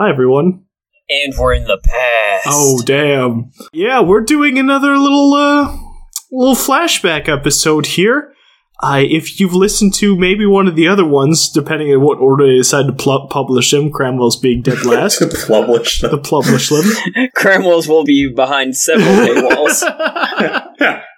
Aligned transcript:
Hi, 0.00 0.08
everyone. 0.08 0.64
And 1.10 1.34
we're 1.38 1.52
in 1.52 1.64
the 1.64 1.78
past. 1.84 2.46
Oh, 2.48 2.80
damn. 2.86 3.50
Yeah, 3.70 4.00
we're 4.00 4.22
doing 4.22 4.58
another 4.58 4.96
little, 4.96 5.34
uh, 5.34 5.76
little 6.32 6.54
flashback 6.54 7.28
episode 7.28 7.84
here. 7.84 8.32
I, 8.80 9.00
if 9.00 9.38
you've 9.38 9.52
listened 9.52 9.92
to 9.96 10.16
maybe 10.16 10.46
one 10.46 10.66
of 10.66 10.74
the 10.74 10.88
other 10.88 11.04
ones, 11.04 11.50
depending 11.50 11.92
on 11.92 12.00
what 12.00 12.16
order 12.16 12.46
they 12.46 12.56
decide 12.56 12.86
to 12.86 12.94
pl- 12.94 13.28
publish 13.28 13.72
them, 13.72 13.90
Cramwell's 13.92 14.40
being 14.40 14.62
dead 14.62 14.82
last. 14.86 15.18
to 15.18 15.26
publish 15.46 16.00
the 16.00 16.08
them. 16.08 16.22
publish 16.22 16.70
them. 16.70 17.28
Cramwell's 17.36 17.86
will 17.86 18.04
be 18.04 18.32
behind 18.34 18.78
several 18.78 19.06
paywalls. 19.06 19.82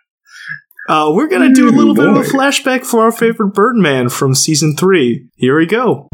Uh, 0.89 1.12
we're 1.15 1.28
gonna 1.28 1.55
do 1.55 1.69
a 1.69 1.71
little 1.71 1.95
bit 1.95 2.09
of 2.09 2.17
a 2.17 2.23
flashback 2.23 2.84
for 2.84 3.03
our 3.03 3.12
favorite 3.12 3.55
Birdman 3.55 4.09
from 4.09 4.34
season 4.34 4.75
three. 4.77 5.28
Here 5.37 5.56
we 5.56 5.65
go. 5.65 6.09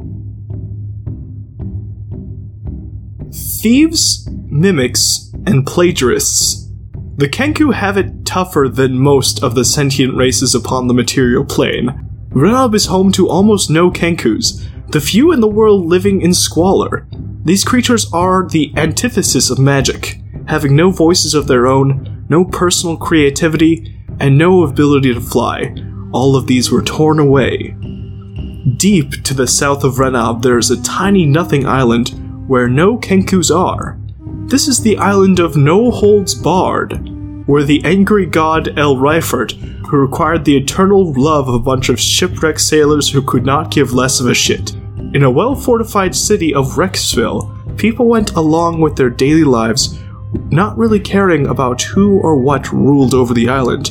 Thieves, 3.61 4.29
mimics, 4.31 5.33
and 5.45 5.67
plagiarists. 5.67 6.71
The 7.17 7.29
Kenku 7.29 7.75
have 7.75 7.97
it 7.97 8.25
tougher 8.25 8.69
than 8.73 9.01
most 9.01 9.43
of 9.43 9.57
the 9.57 9.65
sentient 9.65 10.15
races 10.15 10.55
upon 10.55 10.87
the 10.87 10.95
material 10.95 11.45
plane. 11.45 12.09
Renob 12.29 12.77
is 12.77 12.87
home 12.87 13.11
to 13.13 13.29
almost 13.29 13.69
no 13.69 13.91
Kenkus, 13.91 14.65
the 14.93 15.01
few 15.01 15.33
in 15.33 15.41
the 15.41 15.49
world 15.49 15.87
living 15.87 16.21
in 16.21 16.35
squalor. 16.35 17.09
These 17.45 17.65
creatures 17.65 18.07
are 18.13 18.47
the 18.47 18.73
antithesis 18.77 19.51
of 19.51 19.59
magic, 19.59 20.21
having 20.47 20.77
no 20.77 20.93
voices 20.93 21.35
of 21.35 21.49
their 21.49 21.67
own, 21.67 22.27
no 22.29 22.45
personal 22.45 22.97
creativity, 22.97 23.99
and 24.21 24.39
no 24.39 24.63
ability 24.63 25.15
to 25.15 25.21
fly. 25.21 25.75
All 26.13 26.37
of 26.37 26.47
these 26.47 26.71
were 26.71 26.83
torn 26.83 27.19
away. 27.19 27.75
Deep 28.77 29.25
to 29.25 29.35
the 29.35 29.49
south 29.49 29.83
of 29.83 29.95
Renob, 29.95 30.43
there 30.43 30.59
is 30.59 30.71
a 30.71 30.83
tiny 30.83 31.27
nothing 31.27 31.67
island 31.67 32.15
where 32.49 32.69
no 32.69 32.97
Kenkus 32.97 33.55
are. 33.55 33.99
This 34.47 34.67
is 34.67 34.81
the 34.81 34.97
island 34.97 35.39
of 35.39 35.57
No 35.57 35.91
Holds 35.91 36.35
Barred, 36.35 37.47
where 37.47 37.63
the 37.63 37.85
angry 37.85 38.25
god 38.27 38.79
El 38.79 38.97
Reifert, 38.97 39.53
who 39.87 39.99
required 39.99 40.45
the 40.45 40.57
eternal 40.57 41.13
love 41.13 41.49
of 41.49 41.55
a 41.55 41.61
bunch 41.61 41.91
of 41.91 42.01
shipwrecked 42.01 42.61
sailors 42.61 43.11
who 43.11 43.23
could 43.23 43.45
not 43.45 43.71
give 43.71 43.93
less 43.93 44.19
of 44.19 44.27
a 44.27 44.35
shit. 44.35 44.75
In 45.15 45.23
a 45.23 45.31
well 45.31 45.55
fortified 45.55 46.17
city 46.17 46.55
of 46.55 46.77
Rexville, 46.77 47.77
people 47.77 48.07
went 48.07 48.33
along 48.33 48.81
with 48.81 48.97
their 48.97 49.11
daily 49.11 49.45
lives, 49.45 49.99
not 50.51 50.77
really 50.77 51.01
caring 51.01 51.47
about 51.47 51.83
who 51.83 52.19
or 52.21 52.37
what 52.37 52.73
ruled 52.73 53.15
over 53.15 53.35
the 53.35 53.49
island. 53.49 53.91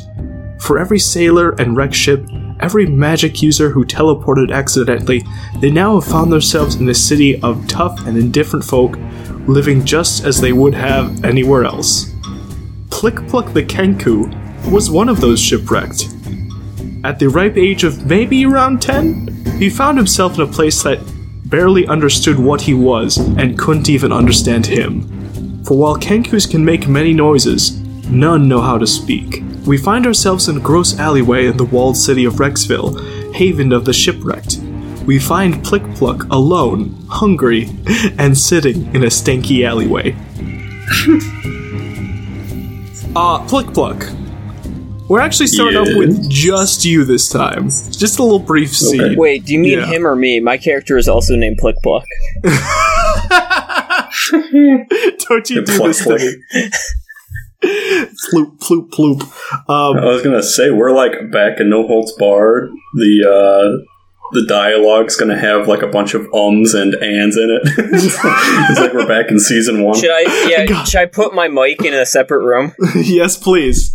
For 0.59 0.79
every 0.79 1.00
sailor 1.00 1.51
and 1.59 1.78
wreck 1.78 1.94
ship, 1.94 2.28
every 2.59 2.85
magic 2.85 3.41
user 3.41 3.69
who 3.69 3.85
teleported 3.85 4.51
accidentally, 4.51 5.23
they 5.59 5.72
now 5.72 6.00
have 6.00 6.09
found 6.09 6.31
themselves 6.31 6.75
in 6.75 6.90
a 6.90 6.94
city 6.94 7.41
of 7.41 7.68
tough 7.68 8.06
and 8.07 8.18
indifferent 8.18 8.66
folk 8.66 8.97
living 9.47 9.85
just 9.85 10.23
as 10.23 10.41
they 10.41 10.53
would 10.53 10.73
have 10.73 11.23
anywhere 11.23 11.63
else. 11.63 12.13
Plick 12.90 13.28
Pluck 13.28 13.53
the 13.53 13.63
Kenku 13.63 14.31
was 14.72 14.90
one 14.90 15.09
of 15.09 15.22
those 15.22 15.40
shipwrecked. 15.40 16.09
At 17.03 17.19
the 17.19 17.29
ripe 17.29 17.57
age 17.57 17.84
of 17.84 18.06
maybe 18.06 18.46
around 18.46 18.81
10, 18.81 19.57
he 19.59 19.69
found 19.69 19.97
himself 19.97 20.35
in 20.35 20.41
a 20.41 20.47
place 20.47 20.84
that 20.84 21.00
barely 21.46 21.88
understood 21.88 22.38
what 22.38 22.62
he 22.62 22.73
was 22.73 23.17
and 23.17 23.57
couldn't 23.57 23.90
even 23.90 24.12
understand 24.12 24.66
him. 24.66 25.63
For 25.63 25.78
while 25.78 25.97
Kenkus 25.97 26.50
can 26.50 26.66
make 26.66 26.88
many 26.88 27.13
noises, 27.13 27.79
none 28.09 28.47
know 28.47 28.62
how 28.62 28.78
to 28.78 28.88
speak. 28.88 29.44
We 29.67 29.78
find 29.78 30.05
ourselves 30.07 30.47
in 30.47 30.57
a 30.57 30.59
gross 30.61 30.97
alleyway 30.97 31.47
in 31.47 31.57
the 31.57 31.66
walled 31.66 31.97
city 31.97 32.23
of 32.25 32.35
Rexville, 32.35 33.33
haven 33.33 33.73
of 33.73 33.83
the 33.85 33.91
shipwrecked. 33.94 34.57
We 35.05 35.19
find 35.19 35.63
Plick 35.63 35.83
Pluck 35.95 36.23
alone, 36.29 36.95
hungry, 37.09 37.69
and 38.17 38.38
sitting 38.38 38.85
in 38.95 39.03
a 39.03 39.07
stanky 39.07 39.66
alleyway. 39.66 40.16
uh, 43.16 43.45
Plick 43.47 43.67
Pluck. 43.73 44.05
We're 45.09 45.19
actually 45.22 45.47
starting 45.47 45.78
off 45.78 45.88
with 45.95 46.29
just 46.29 46.84
you 46.85 47.05
this 47.05 47.29
time. 47.29 47.66
Just 47.69 48.19
a 48.19 48.23
little 48.23 48.39
brief 48.39 48.75
scene. 48.75 49.17
Wait, 49.17 49.45
do 49.45 49.53
you 49.53 49.59
mean 49.59 49.79
Yeah. 49.79 49.85
him 49.85 50.05
or 50.05 50.16
me? 50.17 50.39
My 50.41 50.57
character 50.57 50.97
is 50.97 51.07
also 51.07 51.35
named 51.35 51.57
Plick 51.59 51.75
Pluck. 51.84 52.03
Don't 55.29 55.49
you 55.49 55.63
do 55.63 55.78
this 55.78 55.97
to 55.99 56.03
pluck. 56.03 56.19
me. 56.22 56.35
Ploop, 57.63 58.59
ploop, 58.59 58.90
ploop. 58.91 59.22
Um, 59.69 59.97
I 59.97 60.06
was 60.06 60.22
gonna 60.23 60.44
say 60.44 60.69
we're 60.72 60.91
like 60.91 61.31
back 61.31 61.59
in 61.59 61.69
No 61.69 61.88
Holds 61.88 62.12
Barred. 62.13 62.69
The 62.95 63.23
uh, 63.25 63.84
the 64.34 64.45
dialogue's 64.45 65.16
gonna 65.16 65.38
have 65.40 65.67
like 65.67 65.81
a 65.81 65.88
bunch 65.88 66.13
of 66.13 66.31
ums 66.34 66.73
and 66.73 66.94
ands 66.96 67.35
in 67.38 67.50
it. 67.50 67.62
it's 67.78 68.79
like 68.79 68.94
we're 68.94 69.07
back 69.07 69.31
in 69.31 69.40
season 69.40 69.81
one. 69.84 70.00
Should 70.00 70.12
I? 70.12 70.47
Yeah. 70.50 70.66
God. 70.66 70.88
Should 70.88 71.00
I 71.01 71.06
put 71.06 71.34
my 71.34 71.47
mic 71.47 71.84
in 71.84 71.94
a 71.94 72.06
separate 72.06 72.44
room? 72.46 72.73
yes, 72.96 73.38
please. 73.38 73.94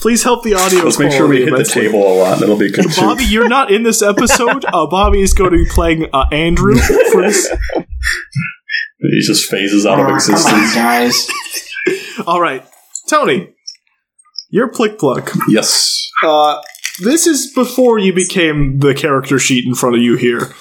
Please 0.00 0.22
help 0.22 0.42
the 0.44 0.54
audio. 0.54 0.82
Let's 0.84 0.98
make 0.98 1.12
sure 1.12 1.26
we 1.26 1.42
hit 1.44 1.56
the 1.56 1.64
table 1.64 2.00
a 2.00 2.14
lot. 2.18 2.38
That'll 2.40 2.56
be 2.58 2.70
good. 2.70 2.90
too. 2.92 3.00
Bobby, 3.00 3.24
you're 3.24 3.48
not 3.48 3.70
in 3.70 3.82
this 3.82 4.02
episode. 4.02 4.64
Uh, 4.66 4.86
Bobby 4.86 5.20
is 5.20 5.32
going 5.34 5.50
to 5.50 5.56
be 5.56 5.68
playing 5.68 6.06
uh, 6.12 6.26
Andrew 6.32 6.76
for 7.12 7.22
this. 7.22 7.52
He 8.98 9.20
just 9.20 9.48
phases 9.50 9.84
out 9.86 10.00
of 10.00 10.06
Oh, 10.06 10.08
come 10.08 10.12
on, 10.12 10.16
existence. 10.16 10.74
guys. 10.74 11.28
All 12.26 12.40
right, 12.40 12.66
Tony, 13.08 13.54
you're 14.50 14.68
Plick 14.68 14.98
Pluck. 14.98 15.32
Yes. 15.48 16.10
Uh, 16.22 16.60
this 17.04 17.26
is 17.26 17.52
before 17.52 17.98
you 17.98 18.12
became 18.12 18.78
the 18.78 18.94
character 18.94 19.38
sheet 19.38 19.66
in 19.66 19.74
front 19.74 19.96
of 19.96 20.02
you 20.02 20.16
here. 20.16 20.52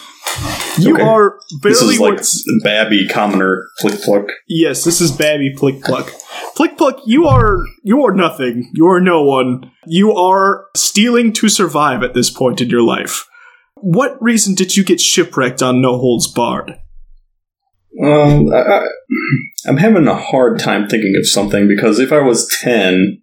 You 0.77 0.95
Okay. 0.95 1.03
are 1.03 1.37
This 1.63 1.81
is 1.81 1.99
like 1.99 2.19
Babby, 2.63 3.07
commoner, 3.07 3.63
flick 3.79 4.01
pluck. 4.01 4.25
Yes, 4.49 4.83
this 4.83 4.99
is 4.99 5.11
Babby 5.11 5.53
Plick 5.55 5.81
Pluck. 5.81 6.11
Plick 6.57 6.77
Pluck, 6.77 6.99
you 7.05 7.25
are 7.27 7.59
you 7.83 8.03
are 8.03 8.13
nothing. 8.13 8.69
You 8.73 8.87
are 8.87 8.99
no 8.99 9.23
one. 9.23 9.71
You 9.87 10.13
are 10.13 10.65
stealing 10.75 11.31
to 11.33 11.47
survive 11.47 12.03
at 12.03 12.13
this 12.13 12.29
point 12.29 12.59
in 12.59 12.69
your 12.69 12.81
life. 12.81 13.25
What 13.75 14.21
reason 14.21 14.55
did 14.55 14.75
you 14.75 14.83
get 14.83 14.99
shipwrecked 14.99 15.61
on 15.61 15.79
No 15.81 15.97
Holds 15.97 16.27
Barred? 16.27 16.73
Um, 18.03 18.51
I, 18.53 18.57
I, 18.61 18.87
I'm 19.67 19.77
having 19.77 20.07
a 20.07 20.15
hard 20.15 20.59
time 20.59 20.87
thinking 20.87 21.15
of 21.17 21.27
something 21.27 21.67
because 21.67 21.99
if 21.99 22.11
I 22.11 22.19
was 22.19 22.47
10, 22.61 23.21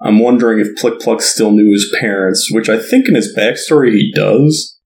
I'm 0.00 0.18
wondering 0.18 0.58
if 0.60 0.76
Plick 0.76 1.00
Pluck 1.00 1.22
still 1.22 1.52
knew 1.52 1.72
his 1.72 1.94
parents, 2.00 2.48
which 2.52 2.68
I 2.68 2.78
think 2.78 3.08
in 3.08 3.14
his 3.14 3.34
backstory 3.36 3.92
he 3.92 4.12
does. 4.14 4.78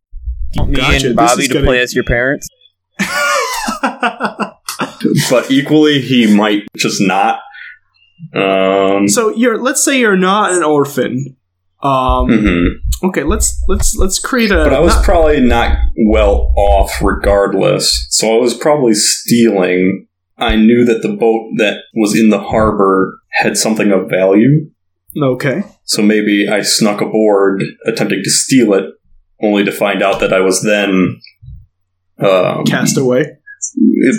Me 0.66 0.74
Gotcha, 0.74 1.08
and 1.08 1.16
Bobby 1.16 1.48
to 1.48 1.52
gonna- 1.54 1.66
play 1.66 1.80
as 1.80 1.94
your 1.94 2.04
parents. 2.04 2.48
But 5.30 5.50
equally, 5.50 6.00
he 6.00 6.26
might 6.34 6.62
just 6.76 7.00
not. 7.00 7.40
Um, 8.34 9.08
so 9.08 9.34
you're 9.34 9.60
let's 9.60 9.84
say 9.84 9.98
you're 9.98 10.16
not 10.16 10.52
an 10.52 10.62
orphan. 10.62 11.36
Um 11.82 12.28
mhm. 12.28 12.68
Okay, 13.02 13.22
let's 13.24 13.60
let's 13.68 13.96
let's 13.96 14.18
create 14.18 14.50
a 14.50 14.54
But 14.64 14.72
I 14.74 14.80
was 14.80 14.94
not- 14.96 15.04
probably 15.04 15.40
not 15.40 15.78
well 16.06 16.52
off 16.56 17.00
regardless, 17.02 18.06
so 18.10 18.36
I 18.36 18.40
was 18.40 18.54
probably 18.54 18.94
stealing. 18.94 20.06
I 20.38 20.56
knew 20.56 20.84
that 20.84 21.00
the 21.02 21.14
boat 21.14 21.52
that 21.56 21.78
was 21.94 22.18
in 22.18 22.28
the 22.30 22.40
harbor 22.40 23.18
had 23.32 23.56
something 23.56 23.90
of 23.90 24.10
value, 24.10 24.70
Okay. 25.20 25.62
so 25.84 26.02
maybe 26.02 26.46
I 26.48 26.60
snuck 26.62 27.00
aboard 27.00 27.62
attempting 27.86 28.22
to 28.22 28.30
steal 28.30 28.74
it, 28.74 28.84
only 29.42 29.64
to 29.64 29.72
find 29.72 30.02
out 30.02 30.20
that 30.20 30.32
I 30.34 30.40
was 30.40 30.62
then 30.62 31.20
um, 32.18 32.64
Castaway. 32.64 33.36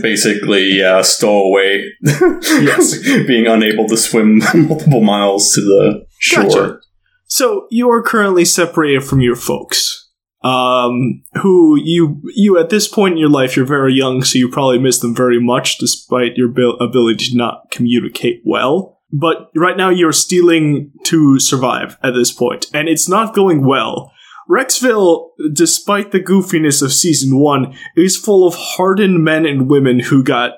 basically 0.02 0.78
yeah, 0.80 1.02
stowaway. 1.02 1.84
Yes. 2.04 2.98
being 3.28 3.46
unable 3.48 3.88
to 3.88 3.98
swim 3.98 4.40
multiple 4.56 5.02
miles 5.02 5.52
to 5.54 5.62
the 5.62 6.06
shore. 6.20 6.44
Gotcha. 6.44 6.80
So 7.28 7.68
you 7.70 7.90
are 7.92 8.02
currently 8.02 8.46
separated 8.46 9.04
from 9.04 9.22
your 9.22 9.36
folks. 9.36 10.06
Um, 10.44 11.24
who 11.42 11.78
you 11.78 12.22
you 12.36 12.58
at 12.58 12.70
this 12.70 12.88
point 12.88 13.14
in 13.14 13.18
your 13.18 13.30
life 13.30 13.56
you're 13.56 13.66
very 13.66 13.94
young, 13.94 14.24
so 14.24 14.38
you 14.38 14.50
probably 14.50 14.80
miss 14.80 15.00
them 15.00 15.16
very 15.16 15.42
much, 15.42 15.78
despite 15.78 16.38
your 16.38 16.50
abil- 16.50 16.78
ability 16.80 17.32
to 17.32 17.38
not 17.38 17.70
communicate 17.72 18.42
well. 18.46 19.02
But 19.12 19.50
right 19.56 19.76
now 19.76 19.90
you're 19.90 20.14
stealing 20.14 20.92
to 21.06 21.40
survive 21.40 21.98
at 22.04 22.12
this 22.12 22.32
point, 22.32 22.68
and 22.74 22.88
it's 22.88 23.10
not 23.10 23.36
going 23.36 23.66
well. 23.66 24.12
Rexville, 24.50 25.32
despite 25.52 26.12
the 26.12 26.22
goofiness 26.22 26.82
of 26.82 26.94
season 26.94 27.38
one, 27.40 27.76
is 27.98 28.16
full 28.16 28.48
of 28.48 28.56
hardened 28.56 29.24
men 29.24 29.46
and 29.46 29.70
women 29.70 30.00
who 30.00 30.24
got 30.24 30.54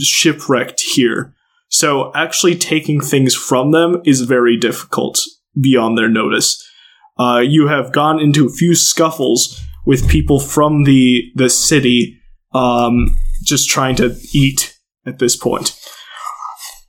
shipwrecked 0.00 0.80
here. 0.80 1.34
So 1.68 2.10
actually 2.14 2.56
taking 2.56 3.00
things 3.00 3.34
from 3.34 3.70
them 3.70 4.00
is 4.04 4.22
very 4.22 4.56
difficult 4.56 5.20
beyond 5.60 5.98
their 5.98 6.08
notice. 6.08 6.64
Uh, 7.18 7.42
you 7.44 7.66
have 7.66 7.92
gone 7.92 8.20
into 8.20 8.46
a 8.46 8.52
few 8.52 8.74
scuffles 8.74 9.60
with 9.84 10.08
people 10.08 10.38
from 10.38 10.84
the 10.84 11.24
the 11.34 11.50
city, 11.50 12.20
um, 12.52 13.16
just 13.44 13.68
trying 13.68 13.96
to 13.96 14.16
eat 14.32 14.78
at 15.06 15.18
this 15.18 15.36
point. 15.36 15.78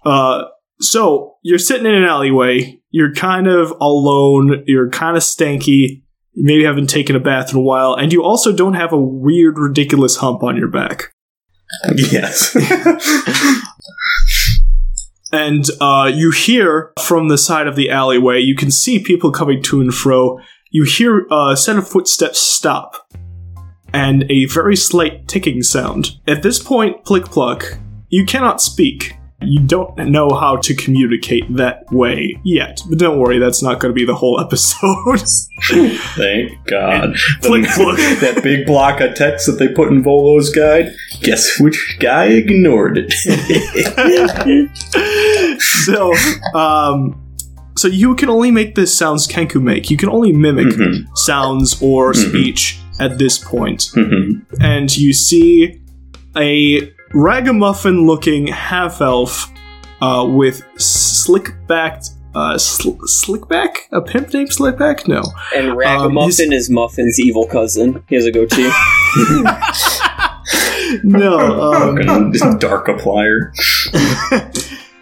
Uh, 0.05 0.43
so 0.79 1.35
you're 1.43 1.59
sitting 1.59 1.85
in 1.85 1.93
an 1.93 2.03
alleyway. 2.03 2.79
You're 2.91 3.13
kind 3.13 3.47
of 3.47 3.71
alone. 3.81 4.63
You're 4.65 4.89
kind 4.89 5.17
of 5.17 5.23
stanky. 5.23 6.03
You 6.33 6.45
maybe 6.45 6.63
haven't 6.63 6.87
taken 6.87 7.15
a 7.15 7.19
bath 7.19 7.51
in 7.51 7.57
a 7.57 7.61
while, 7.61 7.95
and 7.95 8.13
you 8.13 8.23
also 8.23 8.53
don't 8.53 8.75
have 8.75 8.93
a 8.93 8.99
weird, 8.99 9.57
ridiculous 9.57 10.17
hump 10.17 10.43
on 10.43 10.57
your 10.57 10.69
back. 10.69 11.13
Yes. 11.95 12.55
And 15.31 15.65
uh, 15.79 16.11
you 16.13 16.31
hear 16.31 16.91
from 16.99 17.27
the 17.27 17.37
side 17.37 17.67
of 17.67 17.75
the 17.75 17.89
alleyway, 17.89 18.39
you 18.39 18.55
can 18.55 18.71
see 18.71 18.99
people 18.99 19.31
coming 19.31 19.61
to 19.63 19.79
and 19.79 19.93
fro. 19.93 20.39
You 20.71 20.85
hear 20.85 21.27
a 21.31 21.55
set 21.55 21.77
of 21.77 21.87
footsteps 21.87 22.39
stop, 22.39 23.11
and 23.93 24.25
a 24.29 24.45
very 24.45 24.75
slight 24.75 25.27
ticking 25.27 25.61
sound. 25.61 26.17
At 26.27 26.41
this 26.41 26.61
point, 26.61 27.05
Plick 27.05 27.25
Pluck, 27.25 27.77
you 28.09 28.25
cannot 28.25 28.61
speak. 28.61 29.18
You 29.41 29.61
don't 29.61 29.97
know 30.09 30.29
how 30.31 30.57
to 30.57 30.73
communicate 30.75 31.45
that 31.55 31.85
way 31.91 32.39
yet. 32.43 32.81
But 32.89 32.99
don't 32.99 33.19
worry, 33.19 33.39
that's 33.39 33.63
not 33.63 33.79
going 33.79 33.93
to 33.93 33.97
be 33.97 34.05
the 34.05 34.15
whole 34.15 34.37
episode. 34.45 35.21
Thank 36.17 36.51
God. 36.67 37.15
Flick, 37.41 37.65
flick. 37.67 37.97
that 38.19 38.41
big 38.43 38.65
block 38.65 38.99
of 38.99 39.15
text 39.15 39.45
that 39.47 39.53
they 39.53 39.69
put 39.69 39.87
in 39.89 40.03
Volo's 40.03 40.49
guide. 40.49 40.93
Guess 41.21 41.59
which 41.61 41.97
guy 41.99 42.25
ignored 42.25 42.97
it? 42.97 43.11
so, 45.61 46.13
um, 46.57 47.21
so 47.77 47.87
you 47.87 48.15
can 48.15 48.29
only 48.29 48.51
make 48.51 48.75
the 48.75 48.85
sounds 48.85 49.27
Kenku 49.27 49.61
make. 49.61 49.89
You 49.89 49.97
can 49.97 50.09
only 50.09 50.31
mimic 50.33 50.67
Mhm. 50.67 51.05
sounds 51.15 51.81
or 51.81 52.11
Mhm. 52.13 52.29
speech 52.29 52.79
at 52.99 53.17
this 53.17 53.37
point. 53.37 53.89
Mhm. 53.95 54.41
and 54.59 54.95
you 54.97 55.13
see 55.13 55.79
a 56.37 56.91
ragamuffin 57.13 58.05
looking 58.05 58.47
half 58.47 59.01
elf 59.01 59.51
uh, 60.01 60.25
with 60.29 60.63
slick 60.79 61.53
backed. 61.67 62.09
Uh, 62.35 62.59
sl- 62.59 62.91
Slickback? 63.07 63.87
A 63.91 63.99
pimp 64.01 64.31
named 64.31 64.51
Slickback? 64.51 65.07
No. 65.07 65.23
And 65.55 65.75
Ragamuffin 65.75 66.53
is 66.53 66.69
Muffin's 66.69 67.19
evil 67.19 67.47
cousin. 67.47 68.03
He 68.07 68.13
has 68.15 68.25
a 68.25 68.31
goatee. 68.31 68.69
No. 71.03 71.39
Um, 71.69 71.97
Fucking 71.97 72.33
just 72.33 72.59
dark 72.59 72.87
applier. 72.87 73.51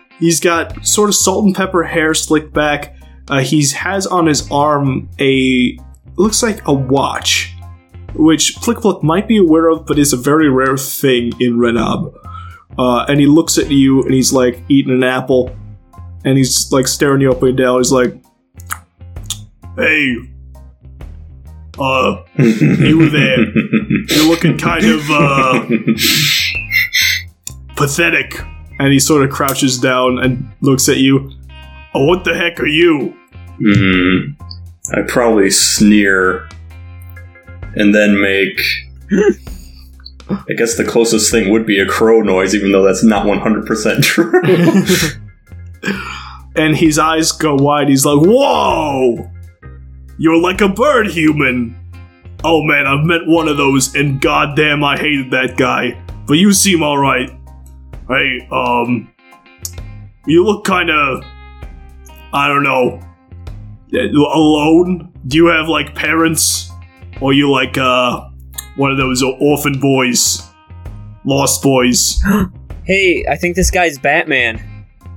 he's 0.20 0.40
got 0.40 0.86
sort 0.86 1.10
of 1.10 1.16
salt 1.16 1.46
and 1.46 1.56
pepper 1.56 1.84
hair 1.84 2.14
slicked 2.14 2.54
back. 2.54 2.96
Uh, 3.30 3.40
he 3.40 3.66
has 3.70 4.06
on 4.08 4.26
his 4.26 4.50
arm 4.52 5.10
a 5.20 5.78
looks 6.18 6.44
like 6.44 6.66
a 6.68 6.74
watch, 6.74 7.54
which 8.18 8.54
Flick 8.62 9.04
might 9.04 9.28
be 9.28 9.38
aware 9.38 9.70
of, 9.70 9.86
but 9.86 10.00
is 10.00 10.14
a 10.14 10.18
very 10.18 10.50
rare 10.50 10.78
thing 10.78 11.32
in 11.40 11.58
Renob. 11.58 12.14
Uh, 12.78 13.06
and 13.08 13.20
he 13.20 13.26
looks 13.26 13.58
at 13.58 13.72
you 13.72 14.04
and 14.04 14.14
he's 14.14 14.34
like 14.34 14.62
eating 14.70 14.94
an 14.94 15.04
apple, 15.04 15.56
and 16.26 16.38
he's 16.38 16.72
like 16.72 16.88
staring 16.88 17.22
you 17.22 17.32
up 17.32 17.42
and 17.44 17.58
down. 17.58 17.80
He's 17.80 17.92
like, 17.92 18.14
"Hey, 19.76 20.16
uh, 21.80 22.24
you 22.38 23.10
there? 23.10 23.40
You're 24.10 24.28
looking 24.28 24.58
kind 24.58 24.86
of 24.86 25.10
uh." 25.10 25.66
pathetic. 27.78 28.42
And 28.80 28.92
he 28.92 29.00
sort 29.00 29.24
of 29.24 29.32
crouches 29.32 29.80
down 29.80 30.20
and 30.20 30.52
looks 30.62 30.90
at 30.90 30.98
you. 30.98 31.32
Oh, 31.94 32.06
what 32.06 32.26
the 32.26 32.36
heck 32.36 32.60
are 32.60 32.68
you? 32.68 33.16
Hmm. 33.64 34.32
I 34.94 35.02
probably 35.08 35.50
sneer 35.50 36.48
and 37.80 37.94
then 37.94 38.20
make. 38.22 38.60
I 40.30 40.54
guess 40.58 40.76
the 40.76 40.84
closest 40.84 41.32
thing 41.32 41.52
would 41.52 41.66
be 41.66 41.80
a 41.80 41.86
crow 41.86 42.22
noise, 42.22 42.54
even 42.54 42.72
though 42.74 42.84
that's 42.84 43.04
not 43.04 43.26
100% 43.26 44.04
true. 44.04 44.42
and 46.56 46.76
his 46.76 47.00
eyes 47.00 47.32
go 47.32 47.56
wide. 47.56 47.88
He's 47.88 48.06
like, 48.06 48.20
Whoa! 48.20 49.32
You're 50.18 50.42
like 50.42 50.62
a 50.62 50.68
bird 50.68 51.08
human. 51.08 51.76
Oh 52.44 52.62
man, 52.64 52.86
I've 52.86 53.06
met 53.06 53.22
one 53.26 53.48
of 53.48 53.58
those, 53.58 53.96
and 53.96 54.20
goddamn, 54.20 54.84
I 54.84 54.98
hated 54.98 55.32
that 55.32 55.56
guy. 55.58 56.04
But 56.26 56.36
you 56.36 56.52
seem 56.52 56.84
alright. 56.84 57.32
Hey, 58.10 58.48
um. 58.52 59.12
You 60.26 60.44
look 60.44 60.66
kinda. 60.66 61.22
I 62.34 62.48
don't 62.48 62.64
know. 62.64 63.02
Alone? 63.94 65.14
Do 65.26 65.38
you 65.38 65.48
have, 65.48 65.70
like, 65.70 65.96
parents? 65.96 66.67
Or 67.22 67.34
you 67.34 67.52
like, 67.52 67.78
uh. 67.78 68.30
One 68.76 68.92
of 68.92 68.98
those 68.98 69.24
orphan 69.24 69.80
boys? 69.80 70.42
Lost 71.26 71.64
boys? 71.64 72.22
hey, 72.86 73.26
I 73.28 73.36
think 73.36 73.56
this 73.56 73.72
guy's 73.72 73.98
Batman. 73.98 74.62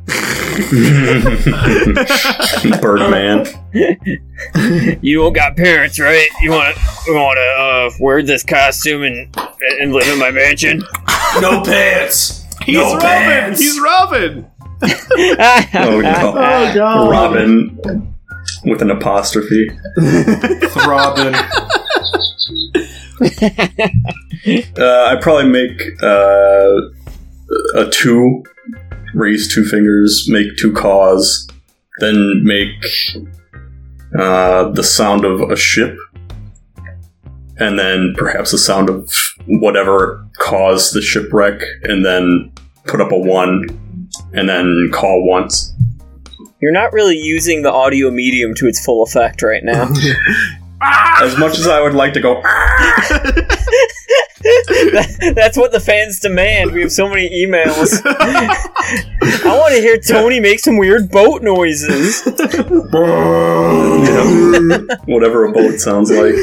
Birdman. 2.80 3.46
You 5.00 5.18
don't 5.18 5.32
got 5.32 5.56
parents, 5.56 5.98
right? 6.00 6.28
You 6.40 6.50
want 6.50 6.74
to 6.76 6.82
want 7.12 7.36
to 7.36 7.42
uh, 7.42 7.90
wear 8.00 8.22
this 8.22 8.42
costume 8.42 9.02
and 9.04 9.34
and 9.80 9.92
live 9.92 10.08
in 10.08 10.18
my 10.18 10.30
mansion? 10.30 10.82
No 11.40 11.62
pants! 11.62 12.44
He's 12.62 12.76
No 12.76 12.94
Robin! 12.94 13.00
pants! 13.00 13.60
He's 13.60 13.78
Robin! 13.80 14.46
Oh 14.82 16.00
no. 16.02 16.32
Oh 16.36 16.72
god. 16.74 17.10
Robin 17.10 17.78
with 18.64 18.80
an 18.82 18.90
apostrophe. 18.90 19.68
Robin. 20.86 21.34
Uh, 24.78 25.04
I 25.04 25.16
probably 25.20 25.50
make 25.50 25.82
uh, 26.02 26.70
a 27.74 27.90
two, 27.90 28.42
raise 29.12 29.52
two 29.52 29.66
fingers, 29.66 30.26
make 30.28 30.56
two 30.56 30.72
caws, 30.72 31.46
then 31.98 32.42
make 32.42 32.82
uh, 34.18 34.70
the 34.70 34.82
sound 34.82 35.26
of 35.26 35.42
a 35.42 35.56
ship, 35.56 35.94
and 37.58 37.78
then 37.78 38.14
perhaps 38.16 38.52
the 38.52 38.58
sound 38.58 38.88
of 38.88 39.06
whatever 39.46 40.26
caused 40.38 40.94
the 40.94 41.02
shipwreck, 41.02 41.60
and 41.82 42.02
then 42.02 42.50
put 42.86 43.02
up 43.02 43.12
a 43.12 43.18
one, 43.18 43.66
and 44.32 44.48
then 44.48 44.88
call 44.90 45.28
once. 45.28 45.74
You're 46.62 46.72
not 46.72 46.94
really 46.94 47.18
using 47.18 47.62
the 47.62 47.72
audio 47.72 48.10
medium 48.10 48.54
to 48.56 48.66
its 48.66 48.82
full 48.82 49.02
effect 49.02 49.42
right 49.42 49.62
now. 49.62 49.92
As 50.82 51.36
much 51.38 51.58
as 51.58 51.66
I 51.66 51.80
would 51.80 51.94
like 51.94 52.14
to 52.14 52.20
go, 52.20 52.42
That's 54.40 55.56
what 55.58 55.72
the 55.72 55.80
fans 55.80 56.18
demand. 56.18 56.72
We 56.72 56.80
have 56.80 56.92
so 56.92 57.08
many 57.08 57.28
emails. 57.28 58.00
I 58.04 59.58
want 59.58 59.74
to 59.74 59.80
hear 59.80 59.98
Tony 59.98 60.40
make 60.40 60.60
some 60.60 60.78
weird 60.78 61.10
boat 61.10 61.42
noises. 61.42 62.22
whatever 65.04 65.44
a 65.44 65.52
boat 65.52 65.78
sounds 65.78 66.10
like. 66.10 66.34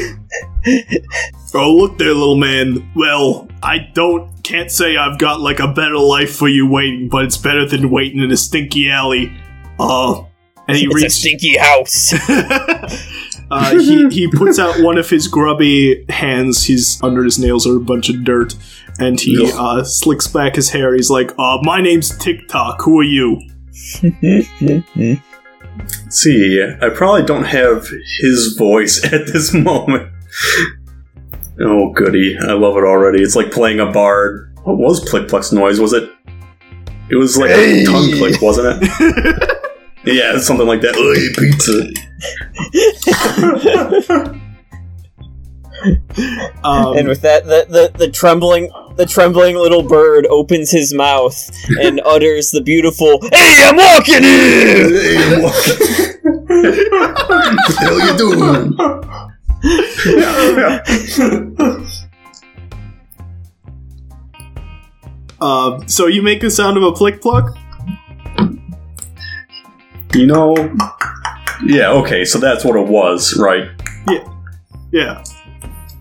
Oh, 1.54 1.74
look 1.74 1.98
there, 1.98 2.14
little 2.14 2.36
man. 2.36 2.88
Well, 2.94 3.48
I 3.62 3.90
don't, 3.94 4.30
can't 4.44 4.70
say 4.70 4.96
I've 4.96 5.18
got 5.18 5.40
like 5.40 5.58
a 5.58 5.66
better 5.66 5.98
life 5.98 6.36
for 6.36 6.48
you 6.48 6.68
waiting, 6.68 7.08
but 7.08 7.24
it's 7.24 7.36
better 7.36 7.66
than 7.66 7.90
waiting 7.90 8.22
in 8.22 8.30
a 8.30 8.36
stinky 8.36 8.90
alley. 8.90 9.32
Uh, 9.80 10.22
and 10.68 10.76
he 10.76 10.86
It's 10.88 11.04
a 11.04 11.10
stinky 11.10 11.56
house. 11.56 12.12
uh, 13.50 13.78
he, 13.78 14.08
he 14.08 14.30
puts 14.30 14.58
out 14.58 14.82
one 14.82 14.98
of 14.98 15.08
his 15.08 15.28
grubby 15.28 16.04
hands. 16.08 16.64
He's 16.64 17.02
under 17.02 17.24
his 17.24 17.38
nails 17.38 17.66
are 17.66 17.76
a 17.76 17.80
bunch 17.80 18.08
of 18.08 18.24
dirt, 18.24 18.54
and 18.98 19.18
he 19.18 19.50
uh, 19.54 19.84
slicks 19.84 20.26
back 20.26 20.56
his 20.56 20.70
hair. 20.70 20.94
He's 20.94 21.10
like, 21.10 21.32
uh, 21.38 21.58
"My 21.62 21.80
name's 21.80 22.16
TikTok. 22.18 22.82
Who 22.82 23.00
are 23.00 23.04
you?" 23.04 23.40
see, 26.10 26.62
I 26.82 26.88
probably 26.90 27.24
don't 27.24 27.44
have 27.44 27.88
his 28.20 28.54
voice 28.58 29.04
at 29.12 29.26
this 29.26 29.54
moment. 29.54 30.12
Oh, 31.60 31.92
goody. 31.92 32.36
I 32.38 32.52
love 32.52 32.76
it 32.76 32.84
already. 32.84 33.22
It's 33.22 33.34
like 33.34 33.50
playing 33.50 33.80
a 33.80 33.90
bard. 33.90 34.56
What 34.64 34.76
was 34.76 35.08
Plick 35.08 35.28
Pluck's 35.28 35.52
noise? 35.52 35.80
Was 35.80 35.92
it? 35.92 36.10
It 37.10 37.16
was 37.16 37.38
like 37.38 37.50
a 37.50 37.84
tongue 37.84 38.12
click, 38.12 38.40
wasn't 38.42 38.82
it? 38.82 39.54
yeah, 40.14 40.38
something 40.38 40.66
like 40.66 40.80
that. 40.82 40.96
Ugh, 40.96 41.36
pizza. 41.38 41.90
Um, 46.64 46.96
and 46.96 47.06
with 47.06 47.20
that, 47.22 47.44
the, 47.44 47.66
the, 47.68 47.92
the 47.96 48.10
trembling 48.10 48.70
the 48.96 49.06
trembling 49.06 49.54
little 49.54 49.84
bird 49.84 50.26
opens 50.26 50.72
his 50.72 50.92
mouth 50.92 51.48
and 51.80 52.00
utters 52.04 52.50
the 52.50 52.60
beautiful 52.60 53.20
"Hey, 53.32 53.62
I'm 53.64 53.76
walking 53.76 54.24
here." 54.24 54.90
Hey, 54.90 55.40
what 55.40 55.54
the 57.68 57.76
hell 57.78 58.00
you 58.00 58.16
doing? 58.18 58.74
uh, 65.40 65.86
so 65.86 66.06
you 66.08 66.22
make 66.22 66.40
the 66.40 66.50
sound 66.50 66.76
of 66.76 66.82
a 66.82 66.90
plick 66.92 67.20
pluck. 67.22 67.56
You 70.14 70.26
know. 70.26 70.54
Yeah, 71.64 71.90
okay, 71.90 72.24
so 72.24 72.38
that's 72.38 72.64
what 72.64 72.76
it 72.76 72.86
was, 72.86 73.36
right? 73.36 73.68
Yeah. 74.08 74.34
Yeah. 74.92 75.24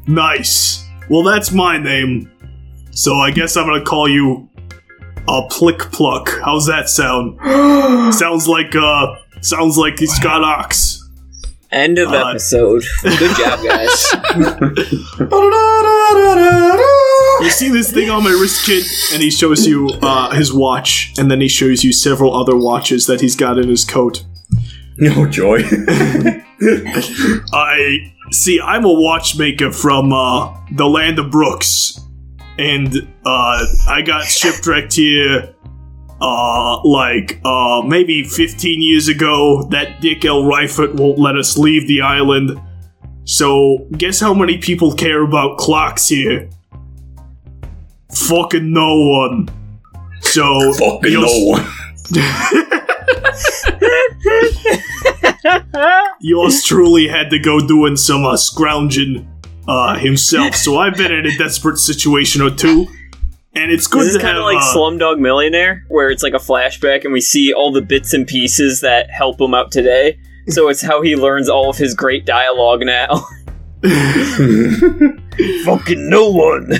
Nice. 0.08 0.86
Well, 1.10 1.24
that's 1.24 1.52
my 1.52 1.78
name. 1.78 2.32
So 2.92 3.16
I 3.16 3.32
guess 3.32 3.58
I'm 3.58 3.66
gonna 3.68 3.84
call 3.84 4.10
you 4.10 4.50
a 5.28 5.42
Plick 5.50 5.80
Pluck. 5.92 6.30
How's 6.44 6.66
that 6.68 6.90
sound? 6.90 7.38
sounds 8.14 8.48
like 8.48 8.76
uh 8.76 9.16
sounds 9.42 9.78
like 9.78 9.98
Scott 10.00 10.44
Ox. 10.44 11.07
End 11.72 11.98
of 12.00 12.10
Uh, 12.14 12.30
episode. 12.30 12.84
Good 13.04 13.36
job, 13.38 13.60
guys. 13.64 14.16
You 17.40 17.52
see 17.52 17.70
this 17.70 17.92
thing 17.94 18.10
on 18.10 18.24
my 18.24 18.32
wrist, 18.32 18.66
kid? 18.66 18.84
And 19.14 19.22
he 19.22 19.30
shows 19.30 19.68
you 19.68 19.90
uh, 20.02 20.32
his 20.32 20.52
watch, 20.52 21.14
and 21.20 21.30
then 21.30 21.40
he 21.40 21.48
shows 21.48 21.84
you 21.84 21.94
several 21.94 22.36
other 22.36 22.56
watches 22.58 23.06
that 23.06 23.22
he's 23.22 23.36
got 23.36 23.60
in 23.60 23.68
his 23.70 23.86
coat. 23.86 24.26
No 24.98 25.28
joy. 25.30 25.60
I 27.54 28.12
see. 28.32 28.60
I'm 28.60 28.86
a 28.86 28.92
watchmaker 28.94 29.72
from 29.72 30.12
uh, 30.12 30.58
the 30.72 30.88
land 30.88 31.20
of 31.20 31.30
Brooks, 31.30 32.00
and 32.58 32.96
uh, 33.24 33.66
I 33.88 34.02
got 34.04 34.26
shipwrecked 34.26 34.94
here. 34.94 35.54
Uh, 36.20 36.82
like 36.84 37.40
uh, 37.46 37.82
maybe 37.86 38.24
15 38.24 38.82
years 38.82 39.08
ago. 39.08 39.64
That 39.70 40.02
Dick 40.02 40.26
L. 40.26 40.44
Rifet 40.44 40.96
won't 40.96 41.20
let 41.20 41.36
us 41.36 41.58
leave 41.58 41.88
the 41.88 42.02
island. 42.02 42.60
So, 43.26 43.88
guess 43.92 44.20
how 44.20 44.34
many 44.34 44.58
people 44.58 44.94
care 44.94 45.22
about 45.22 45.58
clocks 45.58 46.08
here? 46.08 46.50
Fucking 48.12 48.72
no 48.72 48.96
one. 49.00 49.50
So, 50.22 50.74
Fucking 50.74 51.14
no 51.14 51.46
one. 51.46 51.66
Yours 56.22 56.64
truly 56.64 57.08
had 57.08 57.30
to 57.30 57.40
go 57.40 57.60
doing 57.60 57.96
some 57.96 58.26
uh, 58.26 58.38
scrounging 58.38 59.28
uh, 59.68 59.98
himself, 59.98 60.56
so 60.56 60.78
I've 60.78 60.96
been 60.96 61.12
in 61.12 61.26
a 61.26 61.38
desperate 61.38 61.78
situation 61.78 62.42
or 62.42 62.50
two, 62.50 62.88
and 63.58 63.72
it's 63.72 63.88
good 63.88 64.02
This 64.06 64.16
is 64.16 64.22
kind 64.22 64.38
of 64.38 64.44
like 64.44 64.58
uh, 64.58 64.74
Slumdog 64.76 65.20
Millionaire, 65.20 65.84
where 65.90 66.10
it's 66.10 66.24
like 66.24 66.34
a 66.34 66.38
flashback 66.38 67.04
and 67.04 67.14
we 67.14 67.22
see 67.22 67.54
all 67.54 67.72
the 67.72 67.82
bits 67.82 68.14
and 68.14 68.26
pieces 68.28 68.82
that 68.82 69.10
help 69.10 69.40
him 69.42 69.54
out 69.54 69.72
today. 69.72 70.20
So 70.50 70.70
it's 70.70 70.82
how 70.82 71.02
he 71.02 71.16
learns 71.16 71.50
all 71.50 71.70
of 71.70 71.78
his 71.78 71.94
great 71.94 72.26
dialogue 72.26 72.82
now. 72.86 73.26
Fucking 75.66 76.10
no 76.10 76.30
one. 76.32 76.74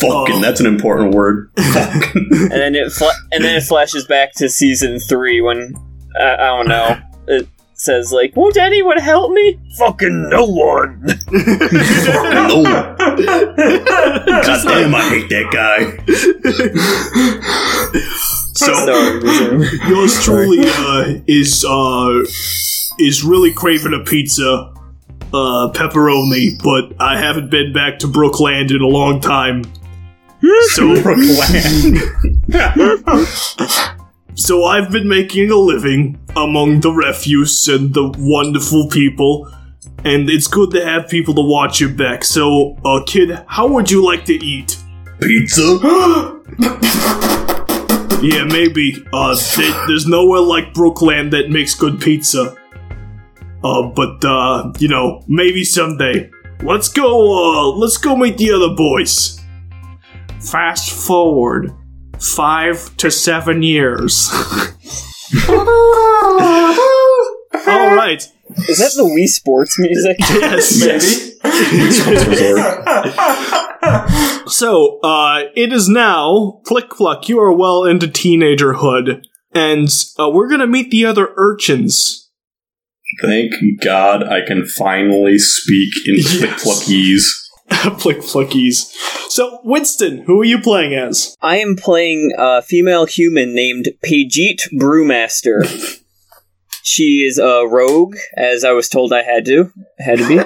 Fucking, 0.00 0.34
Oh. 0.34 0.40
that's 0.42 0.60
an 0.60 0.66
important 0.66 1.14
word. 1.14 1.50
Fucking. 1.56 2.28
And 2.32 2.50
then 2.50 2.74
it 2.74 2.92
fla- 2.92 3.14
and 3.32 3.42
then 3.42 3.56
it 3.56 3.62
flashes 3.62 4.04
back 4.06 4.32
to 4.34 4.48
season 4.48 4.98
three 4.98 5.40
when 5.40 5.74
uh, 6.20 6.36
I 6.38 6.46
don't 6.56 6.68
know. 6.68 7.00
It 7.28 7.48
says 7.78 8.12
like, 8.12 8.36
"Won't 8.36 8.56
anyone 8.56 8.98
help 8.98 9.32
me?" 9.32 9.58
Fucking 9.78 10.28
no 10.28 10.44
one. 10.44 11.08
Fucking 11.08 12.32
no 12.32 12.56
one. 12.56 12.96
God 12.96 13.16
damn, 14.64 14.94
I 14.94 15.02
hate 15.08 15.28
that 15.30 15.50
guy. 15.50 15.96
so 18.54 18.72
Sorry, 18.74 19.20
yours 19.88 20.22
truly 20.22 20.58
uh, 20.62 21.14
is 21.26 21.64
uh, 21.64 22.22
is 22.98 23.24
really 23.24 23.52
craving 23.52 23.94
a 23.94 24.00
pizza, 24.04 24.72
uh, 25.32 25.70
pepperoni, 25.72 26.58
but 26.62 26.92
I 27.00 27.18
haven't 27.18 27.50
been 27.50 27.72
back 27.72 27.98
to 28.00 28.06
Brookland 28.06 28.70
in 28.70 28.82
a 28.82 28.86
long 28.86 29.20
time. 29.20 29.64
So 30.72 30.94
Brookland. 31.02 31.98
So 34.38 34.66
I've 34.66 34.92
been 34.92 35.08
making 35.08 35.50
a 35.50 35.56
living 35.56 36.16
among 36.36 36.78
the 36.78 36.92
refuse 36.92 37.66
and 37.66 37.92
the 37.92 38.14
wonderful 38.18 38.86
people, 38.88 39.52
and 40.04 40.30
it's 40.30 40.46
good 40.46 40.70
to 40.70 40.84
have 40.84 41.08
people 41.08 41.34
to 41.34 41.40
watch 41.40 41.80
your 41.80 41.90
back. 41.90 42.22
So, 42.22 42.76
uh, 42.84 43.02
kid, 43.04 43.36
how 43.48 43.66
would 43.66 43.90
you 43.90 44.04
like 44.04 44.24
to 44.26 44.34
eat? 44.34 44.78
Pizza? 45.20 46.40
Yeah, 48.20 48.42
maybe. 48.42 49.06
Uh, 49.12 49.36
th- 49.36 49.74
there's 49.86 50.08
nowhere 50.08 50.40
like 50.40 50.74
Brooklyn 50.74 51.30
that 51.30 51.50
makes 51.50 51.76
good 51.76 52.00
pizza. 52.00 52.56
Uh, 53.62 53.82
but 53.94 54.24
uh, 54.24 54.72
you 54.80 54.88
know, 54.88 55.22
maybe 55.28 55.62
someday. 55.62 56.28
Let's 56.64 56.88
go. 56.88 57.06
Uh, 57.06 57.76
let's 57.76 57.96
go 57.96 58.16
meet 58.16 58.36
the 58.36 58.50
other 58.50 58.74
boys. 58.74 59.40
Fast 60.40 60.90
forward 61.06 61.72
five 62.20 62.96
to 62.98 63.10
seven 63.10 63.62
years. 63.62 64.30
All 67.66 67.94
right. 67.94 68.26
Is 68.68 68.78
that 68.78 68.92
the 68.96 69.02
Wii 69.04 69.26
Sports 69.28 69.78
music? 69.78 70.16
Yes. 70.28 70.80
Maybe. 70.80 71.34
So, 74.50 74.98
uh, 75.00 75.42
it 75.54 75.72
is 75.72 75.88
now 75.88 76.60
Plick 76.66 76.90
Pluck. 76.90 77.28
You 77.28 77.38
are 77.40 77.52
well 77.52 77.84
into 77.84 78.06
teenagerhood, 78.06 79.22
and 79.54 79.88
uh, 80.18 80.30
we're 80.30 80.48
gonna 80.48 80.66
meet 80.66 80.90
the 80.90 81.04
other 81.06 81.28
urchins. 81.36 82.30
Thank 83.22 83.52
God 83.82 84.22
I 84.24 84.40
can 84.46 84.66
finally 84.66 85.38
speak 85.38 85.92
in 86.06 86.14
Yes. 86.18 86.64
Pluckies. 86.64 87.37
Plick 87.98 88.18
Pluckies. 88.18 88.92
So, 89.28 89.60
Winston, 89.62 90.22
who 90.22 90.40
are 90.40 90.44
you 90.44 90.60
playing 90.60 90.94
as? 90.94 91.36
I 91.40 91.58
am 91.58 91.76
playing 91.76 92.32
a 92.36 92.60
female 92.60 93.06
human 93.06 93.54
named 93.54 93.86
Paijit 94.04 94.68
Brewmaster. 94.72 95.62
she 96.82 97.24
is 97.28 97.38
a 97.38 97.68
rogue, 97.68 98.16
as 98.36 98.64
I 98.64 98.72
was 98.72 98.88
told 98.88 99.12
I 99.12 99.22
had 99.22 99.44
to. 99.44 99.70
Had 100.00 100.18
to 100.18 100.28
be. 100.28 100.40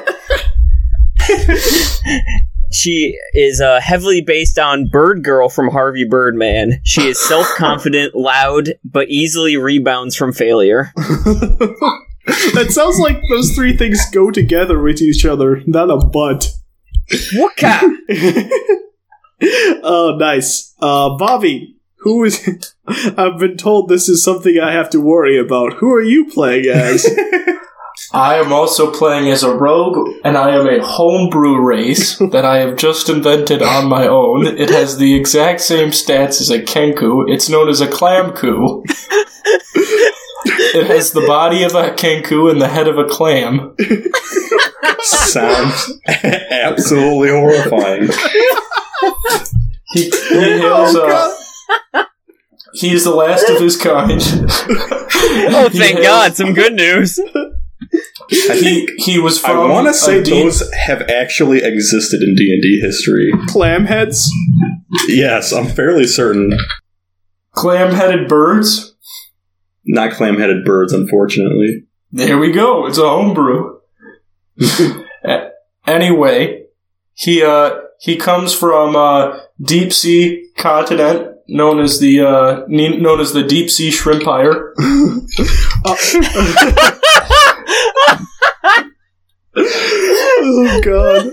she 2.71 3.19
is 3.33 3.63
uh, 3.63 3.81
heavily 3.81 4.21
based 4.21 4.59
on 4.59 4.89
Bird 4.89 5.25
Girl 5.25 5.49
from 5.49 5.69
Harvey 5.69 6.05
Birdman. 6.05 6.81
She 6.85 7.09
is 7.09 7.19
self 7.19 7.47
confident, 7.57 8.15
loud, 8.15 8.75
but 8.85 9.09
easily 9.09 9.57
rebounds 9.57 10.17
from 10.17 10.35
failure. 10.35 10.91
that 10.97 12.67
sounds 12.69 12.99
like 12.99 13.23
those 13.31 13.53
three 13.53 13.75
things 13.75 14.01
go 14.13 14.31
together 14.31 14.83
with 14.83 15.01
each 15.01 15.25
other, 15.25 15.63
not 15.67 15.89
a 15.89 15.97
but. 15.97 16.53
Waka! 17.35 17.81
oh, 19.83 20.17
nice. 20.19 20.75
Uh, 20.81 21.17
Bobby, 21.17 21.77
who 21.99 22.25
is. 22.25 22.75
I've 22.87 23.39
been 23.39 23.57
told 23.57 23.89
this 23.89 24.09
is 24.09 24.25
something 24.25 24.59
I 24.59 24.73
have 24.73 24.91
to 24.91 25.01
worry 25.01 25.39
about. 25.39 25.75
Who 25.75 25.93
are 25.93 26.03
you 26.03 26.31
playing 26.31 26.67
as? 26.67 27.07
I 28.13 28.37
am 28.37 28.53
also 28.53 28.91
playing 28.91 29.31
as 29.31 29.43
a 29.43 29.55
rogue, 29.55 30.17
and 30.25 30.37
I 30.37 30.51
am 30.57 30.67
a 30.67 30.85
homebrew 30.85 31.61
race 31.61 32.19
that 32.19 32.45
I 32.45 32.59
have 32.59 32.77
just 32.77 33.09
invented 33.09 33.63
on 33.63 33.89
my 33.89 34.07
own. 34.07 34.47
It 34.47 34.71
has 34.71 34.99
the 34.99 35.15
exact 35.15 35.61
same 35.61 35.91
stats 35.91 36.41
as 36.41 36.51
a 36.51 36.61
Kenku. 36.61 37.25
It's 37.29 37.49
known 37.49 37.69
as 37.69 37.81
a 37.81 37.87
Clamku. 37.87 38.83
It 40.75 40.87
has 40.87 41.13
the 41.13 41.27
body 41.27 41.63
of 41.63 41.75
a 41.75 41.91
Kenku 41.91 42.51
and 42.51 42.61
the 42.61 42.69
head 42.69 42.89
of 42.89 42.99
a 42.99 43.05
clam. 43.05 43.77
Sounds 45.03 45.93
absolutely 46.07 47.31
horrifying. 47.31 48.09
He, 49.93 50.05
he 50.05 50.11
hails, 50.39 50.97
uh, 50.97 51.37
he's 52.75 53.05
the 53.05 53.15
last 53.15 53.49
of 53.51 53.61
his 53.61 53.77
kind. 53.77 54.21
Oh, 54.23 55.69
thank 55.73 55.97
hails- 55.99 56.07
God, 56.07 56.35
some 56.37 56.55
good 56.55 56.75
news. 56.75 57.21
He, 58.31 58.89
he 58.97 59.19
was 59.19 59.43
I 59.45 59.49
from. 59.51 59.69
want 59.71 59.89
a 59.89 59.91
to 59.91 59.95
say 59.95 60.23
D- 60.23 60.31
those 60.31 60.63
have 60.87 61.03
actually 61.03 61.63
existed 61.63 62.23
in 62.23 62.35
D 62.35 62.51
and 62.53 62.63
D 62.63 62.81
history. 62.81 63.33
Clam 63.49 63.85
heads? 63.85 64.31
Yes, 65.09 65.53
I'm 65.53 65.67
fairly 65.67 66.07
certain. 66.07 66.57
clam-headed 67.53 68.29
birds. 68.29 68.95
Not 69.85 70.13
clam-headed 70.13 70.65
birds, 70.65 70.93
unfortunately. 70.95 71.85
There 72.13 72.39
we 72.39 72.53
go. 72.53 72.87
It's 72.87 72.99
a 72.99 73.03
homebrew. 73.09 73.79
A- 75.25 75.51
anyway, 75.87 76.65
he 77.15 77.43
uh 77.43 77.81
he 78.01 78.17
comes 78.17 78.55
from 78.55 78.97
uh 78.97 79.39
deep 79.61 79.93
sea 79.93 80.49
continent 80.57 81.29
known 81.49 81.81
as 81.81 81.99
the 82.01 82.21
uh 82.21 82.65
ne- 82.69 82.99
known 82.99 83.21
as 83.21 83.33
the 83.33 83.43
deep 83.43 83.71
sea 83.71 83.91
shrimpire. 83.91 84.73
oh, 89.57 90.81
God. 90.85 91.31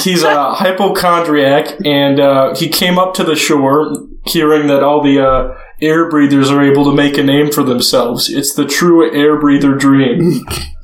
He's 0.00 0.22
a 0.22 0.54
hypochondriac, 0.54 1.84
and 1.84 2.20
uh, 2.20 2.54
he 2.54 2.68
came 2.68 2.98
up 2.98 3.14
to 3.14 3.24
the 3.24 3.36
shore 3.36 3.96
hearing 4.26 4.68
that 4.68 4.82
all 4.82 5.02
the 5.02 5.20
uh, 5.20 5.54
air 5.80 6.08
breathers 6.08 6.50
are 6.50 6.62
able 6.62 6.84
to 6.84 6.94
make 6.94 7.18
a 7.18 7.22
name 7.22 7.50
for 7.50 7.62
themselves. 7.62 8.30
It's 8.30 8.54
the 8.54 8.66
true 8.66 9.12
air 9.14 9.38
breather 9.38 9.74
dream. 9.74 10.44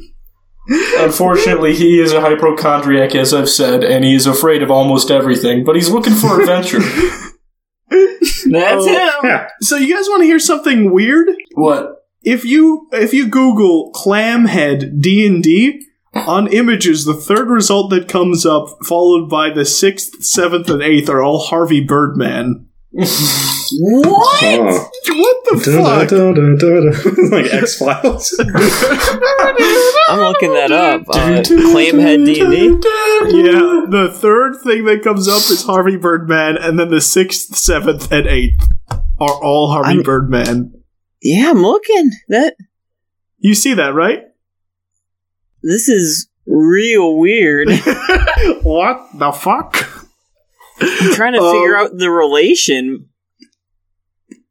Unfortunately, 0.68 1.75
he 1.75 2.00
is 2.00 2.12
a 2.12 2.20
hypochondriac, 2.20 3.14
as 3.14 3.32
I've 3.32 3.48
said, 3.48 3.82
and 3.84 4.04
he 4.04 4.14
is 4.14 4.26
afraid 4.26 4.62
of 4.62 4.70
almost 4.70 5.10
everything, 5.10 5.64
but 5.64 5.75
he's 5.76 5.88
looking 5.90 6.12
for 6.14 6.40
adventure. 6.40 6.80
That's 7.90 8.87
Oh. 8.87 9.20
him. 9.22 9.46
So, 9.62 9.76
you 9.76 9.94
guys 9.94 10.08
want 10.08 10.22
to 10.22 10.26
hear 10.26 10.38
something 10.38 10.92
weird? 10.92 11.28
what? 11.54 11.94
If 12.22 12.44
you 12.44 12.88
if 12.92 13.14
you 13.14 13.28
Google 13.28 13.92
Clamhead 13.94 15.00
D 15.00 15.25
and 15.26 15.42
D 15.42 15.87
on 16.14 16.52
images, 16.52 17.04
the 17.04 17.14
third 17.14 17.48
result 17.48 17.90
that 17.90 18.08
comes 18.08 18.44
up, 18.44 18.66
followed 18.84 19.30
by 19.30 19.50
the 19.50 19.64
sixth, 19.64 20.22
seventh, 20.25 20.68
and 20.68 20.82
eighth, 20.82 21.08
are 21.08 21.22
all 21.22 21.38
Harvey 21.40 21.82
Birdman. 21.82 22.66
What? 23.00 24.40
Huh. 24.42 24.88
What 25.10 25.44
the 25.44 25.62
Da, 25.64 25.84
fuck? 25.84 26.08
da, 26.08 26.32
da, 26.32 26.56
da, 26.56 26.70
da. 26.80 27.36
like 27.36 27.52
X 27.54 27.78
Files. 27.78 28.34
I'm 30.08 30.18
looking 30.20 30.52
that 30.54 30.72
up. 30.72 31.02
Uh, 31.08 31.42
Clamhead 31.42 32.24
D 32.26 32.40
and 32.40 32.82
D. 32.82 32.88
Yeah, 33.36 33.84
the 33.88 34.10
third 34.12 34.56
thing 34.64 34.84
that 34.86 35.02
comes 35.04 35.28
up 35.28 35.36
is 35.50 35.62
Harvey 35.64 35.96
Birdman, 35.96 36.56
and 36.56 36.78
then 36.78 36.88
the 36.90 37.00
sixth, 37.00 37.56
seventh, 37.56 38.10
and 38.10 38.26
eighth 38.26 38.66
are 38.90 39.42
all 39.44 39.70
Harvey 39.72 39.90
I'm- 39.90 40.02
Birdman. 40.02 40.72
Yeah, 41.22 41.50
I'm 41.50 41.62
looking. 41.62 42.10
That 42.28 42.54
You 43.38 43.54
see 43.54 43.74
that, 43.74 43.94
right? 43.94 44.22
this 45.62 45.88
is 45.88 46.28
real 46.46 47.16
weird. 47.18 47.68
what 48.62 49.08
the 49.14 49.32
fuck? 49.32 49.97
I'm 50.80 51.12
trying 51.14 51.32
to 51.35 51.40
figure 51.52 51.76
Um, 51.76 51.87
out 51.87 51.99
the 51.99 52.11
relation. 52.11 53.08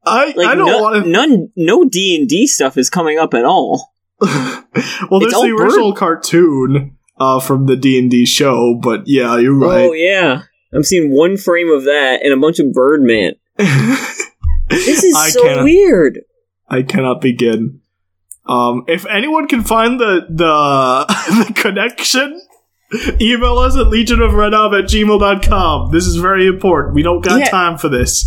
I 0.05 0.33
Like 0.35 0.47
I 0.47 0.55
don't 0.55 0.67
no, 0.67 0.81
want 0.81 1.03
to. 1.03 1.09
none, 1.09 1.49
no 1.55 1.83
D 1.83 2.15
and 2.17 2.27
D 2.29 2.47
stuff 2.47 2.77
is 2.77 2.89
coming 2.89 3.17
up 3.19 3.33
at 3.33 3.43
all. 3.45 3.93
well, 4.21 4.63
there's 5.19 5.33
all 5.33 5.43
the 5.43 5.55
original 5.57 5.93
cartoon 5.93 6.97
uh, 7.19 7.39
from 7.39 7.65
the 7.65 7.75
D 7.75 7.99
and 7.99 8.09
D 8.09 8.25
show, 8.25 8.79
but 8.81 9.03
yeah, 9.05 9.37
you're 9.37 9.53
right. 9.57 9.85
Oh 9.85 9.93
yeah, 9.93 10.43
I'm 10.73 10.83
seeing 10.83 11.13
one 11.13 11.35
frame 11.37 11.69
of 11.69 11.83
that 11.83 12.21
and 12.23 12.33
a 12.33 12.37
bunch 12.37 12.59
of 12.59 12.71
Birdman. 12.73 13.33
This 14.69 15.01
is 15.05 15.15
I 15.15 15.29
so 15.29 15.43
cannot- 15.43 15.63
weird. 15.63 16.19
I 16.67 16.81
cannot 16.83 17.21
begin. 17.21 17.79
Um, 18.45 18.83
if 18.89 19.05
anyone 19.05 19.47
can 19.47 19.63
find 19.63 19.97
the 19.97 20.25
the, 20.29 21.45
the 21.47 21.53
connection, 21.53 22.41
email 23.21 23.57
us 23.57 23.75
at 23.75 23.87
legionofrenob 23.87 24.77
at 24.77 24.85
gmail.com. 24.89 25.91
This 25.91 26.05
is 26.05 26.15
very 26.17 26.47
important. 26.47 26.95
We 26.95 27.03
don't 27.03 27.23
got 27.23 27.39
Yeah. 27.39 27.49
time 27.49 27.77
for 27.77 27.89
this. 27.89 28.25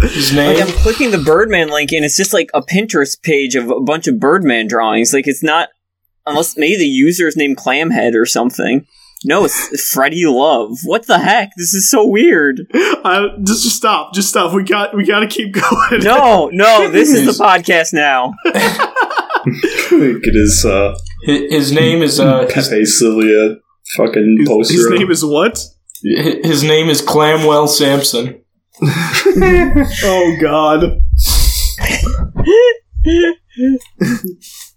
His 0.00 0.32
Like 0.32 0.56
name. 0.56 0.66
I'm 0.66 0.72
clicking 0.74 1.10
the 1.10 1.18
Birdman 1.18 1.68
link 1.68 1.92
and 1.92 2.04
it's 2.04 2.16
just 2.16 2.32
like 2.32 2.48
a 2.54 2.62
Pinterest 2.62 3.20
page 3.22 3.54
of 3.54 3.68
a 3.70 3.80
bunch 3.80 4.08
of 4.08 4.18
Birdman 4.18 4.66
drawings. 4.66 5.12
Like 5.12 5.26
it's 5.28 5.42
not 5.42 5.68
unless 6.26 6.56
maybe 6.56 6.78
the 6.78 6.86
user's 6.86 7.36
named 7.36 7.58
Clamhead 7.58 8.14
or 8.14 8.24
something. 8.26 8.86
No, 9.22 9.44
it's 9.44 9.90
Freddie 9.92 10.24
Love. 10.24 10.78
What 10.84 11.06
the 11.06 11.18
heck? 11.18 11.50
This 11.58 11.74
is 11.74 11.90
so 11.90 12.06
weird. 12.06 12.62
Uh, 13.04 13.28
just, 13.44 13.62
just 13.64 13.76
stop. 13.76 14.14
Just 14.14 14.30
stop. 14.30 14.54
We 14.54 14.62
got 14.64 14.96
we 14.96 15.04
got 15.04 15.20
to 15.20 15.26
keep 15.26 15.52
going. 15.52 16.00
No, 16.02 16.48
no, 16.50 16.88
this 16.90 17.12
is 17.12 17.26
the 17.36 17.44
podcast 17.44 17.92
now. 17.92 18.32
Look 19.92 20.22
at 20.26 20.34
his 20.34 20.64
uh, 20.64 20.94
Hi- 20.94 21.09
His 21.22 21.72
name 21.72 22.02
is 22.02 22.18
uh. 22.20 22.46
His, 22.54 22.68
Pepe 22.68 22.84
Sylvia 22.84 23.56
fucking 23.96 24.36
His, 24.40 24.48
poster. 24.48 24.74
his 24.74 24.90
name 24.90 25.10
is 25.10 25.24
what? 25.24 25.58
his 26.02 26.62
name 26.62 26.88
is 26.88 27.02
Clamwell 27.02 27.68
Sampson. 27.68 28.42
Oh 30.02 30.36
God. 30.40 31.02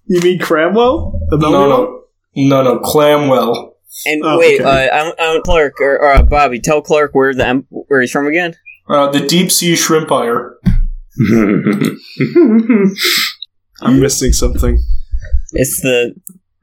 you 0.07 0.19
mean 0.21 0.39
Cramwell? 0.39 1.19
No, 1.31 1.37
no, 1.49 2.03
no, 2.35 2.63
no. 2.63 2.79
Clamwell. 2.79 3.71
And 4.05 4.21
Oh, 4.25 4.37
wait, 4.39 4.59
okay. 4.59 4.89
uh, 4.89 4.95
I'm, 5.05 5.13
I'm 5.19 5.41
Clark 5.43 5.79
or, 5.79 5.97
or 6.01 6.11
uh, 6.13 6.23
Bobby. 6.23 6.59
Tell 6.59 6.81
Clark 6.81 7.13
where 7.13 7.33
the 7.33 7.45
em- 7.47 7.67
where 7.69 8.01
he's 8.01 8.11
from 8.11 8.27
again. 8.27 8.55
Uh, 8.89 9.09
the 9.11 9.25
deep 9.25 9.51
sea 9.51 9.75
shrimpire. 9.75 10.55
I'm 13.81 13.99
missing 13.99 14.33
something. 14.33 14.83
It's 15.53 15.81
the 15.81 16.15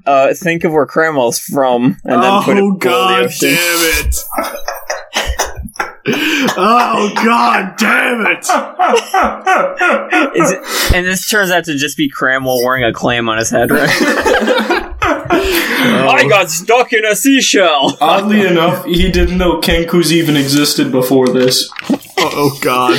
uh, 0.07 0.35
think 0.35 0.64
of 0.64 0.72
where 0.72 0.87
Cramwell's 0.87 1.38
from, 1.38 1.96
and 2.05 2.22
then 2.22 2.42
put 2.42 2.57
it 2.57 2.62
oh 2.62 2.72
below 2.72 2.72
the 2.72 2.79
God 2.79 3.24
ocean. 3.24 3.48
damn 3.48 4.07
it! 4.07 4.16
oh 6.57 7.12
God 7.24 7.74
damn 7.79 8.26
it! 8.26 8.44
Is 10.37 10.50
it- 10.53 10.94
and 10.94 11.07
this 11.07 11.29
turns 11.29 11.50
out 11.50 11.64
to 11.66 11.76
just 11.76 11.96
be 11.96 12.09
Cramwell 12.09 12.64
wearing 12.64 12.85
a 12.85 12.92
clam 12.92 13.29
on 13.29 13.38
his 13.38 13.50
head, 13.50 13.70
right? 13.70 13.88
I 15.03 16.26
got 16.29 16.50
stuck 16.50 16.92
in 16.92 17.05
a 17.05 17.14
seashell. 17.16 17.96
Oddly 18.00 18.40
enough, 18.46 18.85
he 18.85 19.11
didn't 19.11 19.38
know 19.38 19.61
Kenkus 19.61 20.11
even 20.11 20.37
existed 20.37 20.90
before 20.90 21.29
this. 21.29 21.70
Oh 22.18 22.59
God. 22.61 22.98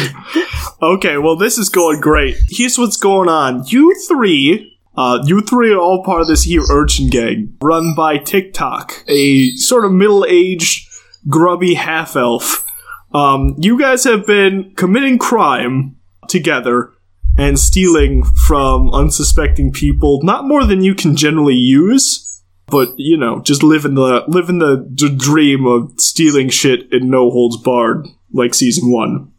Okay, 0.81 1.17
well 1.17 1.35
this 1.35 1.57
is 1.57 1.69
going 1.69 1.99
great. 1.99 2.37
Here's 2.49 2.77
what's 2.77 2.97
going 2.97 3.29
on. 3.29 3.65
You 3.67 3.93
three, 4.07 4.77
uh, 4.95 5.23
you 5.25 5.41
three 5.41 5.71
are 5.71 5.79
all 5.79 6.03
part 6.03 6.21
of 6.21 6.27
this 6.27 6.43
here 6.43 6.63
urchin 6.69 7.09
gang, 7.09 7.55
run 7.61 7.93
by 7.95 8.17
TikTok, 8.17 9.03
a 9.07 9.51
sort 9.55 9.85
of 9.85 9.91
middle-aged, 9.91 10.89
grubby 11.29 11.75
half-elf. 11.75 12.65
Um, 13.13 13.55
you 13.57 13.79
guys 13.79 14.03
have 14.05 14.25
been 14.25 14.73
committing 14.75 15.17
crime 15.17 15.97
together 16.27 16.91
and 17.37 17.59
stealing 17.59 18.23
from 18.23 18.89
unsuspecting 18.93 19.71
people, 19.71 20.19
not 20.23 20.45
more 20.45 20.65
than 20.65 20.83
you 20.83 20.95
can 20.95 21.15
generally 21.15 21.55
use. 21.55 22.27
But 22.67 22.93
you 22.97 23.17
know, 23.17 23.41
just 23.41 23.63
living 23.63 23.95
the 23.95 24.23
living 24.29 24.59
the 24.59 24.89
d- 24.95 25.13
dream 25.13 25.65
of 25.65 25.91
stealing 25.97 26.47
shit 26.49 26.91
in 26.93 27.09
no 27.09 27.29
holds 27.29 27.57
barred, 27.57 28.07
like 28.31 28.53
season 28.53 28.89
one. 28.89 29.30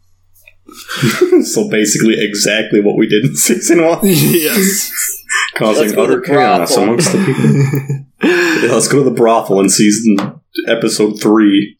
so 1.43 1.69
basically, 1.69 2.15
exactly 2.17 2.81
what 2.81 2.97
we 2.97 3.07
did 3.07 3.25
in 3.25 3.35
season 3.35 3.83
one, 3.83 3.99
yes. 4.03 4.91
causing 5.55 5.83
Let's 5.83 5.95
go 5.95 6.07
to 6.07 6.13
utter 6.13 6.21
chaos 6.21 6.75
amongst 6.77 7.11
the 7.11 7.17
people. 7.23 8.29
Yeah, 8.29 8.73
let's 8.73 8.87
go 8.87 9.03
to 9.03 9.09
the 9.09 9.15
brothel 9.15 9.59
in 9.59 9.69
season 9.69 10.39
episode 10.67 11.19
three. 11.21 11.77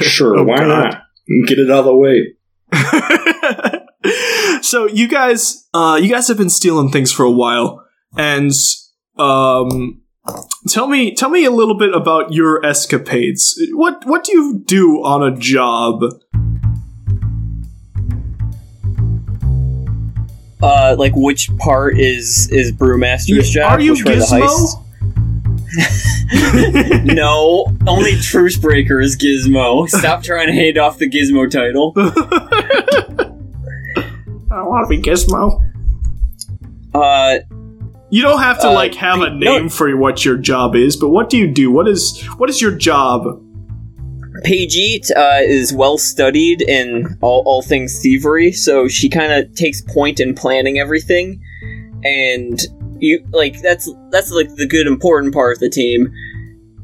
Sure, 0.00 0.38
Oh, 0.38 0.44
why 0.44 0.58
God. 0.58 0.68
not? 0.68 1.02
Get 1.46 1.58
it 1.58 1.70
out 1.70 1.80
of 1.80 1.84
the 1.86 1.96
way. 1.96 2.34
so 4.62 4.86
you 4.86 5.08
guys, 5.08 5.68
uh, 5.74 5.98
you 6.00 6.08
guys 6.08 6.28
have 6.28 6.36
been 6.36 6.50
stealing 6.50 6.90
things 6.90 7.10
for 7.12 7.24
a 7.24 7.30
while, 7.30 7.84
and 8.16 8.52
um, 9.18 10.02
tell 10.68 10.86
me, 10.86 11.14
tell 11.14 11.30
me 11.30 11.44
a 11.44 11.50
little 11.50 11.76
bit 11.78 11.94
about 11.94 12.32
your 12.32 12.64
escapades. 12.64 13.60
What 13.72 14.04
what 14.06 14.24
do 14.24 14.32
you 14.32 14.62
do 14.64 15.02
on 15.04 15.22
a 15.22 15.36
job? 15.36 16.00
Uh, 20.62 20.94
like 20.98 21.12
which 21.16 21.50
part 21.58 21.98
is 21.98 22.48
is 22.52 22.70
Brewmaster's 22.72 23.50
job? 23.50 23.72
Are 23.72 23.80
you 23.80 23.92
Which 23.94 24.04
part 24.04 24.16
of 24.18 24.20
the 24.28 24.36
Gizmo? 24.36 24.78
no, 27.14 27.66
only 27.86 28.16
Truce 28.16 28.56
Breaker 28.58 29.00
is 29.00 29.16
Gizmo. 29.16 29.88
Stop 29.88 30.22
trying 30.22 30.46
to 30.48 30.52
hand 30.52 30.78
off 30.78 30.98
the 30.98 31.08
Gizmo 31.10 31.50
title. 31.50 31.92
I 34.50 34.56
don't 34.56 34.68
want 34.68 34.84
to 34.84 34.88
be 34.88 35.00
Gizmo. 35.02 35.60
Uh, 36.94 37.38
You 38.10 38.20
don't 38.22 38.40
have 38.40 38.60
to 38.60 38.68
Uh, 38.68 38.72
like 38.74 38.94
have 38.96 39.20
a 39.20 39.30
no- 39.30 39.58
name 39.58 39.68
for 39.70 39.96
what 39.96 40.24
your 40.24 40.36
job 40.36 40.76
is, 40.76 40.96
but 40.96 41.08
what 41.08 41.30
do 41.30 41.38
you 41.38 41.48
do? 41.50 41.70
What 41.72 41.88
is 41.88 42.20
what 42.36 42.50
is 42.50 42.60
your 42.60 42.72
job? 42.72 43.24
Paijit 44.44 45.10
uh, 45.16 45.42
is 45.42 45.72
well 45.72 45.98
studied 45.98 46.62
in 46.62 47.18
all, 47.20 47.42
all 47.46 47.62
things 47.62 48.00
thievery, 48.00 48.52
so 48.52 48.88
she 48.88 49.08
kind 49.08 49.32
of 49.32 49.54
takes 49.54 49.80
point 49.80 50.20
in 50.20 50.34
planning 50.34 50.78
everything, 50.78 51.42
and 52.04 52.60
you 52.98 53.24
like 53.30 53.60
that's 53.62 53.92
that's 54.10 54.30
like 54.30 54.54
the 54.56 54.66
good 54.66 54.86
important 54.86 55.32
part 55.34 55.54
of 55.54 55.60
the 55.60 55.70
team, 55.70 56.12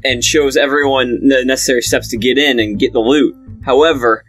and 0.03 0.23
shows 0.23 0.57
everyone 0.57 1.27
the 1.27 1.43
necessary 1.45 1.81
steps 1.81 2.09
to 2.09 2.17
get 2.17 2.37
in 2.37 2.59
and 2.59 2.79
get 2.79 2.93
the 2.93 2.99
loot. 2.99 3.35
However, 3.63 4.25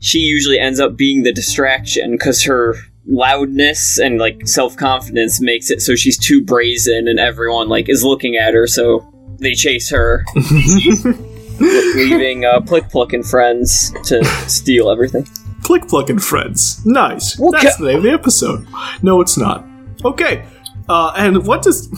she 0.00 0.20
usually 0.20 0.58
ends 0.58 0.80
up 0.80 0.96
being 0.96 1.22
the 1.22 1.32
distraction 1.32 2.12
because 2.12 2.42
her 2.44 2.74
loudness 3.06 3.98
and 3.98 4.18
like 4.18 4.46
self 4.46 4.76
confidence 4.76 5.40
makes 5.40 5.70
it 5.70 5.80
so 5.80 5.94
she's 5.94 6.18
too 6.18 6.42
brazen, 6.42 7.08
and 7.08 7.18
everyone 7.18 7.68
like 7.68 7.88
is 7.88 8.04
looking 8.04 8.36
at 8.36 8.54
her, 8.54 8.66
so 8.66 9.06
they 9.38 9.54
chase 9.54 9.90
her 9.90 10.24
leaving 11.60 12.44
uh, 12.44 12.60
Plick 12.60 12.88
Pluck 12.88 13.12
and 13.12 13.24
friends 13.24 13.92
to 14.04 14.24
steal 14.48 14.90
everything. 14.90 15.26
Click 15.62 15.86
Pluck 15.88 16.10
and 16.10 16.22
Friends. 16.22 16.84
Nice. 16.86 17.38
Well, 17.38 17.52
That's 17.52 17.76
ca- 17.76 17.82
the 17.82 17.88
name 17.90 17.98
of 17.98 18.02
the 18.02 18.10
episode. 18.12 18.66
No, 19.02 19.20
it's 19.20 19.36
not. 19.36 19.64
Okay. 20.04 20.46
Uh, 20.88 21.12
and 21.16 21.46
what 21.46 21.62
does 21.62 21.88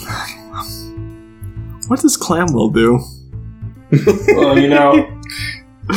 what 1.89 2.01
does 2.01 2.17
Clamwell 2.17 2.73
do? 2.73 2.99
Well, 4.37 4.59
you 4.59 4.69
know, 4.69 5.21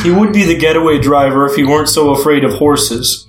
he 0.03 0.11
would 0.11 0.31
be 0.33 0.43
the 0.43 0.57
getaway 0.57 0.99
driver 0.99 1.45
if 1.47 1.55
he 1.55 1.63
weren't 1.63 1.89
so 1.89 2.11
afraid 2.11 2.43
of 2.43 2.53
horses. 2.53 3.27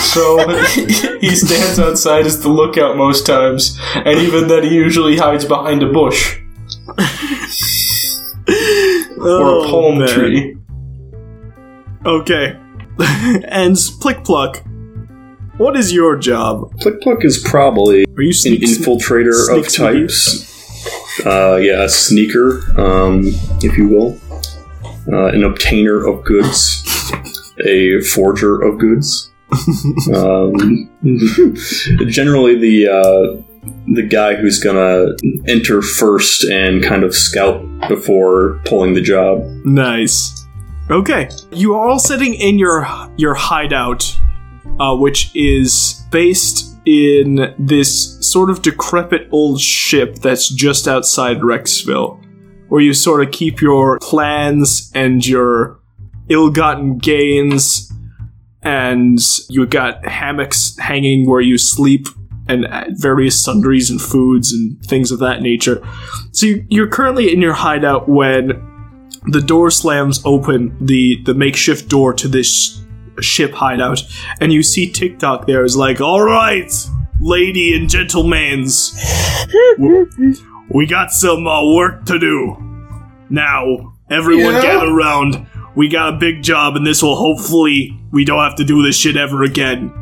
So 0.00 0.38
he 1.20 1.34
stands 1.34 1.78
outside 1.78 2.26
as 2.26 2.40
the 2.42 2.48
lookout 2.48 2.96
most 2.96 3.26
times, 3.26 3.78
and 3.94 4.18
even 4.18 4.48
then, 4.48 4.64
he 4.64 4.74
usually 4.74 5.16
hides 5.16 5.44
behind 5.44 5.82
a 5.82 5.90
bush 5.92 6.40
or 9.20 9.64
a 9.64 9.68
palm 9.68 9.94
Oh, 9.94 9.98
man. 9.98 10.08
tree. 10.08 10.56
Okay. 12.06 12.56
and 13.48 13.76
Plick 14.00 14.24
Pluck, 14.24 14.62
what 15.56 15.76
is 15.76 15.92
your 15.92 16.16
job? 16.16 16.72
Plick 16.80 17.00
Pluck 17.00 17.24
is 17.24 17.38
probably 17.38 18.04
Are 18.16 18.22
you 18.22 18.30
an 18.46 18.60
infiltrator 18.60 19.32
sneak 19.46 19.66
of 19.66 19.70
sneaky? 19.70 20.00
types. 20.00 21.24
Uh, 21.26 21.56
yeah, 21.56 21.82
a 21.84 21.88
sneaker, 21.88 22.60
um, 22.80 23.22
if 23.62 23.76
you 23.76 23.88
will. 23.88 24.18
Uh, 25.12 25.26
an 25.28 25.40
obtainer 25.42 26.06
of 26.06 26.24
goods. 26.24 26.84
a 27.66 28.00
forger 28.02 28.60
of 28.60 28.78
goods. 28.78 29.32
um, 30.14 30.54
generally, 32.08 32.58
the 32.58 32.86
uh, 32.88 33.42
the 33.86 34.02
guy 34.02 34.34
who's 34.34 34.62
gonna 34.62 35.08
enter 35.46 35.82
first 35.82 36.44
and 36.44 36.82
kind 36.82 37.04
of 37.04 37.14
scout 37.14 37.64
before 37.88 38.60
pulling 38.64 38.94
the 38.94 39.00
job. 39.00 39.42
Nice. 39.64 40.46
Okay, 40.90 41.28
you 41.52 41.74
are 41.74 41.88
all 41.88 41.98
sitting 41.98 42.34
in 42.34 42.58
your 42.58 42.86
your 43.16 43.34
hideout, 43.34 44.14
uh, 44.80 44.96
which 44.96 45.34
is 45.34 46.02
based 46.10 46.76
in 46.86 47.54
this 47.58 48.16
sort 48.26 48.48
of 48.48 48.62
decrepit 48.62 49.28
old 49.30 49.60
ship 49.60 50.16
that's 50.16 50.48
just 50.48 50.88
outside 50.88 51.38
Rexville, 51.38 52.18
where 52.68 52.80
you 52.80 52.94
sort 52.94 53.22
of 53.22 53.30
keep 53.32 53.60
your 53.60 53.98
plans 53.98 54.90
and 54.94 55.26
your 55.26 55.78
ill-gotten 56.30 56.96
gains, 56.98 57.92
and 58.62 59.18
you've 59.50 59.70
got 59.70 60.06
hammocks 60.06 60.76
hanging 60.78 61.28
where 61.28 61.40
you 61.40 61.58
sleep 61.58 62.06
and 62.48 62.66
various 62.98 63.42
sundries 63.42 63.90
and 63.90 64.00
foods 64.00 64.52
and 64.52 64.82
things 64.84 65.10
of 65.10 65.18
that 65.18 65.42
nature. 65.42 65.86
So 66.32 66.46
you, 66.46 66.66
you're 66.68 66.88
currently 66.88 67.32
in 67.32 67.40
your 67.42 67.52
hideout 67.54 68.08
when 68.08 68.64
the 69.26 69.40
door 69.40 69.70
slams 69.70 70.22
open 70.24 70.76
the 70.80 71.22
the 71.24 71.34
makeshift 71.34 71.88
door 71.88 72.12
to 72.14 72.28
this 72.28 72.80
ship 73.20 73.52
hideout, 73.52 74.02
and 74.40 74.52
you 74.52 74.62
see 74.62 74.90
TikTok 74.90 75.46
there 75.46 75.64
is 75.64 75.76
like, 75.76 76.00
all 76.00 76.22
right, 76.22 76.70
lady 77.20 77.74
and 77.76 77.88
gentlemans, 77.88 78.94
we 80.70 80.86
got 80.86 81.10
some 81.10 81.46
uh, 81.46 81.74
work 81.74 82.04
to 82.06 82.18
do. 82.18 82.56
Now, 83.30 83.94
everyone 84.10 84.54
Yeah? 84.54 84.62
gather 84.62 84.86
around. 84.88 85.46
We 85.74 85.88
got 85.88 86.14
a 86.14 86.16
big 86.16 86.42
job, 86.42 86.76
and 86.76 86.86
this 86.86 87.02
will 87.02 87.16
hopefully 87.16 87.98
we 88.10 88.24
don't 88.24 88.40
have 88.42 88.56
to 88.56 88.64
do 88.64 88.82
this 88.82 88.96
shit 88.96 89.16
ever 89.16 89.42
again. 89.42 89.92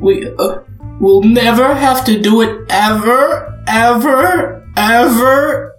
We 0.00 0.28
uh, 0.38 0.58
will 1.00 1.22
never 1.22 1.74
have 1.74 2.04
to 2.06 2.20
do 2.20 2.42
it 2.42 2.66
ever, 2.68 3.62
ever, 3.66 4.66
ever, 4.76 5.74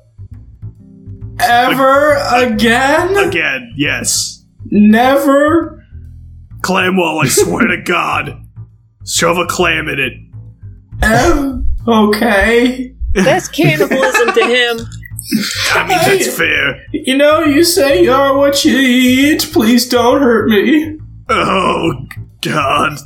ever 1.40 2.16
again. 2.36 3.18
Again, 3.18 3.74
yes. 3.76 4.46
Never. 4.66 5.84
Clam 6.62 6.94
Clamwell, 6.94 7.24
I 7.24 7.28
swear 7.30 7.68
to 7.68 7.82
God, 7.84 8.42
shove 9.06 9.38
a 9.38 9.46
clam 9.46 9.88
in 9.88 10.00
it. 10.00 10.14
Ev- 11.02 11.64
okay. 11.88 12.94
That's 13.14 13.48
cannibalism 13.48 14.34
to 14.34 14.46
him. 14.46 14.80
I 15.74 15.88
mean, 15.88 15.98
that's 15.98 16.36
fair. 16.36 16.86
You 16.92 17.18
know, 17.18 17.42
you 17.42 17.64
say 17.64 18.04
you're 18.04 18.36
what 18.38 18.66
you 18.66 18.78
eat. 18.78 19.50
Please 19.52 19.88
don't 19.88 20.22
hurt 20.22 20.50
me. 20.50 20.98
Oh 21.30 22.08
God! 22.42 22.98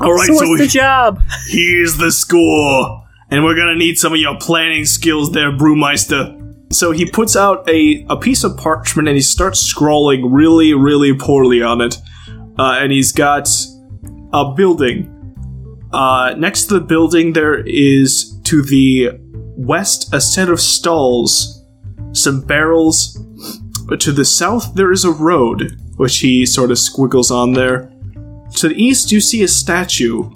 All 0.00 0.14
right, 0.14 0.26
so 0.26 0.34
so, 0.34 0.48
what's 0.48 0.62
the 0.62 0.68
job? 0.68 1.22
here's 1.48 1.96
the 1.96 2.12
score, 2.12 3.04
and 3.30 3.42
we're 3.42 3.56
gonna 3.56 3.74
need 3.74 3.98
some 3.98 4.12
of 4.12 4.18
your 4.18 4.36
planning 4.38 4.84
skills 4.84 5.32
there, 5.32 5.50
Brewmeister. 5.50 6.36
So 6.72 6.92
he 6.92 7.06
puts 7.06 7.34
out 7.34 7.68
a 7.68 8.06
a 8.08 8.16
piece 8.16 8.44
of 8.44 8.56
parchment 8.56 9.08
and 9.08 9.16
he 9.16 9.22
starts 9.22 9.60
scrawling 9.60 10.30
really, 10.30 10.74
really 10.74 11.14
poorly 11.14 11.62
on 11.62 11.80
it, 11.80 11.96
uh, 12.58 12.78
and 12.80 12.92
he's 12.92 13.12
got 13.12 13.48
a 14.32 14.52
building. 14.54 15.14
Uh, 15.92 16.34
next 16.36 16.66
to 16.66 16.74
the 16.74 16.80
building, 16.80 17.32
there 17.32 17.64
is 17.66 18.38
to 18.44 18.62
the 18.62 19.10
west 19.56 20.14
a 20.14 20.20
set 20.20 20.48
of 20.48 20.60
stalls, 20.60 21.64
some 22.12 22.40
barrels. 22.40 23.18
But 23.86 24.00
to 24.00 24.12
the 24.12 24.24
south, 24.26 24.74
there 24.74 24.92
is 24.92 25.04
a 25.04 25.10
road, 25.10 25.80
which 25.96 26.18
he 26.18 26.44
sort 26.44 26.70
of 26.70 26.78
squiggles 26.78 27.30
on 27.30 27.54
there. 27.54 27.90
To 28.56 28.68
the 28.68 28.74
east, 28.74 29.12
you 29.12 29.20
see 29.20 29.42
a 29.42 29.48
statue, 29.48 30.30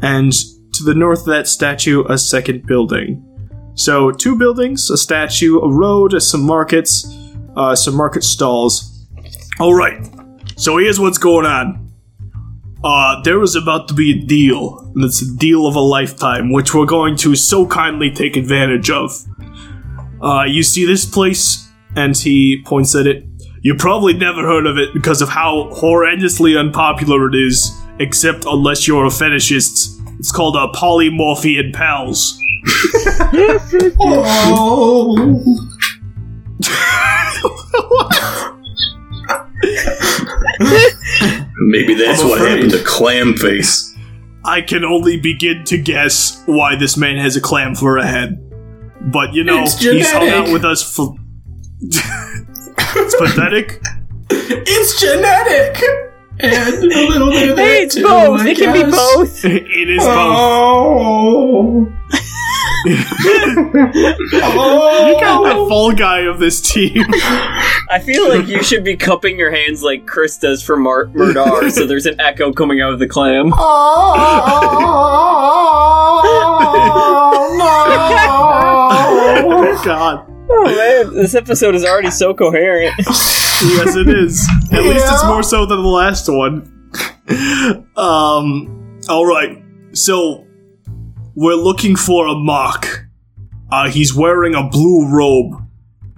and 0.00 0.32
to 0.72 0.84
the 0.84 0.94
north 0.94 1.20
of 1.20 1.26
that 1.26 1.48
statue, 1.48 2.04
a 2.08 2.18
second 2.18 2.66
building. 2.66 3.22
So, 3.74 4.10
two 4.10 4.36
buildings, 4.38 4.90
a 4.90 4.96
statue, 4.96 5.58
a 5.58 5.70
road, 5.70 6.20
some 6.22 6.42
markets, 6.42 7.06
uh, 7.56 7.74
some 7.74 7.94
market 7.94 8.24
stalls. 8.24 9.06
Alright, 9.60 10.08
so 10.56 10.78
here's 10.78 10.98
what's 10.98 11.18
going 11.18 11.46
on. 11.46 11.92
Uh, 12.84 13.20
there 13.22 13.42
is 13.42 13.56
about 13.56 13.88
to 13.88 13.94
be 13.94 14.12
a 14.12 14.26
deal, 14.26 14.78
and 14.94 15.04
it's 15.04 15.20
a 15.20 15.36
deal 15.36 15.66
of 15.66 15.74
a 15.74 15.80
lifetime, 15.80 16.52
which 16.52 16.74
we're 16.74 16.86
going 16.86 17.16
to 17.16 17.34
so 17.34 17.66
kindly 17.66 18.10
take 18.10 18.36
advantage 18.36 18.90
of. 18.90 19.12
Uh, 20.22 20.44
you 20.44 20.62
see 20.62 20.84
this 20.84 21.04
place? 21.04 21.68
And 21.94 22.16
he 22.16 22.62
points 22.64 22.94
at 22.94 23.06
it. 23.06 23.24
You 23.66 23.74
probably 23.74 24.14
never 24.14 24.42
heard 24.42 24.64
of 24.64 24.78
it 24.78 24.94
because 24.94 25.20
of 25.20 25.28
how 25.28 25.68
horrendously 25.72 26.56
unpopular 26.56 27.28
it 27.28 27.34
is, 27.34 27.76
except 27.98 28.44
unless 28.44 28.86
you're 28.86 29.06
a 29.06 29.08
fetishist. 29.08 30.00
It's 30.20 30.30
called 30.30 30.54
a 30.54 30.68
polymorphian 30.68 31.74
pals. 31.74 32.40
Oh. 33.98 35.16
Maybe 41.66 41.94
that's 41.94 42.22
what 42.22 42.38
happened 42.38 42.70
to 42.70 42.84
Clam 42.84 43.34
Face. 43.34 43.92
I 44.44 44.60
can 44.60 44.84
only 44.84 45.16
begin 45.18 45.64
to 45.64 45.76
guess 45.76 46.40
why 46.46 46.76
this 46.76 46.96
man 46.96 47.16
has 47.16 47.34
a 47.34 47.40
clam 47.40 47.74
for 47.74 47.98
a 47.98 48.06
head. 48.06 48.40
But 49.00 49.34
you 49.34 49.42
know, 49.42 49.62
he's 49.62 50.12
hung 50.12 50.28
out 50.28 50.52
with 50.52 50.64
us 50.64 50.84
for. 50.84 51.16
it's 52.96 53.14
pathetic. 53.16 53.80
It's 54.30 55.00
genetic. 55.00 55.82
And 56.38 56.84
a 56.84 57.08
little 57.08 57.30
bit 57.30 57.50
of 57.50 57.56
that 57.56 57.62
Hey, 57.62 57.82
it's 57.84 57.94
too, 57.94 58.02
both. 58.02 58.40
I 58.40 58.48
It 58.50 58.58
can 58.58 58.72
be 58.72 58.84
both. 58.84 59.44
It 59.44 59.90
is 59.90 60.02
both. 60.02 60.08
Oh. 60.08 61.92
You 62.86 62.96
got 65.20 65.42
the 65.42 65.54
oh. 65.54 65.68
fall 65.68 65.92
guy 65.92 66.20
of 66.20 66.38
this 66.38 66.60
team. 66.60 67.04
I 67.90 68.00
feel 68.04 68.28
like 68.28 68.46
you 68.46 68.62
should 68.62 68.84
be 68.84 68.96
cupping 68.96 69.38
your 69.38 69.50
hands 69.50 69.82
like 69.82 70.06
Chris 70.06 70.38
does 70.38 70.62
for 70.62 70.76
Mar- 70.76 71.06
Murdar, 71.06 71.70
so 71.70 71.86
there's 71.86 72.06
an 72.06 72.20
echo 72.20 72.52
coming 72.52 72.80
out 72.80 72.92
of 72.92 72.98
the 72.98 73.08
clam. 73.08 73.52
Oh, 73.56 74.14
no. 77.58 77.66
God. 79.84 80.35
Oh 80.48 80.64
man, 80.64 81.14
this 81.14 81.34
episode 81.34 81.74
is 81.74 81.84
already 81.84 82.10
so 82.10 82.34
coherent. 82.34 82.94
Yes, 82.98 83.96
it 83.96 84.08
is. 84.08 84.46
At 84.72 84.82
least 84.82 85.06
it's 85.08 85.24
more 85.24 85.42
so 85.42 85.64
than 85.66 85.82
the 85.82 85.88
last 85.88 86.28
one. 86.28 86.72
um. 87.96 88.98
All 89.08 89.24
right. 89.26 89.62
So 89.92 90.46
we're 91.34 91.54
looking 91.54 91.96
for 91.96 92.26
a 92.26 92.34
mock. 92.34 92.86
Uh, 93.70 93.88
he's 93.90 94.14
wearing 94.14 94.54
a 94.54 94.68
blue 94.68 95.08
robe. 95.10 95.54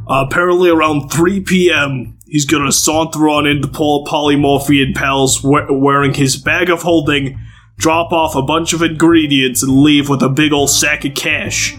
Uh, 0.08 0.24
apparently, 0.28 0.70
around 0.70 1.10
3 1.10 1.40
p.m., 1.42 2.18
he's 2.26 2.44
gonna 2.44 2.72
saunter 2.72 3.28
on 3.28 3.46
into 3.46 3.68
Paul 3.68 4.04
Polymorphian 4.06 4.94
Pals 4.94 5.42
we- 5.44 5.66
wearing 5.70 6.14
his 6.14 6.36
bag 6.36 6.70
of 6.70 6.82
holding, 6.82 7.38
drop 7.76 8.12
off 8.12 8.34
a 8.34 8.42
bunch 8.42 8.72
of 8.72 8.82
ingredients, 8.82 9.62
and 9.62 9.72
leave 9.82 10.08
with 10.08 10.22
a 10.22 10.28
big 10.28 10.52
old 10.52 10.70
sack 10.70 11.04
of 11.04 11.14
cash. 11.14 11.76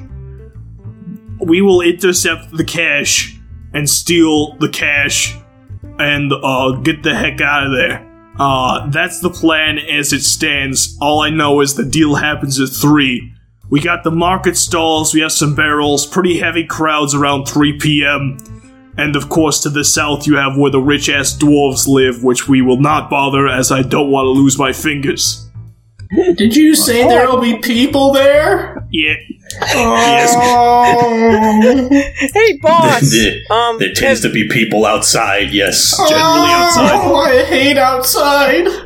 We 1.41 1.62
will 1.62 1.82
intercept 1.82 2.52
the 2.52 2.63
cash 2.63 3.38
and 3.73 3.89
steal 3.89 4.56
the 4.58 4.69
cash 4.69 5.38
and 5.99 6.32
uh, 6.32 6.71
get 6.82 7.04
the 7.04 7.15
heck 7.15 7.41
out 7.41 7.67
of 7.67 7.71
there. 7.71 8.06
Uh, 8.38 8.88
that's 8.89 9.19
the 9.19 9.30
plan 9.30 9.78
as 9.78 10.13
it 10.13 10.21
stands. 10.21 10.97
All 11.02 11.21
I 11.21 11.30
know 11.30 11.60
is 11.62 11.75
the 11.75 11.86
deal 11.86 12.15
happens 12.15 12.60
at 12.60 12.69
3. 12.69 13.34
We 13.69 13.82
got 13.82 14.04
the 14.04 14.12
market 14.12 14.58
stalls, 14.58 15.13
we 15.13 15.19
have 15.19 15.32
some 15.32 15.54
barrels, 15.54 16.08
pretty 16.08 16.39
heavy 16.39 16.65
crowds 16.65 17.13
around 17.13 17.45
3 17.45 17.78
p.m. 17.78 18.38
And 18.97 19.15
of 19.15 19.30
course, 19.30 19.62
to 19.62 19.69
the 19.69 19.84
south, 19.84 20.25
you 20.25 20.38
have 20.38 20.58
where 20.58 20.71
the 20.71 20.82
rich 20.82 21.10
ass 21.10 21.38
dwarves 21.38 21.88
live, 21.88 22.23
which 22.23 22.47
we 22.47 22.62
will 22.62 22.80
not 22.80 23.10
bother 23.10 23.47
as 23.47 23.71
I 23.71 23.82
don't 23.82 24.10
want 24.10 24.25
to 24.25 24.30
lose 24.30 24.58
my 24.58 24.73
fingers. 24.73 25.47
Did 26.36 26.56
you 26.56 26.75
say 26.75 27.08
there'll 27.08 27.39
be 27.39 27.60
people 27.60 28.12
there? 28.12 28.88
Yeah, 28.89 29.13
Oh. 29.62 31.90
hey, 32.34 32.58
boss. 32.62 33.12
There, 33.12 33.36
Um, 33.50 33.80
there 33.80 33.94
tends 33.94 34.22
to 34.22 34.32
be 34.32 34.48
people 34.48 34.86
outside, 34.86 35.52
yes. 35.52 35.96
Generally 36.10 36.52
outside. 36.52 36.92
Oh, 37.04 37.16
I 37.26 37.44
hate 37.46 37.78
outside. 37.78 38.66
oh, 38.68 38.86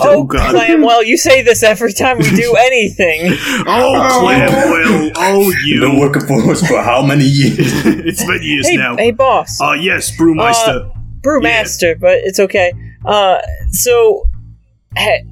Oh, 0.00 0.24
God. 0.24 0.50
Clam, 0.50 0.82
well, 0.82 1.04
you 1.04 1.16
say 1.16 1.42
this 1.42 1.62
every 1.62 1.92
time 1.92 2.18
we 2.18 2.30
do 2.30 2.54
anything. 2.58 3.32
Oh, 3.66 4.20
Clamwell. 4.22 5.12
Oh, 5.16 5.52
You've 5.64 5.80
been 5.80 5.98
working 5.98 6.26
for 6.26 6.50
us 6.50 6.66
for 6.66 6.82
how 6.82 7.02
many 7.04 7.24
years? 7.24 7.58
it's 7.84 8.24
been 8.24 8.42
years 8.42 8.68
hey, 8.68 8.76
now. 8.76 8.96
hey, 8.96 9.10
boss. 9.10 9.60
Uh, 9.60 9.72
yes, 9.72 10.14
Brewmeister. 10.16 10.90
Brewmaster, 11.20 11.98
but 11.98 12.18
it's 12.24 12.40
okay. 12.40 12.72
Uh, 13.04 13.38
so, 13.70 14.28
ha- 14.96 15.22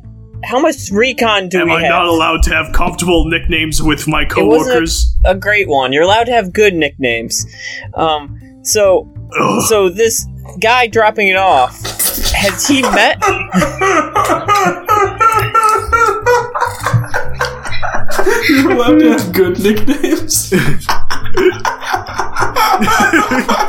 how 0.45 0.61
much 0.61 0.91
recon 0.91 1.49
do 1.49 1.59
I 1.59 1.61
have? 1.61 1.69
Am 1.69 1.69
we 1.69 1.75
I 1.77 1.81
have? 1.83 1.91
not 1.91 2.07
allowed 2.07 2.43
to 2.45 2.51
have 2.55 2.73
comfortable 2.73 3.25
nicknames 3.27 3.83
with 3.83 4.09
my 4.09 4.25
coworkers? 4.25 4.45
It 4.45 4.49
wasn't 4.49 4.73
coworkers? 4.75 5.17
a 5.25 5.35
great 5.35 5.69
one. 5.69 5.93
You're 5.93 6.03
allowed 6.05 6.25
to 6.25 6.33
have 6.33 6.53
good 6.53 6.75
nicknames. 6.75 7.47
Um, 7.95 8.39
so, 8.63 9.09
Ugh. 9.39 9.63
so 9.63 9.89
this 9.89 10.27
guy 10.61 10.87
dropping 10.87 11.29
it 11.29 11.37
off 11.37 11.81
has 12.35 12.67
he 12.67 12.83
met? 12.83 13.19
You're 18.49 18.73
allowed 18.73 18.99
to 19.01 19.13
have 19.13 19.33
good 19.33 19.63
nicknames. 19.63 20.53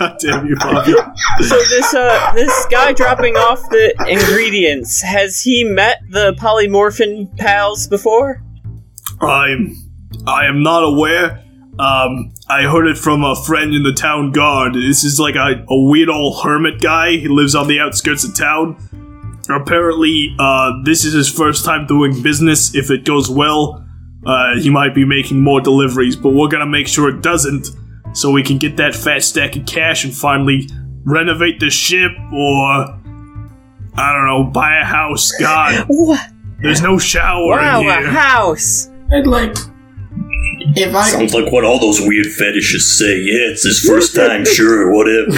God 0.00 0.16
damn 0.18 0.46
you, 0.46 0.56
Bobby. 0.56 0.94
So 1.42 1.56
this 1.56 1.94
uh 1.94 2.32
this 2.34 2.66
guy 2.70 2.92
dropping 2.92 3.36
off 3.36 3.60
the 3.70 3.94
ingredients 4.08 5.00
has 5.02 5.40
he 5.40 5.64
met 5.64 5.98
the 6.08 6.34
Polymorphian 6.34 7.36
Pals 7.36 7.86
before? 7.86 8.42
I'm. 9.20 9.76
I 10.26 10.46
am 10.46 10.62
not 10.62 10.82
aware. 10.82 11.44
Um, 11.78 12.32
I 12.48 12.62
heard 12.62 12.86
it 12.86 12.98
from 12.98 13.24
a 13.24 13.34
friend 13.34 13.74
in 13.74 13.82
the 13.82 13.92
town 13.92 14.32
guard. 14.32 14.74
This 14.74 15.04
is 15.04 15.18
like 15.20 15.34
a, 15.34 15.64
a 15.68 15.82
weird 15.88 16.08
old 16.10 16.42
hermit 16.42 16.80
guy. 16.80 17.12
He 17.12 17.28
lives 17.28 17.54
on 17.54 17.68
the 17.68 17.80
outskirts 17.80 18.24
of 18.24 18.34
town. 18.34 18.76
Apparently, 19.48 20.34
uh, 20.38 20.72
this 20.84 21.04
is 21.04 21.14
his 21.14 21.30
first 21.30 21.64
time 21.64 21.86
doing 21.86 22.22
business. 22.22 22.74
If 22.74 22.90
it 22.90 23.04
goes 23.04 23.30
well, 23.30 23.86
uh, 24.26 24.58
he 24.58 24.68
might 24.68 24.94
be 24.94 25.04
making 25.04 25.42
more 25.42 25.60
deliveries, 25.60 26.16
but 26.16 26.30
we're 26.30 26.48
gonna 26.48 26.66
make 26.66 26.86
sure 26.86 27.08
it 27.08 27.22
doesn't, 27.22 27.70
so 28.12 28.30
we 28.30 28.42
can 28.42 28.58
get 28.58 28.76
that 28.76 28.94
fat 28.94 29.22
stack 29.22 29.56
of 29.56 29.66
cash 29.66 30.04
and 30.04 30.14
finally 30.14 30.68
renovate 31.04 31.60
the 31.60 31.70
ship, 31.70 32.12
or 32.32 32.96
I 33.96 34.12
don't 34.12 34.26
know, 34.26 34.44
buy 34.52 34.78
a 34.80 34.84
house. 34.84 35.32
God, 35.32 35.84
What? 35.88 36.20
there's 36.62 36.82
no 36.82 36.98
shower 36.98 37.56
Wow, 37.56 37.80
in 37.80 37.88
a 37.88 38.10
house. 38.10 38.88
I'd 39.12 39.26
like. 39.26 39.56
If 40.76 40.94
I. 40.94 41.08
Sounds 41.08 41.34
like 41.34 41.50
what 41.52 41.64
all 41.64 41.78
those 41.80 42.00
weird 42.00 42.26
fetishes 42.26 42.98
say. 42.98 43.16
Yeah, 43.16 43.50
it's 43.50 43.64
his 43.64 43.80
first 43.80 44.14
time, 44.14 44.44
sure, 44.54 44.92
whatever. 44.92 45.30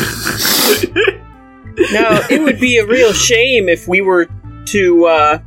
Now, 1.92 2.20
it 2.28 2.42
would 2.42 2.61
be 2.61 2.76
a 2.78 2.87
real 2.87 3.12
shame 3.14 3.68
if 3.68 3.88
we 3.88 4.00
were 4.02 4.28
to 4.66 5.06
uh, 5.06 5.38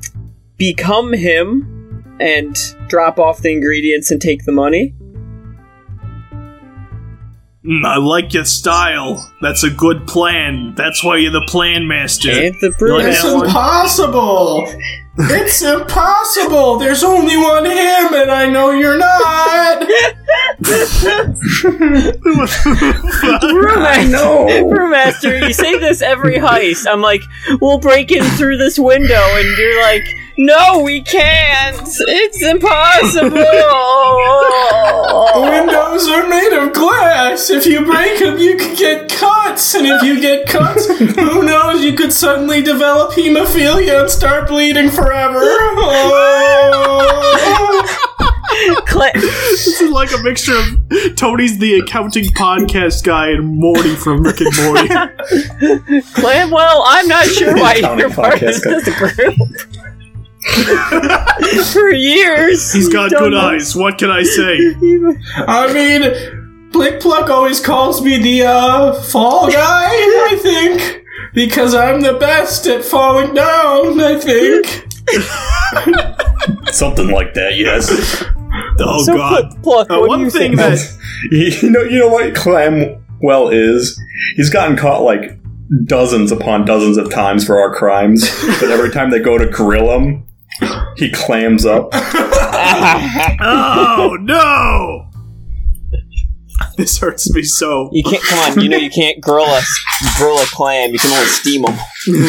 become 0.58 1.14
him 1.14 2.16
and 2.20 2.56
drop 2.88 3.20
off 3.20 3.42
the 3.42 3.52
ingredients 3.52 4.10
and 4.10 4.20
take 4.20 4.46
the 4.46 4.52
money. 4.52 4.95
Mm, 7.66 7.84
I 7.84 7.98
like 7.98 8.34
your 8.34 8.46
style. 8.46 9.32
That's 9.42 9.64
a 9.64 9.72
good 9.72 10.08
plan. 10.08 10.76
That's 10.76 11.04
why 11.04 11.18
you're 11.18 11.32
the 11.32 11.46
plan 11.48 11.88
master. 11.88 12.30
And 12.30 12.56
the 12.62 12.72
like. 12.78 13.06
It's 13.06 13.24
impossible! 13.24 14.66
It's 15.18 15.62
impossible! 15.64 16.78
There's 16.78 17.04
only 17.04 17.38
one 17.38 17.66
him, 17.66 18.14
and 18.14 18.30
I 18.30 18.48
know 18.50 18.72
you're 18.72 18.98
not! 18.98 19.88
Brewmaster, 23.46 24.12
know. 24.12 24.46
Brewmaster, 24.70 25.48
you 25.48 25.54
say 25.54 25.78
this 25.80 26.02
every 26.02 26.38
heist. 26.38 26.88
I'm 26.92 27.02
like, 27.02 27.22
we'll 27.62 27.80
break 27.80 28.12
in 28.12 28.24
through 28.24 28.58
this 28.58 28.80
window, 28.80 29.22
and 29.22 29.58
you're 29.58 29.82
like, 29.82 30.04
no, 30.38 30.82
we 30.84 31.02
can't. 31.02 31.88
It's 31.88 32.44
impossible. 32.44 33.30
Windows 35.50 36.08
are 36.10 36.28
made 36.28 36.52
of 36.58 36.74
glass. 36.74 37.50
If 37.50 37.66
you 37.66 37.86
break 37.86 38.20
them, 38.20 38.38
you 38.38 38.58
could 38.58 38.78
get 38.78 39.10
cuts. 39.10 39.76
And 39.76 39.88
if 39.88 40.04
you 40.04 40.20
get 40.20 40.48
cuts, 40.48 40.88
who 40.98 41.44
knows, 41.44 41.82
you 41.84 41.94
could 41.94 42.12
suddenly 42.12 42.62
develop 42.62 43.14
hemophilia 43.14 44.02
and 44.02 44.10
start 44.10 44.50
bleeding 44.50 44.90
forever. 44.90 45.40
Oh. 45.78 46.92
Cla- 48.88 49.12
This 49.14 49.82
is 49.82 49.90
like 49.92 50.12
a 50.14 50.18
mixture 50.24 50.56
of 50.58 51.16
Tony's 51.16 51.58
the 51.60 51.80
accounting 51.80 52.26
podcast 52.26 53.04
guy 53.04 53.30
and 53.30 53.46
Morty 53.48 53.96
from 53.96 54.24
Rick 54.24 54.42
and 54.42 54.56
Morty. 54.58 54.88
Clamwell, 56.14 56.84
I'm 56.86 57.08
not 57.08 57.26
sure 57.26 57.56
why 57.56 57.80
Counting 57.82 58.00
you're 58.00 58.10
part 58.10 58.34
of 58.36 58.40
podcast 58.42 58.64
guy. 58.64 58.80
this 58.82 58.98
group. 58.98 59.36
For 61.74 61.90
years, 61.92 62.72
He's 62.72 62.88
got 62.90 63.10
good 63.12 63.32
done 63.32 63.34
eyes. 63.36 63.76
What 63.76 63.98
can 63.98 64.12
I 64.12 64.24
say? 64.24 64.58
I 65.48 65.72
mean, 65.74 66.70
Blick 66.72 67.00
Pluck 67.02 67.30
always 67.30 67.60
calls 67.60 68.02
me 68.04 68.18
the 68.22 68.44
uh, 68.44 68.94
fall 69.02 69.52
guy, 69.52 69.88
I 69.90 70.38
think. 70.42 71.02
Because 71.34 71.74
I'm 71.74 72.00
the 72.02 72.14
best 72.14 72.68
at 72.68 72.84
falling 72.86 73.34
down, 73.34 74.00
I 74.00 74.18
think. 74.20 74.84
Something 76.74 77.10
like 77.10 77.34
that, 77.34 77.56
yes. 77.58 78.24
Oh 78.80 79.04
So, 79.04 79.16
God. 79.16 79.62
Pluck, 79.64 79.90
Uh, 79.90 80.00
what 80.00 80.06
do 80.06 80.10
one 80.10 80.20
you 80.22 80.30
thing 80.30 80.58
think? 80.58 80.58
that 80.58 80.98
You 81.32 81.70
know, 81.70 81.82
you 81.82 82.00
know 82.00 82.10
what 82.10 82.34
Clamwell 82.34 83.50
is? 83.54 84.00
He's 84.36 84.50
gotten 84.50 84.76
caught 84.78 85.02
like 85.04 85.38
dozens 85.86 86.32
upon 86.32 86.66
dozens 86.66 86.98
of 86.98 87.10
times 87.10 87.46
for 87.46 87.60
our 87.60 87.74
crimes, 87.74 88.30
but 88.60 88.70
every 88.70 88.92
time 88.92 89.10
they 89.12 89.20
go 89.20 89.38
to 89.38 89.48
grill 89.48 89.90
him, 89.92 90.24
he 90.98 91.10
clams 91.12 91.66
up. 91.66 91.90
Oh 93.48 94.18
no! 94.22 95.05
This 96.78 96.98
hurts 96.98 97.34
me 97.34 97.44
so. 97.44 97.90
You 97.94 98.04
can't 98.04 98.22
come 98.24 98.40
on. 98.40 98.60
You 98.60 98.68
know 98.70 98.78
you 98.78 98.90
can't 98.90 99.22
grill 99.22 99.46
a 99.46 99.62
grill 100.18 100.38
a 100.38 100.46
clam. 100.48 100.92
You 100.92 101.00
can 101.00 101.12
only 101.12 101.26
steam 101.28 101.62
them. 101.62 101.78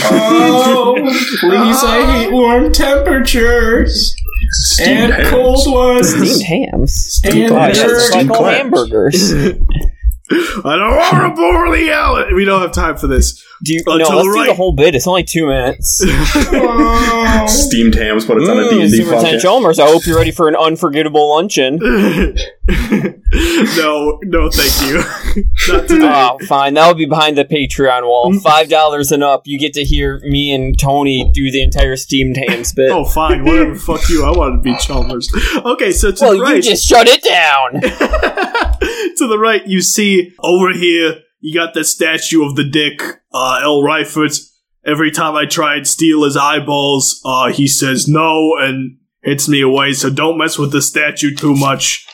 Oh, 0.05 0.95
please, 1.41 1.83
I 1.83 2.19
hate 2.19 2.33
warm 2.33 2.73
temperatures. 2.73 4.15
Steamed 4.51 4.99
and 5.01 5.13
hams. 5.15 5.31
cold 5.31 5.73
ones. 5.75 6.09
Steamed 6.15 6.43
hams. 6.43 7.21
And 7.25 7.49
Gosh, 7.49 7.77
that's 7.77 7.93
nerds. 7.93 8.13
like 8.13 8.27
steamed 8.27 8.37
hamburgers. 8.37 9.33
I 10.31 10.77
don't 10.77 10.97
want 10.97 11.37
to 11.37 11.41
bore 11.41 11.77
the 11.77 11.91
Ellen. 11.91 12.35
We 12.35 12.45
don't 12.45 12.61
have 12.61 12.73
time 12.73 12.97
for 12.97 13.07
this. 13.07 13.45
Do 13.65 13.73
you, 13.75 13.81
Uh, 13.87 13.97
no, 13.97 14.09
let's 14.09 14.29
the 14.29 14.41
do 14.41 14.47
the 14.47 14.55
whole 14.55 14.73
bit. 14.73 14.95
It's 14.95 15.07
only 15.07 15.25
two 15.25 15.47
minutes. 15.47 15.97
Steamed 17.47 17.95
hams, 17.95 18.25
but 18.27 18.37
it's 18.39 18.49
on 18.49 18.59
a 18.59 18.63
Mm, 18.63 18.91
D&D 18.91 19.05
podcast. 19.05 19.41
Chalmers, 19.41 19.79
I 19.79 19.87
hope 19.87 20.05
you're 20.07 20.17
ready 20.17 20.31
for 20.31 20.49
an 20.49 20.57
unforgettable 20.57 21.31
luncheon. 21.35 21.77
no, 23.77 24.19
no, 24.23 24.51
thank 24.51 24.91
you. 24.91 24.99
Not 25.73 25.89
today. 25.89 26.07
Oh, 26.09 26.39
fine. 26.47 26.75
That'll 26.75 26.95
be 26.95 27.07
behind 27.07 27.39
the 27.39 27.45
Patreon 27.45 28.03
wall. 28.03 28.33
Mm. 28.33 28.43
Five 28.43 28.69
dollars 28.69 29.13
and 29.13 29.23
up, 29.25 29.43
you 29.47 29.59
get 29.59 29.73
to 29.75 29.85
hear 29.85 30.21
me 30.25 30.53
and 30.53 30.79
Tony 30.79 31.31
do 31.33 31.51
the 31.51 31.63
entire 31.63 31.97
steamed 31.97 32.37
hams 32.49 32.73
bit. 32.73 32.91
Oh, 32.91 33.05
fine. 33.05 33.45
Whatever. 33.45 33.75
Fuck 33.75 34.09
you. 34.09 34.25
I 34.25 34.31
want 34.37 34.63
to 34.63 34.63
be 34.63 34.77
Chalmers. 34.79 35.31
Okay, 35.65 35.93
so 35.93 36.11
to 36.13 36.25
well, 36.25 36.35
the 36.37 36.41
right, 36.43 36.57
you 36.57 36.63
just 36.63 36.87
shut 36.87 37.07
it 37.09 37.23
down. 37.23 37.81
to 39.17 39.27
the 39.29 39.39
right, 39.39 39.67
you 39.67 39.81
see 39.81 40.35
over 40.41 40.73
here. 40.73 41.23
You 41.41 41.55
got 41.55 41.75
the 41.75 41.85
statue 41.85 42.45
of 42.45 42.57
the 42.57 42.69
Dick, 42.69 43.01
uh, 43.33 43.61
L. 43.63 43.83
Reifert. 43.83 44.41
Every 44.85 45.11
time 45.11 45.35
I 45.35 45.47
try 45.47 45.77
and 45.77 45.87
steal 45.87 46.25
his 46.25 46.37
eyeballs, 46.37 47.21
uh, 47.25 47.53
he 47.53 47.67
says 47.67 48.07
no 48.09 48.57
and 48.59 48.99
hits 49.23 49.49
me 49.49 49.61
away. 49.61 49.93
So 49.93 50.11
don't 50.11 50.39
mess 50.39 50.59
with 50.59 50.73
the 50.73 50.81
statue 50.81 51.35
too 51.35 51.55
much, 51.55 52.07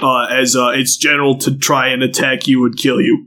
uh, 0.00 0.26
as 0.26 0.56
uh, 0.56 0.68
it's 0.68 0.96
general 0.96 1.36
to 1.38 1.56
try 1.56 1.88
and 1.88 2.02
attack 2.02 2.46
you 2.46 2.64
and 2.64 2.76
kill 2.76 3.00
you, 3.00 3.26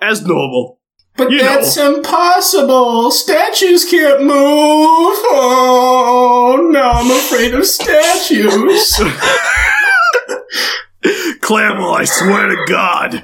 as 0.00 0.24
normal. 0.24 0.80
But 1.16 1.32
You 1.32 1.40
that's 1.40 1.76
impossible. 1.76 3.10
Statues 3.10 3.84
can't 3.84 4.20
move. 4.22 4.30
Oh, 5.30 6.68
no, 6.70 6.80
I'm 6.80 7.10
afraid 7.10 7.54
of 7.54 7.66
statues. 7.66 9.00
Clamwell, 11.48 11.94
I 11.94 12.04
swear 12.04 12.48
to 12.48 12.64
God. 12.68 13.22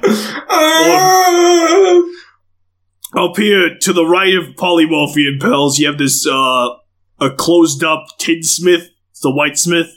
Ah. 0.48 2.02
Up 3.14 3.36
here 3.36 3.76
to 3.82 3.92
the 3.92 4.06
right 4.06 4.34
of 4.34 4.56
Polymorphian 4.56 5.38
Pals, 5.38 5.78
you 5.78 5.86
have 5.88 5.98
this 5.98 6.26
uh 6.26 6.70
a 7.20 7.30
closed 7.36 7.84
up 7.84 8.06
tinsmith. 8.18 8.88
It's 9.10 9.20
the 9.20 9.28
whitesmith. 9.28 9.90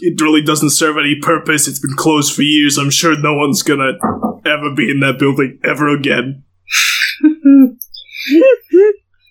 It 0.00 0.18
really 0.22 0.40
doesn't 0.40 0.70
serve 0.70 0.96
any 0.96 1.16
purpose. 1.20 1.68
It's 1.68 1.80
been 1.80 1.96
closed 1.96 2.34
for 2.34 2.40
years. 2.40 2.78
I'm 2.78 2.88
sure 2.88 3.14
no 3.18 3.34
one's 3.34 3.62
gonna 3.62 3.92
ever 4.46 4.74
be 4.74 4.90
in 4.90 5.00
that 5.00 5.18
building 5.18 5.58
ever 5.62 5.88
again. 5.88 6.44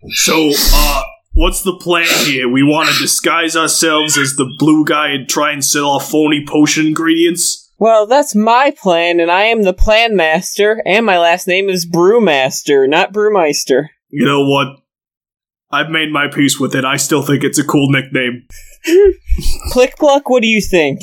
so, 0.09 0.51
uh, 0.71 1.03
what's 1.35 1.61
the 1.61 1.75
plan 1.75 2.07
here? 2.25 2.49
We 2.49 2.63
want 2.63 2.89
to 2.89 2.99
disguise 2.99 3.55
ourselves 3.55 4.17
as 4.17 4.35
the 4.35 4.51
blue 4.57 4.83
guy 4.85 5.09
and 5.09 5.29
try 5.29 5.51
and 5.51 5.63
sell 5.63 5.89
off 5.91 6.09
phony 6.09 6.43
potion 6.47 6.87
ingredients? 6.87 7.65
well, 7.77 8.07
that's 8.07 8.35
my 8.35 8.71
plan, 8.71 9.19
and 9.19 9.29
I 9.29 9.43
am 9.43 9.63
the 9.63 9.73
plan 9.73 10.15
master, 10.15 10.81
and 10.85 11.05
my 11.05 11.19
last 11.19 11.47
name 11.47 11.69
is 11.69 11.85
Brewmaster, 11.85 12.87
not 12.87 13.11
Brewmeister. 13.11 13.87
You 14.09 14.25
know 14.25 14.45
what? 14.45 14.79
I've 15.71 15.89
made 15.89 16.11
my 16.11 16.27
peace 16.33 16.59
with 16.59 16.73
it. 16.73 16.85
I 16.85 16.95
still 16.95 17.21
think 17.21 17.43
it's 17.43 17.59
a 17.59 17.65
cool 17.65 17.91
nickname. 17.91 18.47
Click 19.71 19.97
Pluck, 19.97 20.29
what 20.29 20.41
do 20.41 20.47
you 20.47 20.61
think? 20.61 21.01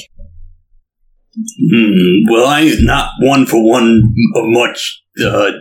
Hmm, 1.34 2.30
well, 2.30 2.46
I'm 2.46 2.84
not 2.84 3.10
one 3.20 3.44
for 3.44 3.62
one 3.62 4.14
of 4.34 4.44
much 4.46 5.02
uh, 5.22 5.52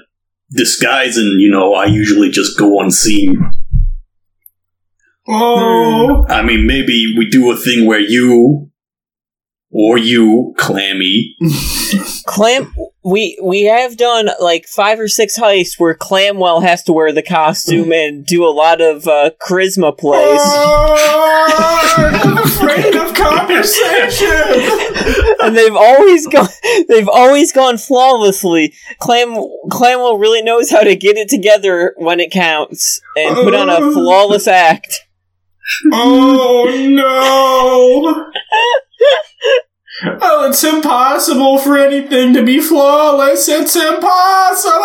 disguise, 0.52 1.18
and 1.18 1.42
you 1.42 1.52
know, 1.52 1.74
I 1.74 1.86
usually 1.86 2.30
just 2.30 2.58
go 2.58 2.80
unseen. 2.80 3.34
Oh. 5.28 6.26
I 6.30 6.42
mean, 6.42 6.66
maybe 6.66 7.14
we 7.18 7.30
do 7.30 7.52
a 7.52 7.56
thing 7.56 7.86
where 7.86 8.00
you 8.00 8.70
or 9.74 9.98
you, 9.98 10.54
Clammy, 10.58 11.38
Clam. 12.26 12.74
we 13.06 13.40
we 13.42 13.64
have 13.64 13.96
done 13.96 14.30
like 14.42 14.66
five 14.66 15.00
or 15.00 15.08
six 15.08 15.40
heists 15.40 15.80
where 15.80 15.96
Clamwell 15.96 16.62
has 16.62 16.84
to 16.84 16.94
wear 16.94 17.14
the 17.14 17.24
costume 17.24 17.94
and 17.94 18.26
do 18.26 18.44
a 18.46 18.52
lot 18.52 18.82
of 18.82 19.08
uh, 19.08 19.30
charisma 19.42 19.98
plays. 19.98 20.42
I'm 20.44 22.38
afraid 22.44 22.96
of 22.96 23.14
conversation. 23.14 24.28
and 25.42 25.56
they've 25.56 25.76
always 25.76 26.28
gone 26.28 26.50
they've 26.90 27.08
always 27.10 27.54
gone 27.54 27.78
flawlessly. 27.78 28.74
Clam 29.00 29.36
Clamwell 29.70 30.20
really 30.20 30.42
knows 30.42 30.70
how 30.70 30.82
to 30.82 30.96
get 30.98 31.16
it 31.16 31.30
together 31.30 31.94
when 31.96 32.20
it 32.20 32.30
counts 32.32 33.00
and 33.16 33.36
put 33.36 33.56
on 33.56 33.70
a 33.70 33.80
flawless 33.94 34.48
act. 34.50 35.08
Oh 35.92 36.66
no! 36.90 38.32
Oh, 40.22 40.50
it's 40.50 40.64
impossible 40.64 41.58
for 41.60 41.78
anything 41.78 42.34
to 42.34 42.44
be 42.44 42.60
flawless. 42.60 43.48
It's 43.48 43.76
impossible. 43.76 44.82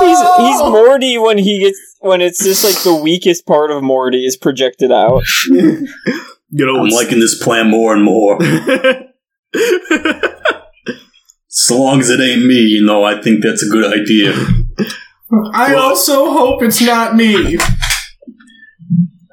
He's 0.00 0.18
he's 0.20 0.60
Morty 0.60 1.18
when 1.18 1.38
he 1.38 1.60
gets 1.60 1.78
when 2.00 2.20
it's 2.20 2.42
just 2.44 2.62
like 2.64 2.82
the 2.84 2.94
weakest 3.02 3.46
part 3.46 3.70
of 3.70 3.82
Morty 3.82 4.24
is 4.24 4.36
projected 4.36 4.92
out. 4.92 5.22
You 6.56 6.66
know, 6.66 6.82
I'm 6.84 6.88
liking 6.90 7.18
this 7.18 7.42
plan 7.42 7.68
more 7.68 7.92
and 7.92 8.04
more. 8.04 8.38
So 11.48 11.80
long 11.80 12.00
as 12.00 12.10
it 12.10 12.18
ain't 12.20 12.44
me, 12.44 12.56
you 12.62 12.84
know, 12.84 13.04
I 13.04 13.20
think 13.22 13.42
that's 13.42 13.62
a 13.64 13.68
good 13.70 13.84
idea. 13.92 14.32
I 15.54 15.72
Well- 15.72 15.82
also 15.90 16.30
hope 16.32 16.62
it's 16.64 16.80
not 16.80 17.14
me. 17.14 17.56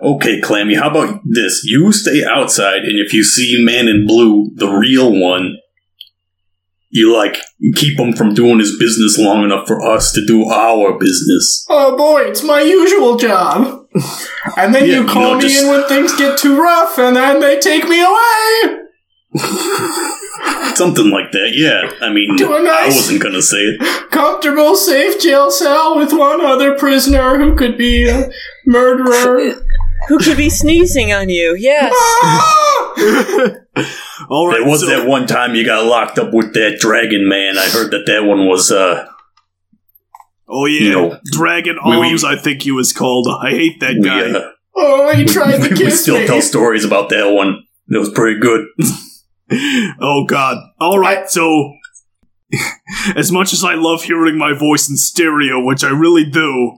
Okay, 0.02 0.42
Clammy, 0.42 0.76
how 0.76 0.90
about 0.90 1.20
this? 1.26 1.62
You 1.64 1.92
stay 1.92 2.24
outside, 2.24 2.80
and 2.84 3.00
if 3.00 3.14
you 3.14 3.24
see 3.24 3.64
Man 3.64 3.88
in 3.88 4.08
Blue, 4.08 4.50
the 4.56 4.68
real 4.68 5.12
one, 5.18 5.58
you 6.90 7.16
like 7.16 7.38
keep 7.76 8.00
him 8.00 8.12
from 8.14 8.34
doing 8.34 8.58
his 8.60 8.78
business 8.80 9.18
long 9.20 9.44
enough 9.44 9.68
for 9.68 9.80
us 9.82 10.12
to 10.14 10.26
do 10.26 10.46
our 10.50 10.98
business. 10.98 11.66
Oh 11.70 11.96
boy, 11.96 12.22
it's 12.24 12.44
my 12.44 12.62
usual 12.62 13.16
job. 13.18 13.86
And 14.58 14.74
then 14.74 14.88
Yeah, 14.88 14.96
you 14.96 15.02
you 15.04 15.08
call 15.08 15.34
know, 15.34 15.36
me 15.36 15.42
just- 15.44 15.64
in 15.64 15.70
when 15.70 15.88
things 15.88 16.16
get 16.18 16.38
too 16.38 16.60
rough, 16.60 16.98
and 16.98 17.16
then 17.16 17.40
they 17.40 17.60
take 17.60 17.88
me 17.88 18.02
away. 18.02 18.78
Something 20.76 21.10
like 21.12 21.32
that, 21.32 21.52
yeah. 21.54 21.92
I 22.06 22.12
mean, 22.12 22.36
To 22.38 22.52
a 22.54 22.58
I 22.60 22.62
nice- 22.64 22.96
wasn't 22.96 23.22
gonna 23.22 23.42
say 23.42 23.58
it. 23.60 24.10
Comfortable, 24.10 24.76
safe 24.76 25.22
jail 25.22 25.52
cell 25.52 25.96
with 25.96 26.12
one 26.12 26.42
other 26.42 26.76
prisoner 26.78 27.38
who 27.38 27.56
could 27.56 27.78
be 27.78 28.10
a 28.10 28.30
murderer. 28.66 29.64
Who 30.08 30.18
could 30.20 30.38
be 30.38 30.50
sneezing 30.50 31.14
on 31.14 31.30
you? 31.30 31.56
Yes. 31.58 31.94
All 34.30 34.48
right. 34.48 34.60
There 34.60 34.68
was 34.70 34.82
so- 34.82 34.88
that 34.88 35.08
one 35.08 35.28
time 35.28 35.56
you 35.56 35.66
got 35.66 35.86
locked 35.86 36.18
up 36.20 36.34
with 36.34 36.54
that 36.54 36.78
dragon 36.80 37.28
man. 37.28 37.58
I 37.58 37.70
heard 37.70 37.92
that 37.92 38.06
that 38.08 38.24
one 38.26 38.48
was, 38.48 38.72
uh, 38.72 39.08
Oh 40.54 40.66
yeah, 40.66 40.82
you 40.82 40.92
know, 40.92 41.20
Dragon 41.32 41.78
we- 41.86 41.98
we- 41.98 42.20
I 42.28 42.36
think 42.36 42.62
he 42.64 42.72
was 42.72 42.92
called. 42.92 43.26
I 43.42 43.52
hate 43.52 43.80
that 43.80 43.94
we, 43.96 44.02
guy. 44.02 44.32
uh, 44.32 44.52
Oh, 44.76 45.14
he 45.16 45.24
tried 45.24 45.60
to 45.62 45.70
kiss 45.70 45.72
we 45.80 45.86
kiss 45.86 46.02
still 46.02 46.20
me. 46.20 46.28
tell 46.28 46.42
stories 46.42 46.84
about 46.84 47.08
that 47.10 47.32
one. 47.32 47.64
It 47.88 47.98
was 47.98 48.10
pretty 48.10 48.40
good. 48.40 48.68
oh 50.02 50.26
god. 50.28 50.58
All 50.82 51.00
right. 51.00 51.30
So, 51.30 51.74
as 53.16 53.32
much 53.32 53.54
as 53.54 53.64
I 53.64 53.76
love 53.76 54.04
hearing 54.04 54.38
my 54.38 54.52
voice 54.54 54.90
in 54.90 54.98
stereo, 54.98 55.64
which 55.64 55.86
I 55.86 55.90
really 55.90 56.30
do, 56.30 56.78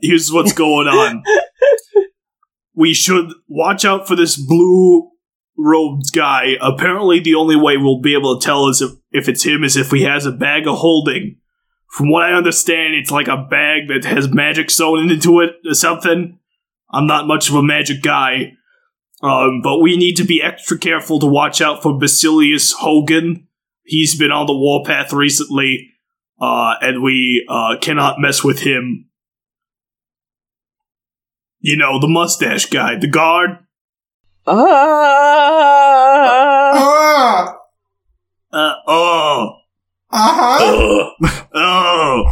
here's 0.00 0.32
what's 0.32 0.52
going 0.54 0.86
on. 0.88 1.22
We 2.80 2.94
should 2.94 3.30
watch 3.46 3.84
out 3.84 4.08
for 4.08 4.16
this 4.16 4.38
blue 4.38 5.10
robed 5.58 6.14
guy. 6.14 6.56
Apparently, 6.62 7.20
the 7.20 7.34
only 7.34 7.54
way 7.54 7.76
we'll 7.76 8.00
be 8.00 8.14
able 8.14 8.38
to 8.38 8.44
tell 8.44 8.68
is 8.68 8.80
if, 8.80 8.92
if 9.12 9.28
it's 9.28 9.44
him 9.44 9.62
is 9.62 9.76
if 9.76 9.90
he 9.90 10.04
has 10.04 10.24
a 10.24 10.32
bag 10.32 10.66
of 10.66 10.78
holding. 10.78 11.36
From 11.90 12.10
what 12.10 12.22
I 12.22 12.32
understand, 12.32 12.94
it's 12.94 13.10
like 13.10 13.28
a 13.28 13.36
bag 13.36 13.88
that 13.88 14.06
has 14.06 14.32
magic 14.32 14.70
sewn 14.70 15.10
into 15.10 15.40
it 15.40 15.56
or 15.68 15.74
something. 15.74 16.38
I'm 16.90 17.06
not 17.06 17.26
much 17.26 17.50
of 17.50 17.54
a 17.54 17.62
magic 17.62 18.00
guy. 18.00 18.54
Um, 19.22 19.60
but 19.62 19.80
we 19.80 19.98
need 19.98 20.14
to 20.14 20.24
be 20.24 20.42
extra 20.42 20.78
careful 20.78 21.20
to 21.20 21.26
watch 21.26 21.60
out 21.60 21.82
for 21.82 21.98
Basilius 21.98 22.72
Hogan. 22.72 23.46
He's 23.82 24.18
been 24.18 24.32
on 24.32 24.46
the 24.46 24.56
warpath 24.56 25.12
recently, 25.12 25.90
uh, 26.40 26.76
and 26.80 27.02
we 27.02 27.44
uh, 27.46 27.76
cannot 27.78 28.20
mess 28.20 28.42
with 28.42 28.60
him. 28.60 29.09
You 31.60 31.76
know, 31.76 32.00
the 32.00 32.08
mustache 32.08 32.66
guy, 32.66 32.96
the 32.96 33.06
guard. 33.06 33.58
Ah. 34.46 35.60
Ah, 36.72 37.56
Uh, 38.52 38.74
oh, 38.86 39.56
uh-huh. 40.10 41.10
Uh, 41.22 41.26
oh, 41.54 42.24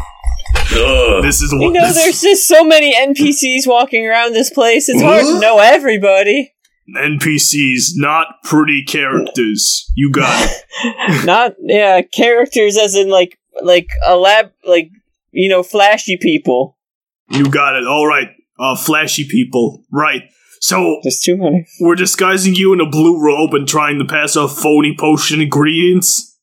uh. 0.73 1.21
this 1.21 1.43
is 1.43 1.53
You 1.53 1.71
know, 1.73 1.87
this 1.87 1.95
there's 1.97 2.21
just 2.23 2.49
so 2.49 2.65
many 2.65 2.95
NPCs 2.95 3.67
walking 3.67 4.07
around 4.07 4.33
this 4.33 4.51
place. 4.51 4.89
It's 4.89 5.03
hard 5.03 5.25
to 5.25 5.39
know 5.39 5.59
everybody. 5.59 6.55
NPCs, 6.97 7.91
not 7.97 8.27
pretty 8.45 8.83
characters. 8.83 9.91
You 9.95 10.11
got 10.11 10.49
it. 10.51 11.27
Not 11.27 11.55
yeah, 11.61 12.01
characters 12.01 12.79
as 12.79 12.95
in 12.95 13.11
like 13.11 13.39
like 13.63 13.89
a 14.07 14.17
lab 14.17 14.53
like 14.65 14.91
you 15.31 15.51
know 15.51 15.63
flashy 15.63 16.17
people. 16.17 16.79
You 17.29 17.51
got 17.51 17.77
it. 17.77 17.87
All 17.87 18.07
right, 18.07 18.29
uh, 18.59 18.77
flashy 18.77 19.27
people. 19.29 19.85
Right. 19.93 20.23
So 20.61 20.99
There's 21.03 21.21
too 21.21 21.37
many. 21.37 21.67
we're 21.81 21.95
disguising 21.95 22.55
you 22.55 22.73
in 22.73 22.81
a 22.81 22.89
blue 22.89 23.21
robe 23.23 23.55
and 23.55 23.67
trying 23.69 23.99
to 24.01 24.05
pass 24.05 24.37
off 24.37 24.59
phony 24.59 24.95
potion 24.99 25.41
ingredients. 25.41 26.37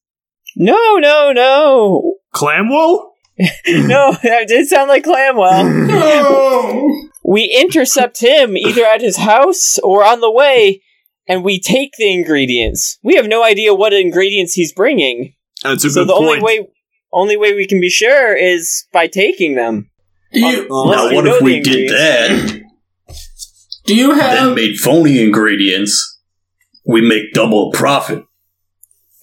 No, 0.56 0.96
no, 0.98 1.34
no, 1.34 2.16
Clamwell? 2.34 3.12
no. 3.68 4.16
That 4.24 4.46
did 4.48 4.68
sound 4.68 4.88
like 4.88 5.04
Clamwell. 5.04 5.88
No. 5.88 7.10
we 7.26 7.54
intercept 7.60 8.22
him 8.22 8.56
either 8.56 8.86
at 8.86 9.02
his 9.02 9.18
house 9.18 9.78
or 9.80 10.06
on 10.06 10.22
the 10.22 10.32
way, 10.32 10.82
and 11.28 11.44
we 11.44 11.60
take 11.60 11.92
the 11.98 12.10
ingredients. 12.14 12.98
We 13.04 13.16
have 13.16 13.28
no 13.28 13.44
idea 13.44 13.74
what 13.76 13.92
ingredients 13.92 14.54
he's 14.54 14.72
bringing, 14.72 15.34
That's 15.64 15.84
a 15.84 15.90
so 15.90 16.02
good 16.02 16.10
the 16.10 16.14
point. 16.14 16.28
only 16.30 16.42
way 16.42 16.68
only 17.12 17.38
way 17.38 17.54
we 17.54 17.68
can 17.68 17.82
be 17.82 17.90
sure 17.90 18.34
is 18.36 18.86
by 18.94 19.08
taking 19.08 19.56
them. 19.56 19.90
Do 20.36 20.46
you, 20.46 20.68
Uh, 20.70 20.92
now, 20.92 21.10
we 21.10 21.16
what 21.16 21.28
if 21.28 21.42
we 21.42 21.60
did 21.62 21.90
that, 21.90 22.62
do 23.86 23.96
you 23.96 24.14
have 24.14 24.46
then 24.46 24.56
made 24.56 24.78
phony 24.78 25.22
ingredients? 25.24 26.20
We 26.86 27.02
make 27.02 27.34
double 27.34 27.72
profit. 27.72 28.24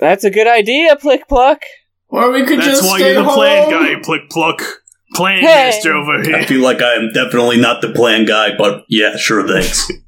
That's 0.00 0.24
a 0.24 0.30
good 0.30 0.48
idea, 0.48 0.96
Plick 0.96 1.28
Pluck. 1.28 1.62
Or 2.08 2.30
we 2.32 2.44
could 2.44 2.58
That's 2.58 2.66
just 2.80 2.82
why 2.82 2.98
stay 2.98 3.12
you're 3.12 3.22
the 3.22 3.28
home. 3.28 3.34
plan 3.34 3.70
guy, 3.70 4.00
Plick 4.02 4.30
Pluck. 4.30 4.62
Plan 5.14 5.40
Hey. 5.40 5.44
master 5.70 5.92
over 5.94 6.22
here. 6.22 6.36
I 6.36 6.44
feel 6.46 6.60
like 6.62 6.80
I 6.80 6.94
am 6.94 7.10
definitely 7.12 7.58
not 7.60 7.82
the 7.82 7.90
plan 7.90 8.24
guy, 8.24 8.56
but 8.56 8.84
yeah, 8.88 9.16
sure, 9.16 9.46
thanks. 9.46 9.86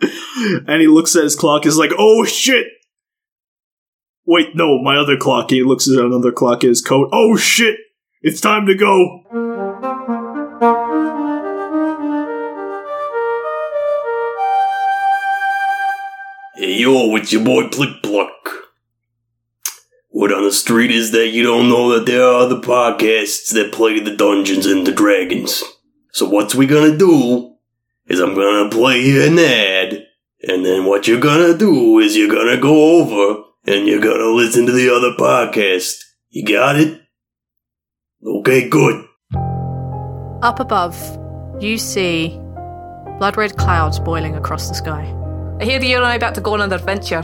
and 0.66 0.80
he 0.80 0.86
looks 0.86 1.16
at 1.16 1.24
his 1.24 1.34
clock, 1.36 1.66
is 1.66 1.76
like, 1.76 1.90
oh 1.98 2.24
shit! 2.24 2.66
Wait, 4.24 4.54
no, 4.54 4.80
my 4.82 4.96
other 4.96 5.16
clock. 5.16 5.50
He 5.50 5.62
looks 5.62 5.88
at 5.88 5.98
another 5.98 6.30
clock 6.32 6.62
in 6.62 6.68
his 6.70 6.82
coat. 6.82 7.08
Oh 7.12 7.36
shit! 7.36 7.76
It's 8.22 8.40
time 8.40 8.66
to 8.66 8.74
go! 8.74 9.20
Yo, 16.76 17.16
it's 17.16 17.32
your 17.32 17.44
boy 17.44 17.68
Plick 17.68 18.02
Pluck. 18.02 18.30
Word 20.12 20.32
on 20.32 20.44
the 20.44 20.52
street 20.52 20.90
is 20.90 21.10
that 21.12 21.28
you 21.28 21.42
don't 21.42 21.68
know 21.68 21.90
that 21.92 22.06
there 22.06 22.22
are 22.22 22.40
other 22.40 22.56
podcasts 22.56 23.52
that 23.52 23.72
play 23.72 24.00
the 24.00 24.16
Dungeons 24.16 24.66
and 24.66 24.86
the 24.86 24.92
Dragons. 24.92 25.62
So 26.12 26.28
what's 26.28 26.54
we 26.54 26.66
gonna 26.66 26.96
do 26.96 27.54
is 28.06 28.20
I'm 28.20 28.34
gonna 28.34 28.70
play 28.70 29.26
an 29.26 29.38
ad, 29.38 30.06
and 30.42 30.64
then 30.64 30.84
what 30.86 31.06
you're 31.06 31.20
gonna 31.20 31.56
do 31.56 31.98
is 31.98 32.16
you're 32.16 32.34
gonna 32.34 32.60
go 32.60 33.00
over 33.00 33.42
and 33.66 33.86
you're 33.86 34.00
gonna 34.00 34.30
listen 34.30 34.64
to 34.66 34.72
the 34.72 34.88
other 34.88 35.12
podcast. 35.18 35.96
You 36.30 36.46
got 36.46 36.76
it? 36.76 37.00
Okay, 38.24 38.68
good. 38.68 39.04
Up 40.42 40.60
above, 40.60 40.96
you 41.60 41.78
see 41.78 42.38
blood 43.18 43.36
red 43.36 43.56
clouds 43.56 43.98
boiling 43.98 44.36
across 44.36 44.68
the 44.68 44.74
sky. 44.74 45.12
I 45.58 45.64
hear 45.64 45.78
that 45.78 45.86
you're 45.86 46.02
about 46.02 46.34
to 46.34 46.42
go 46.42 46.52
on 46.52 46.60
an 46.60 46.72
adventure. 46.72 47.22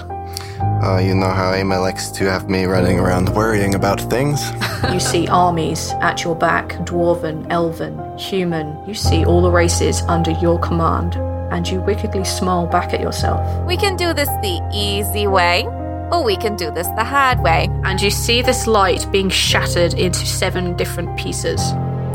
Uh, 0.82 0.98
you 0.98 1.14
know 1.14 1.28
how 1.28 1.52
Emma 1.52 1.78
likes 1.78 2.10
to 2.12 2.24
have 2.24 2.48
me 2.48 2.64
running 2.64 2.98
around 2.98 3.28
worrying 3.34 3.74
about 3.74 4.00
things? 4.00 4.40
You 4.92 4.98
see 4.98 5.28
armies 5.28 5.92
at 6.00 6.24
your 6.24 6.34
back 6.34 6.70
dwarven, 6.84 7.46
elven, 7.50 8.18
human. 8.18 8.76
You 8.86 8.94
see 8.94 9.24
all 9.24 9.40
the 9.40 9.50
races 9.50 10.02
under 10.08 10.32
your 10.32 10.58
command, 10.58 11.14
and 11.52 11.68
you 11.68 11.80
wickedly 11.80 12.24
smile 12.24 12.66
back 12.66 12.92
at 12.92 13.00
yourself. 13.00 13.40
We 13.64 13.76
can 13.76 13.96
do 13.96 14.12
this 14.12 14.28
the 14.42 14.60
easy 14.74 15.28
way, 15.28 15.66
or 16.10 16.24
we 16.24 16.36
can 16.36 16.56
do 16.56 16.72
this 16.72 16.88
the 16.88 17.04
hard 17.04 17.40
way. 17.40 17.68
And 17.84 18.00
you 18.02 18.10
see 18.10 18.42
this 18.42 18.66
light 18.66 19.06
being 19.12 19.30
shattered 19.30 19.94
into 19.94 20.26
seven 20.26 20.76
different 20.76 21.16
pieces. 21.16 21.60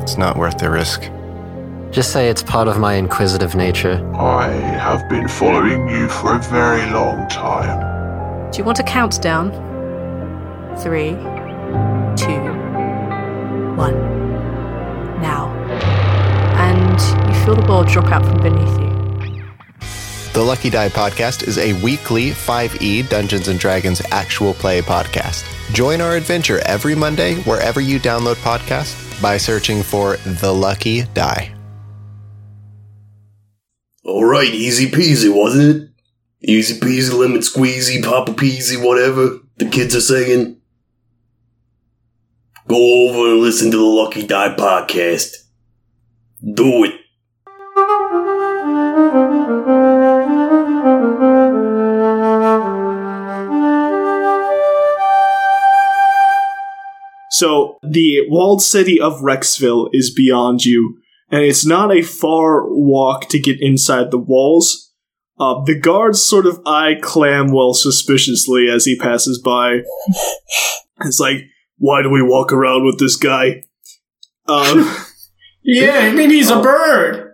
It's 0.01 0.17
not 0.17 0.35
worth 0.35 0.57
the 0.57 0.69
risk. 0.69 1.09
Just 1.97 2.11
say 2.11 2.29
it's 2.29 2.43
part 2.43 2.67
of 2.67 2.77
my 2.77 2.93
inquisitive 2.93 3.55
nature. 3.55 4.07
I 4.15 4.49
have 4.49 5.09
been 5.09 5.27
following 5.27 5.89
you 5.89 6.07
for 6.07 6.35
a 6.35 6.39
very 6.39 6.85
long 6.91 7.27
time. 7.27 8.51
Do 8.51 8.59
you 8.59 8.63
want 8.63 8.77
a 8.77 8.83
countdown? 8.83 9.49
Three, 10.77 11.13
two, 12.15 12.39
one. 13.75 13.97
Now. 15.23 15.51
And 16.59 17.01
you 17.27 17.43
feel 17.43 17.55
the 17.55 17.65
world 17.67 17.87
drop 17.87 18.11
out 18.11 18.23
from 18.23 18.43
beneath 18.43 18.77
you. 18.77 19.49
The 20.33 20.43
Lucky 20.43 20.69
Die 20.69 20.89
podcast 20.89 21.47
is 21.47 21.57
a 21.57 21.73
weekly 21.81 22.29
5e 22.29 23.09
Dungeons 23.09 23.47
and 23.47 23.59
Dragons 23.59 24.03
actual 24.11 24.53
play 24.53 24.83
podcast. 24.83 25.51
Join 25.73 26.01
our 26.01 26.15
adventure 26.15 26.59
every 26.67 26.93
Monday 26.93 27.37
wherever 27.37 27.81
you 27.81 27.99
download 27.99 28.35
podcasts 28.43 29.19
by 29.19 29.37
searching 29.37 29.81
for 29.81 30.17
The 30.17 30.53
Lucky 30.53 31.01
Die. 31.15 31.56
Alright, 34.07 34.53
easy 34.53 34.89
peasy, 34.89 35.29
wasn't 35.29 35.75
it? 35.75 35.89
Easy 36.49 36.79
peasy, 36.79 37.13
lemon 37.13 37.41
squeezy, 37.41 38.01
papa 38.01 38.31
peasy, 38.31 38.81
whatever 38.81 39.39
the 39.57 39.65
kids 39.65 39.93
are 39.97 40.01
saying. 40.01 40.61
Go 42.69 43.09
over 43.09 43.31
and 43.31 43.41
listen 43.41 43.69
to 43.69 43.75
the 43.75 43.83
Lucky 43.83 44.25
Die 44.25 44.55
podcast. 44.55 45.35
Do 46.41 46.85
it. 46.85 46.93
So 57.31 57.77
the 57.83 58.21
walled 58.29 58.61
city 58.61 59.01
of 59.01 59.19
Rexville 59.19 59.89
is 59.91 60.13
beyond 60.13 60.63
you, 60.63 60.99
and 61.29 61.41
it's 61.43 61.65
not 61.65 61.95
a 61.95 62.01
far 62.01 62.65
walk 62.67 63.27
to 63.29 63.39
get 63.39 63.57
inside 63.59 64.11
the 64.11 64.17
walls. 64.17 64.91
Uh, 65.39 65.63
the 65.65 65.79
guards 65.79 66.21
sort 66.21 66.45
of 66.47 66.59
eye 66.65 66.95
Clamwell 67.01 67.75
suspiciously 67.75 68.67
as 68.73 68.85
he 68.85 68.97
passes 68.97 69.39
by. 69.39 69.81
It's 71.05 71.19
like, 71.19 71.43
why 71.77 72.01
do 72.01 72.09
we 72.09 72.23
walk 72.23 72.51
around 72.51 72.85
with 72.85 72.97
this 72.99 73.15
guy? 73.15 73.63
Um, 74.47 74.95
Yeah, 75.69 75.97
I 75.97 76.13
mean 76.13 76.29
he's 76.29 76.49
a 76.49 76.61
bird. 76.61 77.33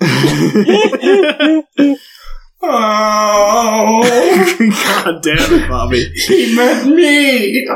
Oh, 2.60 4.00
God 4.58 5.22
damn 5.22 5.36
it, 5.38 5.68
Bobby. 5.68 6.10
he 6.26 6.54
meant 6.56 6.88
me. 6.94 7.66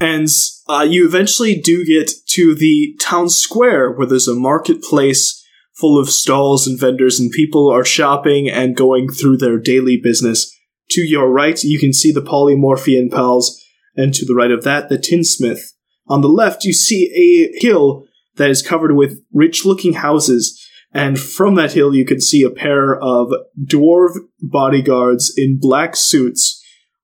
And 0.00 0.28
uh, 0.68 0.86
you 0.88 1.06
eventually 1.06 1.54
do 1.54 1.84
get 1.84 2.10
to 2.30 2.54
the 2.54 2.96
town 3.00 3.28
square 3.28 3.92
where 3.92 4.06
there's 4.06 4.28
a 4.28 4.34
marketplace 4.34 5.40
full 5.74 5.98
of 5.98 6.08
stalls 6.08 6.66
and 6.66 6.78
vendors, 6.78 7.18
and 7.18 7.30
people 7.30 7.70
are 7.70 7.84
shopping 7.84 8.48
and 8.48 8.76
going 8.76 9.08
through 9.08 9.36
their 9.36 9.58
daily 9.58 9.96
business. 9.96 10.52
To 10.90 11.00
your 11.00 11.30
right, 11.30 11.62
you 11.62 11.78
can 11.78 11.92
see 11.92 12.12
the 12.12 12.22
Polymorphian 12.22 13.10
pals, 13.10 13.60
and 13.96 14.14
to 14.14 14.24
the 14.24 14.34
right 14.34 14.50
of 14.50 14.64
that, 14.64 14.88
the 14.88 14.98
Tinsmith. 14.98 15.72
On 16.08 16.20
the 16.20 16.28
left, 16.28 16.64
you 16.64 16.72
see 16.72 17.10
a 17.14 17.58
hill 17.60 18.04
that 18.36 18.50
is 18.50 18.62
covered 18.62 18.94
with 18.94 19.20
rich 19.32 19.64
looking 19.64 19.94
houses, 19.94 20.60
and 20.92 21.18
from 21.18 21.56
that 21.56 21.72
hill, 21.72 21.94
you 21.94 22.04
can 22.04 22.20
see 22.20 22.42
a 22.42 22.50
pair 22.50 22.94
of 22.94 23.32
dwarf 23.60 24.16
bodyguards 24.40 25.34
in 25.36 25.58
black 25.60 25.96
suits 25.96 26.62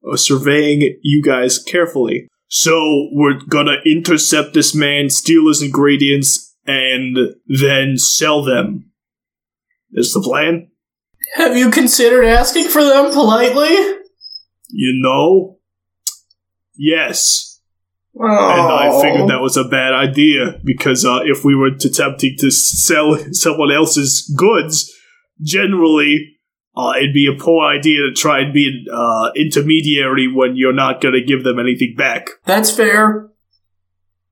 uh, 0.08 0.16
surveying 0.16 0.96
you 1.02 1.22
guys 1.22 1.58
carefully. 1.58 2.28
So 2.52 3.08
we're 3.12 3.38
gonna 3.48 3.76
intercept 3.86 4.54
this 4.54 4.74
man, 4.74 5.08
steal 5.08 5.46
his 5.46 5.62
ingredients, 5.62 6.56
and 6.66 7.16
then 7.46 7.96
sell 7.96 8.42
them. 8.42 8.90
Is 9.92 10.12
the 10.12 10.20
plan? 10.20 10.68
Have 11.36 11.56
you 11.56 11.70
considered 11.70 12.24
asking 12.24 12.66
for 12.68 12.82
them 12.82 13.12
politely? 13.12 13.68
You 14.68 15.00
know? 15.00 15.58
Yes. 16.76 17.60
Oh. 18.18 18.24
And 18.24 18.72
I 18.72 19.00
figured 19.00 19.30
that 19.30 19.40
was 19.40 19.56
a 19.56 19.64
bad 19.64 19.94
idea 19.94 20.58
because 20.64 21.04
uh, 21.04 21.20
if 21.24 21.44
we 21.44 21.54
were 21.54 21.68
attempting 21.68 22.34
to 22.40 22.50
sell 22.50 23.16
someone 23.32 23.70
else's 23.70 24.32
goods, 24.36 24.92
generally 25.40 26.39
uh, 26.80 26.92
it'd 26.96 27.12
be 27.14 27.26
a 27.26 27.38
poor 27.38 27.64
idea 27.66 27.98
to 28.08 28.12
try 28.14 28.40
and 28.40 28.52
be 28.54 28.66
an 28.68 28.86
uh, 28.92 29.30
intermediary 29.36 30.26
when 30.32 30.56
you're 30.56 30.72
not 30.72 31.00
going 31.00 31.14
to 31.14 31.22
give 31.24 31.44
them 31.44 31.58
anything 31.58 31.94
back. 31.96 32.28
That's 32.46 32.70
fair. 32.70 33.28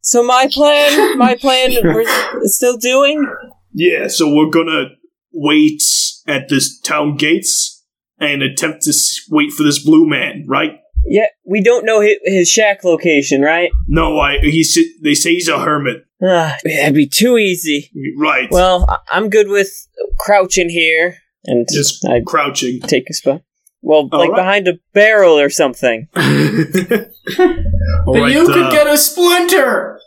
So 0.00 0.22
my 0.22 0.48
plan, 0.50 1.18
my 1.26 1.34
plan, 1.34 1.72
we're 1.84 2.04
still 2.44 2.76
doing. 2.78 3.26
Yeah, 3.72 4.08
so 4.08 4.32
we're 4.34 4.50
gonna 4.50 4.86
wait 5.32 5.82
at 6.26 6.48
this 6.48 6.80
town 6.80 7.16
gates 7.16 7.84
and 8.18 8.42
attempt 8.42 8.82
to 8.84 8.92
wait 9.30 9.52
for 9.52 9.62
this 9.62 9.84
blue 9.84 10.08
man, 10.08 10.44
right? 10.48 10.72
Yeah, 11.06 11.26
we 11.46 11.62
don't 11.62 11.84
know 11.84 12.00
his, 12.00 12.16
his 12.24 12.48
shack 12.48 12.84
location, 12.84 13.42
right? 13.42 13.70
No, 13.86 14.18
I 14.18 14.38
he's 14.40 14.78
they 15.02 15.14
say 15.14 15.34
he's 15.34 15.48
a 15.48 15.58
hermit, 15.58 16.04
Ah, 16.22 16.56
that'd 16.64 16.94
be 16.94 17.06
too 17.06 17.36
easy. 17.38 17.90
right? 18.16 18.48
Well, 18.50 19.02
I'm 19.10 19.28
good 19.28 19.48
with 19.48 19.70
crouching 20.18 20.70
here 20.70 21.18
and 21.48 21.66
just 21.72 22.04
I 22.06 22.20
crouching. 22.26 22.80
take 22.80 23.08
a 23.10 23.14
spot. 23.14 23.42
Well, 23.80 24.08
All 24.12 24.18
like 24.18 24.30
right. 24.30 24.36
behind 24.36 24.68
a 24.68 24.78
barrel 24.92 25.38
or 25.38 25.50
something. 25.50 26.08
All 26.16 26.22
But 26.24 28.20
right, 28.20 28.32
you 28.32 28.46
could 28.46 28.64
uh, 28.64 28.70
get 28.70 28.86
a 28.86 28.96
splinter. 28.96 30.00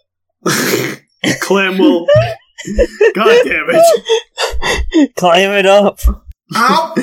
Clamwell. 1.42 2.08
God 3.16 3.42
damn 3.44 3.66
it. 3.70 5.16
Climb 5.16 5.52
it 5.52 5.66
up. 5.66 6.00
Ow. 6.56 6.96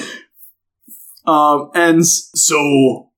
Um, 1.27 1.71
and 1.75 2.07
so 2.07 3.11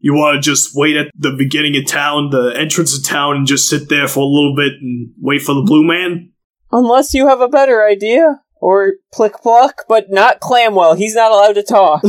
you 0.00 0.14
want 0.14 0.36
to 0.36 0.40
just 0.40 0.70
wait 0.74 0.96
at 0.96 1.10
the 1.18 1.34
beginning 1.36 1.76
of 1.76 1.86
town, 1.86 2.30
the 2.30 2.52
entrance 2.56 2.96
of 2.96 3.04
town, 3.04 3.36
and 3.36 3.46
just 3.46 3.68
sit 3.68 3.88
there 3.88 4.06
for 4.08 4.20
a 4.20 4.26
little 4.26 4.54
bit 4.56 4.72
and 4.80 5.10
wait 5.20 5.42
for 5.42 5.54
the 5.54 5.62
blue 5.62 5.84
man? 5.84 6.30
Unless 6.70 7.14
you 7.14 7.26
have 7.28 7.40
a 7.40 7.48
better 7.48 7.84
idea. 7.86 8.42
Or 8.60 8.94
Plick 9.12 9.34
Pluck, 9.42 9.84
but 9.88 10.06
not 10.10 10.40
Clamwell. 10.40 10.96
He's 10.96 11.14
not 11.14 11.30
allowed 11.30 11.52
to 11.54 11.62
talk. 11.62 12.02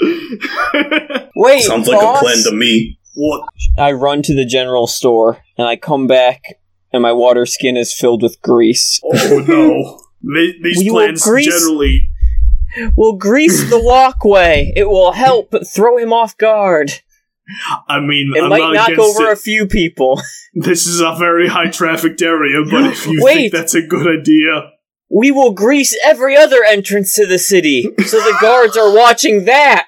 Wait, 1.36 1.62
Sounds 1.62 1.88
like 1.88 2.00
boss? 2.00 2.18
a 2.18 2.24
plan 2.24 2.42
to 2.44 2.52
me. 2.52 2.98
what? 3.14 3.42
I 3.78 3.92
run 3.92 4.22
to 4.22 4.34
the 4.34 4.44
general 4.44 4.86
store, 4.86 5.38
and 5.58 5.66
I 5.66 5.76
come 5.76 6.06
back, 6.06 6.42
and 6.92 7.02
my 7.02 7.12
water 7.12 7.46
skin 7.46 7.76
is 7.76 7.92
filled 7.94 8.22
with 8.22 8.40
grease. 8.42 9.00
Oh 9.04 9.44
no. 9.46 10.00
The- 10.22 10.52
These 10.62 10.78
We 10.78 10.90
plans 10.90 11.22
grease- 11.24 11.46
generally. 11.46 12.10
We'll 12.94 13.14
grease 13.16 13.68
the 13.70 13.80
walkway. 13.82 14.70
It 14.76 14.84
will 14.88 15.12
help 15.12 15.52
throw 15.66 15.96
him 15.96 16.12
off 16.12 16.36
guard. 16.36 16.92
I 17.88 18.00
mean, 18.00 18.32
It 18.34 18.42
I'm 18.42 18.48
might 18.50 18.58
not 18.58 18.74
knock 18.74 18.98
over 18.98 19.30
it. 19.30 19.32
a 19.32 19.36
few 19.36 19.66
people. 19.66 20.20
This 20.52 20.84
is 20.88 21.00
a 21.00 21.14
very 21.16 21.46
high 21.46 21.70
trafficked 21.70 22.20
area, 22.22 22.64
but 22.68 22.84
if 22.86 23.06
you 23.06 23.20
Wait. 23.22 23.34
think 23.34 23.52
that's 23.52 23.74
a 23.74 23.82
good 23.82 24.08
idea, 24.20 24.72
We 25.08 25.30
will 25.30 25.52
grease 25.52 25.96
every 26.04 26.36
other 26.36 26.64
entrance 26.64 27.14
to 27.14 27.24
the 27.26 27.38
city, 27.38 27.82
so 28.04 28.18
the 28.18 28.36
guards 28.40 28.76
are 28.76 28.92
watching 28.92 29.44
that. 29.44 29.86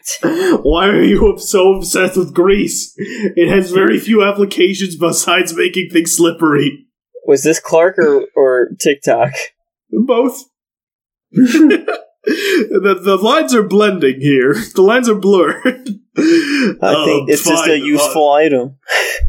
why 0.63 0.87
are 0.87 1.03
you 1.03 1.37
so 1.39 1.75
obsessed 1.75 2.17
with 2.17 2.33
grease? 2.33 2.95
It 2.97 3.49
has 3.49 3.73
very 3.73 3.99
few 3.99 4.23
applications 4.23 4.95
besides 4.97 5.53
making 5.57 5.91
things 5.91 6.17
slippery. 6.17 6.87
Was 7.27 7.43
this 7.43 7.59
Clark 7.59 7.99
or, 7.99 8.27
or 8.37 8.69
TikTok? 8.81 9.33
Both. 9.91 10.45
the, 12.25 13.01
the 13.03 13.17
lines 13.17 13.55
are 13.55 13.63
blending 13.63 14.21
here. 14.21 14.55
The 14.75 14.83
lines 14.83 15.09
are 15.09 15.15
blurred. 15.15 15.89
I 16.17 16.77
Oh, 16.83 17.05
think 17.05 17.31
it's 17.31 17.45
just 17.45 17.67
a 17.67 17.79
fine. 17.79 17.85
useful 17.85 18.31
item. 18.31 18.77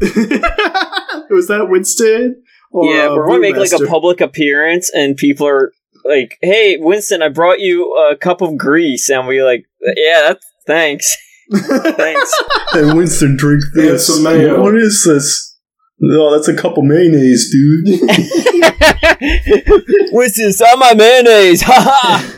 Was 1.30 1.48
that 1.48 1.66
Winston? 1.68 2.42
Or, 2.70 2.92
yeah, 2.92 3.06
uh, 3.06 3.14
we're 3.14 3.26
gonna 3.28 3.40
make 3.40 3.56
like 3.56 3.72
a 3.72 3.86
public 3.86 4.20
appearance, 4.20 4.90
and 4.94 5.16
people 5.16 5.46
are 5.46 5.72
like, 6.04 6.36
"Hey, 6.42 6.76
Winston, 6.78 7.22
I 7.22 7.28
brought 7.28 7.60
you 7.60 7.94
a 8.10 8.16
cup 8.16 8.40
of 8.42 8.56
grease," 8.56 9.08
and 9.10 9.26
we 9.28 9.42
like, 9.42 9.64
"Yeah, 9.80 10.22
that's 10.28 10.44
thanks, 10.66 11.16
thanks." 11.54 12.34
Hey, 12.72 12.92
Winston, 12.92 13.36
drink 13.36 13.62
this. 13.74 14.08
some 14.08 14.24
mayo. 14.24 14.60
What 14.60 14.76
is 14.76 15.04
this? 15.06 15.53
No, 15.98 16.32
that's 16.32 16.48
a 16.48 16.56
cup 16.56 16.76
of 16.76 16.84
mayonnaise, 16.84 17.50
dude. 17.50 17.86
Winston, 20.12 20.52
saw 20.52 20.76
my 20.76 20.94
mayonnaise. 20.94 21.62
Ha 21.62 21.72
ha! 21.72 22.36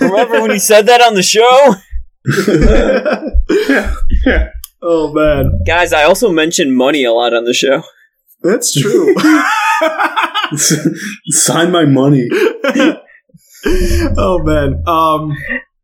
Remember 0.00 0.40
when 0.40 0.50
he 0.52 0.58
said 0.58 0.86
that 0.86 1.00
on 1.00 1.14
the 1.14 1.22
show? 1.22 1.74
yeah 4.24 4.48
oh 4.82 5.12
man, 5.12 5.60
Guys, 5.66 5.92
I 5.92 6.04
also 6.04 6.30
mentioned 6.30 6.76
money 6.76 7.02
a 7.04 7.12
lot 7.12 7.34
on 7.34 7.44
the 7.44 7.52
show. 7.52 7.82
that's 8.42 8.72
true. 8.72 9.12
Sign 11.28 11.72
my 11.72 11.84
money. 11.84 12.28
oh 14.16 14.38
man. 14.44 14.82
Um. 14.86 15.36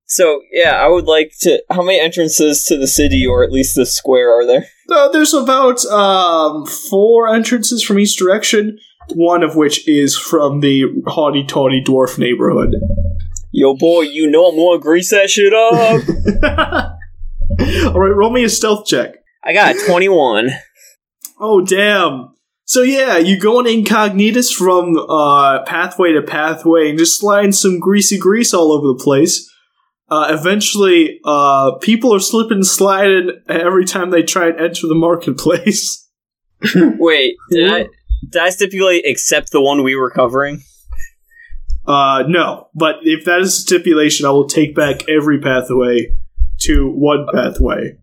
So 0.07 0.43
yeah, 0.53 0.77
I 0.77 0.87
would 0.89 1.07
like 1.07 1.33
to. 1.41 1.63
How 1.71 1.83
many 1.83 1.99
entrances 2.01 2.65
to 2.65 2.77
the 2.77 2.87
city, 2.87 3.27
or 3.27 3.43
at 3.43 3.51
least 3.53 3.75
the 3.75 3.87
square, 3.87 4.31
are 4.31 4.47
there? 4.47 4.67
Uh, 4.91 5.09
there's 5.09 5.35
about 5.35 5.85
um, 5.87 6.65
four 6.65 7.29
entrances 7.29 7.83
from 7.83 7.99
each 7.99 8.17
direction, 8.17 8.79
one 9.15 9.43
of 9.43 9.55
which 9.55 9.87
is 9.87 10.17
from 10.17 10.61
the 10.61 10.85
haughty 11.07 11.45
tawny 11.45 11.83
dwarf 11.85 12.19
neighborhood. 12.19 12.75
Yo, 13.53 13.75
boy, 13.75 14.03
you 14.03 14.31
know 14.31 14.47
I'm 14.47 14.57
gonna 14.57 14.79
grease 14.79 15.11
that 15.11 15.29
shit 15.29 15.53
up. 15.53 16.93
Alright, 17.95 18.17
roll 18.17 18.31
me 18.31 18.45
a 18.45 18.49
stealth 18.49 18.87
check. 18.87 19.17
I 19.45 19.53
got 19.53 19.77
a 19.77 19.87
21. 19.87 20.51
Oh 21.41 21.65
damn. 21.65 22.35
So 22.65 22.83
yeah, 22.83 23.17
you 23.17 23.39
go 23.39 23.59
on 23.59 23.65
incognitus 23.65 24.53
from 24.53 24.97
uh, 24.97 25.65
pathway 25.65 26.13
to 26.13 26.23
pathway 26.23 26.91
and 26.91 26.99
just 26.99 27.19
sliding 27.19 27.53
some 27.53 27.79
greasy 27.79 28.19
grease 28.19 28.53
all 28.53 28.73
over 28.73 28.87
the 28.89 29.03
place. 29.03 29.51
Uh, 30.11 30.29
eventually, 30.31 31.21
uh, 31.25 31.73
people 31.83 32.15
are 32.15 32.21
slipping 32.21 32.59
and 32.59 32.67
sliding 32.67 33.31
every 33.49 33.85
time 33.85 34.11
they 34.11 34.23
try 34.23 34.49
and 34.49 34.59
enter 34.61 34.87
the 34.87 34.95
marketplace. 34.95 36.09
Wait, 36.75 37.37
did 37.51 37.71
I 37.73 37.87
did 38.31 38.43
I 38.43 38.51
stipulate 38.51 39.03
except 39.05 39.53
the 39.53 39.61
one 39.61 39.83
we 39.83 39.95
were 39.95 40.11
covering? 40.11 40.63
Uh, 41.87 42.25
no, 42.27 42.69
but 42.75 42.97
if 43.03 43.25
that 43.25 43.41
is 43.41 43.49
a 43.49 43.61
stipulation, 43.61 44.27
I 44.27 44.31
will 44.31 44.49
take 44.49 44.75
back 44.75 45.09
every 45.09 45.41
pathway 45.41 46.15
to 46.63 46.91
one 46.91 47.27
pathway. 47.33 47.99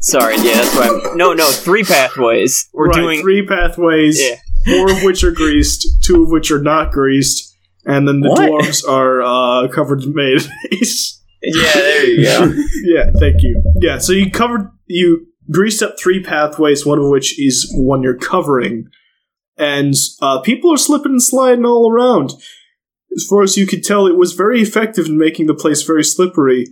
Sorry, 0.00 0.34
yeah, 0.38 0.54
that's 0.54 0.74
why. 0.76 1.10
I'm, 1.10 1.16
no, 1.16 1.32
no, 1.32 1.48
three 1.50 1.84
pathways. 1.84 2.68
We're 2.72 2.88
Right, 2.88 2.96
doing. 2.96 3.20
three 3.22 3.46
pathways, 3.46 4.20
Yeah. 4.20 4.34
four 4.66 4.90
of 4.90 5.02
which 5.04 5.22
are 5.22 5.30
greased, 5.30 5.86
two 6.02 6.24
of 6.24 6.30
which 6.30 6.50
are 6.50 6.60
not 6.60 6.92
greased, 6.92 7.56
and 7.86 8.06
then 8.08 8.20
the 8.20 8.30
What? 8.30 8.40
dwarves 8.50 8.86
are 8.86 9.22
uh, 9.22 9.68
covered 9.68 10.02
in 10.02 10.12
mayonnaise. 10.14 11.20
Yeah, 11.42 11.72
there 11.72 12.06
you 12.06 12.24
go. 12.24 12.54
yeah, 12.84 13.10
thank 13.18 13.42
you. 13.42 13.62
Yeah, 13.80 13.98
so 13.98 14.12
you 14.12 14.30
covered 14.30 14.70
you 14.86 15.26
greased 15.50 15.82
up 15.82 15.98
three 15.98 16.22
pathways, 16.22 16.86
one 16.86 16.98
of 16.98 17.08
which 17.08 17.38
is 17.38 17.72
one 17.74 18.02
you're 18.02 18.16
covering, 18.16 18.88
and 19.56 19.94
uh, 20.20 20.40
people 20.40 20.72
are 20.72 20.78
slipping 20.78 21.12
and 21.12 21.22
sliding 21.22 21.64
all 21.64 21.90
around. 21.90 22.32
As 23.14 23.26
far 23.28 23.42
as 23.42 23.56
you 23.56 23.66
could 23.66 23.84
tell, 23.84 24.06
it 24.06 24.16
was 24.16 24.32
very 24.32 24.62
effective 24.62 25.06
in 25.06 25.18
making 25.18 25.46
the 25.46 25.54
place 25.54 25.82
very 25.82 26.04
slippery. 26.04 26.66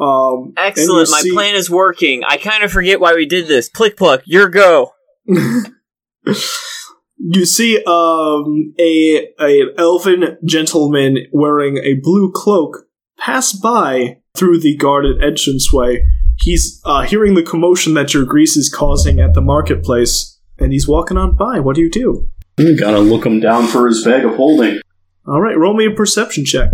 Um, 0.00 0.52
Excellent. 0.56 1.10
My 1.10 1.20
see- 1.20 1.32
plan 1.32 1.54
is 1.54 1.70
working. 1.70 2.24
I 2.24 2.38
kind 2.38 2.64
of 2.64 2.72
forget 2.72 3.00
why 3.00 3.14
we 3.14 3.26
did 3.26 3.46
this. 3.46 3.68
Plick 3.68 3.96
pluck, 3.96 4.22
your 4.24 4.48
go. 4.48 4.92
you 7.18 7.44
see 7.44 7.82
um, 7.84 8.74
a 8.78 9.28
a 9.40 9.62
elven 9.78 10.38
gentleman 10.44 11.26
wearing 11.32 11.78
a 11.78 11.94
blue 11.94 12.30
cloak 12.32 12.85
pass 13.18 13.52
by 13.52 14.18
through 14.36 14.60
the 14.60 14.76
guarded 14.76 15.22
entranceway. 15.22 16.04
He's 16.38 16.80
uh, 16.84 17.02
hearing 17.02 17.34
the 17.34 17.42
commotion 17.42 17.94
that 17.94 18.12
your 18.12 18.24
grease 18.24 18.56
is 18.56 18.72
causing 18.72 19.20
at 19.20 19.34
the 19.34 19.40
marketplace, 19.40 20.38
and 20.58 20.72
he's 20.72 20.86
walking 20.86 21.16
on 21.16 21.36
by. 21.36 21.60
What 21.60 21.76
do 21.76 21.82
you 21.82 21.90
do? 21.90 22.28
You 22.58 22.76
gotta 22.78 23.00
look 23.00 23.26
him 23.26 23.40
down 23.40 23.66
for 23.66 23.86
his 23.86 24.04
bag 24.04 24.24
of 24.24 24.36
holding. 24.36 24.80
All 25.26 25.40
right, 25.40 25.58
roll 25.58 25.74
me 25.74 25.86
a 25.86 25.90
perception 25.90 26.44
check. 26.44 26.70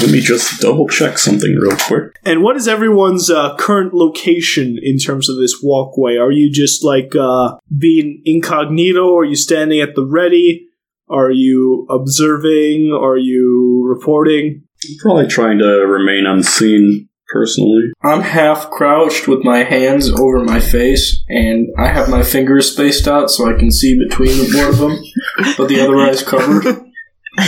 Let 0.00 0.10
me 0.10 0.20
just 0.20 0.60
double 0.60 0.88
check 0.88 1.18
something 1.18 1.54
real 1.54 1.76
quick. 1.76 2.16
And 2.24 2.42
what 2.42 2.56
is 2.56 2.68
everyone's 2.68 3.30
uh, 3.30 3.56
current 3.56 3.92
location 3.92 4.78
in 4.80 4.98
terms 4.98 5.28
of 5.28 5.36
this 5.36 5.60
walkway? 5.62 6.16
Are 6.16 6.30
you 6.30 6.50
just 6.50 6.84
like 6.84 7.14
uh, 7.14 7.56
being 7.76 8.22
incognito? 8.24 9.16
Are 9.16 9.24
you 9.24 9.36
standing 9.36 9.80
at 9.80 9.94
the 9.94 10.04
ready? 10.04 10.68
Are 11.08 11.30
you 11.30 11.86
observing? 11.90 12.92
Are 12.92 13.18
you 13.18 13.84
reporting? 13.86 14.62
I'm 14.88 14.96
probably 15.00 15.26
trying 15.28 15.58
to 15.58 15.64
remain 15.86 16.26
unseen 16.26 17.08
personally. 17.32 17.90
I'm 18.02 18.20
half 18.20 18.70
crouched 18.70 19.26
with 19.28 19.44
my 19.44 19.62
hands 19.64 20.10
over 20.10 20.44
my 20.44 20.60
face, 20.60 21.22
and 21.28 21.68
I 21.78 21.88
have 21.88 22.08
my 22.10 22.22
fingers 22.22 22.72
spaced 22.72 23.08
out 23.08 23.30
so 23.30 23.48
I 23.48 23.58
can 23.58 23.70
see 23.70 23.98
between 23.98 24.28
the 24.36 24.52
one 24.58 24.68
of 24.68 24.78
them, 24.78 25.54
but 25.56 25.68
the 25.68 25.80
other 25.80 25.96
eye's 25.98 26.22
covered. 26.22 26.64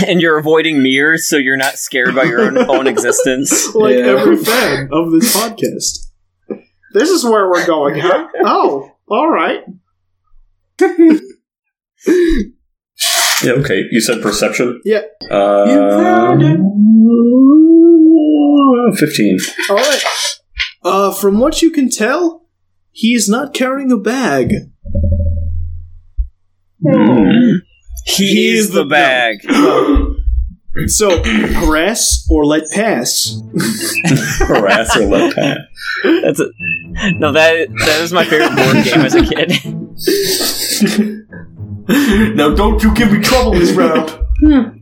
And 0.08 0.22
you're 0.22 0.38
avoiding 0.38 0.82
mirrors 0.82 1.28
so 1.28 1.36
you're 1.36 1.58
not 1.58 1.74
scared 1.74 2.14
by 2.14 2.22
your 2.22 2.40
own, 2.40 2.56
own 2.70 2.86
existence. 2.86 3.66
Like 3.74 3.96
Yeah. 3.96 4.16
every 4.18 4.36
fan 4.38 4.88
of 4.90 5.12
this 5.12 5.36
podcast. 5.36 6.06
This 6.94 7.10
is 7.10 7.22
where 7.22 7.50
we're 7.50 7.66
going, 7.66 7.98
huh? 8.00 8.26
Oh, 8.46 8.90
all 9.08 9.28
right. 9.28 9.60
Yeah, 13.42 13.52
okay. 13.52 13.84
You 13.90 14.00
said 14.00 14.22
perception? 14.22 14.80
Yeah. 14.84 15.02
Uh, 15.30 16.36
15. 18.96 19.38
All 19.70 19.76
right. 19.76 20.04
Uh, 20.82 21.12
from 21.12 21.38
what 21.40 21.62
you 21.62 21.70
can 21.70 21.88
tell, 21.90 22.46
he 22.92 23.14
is 23.14 23.28
not 23.28 23.54
carrying 23.54 23.90
a 23.90 23.96
bag. 23.96 24.52
Hmm. 26.86 27.56
He, 28.06 28.26
He 28.26 28.48
is 28.54 28.66
is 28.66 28.70
the 28.72 28.84
the- 28.84 28.88
bag. 28.88 29.38
So, 30.88 31.22
harass 31.22 32.26
or 32.28 32.44
let 32.44 32.68
pass. 32.72 33.40
Harass 34.40 34.96
or 34.96 35.06
let 35.06 35.32
pass. 35.32 35.58
That's 36.02 36.40
a, 36.40 36.46
no, 37.12 37.30
that 37.30 37.68
that 37.86 38.00
was 38.02 38.12
my 38.12 38.24
favorite 38.24 38.56
board 38.56 38.84
game 38.84 39.02
as 39.02 39.14
a 39.14 39.22
kid. 39.22 39.52
now, 41.88 42.54
don't 42.54 42.82
you 42.82 42.94
give 42.94 43.12
me 43.12 43.20
trouble 43.20 43.50
this 43.52 43.72
round. 43.72 44.18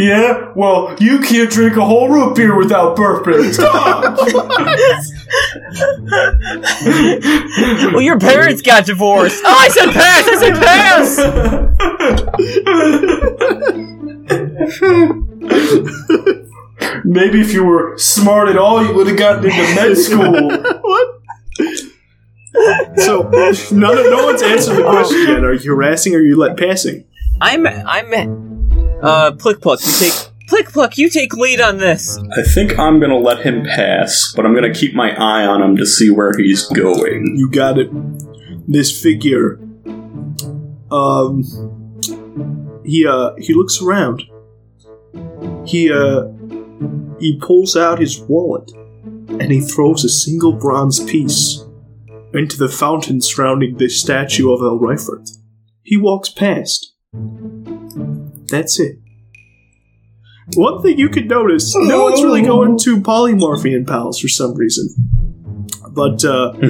yeah, 0.00 0.50
well, 0.56 0.96
you 0.98 1.20
can't 1.20 1.48
drink 1.48 1.76
a 1.76 1.84
whole 1.84 2.08
root 2.08 2.34
beer 2.34 2.56
without 2.56 2.96
burping. 2.96 3.54
Stop! 3.54 4.18
well, 7.92 8.02
your 8.02 8.18
parents 8.18 8.62
got 8.62 8.84
divorced. 8.84 9.40
Oh, 9.44 9.56
I 9.56 9.68
said 9.68 9.92
pass. 9.92 10.28
I 10.28 10.36
said 10.40 10.56
pass. 16.82 17.04
Maybe 17.04 17.40
if 17.40 17.52
you 17.52 17.62
were 17.64 17.96
smart 17.96 18.48
at 18.48 18.58
all, 18.58 18.84
you 18.84 18.92
would 18.94 19.06
have 19.06 19.16
gotten 19.16 19.44
into 19.44 19.74
med 19.76 19.96
school. 19.96 20.50
what? 20.82 21.20
So, 22.96 23.22
none 23.72 23.98
of, 23.98 24.04
no 24.06 24.26
one's 24.26 24.42
answered 24.42 24.76
the 24.76 24.84
question 24.84 25.28
yet. 25.28 25.44
Are 25.44 25.54
you 25.54 25.74
harassing 25.74 26.14
or 26.14 26.18
are 26.18 26.22
you 26.22 26.36
let 26.36 26.56
passing? 26.56 27.04
I'm 27.40 27.66
I'm 27.66 29.00
uh 29.02 29.32
Plick 29.32 29.60
Pluck. 29.60 29.80
You 29.84 29.92
take 29.92 30.12
Plick 30.48 30.72
Pluck. 30.72 30.96
You 30.96 31.10
take 31.10 31.34
lead 31.34 31.60
on 31.60 31.78
this. 31.78 32.18
I 32.36 32.42
think 32.42 32.78
I'm 32.78 33.00
gonna 33.00 33.18
let 33.18 33.44
him 33.44 33.64
pass, 33.64 34.32
but 34.36 34.46
I'm 34.46 34.54
gonna 34.54 34.72
keep 34.72 34.94
my 34.94 35.10
eye 35.10 35.44
on 35.44 35.62
him 35.62 35.76
to 35.76 35.86
see 35.86 36.10
where 36.10 36.32
he's 36.36 36.66
going. 36.68 37.34
You 37.36 37.50
got 37.50 37.78
it. 37.78 37.90
This 38.70 39.02
figure. 39.02 39.58
Um. 40.90 41.42
He 42.84 43.06
uh 43.06 43.32
he 43.38 43.54
looks 43.54 43.80
around. 43.80 44.22
He 45.66 45.90
uh 45.90 46.26
he 47.18 47.38
pulls 47.40 47.76
out 47.76 47.98
his 47.98 48.20
wallet 48.20 48.70
and 49.28 49.50
he 49.50 49.60
throws 49.60 50.04
a 50.04 50.08
single 50.08 50.52
bronze 50.52 51.02
piece 51.02 51.64
into 52.34 52.56
the 52.56 52.68
fountain 52.68 53.20
surrounding 53.20 53.76
the 53.76 53.88
statue 53.88 54.52
of 54.52 54.60
El 54.60 54.78
Reifert. 54.78 55.28
He 55.82 55.96
walks 55.96 56.28
past. 56.30 56.92
That's 58.48 58.78
it. 58.80 58.98
One 60.56 60.82
thing 60.82 60.98
you 60.98 61.08
could 61.08 61.28
notice, 61.28 61.74
no 61.74 62.04
one's 62.04 62.22
really 62.22 62.42
going 62.42 62.78
to 62.80 63.00
polymorphian 63.00 63.86
pals 63.86 64.20
for 64.20 64.28
some 64.28 64.54
reason. 64.54 64.88
But 65.92 66.24
uh 66.24 66.52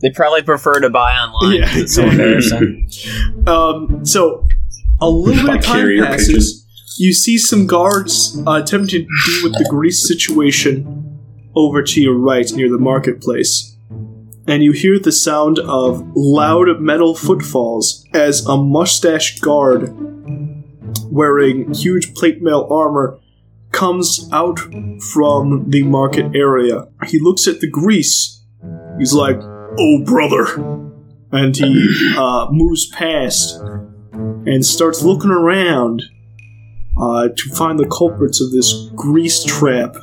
They 0.00 0.10
probably 0.10 0.42
prefer 0.42 0.80
to 0.80 0.90
buy 0.90 1.12
online. 1.14 1.60
Yeah, 1.60 1.66
'cause 1.66 1.76
it's 1.80 1.94
so 1.94 2.02
embarrassing. 2.04 2.88
Um, 3.46 4.04
so 4.04 4.46
a 5.00 5.08
little 5.08 5.46
bit 5.46 5.56
of 5.56 5.64
time 5.64 5.80
carrier 5.80 6.04
passes. 6.04 6.62
You 6.98 7.14
see 7.14 7.38
some 7.38 7.66
guards 7.66 8.38
uh, 8.46 8.60
attempting 8.62 9.06
to 9.06 9.32
deal 9.32 9.42
with 9.44 9.52
the 9.54 9.66
grease 9.70 10.06
situation 10.06 11.18
over 11.56 11.82
to 11.82 12.02
your 12.02 12.14
right 12.18 12.50
near 12.52 12.68
the 12.70 12.78
marketplace. 12.78 13.73
And 14.46 14.62
you 14.62 14.72
hear 14.72 14.98
the 14.98 15.12
sound 15.12 15.58
of 15.58 16.06
loud 16.14 16.80
metal 16.80 17.14
footfalls 17.14 18.04
as 18.12 18.44
a 18.46 18.56
mustached 18.56 19.40
guard 19.40 19.94
wearing 21.10 21.72
huge 21.72 22.14
plate 22.14 22.42
mail 22.42 22.66
armor 22.70 23.18
comes 23.72 24.28
out 24.32 24.58
from 25.12 25.70
the 25.70 25.82
market 25.82 26.36
area. 26.36 26.86
He 27.06 27.18
looks 27.18 27.48
at 27.48 27.60
the 27.60 27.68
grease. 27.68 28.42
He's 28.98 29.12
like, 29.12 29.40
Oh, 29.76 30.04
brother 30.04 30.82
and 31.34 31.56
he 31.56 32.14
uh, 32.16 32.46
moves 32.50 32.86
past 32.86 33.60
and 34.12 34.64
starts 34.64 35.02
looking 35.02 35.30
around 35.30 36.04
uh, 37.00 37.28
to 37.36 37.50
find 37.54 37.78
the 37.78 37.86
culprits 37.86 38.40
of 38.40 38.52
this 38.52 38.88
grease 38.94 39.42
trap. 39.42 39.96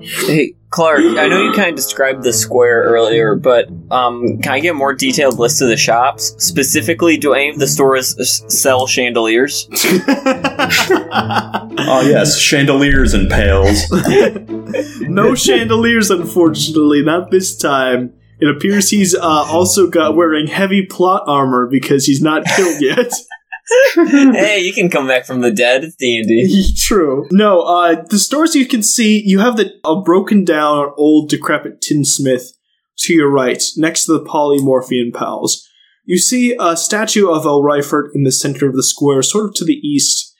Hey, 0.00 0.54
Clark. 0.70 1.00
I 1.00 1.28
know 1.28 1.42
you 1.42 1.52
kind 1.52 1.70
of 1.70 1.76
described 1.76 2.22
the 2.22 2.32
square 2.32 2.82
earlier, 2.82 3.34
but 3.34 3.68
um, 3.90 4.40
can 4.42 4.52
I 4.52 4.60
get 4.60 4.70
a 4.70 4.74
more 4.74 4.92
detailed 4.92 5.38
list 5.38 5.62
of 5.62 5.68
the 5.68 5.76
shops? 5.76 6.34
Specifically, 6.38 7.16
do 7.16 7.34
any 7.34 7.50
of 7.50 7.58
the 7.58 7.66
stores 7.66 8.42
sell 8.48 8.86
chandeliers? 8.86 9.68
Oh 11.78 12.00
yes, 12.00 12.38
chandeliers 12.38 13.14
and 13.14 13.30
pails. 13.30 13.90
no 15.02 15.34
chandeliers, 15.34 16.10
unfortunately, 16.10 17.02
not 17.02 17.30
this 17.30 17.56
time. 17.56 18.14
It 18.40 18.48
appears 18.48 18.90
he's 18.90 19.14
uh, 19.14 19.22
also 19.22 19.88
got 19.88 20.16
wearing 20.16 20.46
heavy 20.46 20.84
plot 20.84 21.22
armor 21.26 21.66
because 21.66 22.06
he's 22.06 22.20
not 22.20 22.44
killed 22.44 22.80
yet. 22.80 23.12
hey, 23.94 24.60
you 24.60 24.72
can 24.72 24.88
come 24.88 25.08
back 25.08 25.26
from 25.26 25.40
the 25.40 25.50
dead. 25.50 25.84
It's 25.84 25.96
D 25.96 26.18
and 26.18 26.28
D. 26.28 26.74
True. 26.78 27.26
No, 27.32 27.62
uh, 27.62 28.04
the 28.08 28.18
stores 28.18 28.54
you 28.54 28.66
can 28.66 28.82
see, 28.82 29.22
you 29.24 29.40
have 29.40 29.56
the 29.56 29.72
a 29.84 30.00
broken 30.00 30.44
down 30.44 30.92
old 30.96 31.28
decrepit 31.28 31.80
tinsmith 31.80 32.52
to 32.98 33.12
your 33.12 33.30
right, 33.30 33.62
next 33.76 34.06
to 34.06 34.12
the 34.12 34.24
polymorphian 34.24 35.12
pals, 35.12 35.68
you 36.04 36.18
see 36.18 36.56
a 36.58 36.76
statue 36.76 37.28
of 37.28 37.44
El 37.44 37.62
Ryford 37.62 38.10
in 38.14 38.22
the 38.22 38.32
center 38.32 38.68
of 38.68 38.74
the 38.74 38.82
square, 38.82 39.22
sort 39.22 39.46
of 39.46 39.54
to 39.54 39.64
the 39.64 39.74
east. 39.74 40.34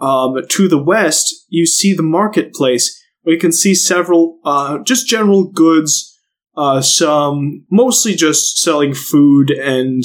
Um, 0.00 0.36
to 0.48 0.68
the 0.68 0.82
west, 0.82 1.44
you 1.48 1.66
see 1.66 1.92
the 1.92 2.02
marketplace, 2.02 2.98
where 3.22 3.34
you 3.34 3.40
can 3.40 3.52
see 3.52 3.74
several, 3.74 4.38
uh, 4.44 4.78
just 4.78 5.06
general 5.06 5.50
goods, 5.50 6.18
uh, 6.56 6.80
some 6.80 7.66
mostly 7.70 8.14
just 8.14 8.56
selling 8.56 8.94
food 8.94 9.50
and 9.50 10.02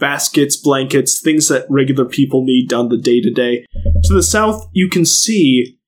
baskets, 0.00 0.56
blankets, 0.56 1.20
things 1.20 1.48
that 1.48 1.66
regular 1.68 2.04
people 2.04 2.44
need 2.44 2.68
done 2.68 2.88
the 2.88 2.96
day 2.96 3.20
to 3.20 3.30
day. 3.30 3.66
To 4.04 4.14
the 4.14 4.22
south, 4.22 4.66
you 4.72 4.88
can 4.88 5.04
see 5.04 5.78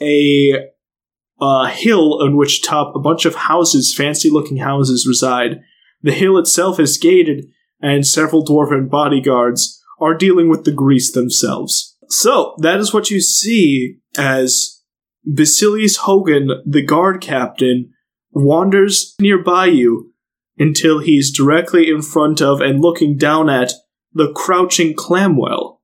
a 0.00 0.68
uh, 1.40 1.66
hill 1.66 2.22
on 2.22 2.36
which 2.36 2.62
top 2.62 2.94
a 2.94 3.00
bunch 3.00 3.24
of 3.24 3.34
houses, 3.34 3.94
fancy 3.94 4.30
looking 4.30 4.58
houses, 4.58 5.06
reside. 5.06 5.60
The 6.02 6.12
hill 6.12 6.38
itself 6.38 6.78
is 6.78 6.98
gated, 6.98 7.46
and 7.80 8.06
several 8.06 8.44
dwarven 8.44 8.88
bodyguards 8.88 9.82
are 10.00 10.14
dealing 10.14 10.48
with 10.48 10.64
the 10.64 10.72
grease 10.72 11.10
themselves. 11.12 11.96
So, 12.08 12.54
that 12.58 12.78
is 12.78 12.94
what 12.94 13.10
you 13.10 13.20
see 13.20 13.98
as 14.16 14.82
Basilius 15.24 15.96
Hogan, 15.96 16.50
the 16.64 16.82
guard 16.82 17.20
captain, 17.20 17.92
wanders 18.30 19.14
nearby 19.18 19.66
you 19.66 20.12
until 20.58 21.00
he's 21.00 21.36
directly 21.36 21.88
in 21.88 22.02
front 22.02 22.40
of 22.40 22.60
and 22.60 22.80
looking 22.80 23.16
down 23.16 23.50
at 23.50 23.72
the 24.12 24.32
crouching 24.32 24.94
Clamwell. 24.94 25.78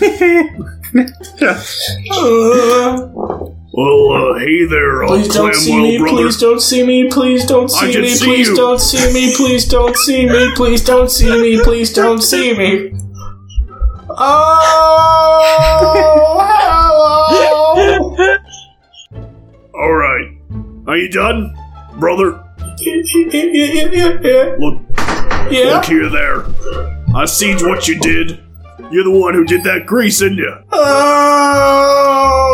Well, 3.70 4.34
uh, 4.34 4.38
hey 4.40 4.64
there, 4.64 5.04
uh, 5.04 5.08
Please 5.08 5.28
don't 5.28 5.54
see 5.54 5.80
me, 5.80 5.98
brother. 5.98 6.16
please 6.16 6.36
don't 6.38 6.60
see 6.60 6.82
me, 6.84 7.08
please 7.10 7.44
don't 7.46 7.70
I 7.76 7.86
see 7.86 7.92
can 7.92 8.02
me, 8.02 8.08
see 8.08 8.24
please 8.24 8.48
you. 8.48 8.56
don't 8.56 8.80
see 8.80 9.12
me, 9.12 9.34
please 9.36 9.68
don't 9.68 9.96
see 9.96 10.26
me, 10.26 10.52
please 10.56 10.82
don't 10.82 11.10
see 11.10 11.30
me, 11.30 11.62
please 11.62 11.92
don't 11.92 12.20
see 12.20 12.56
me. 12.56 12.92
Oh, 14.20 14.24
hello! 18.00 18.38
All 19.74 19.92
right, 19.92 20.28
are 20.88 20.96
you 20.96 21.08
done, 21.08 21.54
brother? 22.00 22.42
Look, 24.58 24.82
Yeah? 25.50 25.74
look 25.74 25.84
here, 25.86 26.08
there. 26.08 26.44
I 27.14 27.24
seen 27.26 27.58
what 27.66 27.88
you 27.88 27.98
did. 27.98 28.40
You're 28.90 29.04
the 29.04 29.10
one 29.10 29.34
who 29.34 29.44
did 29.44 29.64
that 29.64 29.84
grease, 29.86 30.22
isn't 30.22 30.38
you? 30.38 30.54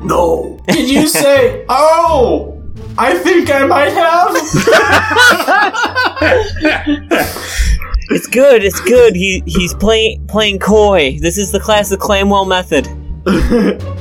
No. 0.00 0.60
Did 0.68 0.88
you 0.88 1.08
say, 1.08 1.64
oh, 1.68 2.62
I 2.98 3.14
think 3.18 3.50
I 3.50 3.64
might 3.66 3.92
have? 3.92 4.36
It's 8.10 8.26
good. 8.26 8.64
It's 8.64 8.80
good. 8.80 9.14
He 9.14 9.42
he's 9.46 9.74
playing 9.74 10.26
playing 10.26 10.58
coy. 10.58 11.18
This 11.20 11.38
is 11.38 11.52
the 11.52 11.60
classic 11.60 12.00
Clamwell 12.00 12.46
method. 12.46 12.86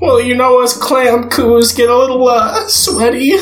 Well, 0.00 0.22
you 0.22 0.34
know 0.34 0.62
us 0.62 0.78
clamkus 0.80 1.76
get 1.76 1.90
a 1.90 1.96
little, 1.96 2.26
uh, 2.26 2.66
sweaty. 2.68 3.32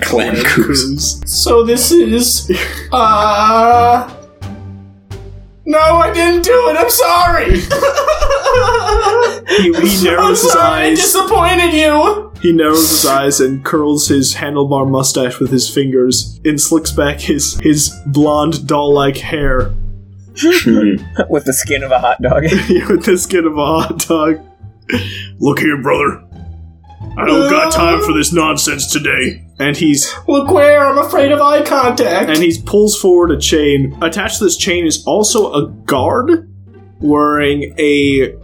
Clamkus. 0.00 1.26
So 1.26 1.64
this 1.64 1.90
is, 1.90 2.50
uh... 2.92 4.23
No, 5.66 5.78
I 5.78 6.12
didn't 6.12 6.42
do 6.44 6.52
it. 6.70 6.76
I'm 6.76 6.90
sorry. 6.90 7.52
He, 9.56 9.72
he 9.72 9.76
I'm 9.98 10.04
narrows 10.04 10.42
his 10.42 10.52
sorry. 10.52 10.62
I 10.68 10.86
eyes. 10.90 10.98
disappointed 11.00 11.72
you. 11.72 12.32
He 12.42 12.52
narrows 12.52 12.90
his 12.90 13.06
eyes 13.06 13.40
and 13.40 13.64
curls 13.64 14.06
his 14.08 14.34
handlebar 14.34 14.86
mustache 14.90 15.38
with 15.40 15.50
his 15.50 15.72
fingers 15.72 16.38
and 16.44 16.60
slicks 16.60 16.90
back 16.90 17.18
his 17.20 17.58
his 17.60 17.90
blonde 18.06 18.66
doll-like 18.66 19.16
hair 19.16 19.72
With 21.30 21.44
the 21.44 21.52
skin 21.56 21.82
of 21.84 21.92
a 21.92 21.98
hot 22.00 22.20
dog. 22.20 22.42
with 22.90 23.04
the 23.04 23.16
skin 23.16 23.44
of 23.46 23.56
a 23.56 23.64
hot 23.64 24.00
dog. 24.00 24.40
Look 25.38 25.60
here, 25.60 25.80
brother. 25.80 26.22
I 27.16 27.24
don't 27.24 27.48
got 27.48 27.72
time 27.72 28.02
for 28.02 28.12
this 28.12 28.32
nonsense 28.32 28.92
today. 28.92 29.43
And 29.58 29.76
he's 29.76 30.12
Look 30.26 30.50
where 30.50 30.80
I'm 30.84 30.98
afraid 30.98 31.30
of 31.30 31.40
eye 31.40 31.62
contact. 31.64 32.28
and 32.28 32.38
he 32.38 32.60
pulls 32.62 33.00
forward 33.00 33.30
a 33.30 33.38
chain. 33.38 33.96
Attached 34.02 34.38
to 34.38 34.44
this 34.44 34.56
chain 34.56 34.84
is 34.86 35.04
also 35.06 35.52
a 35.52 35.68
guard 35.68 36.50
wearing 37.00 37.74
a, 37.78 38.34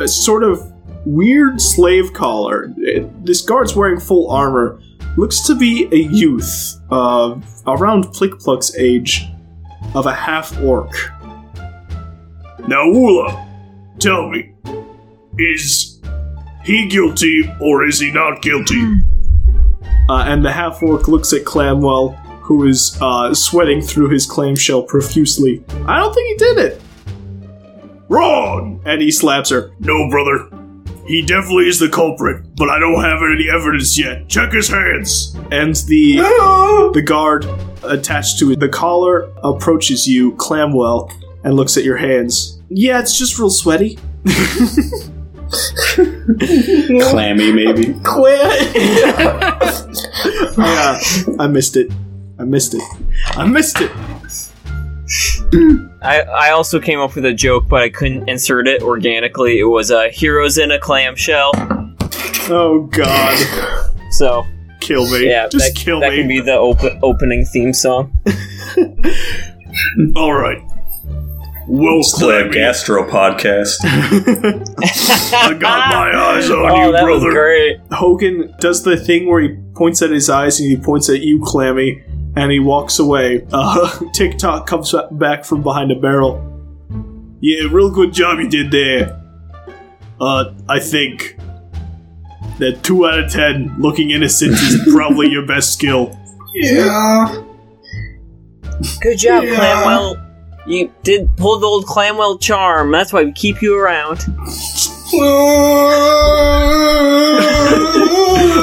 a 0.00 0.06
sort 0.08 0.44
of 0.44 0.60
weird 1.06 1.60
slave 1.60 2.12
collar. 2.12 2.74
This 3.22 3.40
guard's 3.40 3.74
wearing 3.74 3.98
full 4.00 4.30
armor. 4.30 4.80
Looks 5.16 5.40
to 5.46 5.54
be 5.54 5.88
a 5.90 5.96
youth, 5.96 6.74
uh, 6.90 7.34
around 7.66 8.04
Plickpluck's 8.08 8.76
age, 8.76 9.24
of 9.94 10.06
a 10.06 10.14
half 10.14 10.56
orc. 10.60 10.92
Now, 12.68 12.84
Woola, 12.84 13.46
tell 13.98 14.28
me, 14.28 14.52
is 15.38 16.00
he 16.64 16.86
guilty 16.86 17.50
or 17.60 17.84
is 17.86 17.98
he 17.98 18.12
not 18.12 18.42
guilty? 18.42 19.00
Uh, 20.08 20.24
and 20.26 20.44
the 20.44 20.52
half 20.52 20.82
orc 20.82 21.08
looks 21.08 21.32
at 21.32 21.44
Clamwell, 21.44 22.16
who 22.40 22.66
is 22.66 22.98
uh, 23.02 23.34
sweating 23.34 23.82
through 23.82 24.08
his 24.08 24.24
clamshell 24.24 24.82
profusely. 24.82 25.62
I 25.86 25.98
don't 25.98 26.14
think 26.14 26.28
he 26.28 26.36
did 26.36 26.58
it. 26.58 26.82
Wrong! 28.08 28.80
And 28.86 29.02
he 29.02 29.10
slaps 29.10 29.50
her. 29.50 29.70
No, 29.80 30.08
brother. 30.08 30.48
He 31.06 31.22
definitely 31.22 31.68
is 31.68 31.78
the 31.78 31.88
culprit, 31.88 32.44
but 32.56 32.68
I 32.68 32.78
don't 32.78 33.02
have 33.02 33.20
any 33.22 33.48
evidence 33.50 33.98
yet. 33.98 34.28
Check 34.28 34.52
his 34.52 34.68
hands. 34.68 35.34
And 35.50 35.74
the 35.74 36.16
the 36.92 37.02
guard 37.02 37.46
attached 37.82 38.38
to 38.40 38.54
the 38.56 38.68
collar 38.68 39.30
approaches 39.42 40.06
you, 40.06 40.32
Clamwell, 40.32 41.10
and 41.44 41.54
looks 41.54 41.78
at 41.78 41.84
your 41.84 41.96
hands. 41.96 42.60
Yeah, 42.68 43.00
it's 43.00 43.18
just 43.18 43.38
real 43.38 43.48
sweaty. 43.50 43.98
Clammy, 47.10 47.52
maybe. 47.52 47.94
Quit. 48.04 48.76
Yeah, 50.58 50.98
I 51.38 51.46
missed 51.46 51.76
it. 51.76 51.90
I 52.38 52.44
missed 52.44 52.74
it. 52.74 52.82
I 53.28 53.44
missed 53.46 53.78
it. 53.80 53.90
I, 56.02 56.20
I 56.22 56.50
also 56.50 56.80
came 56.80 56.98
up 56.98 57.14
with 57.14 57.24
a 57.24 57.32
joke, 57.32 57.68
but 57.68 57.82
I 57.82 57.88
couldn't 57.88 58.28
insert 58.28 58.66
it 58.66 58.82
organically. 58.82 59.60
It 59.60 59.64
was 59.64 59.90
uh, 59.92 60.08
heroes 60.12 60.58
in 60.58 60.70
a 60.72 60.78
clamshell. 60.78 61.52
Oh 62.50 62.88
God, 62.90 63.36
So 64.10 64.44
kill 64.80 65.08
me! 65.10 65.28
yeah, 65.28 65.46
just 65.48 65.74
that, 65.74 65.80
kill 65.80 66.00
that 66.00 66.10
me. 66.10 66.16
can 66.18 66.28
be 66.28 66.40
the 66.40 66.54
open, 66.56 66.98
opening 67.02 67.44
theme 67.46 67.72
song. 67.72 68.12
All 70.16 70.32
right. 70.32 70.60
Well, 71.70 71.98
It's 71.98 72.18
the 72.18 72.48
Gastro 72.50 73.06
podcast. 73.10 73.76
I 73.84 75.52
got 75.52 75.90
my 75.92 76.16
eyes 76.18 76.50
on 76.50 76.58
oh, 76.70 76.86
you, 76.86 76.92
that 76.92 77.02
brother. 77.04 77.26
was 77.26 77.34
great. 77.34 77.80
Hogan 77.92 78.54
does 78.58 78.84
the 78.84 78.96
thing 78.96 79.28
where 79.28 79.42
he 79.42 79.56
points 79.74 80.00
at 80.00 80.10
his 80.10 80.30
eyes 80.30 80.60
and 80.60 80.68
he 80.70 80.76
points 80.78 81.10
at 81.10 81.20
you, 81.20 81.42
Clammy, 81.44 82.02
and 82.36 82.50
he 82.50 82.58
walks 82.58 82.98
away. 82.98 83.46
Uh, 83.52 84.00
TikTok 84.14 84.66
comes 84.66 84.94
back 85.12 85.44
from 85.44 85.62
behind 85.62 85.92
a 85.92 85.96
barrel. 85.96 86.42
Yeah, 87.40 87.68
real 87.70 87.90
good 87.90 88.14
job 88.14 88.38
you 88.38 88.48
did 88.48 88.70
there. 88.70 89.22
Uh, 90.18 90.54
I 90.70 90.80
think 90.80 91.36
that 92.58 92.80
two 92.82 93.06
out 93.06 93.18
of 93.18 93.30
ten 93.30 93.74
looking 93.78 94.10
innocent 94.10 94.52
is 94.54 94.88
probably 94.92 95.28
your 95.28 95.46
best 95.46 95.74
skill. 95.74 96.18
Yeah. 96.54 97.44
Good 99.02 99.18
job, 99.18 99.44
Yeah. 99.44 99.54
Clamwell. 99.56 100.17
You 100.68 100.92
did 101.02 101.34
pull 101.38 101.58
the 101.58 101.66
old 101.66 101.86
Clamwell 101.86 102.38
charm. 102.42 102.92
That's 102.92 103.10
why 103.10 103.24
we 103.24 103.32
keep 103.32 103.62
you 103.62 103.78
around. 103.78 104.18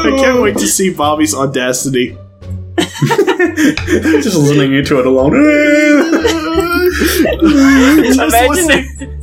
I 0.06 0.16
can't 0.20 0.40
wait 0.40 0.56
to 0.58 0.68
see 0.68 0.94
Bobby's 0.94 1.34
audacity. 1.34 2.16
Just 2.78 4.38
listening 4.38 4.86
to 4.86 5.00
it 5.00 5.08
alone. 5.08 6.62
Just 6.98 8.20
imagine, 8.20 8.68
listen- 8.68 9.22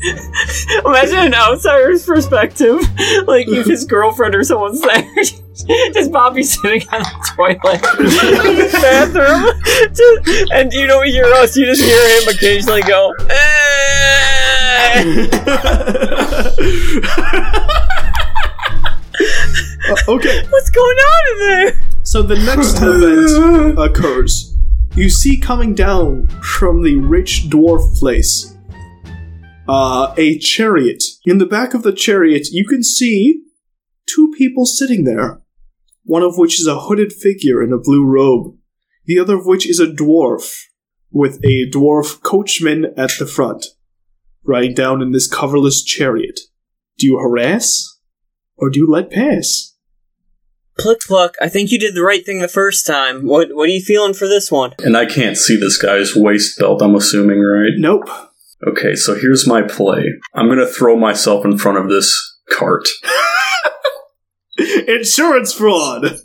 imagine 0.87 1.19
an 1.19 1.35
outsider's 1.35 2.05
perspective. 2.05 2.81
Like 3.27 3.49
if 3.49 3.67
his 3.67 3.85
girlfriend 3.85 4.35
or 4.35 4.45
someone's 4.45 4.81
there, 4.81 5.03
just 5.93 6.13
Bobby 6.13 6.43
sitting 6.43 6.83
on 6.93 7.01
the 7.03 7.33
toilet 7.37 7.83
in 8.01 8.57
his 8.57 8.73
bathroom, 8.73 9.47
Just- 9.95 10.51
and 10.53 10.73
you 10.73 10.87
don't 10.87 11.07
hear 11.07 11.25
us. 11.27 11.57
You 11.57 11.67
just 11.67 11.83
hear 11.83 12.21
him 12.21 12.29
occasionally 12.29 12.83
go. 12.83 13.13
"Eh." 13.31 13.43
okay, 20.09 20.43
What's 20.49 20.71
going 20.71 20.97
on 20.97 21.33
in 21.33 21.39
there? 21.49 21.81
So 22.03 22.23
the 22.23 22.37
next 22.37 22.79
event 22.83 23.79
occurs. 23.79 24.52
You 24.95 25.09
see 25.09 25.39
coming 25.39 25.75
down 25.75 26.29
from 26.43 26.83
the 26.83 26.97
rich 26.97 27.47
dwarf 27.49 27.99
place 27.99 28.53
uh, 29.69 30.13
a 30.19 30.39
chariot. 30.39 31.03
In 31.25 31.39
the 31.39 31.47
back 31.47 31.73
of 31.73 31.83
the 31.83 31.93
chariot, 31.95 32.49
you 32.51 32.67
can 32.67 32.83
see 32.83 33.43
two 34.07 34.33
people 34.37 34.67
sitting 34.67 35.05
there. 35.05 35.41
One 36.05 36.23
of 36.23 36.37
which 36.37 36.61
is 36.61 36.67
a 36.67 36.81
hooded 36.81 37.13
figure 37.13 37.63
in 37.63 37.73
a 37.73 37.79
blue 37.79 38.05
robe. 38.05 38.57
The 39.07 39.19
other 39.19 39.37
of 39.37 39.47
which 39.47 39.69
is 39.69 39.81
a 39.81 39.87
dwarf 39.87 40.61
with 41.11 41.43
a 41.45 41.71
dwarf 41.71 42.23
coachman 42.23 42.87
at 42.97 43.13
the 43.19 43.27
front, 43.27 43.67
riding 44.45 44.75
down 44.75 45.01
in 45.01 45.13
this 45.13 45.33
coverless 45.33 45.83
chariot. 45.85 46.39
Do 46.99 47.07
you 47.07 47.19
harass 47.19 47.99
or 48.57 48.69
do 48.69 48.79
you 48.79 48.91
let 48.91 49.11
pass? 49.11 49.72
Plick 50.79 51.01
pluck, 51.01 51.35
I 51.41 51.49
think 51.49 51.71
you 51.71 51.79
did 51.79 51.95
the 51.95 52.03
right 52.03 52.25
thing 52.25 52.41
the 52.41 52.49
first 52.49 52.87
time. 52.87 53.27
What 53.27 53.49
what 53.55 53.69
are 53.69 53.73
you 53.73 53.83
feeling 53.83 54.15
for 54.15 54.27
this 54.27 54.51
one? 54.51 54.75
And 54.79 54.97
I 54.97 55.07
can't 55.07 55.37
see 55.37 55.59
this 55.59 55.77
guy's 55.77 56.17
waist 56.17 56.59
belt, 56.59 56.83
I'm 56.83 56.95
assuming, 56.95 57.41
right? 57.41 57.73
Nope. 57.77 58.09
Okay, 58.67 58.95
so 58.95 59.15
here's 59.15 59.47
my 59.47 59.63
play. 59.63 60.05
I'm 60.35 60.49
gonna 60.49 60.67
throw 60.67 60.97
myself 60.97 61.45
in 61.45 61.59
front 61.59 61.79
of 61.79 61.89
this 61.89 62.39
cart. 62.51 62.89
Insurance 64.89 65.53
fraud. 65.53 66.21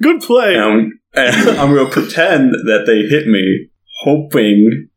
Good 0.00 0.22
play. 0.22 0.54
And 0.54 0.62
I'm, 0.62 1.00
and 1.14 1.50
I'm 1.58 1.74
gonna 1.74 1.90
pretend 1.90 2.52
that 2.52 2.84
they 2.86 3.02
hit 3.02 3.26
me, 3.28 3.68
hoping 4.02 4.88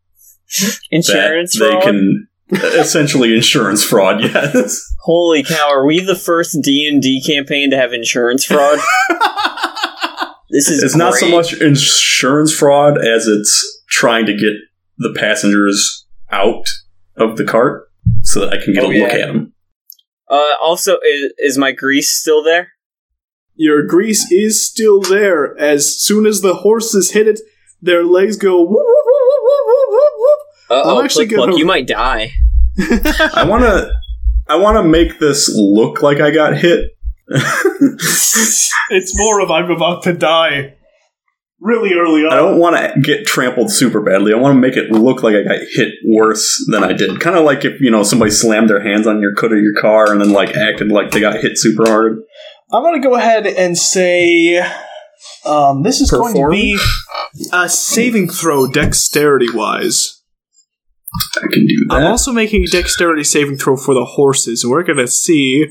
Insurance 0.92 1.58
that 1.60 1.70
fraud? 1.70 1.82
they 1.82 1.86
can 1.86 2.28
essentially 2.52 3.34
insurance 3.36 3.84
fraud, 3.84 4.22
yes. 4.22 4.82
Holy 5.02 5.44
cow, 5.44 5.70
are 5.72 5.86
we 5.86 6.00
the 6.00 6.16
first 6.16 6.58
D&D 6.64 7.24
campaign 7.26 7.72
to 7.72 7.78
have 7.78 7.94
insurance 7.94 8.46
fraud? 8.46 8.80
this 10.50 10.70
is 10.70 10.84
It's 10.84 10.96
not 10.96 11.14
so 11.16 11.30
much 11.30 11.54
insurance 11.60 12.54
fraud 12.54 12.98
as 12.98 13.28
it's 13.28 13.84
trying 13.90 14.26
to 14.28 14.34
get 14.34 14.54
the 14.98 15.14
passengers 15.18 16.06
out 16.32 16.66
of 17.18 17.38
the 17.38 17.46
cart 17.46 17.90
so 18.22 18.42
that 18.42 18.54
I 18.54 18.64
can 18.64 18.74
get 18.74 18.84
Oh, 18.84 18.92
a 18.92 19.00
look 19.00 19.12
at 19.12 19.28
them. 19.28 19.54
Uh, 20.30 20.56
also, 20.62 20.98
is, 21.06 21.34
is 21.38 21.58
my 21.58 21.72
grease 21.72 22.12
still 22.12 22.44
there? 22.44 22.70
Your 23.56 23.84
grease 23.84 24.32
is 24.32 24.66
still 24.66 25.00
there. 25.02 25.58
As 25.58 25.98
soon 26.00 26.26
as 26.26 26.42
the 26.42 26.56
horses 26.56 27.12
hit 27.12 27.28
it, 27.28 27.40
their 27.82 28.04
legs 28.04 28.36
go 28.36 28.62
whoop, 28.62 28.70
whoop, 28.72 29.06
whoop, 30.18 30.35
Uh-oh, 30.70 31.00
I'm 31.00 31.06
actually 31.06 31.28
Plick 31.28 31.40
gonna- 31.40 31.58
you 31.58 31.66
might 31.66 31.88
die. 31.88 32.32
I 33.34 33.46
want 33.48 33.64
to 33.64 33.92
I 34.48 34.58
want 34.58 34.78
to 34.78 34.84
make 34.84 35.20
this 35.20 35.50
look 35.56 36.02
like 36.02 36.20
I 36.20 36.32
got 36.32 36.58
hit. 36.58 36.92
it's 37.28 39.18
more 39.18 39.42
of 39.42 39.50
I'm 39.50 39.72
about 39.72 40.04
to 40.04 40.14
die. 40.14 40.76
Really 41.60 41.94
early 41.94 42.22
on. 42.26 42.34
I 42.34 42.36
don't 42.36 42.60
want 42.60 42.76
to 42.76 43.00
get 43.02 43.26
trampled 43.26 43.72
super 43.72 44.02
badly. 44.02 44.34
I 44.34 44.36
want 44.38 44.56
to 44.56 44.60
make 44.60 44.76
it 44.76 44.92
look 44.92 45.24
like 45.24 45.36
I 45.36 45.44
got 45.44 45.58
hit 45.74 45.94
worse 46.06 46.64
than 46.70 46.84
I 46.84 46.94
did. 46.94 47.20
Kind 47.20 47.38
of 47.38 47.46
like 47.46 47.66
if, 47.66 47.80
you 47.82 47.90
know, 47.90 48.04
somebody 48.04 48.30
slammed 48.30 48.70
their 48.70 48.82
hands 48.82 49.08
on 49.08 49.22
your 49.22 49.34
hood 49.36 49.54
of 49.54 49.60
your 49.60 49.74
car 49.80 50.12
and 50.12 50.22
then 50.22 50.32
like 50.32 50.56
acted 50.56 50.90
like 50.92 51.12
they 51.12 51.22
got 51.22 51.40
hit 51.40 51.58
super 51.58 51.88
hard. 51.88 52.20
I'm 52.72 52.84
gonna 52.84 53.00
go 53.00 53.16
ahead 53.16 53.48
and 53.48 53.78
say 53.78 54.60
um, 55.46 55.84
this 55.84 56.02
is 56.02 56.12
going 56.12 56.36
to 56.36 56.50
be 56.50 56.78
a 57.54 57.70
saving 57.70 58.30
throw 58.30 58.68
dexterity 58.68 59.48
wise. 59.52 60.15
I 61.38 61.48
can 61.52 61.66
do 61.68 61.86
that. 61.90 61.96
I'm 61.96 62.12
also 62.12 62.32
making 62.32 62.64
a 62.64 62.68
dexterity 62.68 63.24
saving 63.24 63.58
throw 63.58 63.78
for 63.78 63.94
the 63.94 64.06
horses, 64.06 64.64
and 64.64 64.72
we're 64.72 64.84
gonna 64.84 65.08
see. 65.08 65.66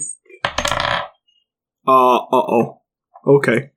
Uh 1.86 2.16
uh 2.16 2.26
oh. 2.32 2.80
Okay. 3.26 3.70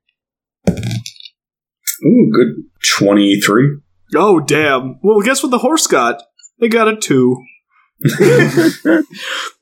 Ooh, 0.70 2.30
good 2.32 2.64
23. 2.98 3.78
Oh 4.14 4.40
damn. 4.40 4.98
Well, 5.02 5.20
guess 5.20 5.42
what 5.42 5.50
the 5.50 5.58
horse 5.58 5.86
got? 5.86 6.22
They 6.60 6.68
got 6.68 6.88
a 6.88 6.96
two. 6.96 7.42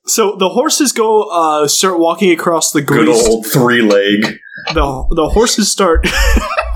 So 0.06 0.36
the 0.36 0.48
horses 0.48 0.92
go 0.92 1.24
uh 1.24 1.66
start 1.66 1.98
walking 1.98 2.30
across 2.30 2.70
the 2.70 2.80
Good 2.80 3.08
old 3.08 3.46
three 3.46 3.82
leg. 3.82 4.38
The 4.72 5.06
the 5.10 5.28
horses 5.28 5.70
start. 5.70 6.06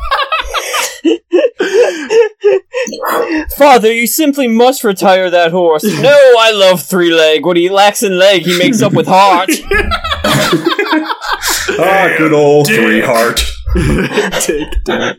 Father, 3.56 3.92
you 3.92 4.06
simply 4.06 4.48
must 4.48 4.84
retire 4.84 5.30
that 5.30 5.50
horse. 5.52 5.84
no, 5.84 6.34
I 6.38 6.52
love 6.52 6.82
three 6.82 7.12
leg. 7.12 7.44
What 7.44 7.56
he 7.56 7.68
lacks 7.68 8.02
in 8.02 8.18
leg, 8.18 8.42
he 8.42 8.58
makes 8.58 8.82
up 8.82 8.92
with 8.92 9.06
heart. 9.08 9.50
Ah, 11.78 12.12
good 12.18 12.32
old 12.32 12.66
Dick. 12.66 12.76
three 12.80 13.00
heart. 13.00 13.36
Take 14.42 14.84
that. 14.86 15.16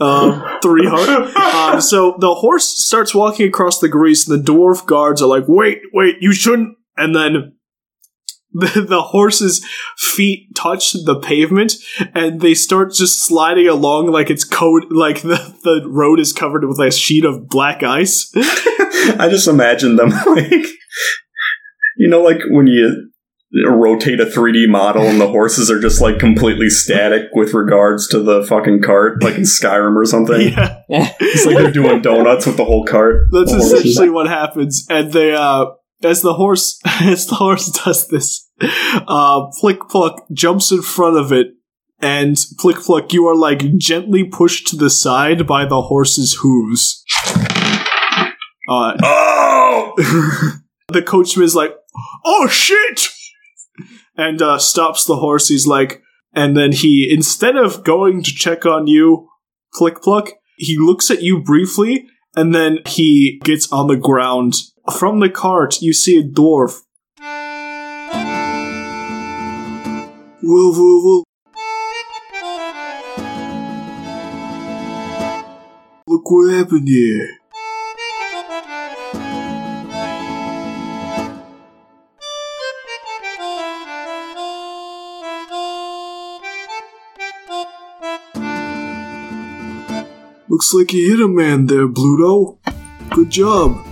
Um, 0.00 0.42
three 0.60 0.84
heart. 0.86 1.74
Um, 1.74 1.80
so 1.80 2.16
the 2.18 2.34
horse 2.34 2.66
starts 2.66 3.14
walking 3.14 3.46
across 3.46 3.78
the 3.78 3.88
grease, 3.88 4.28
and 4.28 4.44
the 4.44 4.52
dwarf 4.52 4.84
guards 4.84 5.22
are 5.22 5.28
like, 5.28 5.44
"Wait, 5.46 5.78
wait, 5.92 6.16
you 6.20 6.32
shouldn't!" 6.32 6.76
And 6.96 7.14
then 7.14 7.52
the, 8.52 8.84
the 8.88 9.02
horse's 9.02 9.64
feet 9.96 10.54
touch 10.56 10.92
the 10.92 11.18
pavement, 11.20 11.74
and 12.14 12.40
they 12.40 12.54
start 12.54 12.92
just 12.92 13.22
sliding 13.22 13.68
along 13.68 14.10
like 14.10 14.28
it's 14.28 14.44
coat, 14.44 14.86
like 14.90 15.22
the 15.22 15.36
the 15.62 15.88
road 15.88 16.18
is 16.18 16.32
covered 16.32 16.66
with 16.66 16.80
a 16.80 16.90
sheet 16.90 17.24
of 17.24 17.48
black 17.48 17.84
ice. 17.84 18.30
I 18.36 19.28
just 19.30 19.46
imagine 19.46 19.96
them 19.96 20.10
like, 20.26 20.66
you 21.96 22.08
know, 22.08 22.22
like 22.22 22.40
when 22.50 22.66
you 22.66 23.10
rotate 23.68 24.20
a 24.20 24.26
3D 24.26 24.68
model 24.68 25.02
and 25.02 25.20
the 25.20 25.28
horses 25.28 25.70
are 25.70 25.80
just 25.80 26.00
like 26.00 26.18
completely 26.18 26.68
static 26.68 27.28
with 27.32 27.54
regards 27.54 28.08
to 28.08 28.20
the 28.20 28.44
fucking 28.46 28.82
cart, 28.82 29.22
like 29.22 29.36
in 29.36 29.42
Skyrim 29.42 29.94
or 29.96 30.04
something. 30.04 30.40
yeah. 30.40 30.82
It's 30.88 31.46
like 31.46 31.56
they're 31.56 31.70
doing 31.70 32.02
donuts 32.02 32.46
with 32.46 32.56
the 32.56 32.64
whole 32.64 32.84
cart. 32.84 33.28
That's 33.30 33.52
essentially 33.52 34.10
what 34.10 34.28
happens. 34.28 34.86
And 34.90 35.12
they, 35.12 35.34
uh, 35.34 35.66
as 36.02 36.22
the 36.22 36.34
horse, 36.34 36.80
as 37.00 37.26
the 37.26 37.36
horse 37.36 37.70
does 37.84 38.08
this, 38.08 38.48
uh, 38.60 39.46
Plick 39.60 39.88
Pluck 39.88 40.26
jumps 40.32 40.72
in 40.72 40.82
front 40.82 41.16
of 41.16 41.32
it, 41.32 41.48
and 42.00 42.36
Plick 42.58 42.76
Pluck, 42.76 43.12
you 43.12 43.26
are 43.26 43.36
like 43.36 43.76
gently 43.76 44.24
pushed 44.24 44.68
to 44.68 44.76
the 44.76 44.90
side 44.90 45.46
by 45.46 45.64
the 45.64 45.82
horse's 45.82 46.38
hooves. 46.40 47.04
Uh, 48.68 48.96
Oh! 49.02 49.92
the 50.88 51.02
coachman 51.02 51.44
is 51.44 51.54
like, 51.54 51.74
"Oh 52.24 52.46
shit!" 52.48 53.08
and 54.16 54.40
uh, 54.42 54.58
stops 54.58 55.04
the 55.04 55.16
horse. 55.16 55.48
He's 55.48 55.66
like, 55.66 56.02
and 56.34 56.56
then 56.56 56.72
he 56.72 57.08
instead 57.10 57.56
of 57.56 57.84
going 57.84 58.22
to 58.22 58.30
check 58.30 58.66
on 58.66 58.86
you, 58.86 59.28
Plick 59.74 60.02
Pluck, 60.02 60.30
he 60.56 60.76
looks 60.78 61.10
at 61.10 61.22
you 61.22 61.42
briefly, 61.42 62.06
and 62.36 62.54
then 62.54 62.78
he 62.86 63.40
gets 63.44 63.70
on 63.72 63.88
the 63.88 63.96
ground. 63.96 64.54
From 64.98 65.20
the 65.20 65.28
cart, 65.28 65.82
you 65.82 65.92
see 65.92 66.18
a 66.18 66.22
dwarf. 66.22 66.82
Whoa, 70.42 70.72
whoa, 70.72 71.00
whoa. 71.02 71.24
Look 76.06 76.30
what 76.30 76.52
happened 76.52 76.88
here. 76.88 77.39
Looks 90.60 90.74
like 90.74 90.92
you 90.92 91.16
hit 91.16 91.24
a 91.24 91.26
man 91.26 91.64
there, 91.64 91.88
Bluto. 91.88 92.58
Good 93.14 93.30
job. 93.30 93.82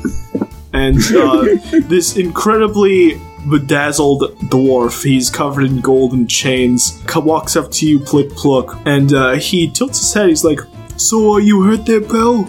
And 0.75 0.99
uh, 1.17 1.57
this 1.89 2.19
incredibly 2.19 3.19
bedazzled 3.49 4.37
dwarf, 4.51 5.03
he's 5.03 5.31
covered 5.31 5.65
in 5.65 5.81
golden 5.81 6.27
chains, 6.27 7.03
walks 7.17 7.57
up 7.57 7.71
to 7.71 7.89
you, 7.89 8.01
Plick 8.01 8.29
Pluck, 8.33 8.79
and 8.85 9.15
uh, 9.15 9.37
he 9.37 9.71
tilts 9.71 9.99
his 9.99 10.13
head. 10.13 10.29
He's 10.29 10.45
like, 10.45 10.61
"So, 10.99 11.33
are 11.33 11.41
you 11.41 11.63
hurt 11.63 11.87
there, 11.87 12.03
pal? 12.03 12.47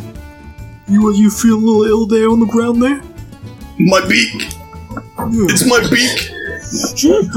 You 0.90 1.14
you 1.14 1.30
feel 1.30 1.56
a 1.56 1.64
little 1.64 1.84
ill 1.86 2.06
there 2.06 2.28
on 2.30 2.42
the 2.42 2.46
ground 2.46 2.84
there?" 2.84 3.02
My 3.78 4.06
beak! 4.06 4.34
Yeah. 4.36 5.48
It's 5.48 5.66
my 5.66 5.80
beak! 5.90 6.30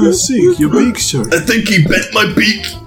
I 0.01 0.11
see 0.11 0.53
your 0.59 0.69
beak, 0.69 0.99
sir. 0.99 1.21
I 1.31 1.39
think 1.39 1.69
he 1.69 1.87
bent 1.87 2.13
my 2.13 2.25
beak! 2.35 2.82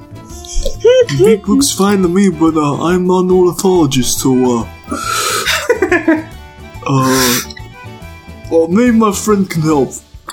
Beak 1.18 1.48
looks 1.48 1.72
fine 1.72 2.02
to 2.02 2.08
me, 2.08 2.30
but 2.30 2.56
uh, 2.56 2.84
I'm 2.84 3.06
not 3.06 3.24
an 3.24 3.30
ornithologist, 3.30 4.20
so 4.20 4.32
uh, 4.32 4.68
uh, 6.86 7.40
well, 8.50 8.68
maybe 8.68 8.96
my 8.96 9.12
friend 9.12 9.48
can 9.48 9.62
help. 9.62 9.90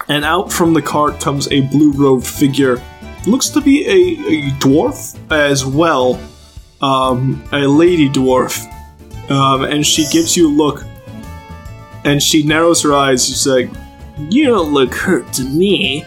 And 0.07 0.25
out 0.25 0.51
from 0.51 0.73
the 0.73 0.81
cart 0.81 1.21
comes 1.21 1.47
a 1.51 1.61
blue-robed 1.61 2.27
figure. 2.27 2.81
Looks 3.25 3.49
to 3.49 3.61
be 3.61 3.85
a, 3.87 3.91
a 4.27 4.51
dwarf 4.59 5.17
as 5.31 5.65
well, 5.65 6.19
um, 6.81 7.43
a 7.53 7.59
lady 7.59 8.09
dwarf. 8.09 8.65
Um, 9.31 9.63
and 9.63 9.85
she 9.85 10.05
gives 10.09 10.35
you 10.35 10.49
a 10.49 10.53
look, 10.53 10.83
and 12.03 12.21
she 12.21 12.43
narrows 12.43 12.81
her 12.81 12.93
eyes. 12.93 13.25
She's 13.25 13.47
like, 13.47 13.69
"You 14.29 14.47
don't 14.47 14.73
look 14.73 14.93
hurt 14.93 15.31
to 15.33 15.43
me." 15.45 16.05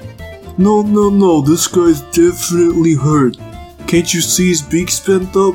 No, 0.58 0.82
no, 0.82 1.08
no. 1.08 1.40
This 1.40 1.66
guy's 1.66 2.02
definitely 2.12 2.94
hurt. 2.94 3.38
Can't 3.87 4.12
you 4.12 4.20
see 4.20 4.49
his 4.49 4.62
beak's 4.62 4.99
bent 5.01 5.34
up? 5.37 5.55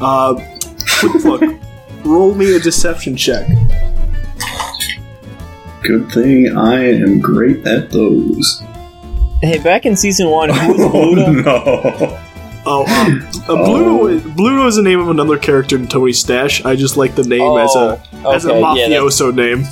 Uh, 0.00 0.34
quick 1.00 1.24
look. 1.24 1.42
Roll 2.04 2.34
me 2.34 2.54
a 2.54 2.60
deception 2.60 3.16
check. 3.16 3.46
Good 5.82 6.10
thing 6.12 6.56
I 6.56 6.76
am 6.94 7.18
great 7.20 7.66
at 7.66 7.90
those. 7.90 8.62
Hey, 9.42 9.58
back 9.62 9.84
in 9.84 9.96
season 9.96 10.30
one, 10.30 10.48
who 10.50 10.72
was 10.72 10.80
Oh 10.84 10.90
Bluto? 11.14 11.44
no! 11.44 12.20
Oh, 12.66 12.80
um, 12.86 13.18
uh, 13.22 13.62
Bluto, 13.66 14.18
Bluto 14.34 14.66
is 14.66 14.76
the 14.76 14.82
name 14.82 14.98
of 15.00 15.08
another 15.10 15.36
character 15.36 15.76
in 15.76 15.86
Tony's 15.86 16.18
Stash. 16.18 16.64
I 16.64 16.76
just 16.76 16.96
like 16.96 17.14
the 17.14 17.24
name 17.24 17.58
as 17.58 17.74
a 17.76 18.00
as 18.26 18.46
a 18.46 18.52
Oh, 18.52 18.72
okay, 18.72 18.90
yeah, 18.90 18.96
mafioso 18.98 19.34
name. 19.34 19.66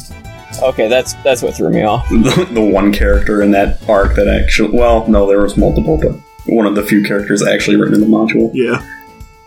Okay, 0.62 0.88
that's 0.88 1.14
that's 1.24 1.40
what 1.42 1.54
threw 1.54 1.70
me 1.70 1.82
off. 1.82 2.06
the, 2.10 2.46
the 2.52 2.60
one 2.60 2.92
character 2.92 3.40
in 3.40 3.50
that 3.52 3.78
arc 3.88 4.14
that 4.16 4.28
actually 4.28 4.76
well, 4.76 5.06
no, 5.08 5.26
there 5.26 5.40
was 5.40 5.56
multiple, 5.56 5.96
but 5.96 6.14
one 6.46 6.66
of 6.66 6.74
the 6.74 6.82
few 6.82 7.02
characters 7.04 7.46
actually 7.46 7.76
written 7.76 7.94
in 7.94 8.00
the 8.00 8.06
module. 8.06 8.50
Yeah, 8.52 8.84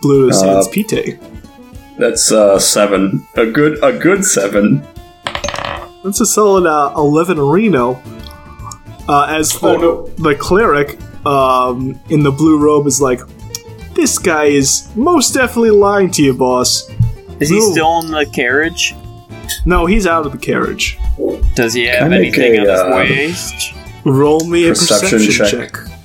Bluto 0.02 0.30
Uh, 0.30 0.32
sans 0.32 0.68
Pite. 0.68 1.18
That's 1.98 2.30
uh 2.32 2.58
seven. 2.58 3.26
A 3.36 3.46
good 3.46 3.82
a 3.82 3.98
good 3.98 4.24
seven. 4.24 4.86
That's 6.04 6.20
a 6.20 6.26
solid 6.26 6.66
uh, 6.66 6.92
eleven 6.96 7.38
Reno. 7.40 8.00
Uh, 9.08 9.26
as 9.38 9.52
the, 9.52 9.66
Oh, 9.68 9.76
no. 9.76 10.06
the 10.30 10.34
cleric 10.34 10.98
um, 11.24 11.98
in 12.10 12.22
the 12.24 12.32
blue 12.32 12.58
robe 12.58 12.86
is 12.88 13.00
like, 13.00 13.20
this 13.94 14.18
guy 14.18 14.46
is 14.46 14.88
most 14.96 15.32
definitely 15.32 15.70
lying 15.70 16.10
to 16.12 16.22
you, 16.24 16.34
boss. 16.34 16.90
Is 17.38 17.48
he 17.48 17.60
still 17.60 18.00
in 18.00 18.10
the 18.10 18.26
carriage? 18.26 18.94
No, 19.64 19.86
he's 19.86 20.06
out 20.08 20.26
of 20.26 20.32
the 20.32 20.38
carriage. 20.38 20.98
Does 21.54 21.74
he 21.74 21.84
have 21.86 22.00
Can 22.00 22.12
anything 22.14 22.56
a, 22.56 22.60
on 22.62 22.66
his 22.66 22.80
uh, 22.80 22.90
waist? 22.94 23.74
Roll 24.04 24.40
me 24.48 24.66
a 24.66 24.70
Perception 24.70 25.18
perception, 25.18 25.60
check. 25.60 25.72
check. 25.74 25.95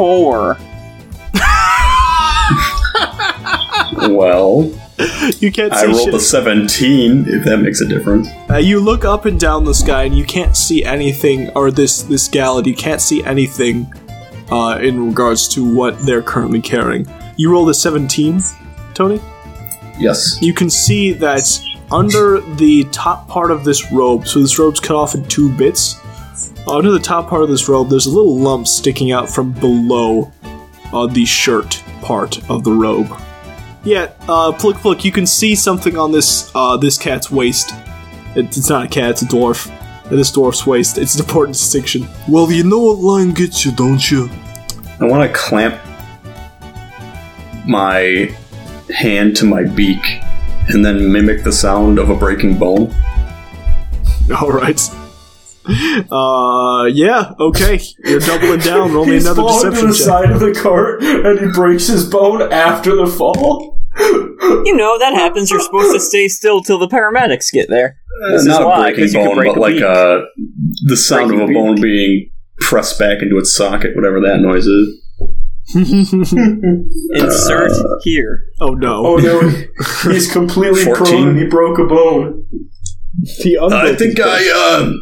Four. 0.00 0.56
Well, 4.08 4.72
You 5.40 5.52
can't 5.52 5.74
I 5.74 5.84
rolled 5.84 6.04
shit. 6.04 6.14
a 6.14 6.20
seventeen. 6.20 7.26
If 7.28 7.44
that 7.44 7.58
makes 7.58 7.82
a 7.82 7.86
difference. 7.86 8.28
Uh, 8.48 8.56
you 8.56 8.80
look 8.80 9.04
up 9.04 9.26
and 9.26 9.38
down 9.38 9.64
the 9.64 9.74
sky 9.74 10.04
and 10.04 10.16
you 10.16 10.24
can't 10.24 10.56
see 10.56 10.82
anything, 10.84 11.50
or 11.50 11.70
this 11.70 12.00
this 12.04 12.28
galaxy 12.28 12.70
you 12.70 12.76
can't 12.76 13.02
see 13.02 13.22
anything 13.24 13.92
uh, 14.50 14.78
in 14.80 15.08
regards 15.08 15.48
to 15.48 15.74
what 15.74 15.98
they're 16.06 16.22
currently 16.22 16.62
carrying. 16.62 17.06
You 17.36 17.52
rolled 17.52 17.68
a 17.68 17.74
17, 17.74 18.40
Tony? 18.94 19.20
Yes. 19.98 20.38
You 20.40 20.54
can 20.54 20.70
see 20.70 21.12
that 21.12 21.42
under 21.92 22.40
the 22.56 22.84
top 22.90 23.28
part 23.28 23.50
of 23.50 23.64
this 23.64 23.92
robe, 23.92 24.26
so 24.26 24.40
this 24.40 24.58
robe's 24.58 24.80
cut 24.80 24.96
off 24.96 25.14
in 25.14 25.24
two 25.26 25.54
bits. 25.56 26.00
Under 26.68 26.90
the 26.90 27.00
top 27.00 27.28
part 27.28 27.42
of 27.42 27.48
this 27.48 27.68
robe, 27.68 27.88
there's 27.88 28.06
a 28.06 28.10
little 28.10 28.36
lump 28.36 28.68
sticking 28.68 29.12
out 29.12 29.28
from 29.30 29.52
below 29.52 30.32
uh, 30.92 31.06
the 31.06 31.24
shirt 31.24 31.82
part 32.02 32.38
of 32.50 32.64
the 32.64 32.72
robe. 32.72 33.08
Yeah, 33.82 34.12
uh, 34.28 34.52
Plick 34.52 34.76
Plick, 34.76 35.04
you 35.04 35.12
can 35.12 35.26
see 35.26 35.54
something 35.54 35.96
on 35.96 36.12
this 36.12 36.50
uh, 36.54 36.76
this 36.76 36.98
cat's 36.98 37.30
waist. 37.30 37.70
It, 38.36 38.56
it's 38.56 38.68
not 38.68 38.84
a 38.84 38.88
cat, 38.88 39.10
it's 39.10 39.22
a 39.22 39.26
dwarf. 39.26 39.70
At 40.04 40.16
this 40.16 40.32
dwarf's 40.32 40.66
waist. 40.66 40.98
It's 40.98 41.14
an 41.14 41.20
important 41.20 41.56
distinction. 41.56 42.08
Well, 42.28 42.50
you 42.50 42.64
know 42.64 42.80
what 42.80 42.98
line 42.98 43.32
gets 43.32 43.64
you, 43.64 43.70
don't 43.70 44.10
you? 44.10 44.28
I 44.98 45.04
want 45.04 45.30
to 45.30 45.38
clamp 45.38 45.80
my 47.64 48.34
hand 48.92 49.36
to 49.36 49.44
my 49.46 49.62
beak 49.62 50.02
and 50.68 50.84
then 50.84 51.12
mimic 51.12 51.44
the 51.44 51.52
sound 51.52 52.00
of 52.00 52.10
a 52.10 52.16
breaking 52.16 52.58
bone. 52.58 52.92
Alright. 54.30 54.80
Uh, 56.10 56.84
yeah, 56.86 57.32
okay. 57.38 57.78
You're 58.04 58.20
doubling 58.20 58.60
down. 58.60 58.92
Roll 58.94 59.04
me 59.04 59.12
He's 59.14 59.26
another 59.26 59.42
falling 59.42 59.64
to 59.64 59.70
deception 59.70 59.88
the 59.90 59.94
check. 59.94 60.04
side 60.06 60.30
of 60.30 60.40
the 60.40 60.52
cart 60.60 61.02
and 61.02 61.38
he 61.38 61.46
breaks 61.52 61.86
his 61.86 62.08
bone 62.08 62.42
after 62.52 62.96
the 62.96 63.06
fall. 63.06 63.78
You 64.64 64.74
know 64.74 64.98
that 64.98 65.12
happens. 65.14 65.50
You're 65.50 65.60
supposed 65.60 65.92
to 65.92 66.00
stay 66.00 66.26
still 66.28 66.62
till 66.62 66.78
the 66.78 66.88
paramedics 66.88 67.52
get 67.52 67.68
there. 67.68 67.98
This 68.32 68.42
is 68.42 68.48
Uh, 68.48 68.52
Not 68.52 68.62
a 68.62 68.66
why, 68.66 68.80
breaking 68.92 69.04
'cause 69.04 69.12
you 69.14 69.20
could 69.20 69.26
bone, 69.26 69.36
break 69.36 69.48
but 69.54 69.58
a 69.58 69.60
like 69.60 69.74
beak. 69.74 69.82
uh, 69.82 70.18
the 70.86 70.96
sound 70.96 71.28
Breaking 71.28 71.42
of 71.42 71.44
a 71.44 71.52
beak. 71.52 71.56
bone 71.56 71.80
being 71.80 72.30
pressed 72.60 72.98
back 72.98 73.20
into 73.22 73.36
its 73.36 73.54
socket, 73.54 73.94
whatever 73.94 74.20
that 74.20 74.40
noise 74.40 74.66
is. 74.66 75.02
Insert 77.12 77.72
here. 78.02 78.42
Oh 78.60 78.70
no. 78.74 79.06
Oh 79.06 79.16
no, 79.16 79.40
he's 80.10 80.30
completely 80.32 80.84
14. 80.84 81.04
prone 81.06 81.28
and 81.28 81.38
he 81.38 81.46
broke 81.46 81.78
a 81.78 81.84
bone. 81.84 82.44
The 83.42 83.58
I 83.60 83.94
think 83.96 84.20
I, 84.20 84.50
uh, 84.54 84.92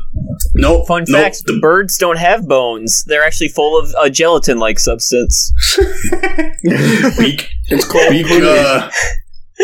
no, 0.55 0.85
Fun 0.87 1.05
nope, 1.09 1.23
fact: 1.23 1.43
the 1.47 1.59
birds 1.61 1.99
don't 1.99 2.19
have 2.19 2.49
bones. 2.49 3.05
They're 3.07 3.23
actually 3.23 3.49
full 3.49 3.79
of 3.79 3.95
a 4.01 4.09
gelatin-like 4.11 4.79
substance. 4.79 5.53
beak, 7.19 7.49
beak, 7.69 8.31
uh, 8.43 8.91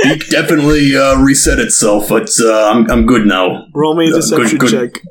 beak 0.03 0.29
definitely 0.29 0.95
uh, 0.97 1.17
reset 1.21 1.59
itself, 1.59 2.09
but 2.11 2.29
uh, 2.41 2.71
I'm, 2.71 2.91
I'm 2.91 3.07
good 3.07 3.27
now. 3.27 3.65
Roll 3.75 3.97
me 3.97 4.09
a 4.11 4.13
Uh, 4.13 4.17
deception 4.17 4.59
good, 4.59 4.71
good. 4.71 4.93
check. 4.95 5.03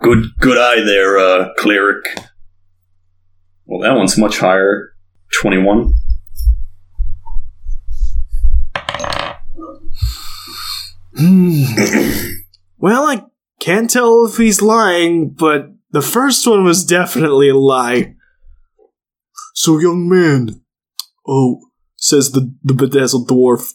Good, 0.00 0.24
good 0.40 0.58
eye 0.58 0.80
there, 0.84 1.18
uh, 1.18 1.48
cleric. 1.58 2.04
Well, 3.66 3.80
that 3.80 3.96
one's 3.96 4.16
much 4.16 4.38
higher. 4.38 4.92
21. 5.40 5.94
Well, 12.84 13.04
I 13.04 13.24
can't 13.60 13.88
tell 13.88 14.26
if 14.26 14.36
he's 14.36 14.60
lying, 14.60 15.30
but 15.30 15.72
the 15.92 16.02
first 16.02 16.46
one 16.46 16.64
was 16.64 16.84
definitely 16.84 17.48
a 17.48 17.56
lie. 17.56 18.14
So, 19.54 19.78
young 19.78 20.06
man, 20.06 20.60
oh, 21.26 21.62
says 21.96 22.32
the, 22.32 22.54
the 22.62 22.74
bedazzled 22.74 23.26
dwarf, 23.26 23.72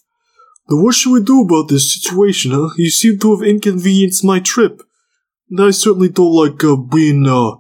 then 0.68 0.84
what 0.84 0.93
should 0.93 1.12
we 1.12 1.24
do 1.24 1.41
about 1.41 1.70
this 1.70 1.91
situation, 1.91 2.51
huh? 2.51 2.70
You 2.78 2.91
seem 2.91 3.18
to 3.18 3.36
have 3.36 3.43
inconvenienced 3.43 4.24
my 4.24 4.39
trip. 4.39 4.84
And 5.49 5.60
I 5.60 5.72
certainly 5.72 6.10
don't 6.10 6.32
like 6.32 6.64
uh, 6.64 6.76
being 6.76 7.26
uh, 7.26 7.55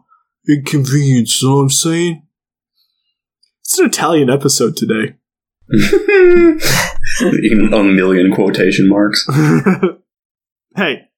inconvenienced, 0.47 1.41
you 1.41 1.47
know 1.47 1.55
what 1.55 1.61
I'm 1.63 1.69
saying? 1.71 2.27
It's 3.61 3.79
an 3.79 3.87
Italian 3.87 4.29
episode 4.29 4.77
today. 4.77 5.15
In 5.71 6.59
a 7.73 7.83
million 7.85 8.35
quotation 8.35 8.87
marks. 8.87 9.27
hey, 10.75 11.08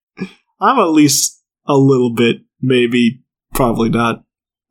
I'm 0.62 0.80
at 0.80 0.92
least 0.92 1.42
a 1.66 1.76
little 1.76 2.14
bit, 2.14 2.38
maybe, 2.62 3.24
probably 3.54 3.90
not. 3.90 4.24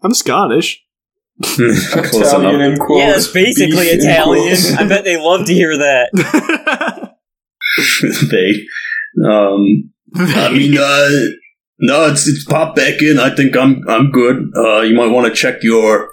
I'm 0.02 0.14
Scottish. 0.14 0.84
Italian 1.42 2.60
in 2.60 2.76
quotes. 2.78 3.00
yeah, 3.00 3.16
it's 3.16 3.26
basically 3.26 3.86
beef 3.86 4.00
Italian. 4.00 4.56
I 4.78 4.86
bet 4.86 5.04
they 5.04 5.16
love 5.16 5.46
to 5.46 5.54
hear 5.54 5.76
that. 5.76 6.10
they. 8.30 8.52
Um, 9.28 9.90
I 10.14 10.52
mean, 10.52 10.76
uh, 10.76 11.08
no, 11.80 12.06
it's, 12.06 12.28
it's 12.28 12.44
pop 12.44 12.76
back 12.76 13.00
in. 13.00 13.18
I 13.18 13.34
think 13.34 13.56
I'm 13.56 13.82
I'm 13.88 14.10
good. 14.10 14.50
Uh, 14.54 14.80
you 14.82 14.94
might 14.94 15.10
want 15.10 15.26
to 15.26 15.34
check 15.34 15.62
your 15.62 16.10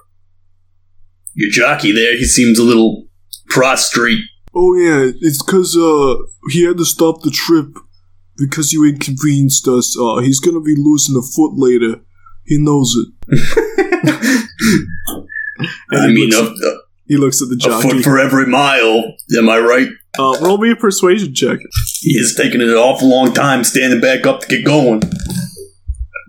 your 1.35 1.51
jockey 1.51 1.91
there. 1.91 2.17
He 2.17 2.25
seems 2.25 2.57
a 2.57 2.63
little 2.63 3.07
prostrate. 3.49 4.23
oh 4.55 4.75
yeah, 4.75 5.11
it's 5.21 5.41
cause 5.41 5.75
uh 5.75 6.15
he 6.51 6.63
had 6.63 6.77
to 6.77 6.85
stop 6.85 7.21
the 7.21 7.31
trip 7.31 7.67
because 8.37 8.71
you 8.71 8.85
inconvenienced 8.85 9.67
us. 9.67 9.97
Uh, 9.99 10.17
he's 10.17 10.39
gonna 10.39 10.61
be 10.61 10.75
losing 10.77 11.17
a 11.17 11.21
foot 11.21 11.53
later. 11.55 12.01
He 12.45 12.57
knows 12.59 12.95
it. 12.95 13.07
I 15.91 16.07
mean, 16.07 16.29
looks, 16.29 16.61
a, 16.61 16.77
he 17.07 17.17
looks 17.17 17.41
at 17.41 17.49
the 17.49 17.57
a 17.67 17.81
foot 17.81 18.03
for 18.03 18.19
every 18.19 18.45
mile. 18.45 19.03
Am 19.37 19.49
I 19.49 19.59
right? 19.59 19.89
uh, 20.19 20.37
roll 20.41 20.57
me 20.57 20.71
a 20.71 20.75
persuasion 20.75 21.33
check. 21.33 21.59
He 21.99 22.11
is 22.11 22.35
taking 22.35 22.61
an 22.61 22.69
awful 22.69 23.09
long 23.09 23.33
time 23.33 23.63
standing 23.63 24.01
back 24.01 24.25
up 24.25 24.41
to 24.41 24.47
get 24.47 24.65
going. 24.65 25.01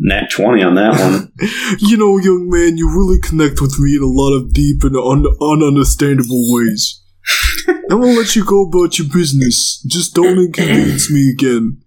Nat 0.01 0.31
20 0.31 0.63
on 0.63 0.75
that 0.77 0.99
one. 1.01 1.33
You 1.81 1.97
know, 1.97 2.19
young 2.19 2.49
man, 2.49 2.77
you 2.77 2.89
really 2.89 3.21
connect 3.21 3.61
with 3.61 3.79
me 3.79 3.97
in 3.97 4.03
a 4.03 4.07
lot 4.07 4.35
of 4.35 4.53
deep 4.53 4.83
and 4.83 4.97
un- 4.97 5.27
ununderstandable 5.41 6.53
ways. 6.53 7.03
I'm 7.69 8.01
gonna 8.01 8.13
let 8.13 8.35
you 8.35 8.45
go 8.45 8.67
about 8.67 8.99
your 8.99 9.09
business. 9.13 9.83
Just 9.87 10.15
don't 10.15 10.39
inconvenience 10.39 11.11
me 11.11 11.31
again. 11.31 11.83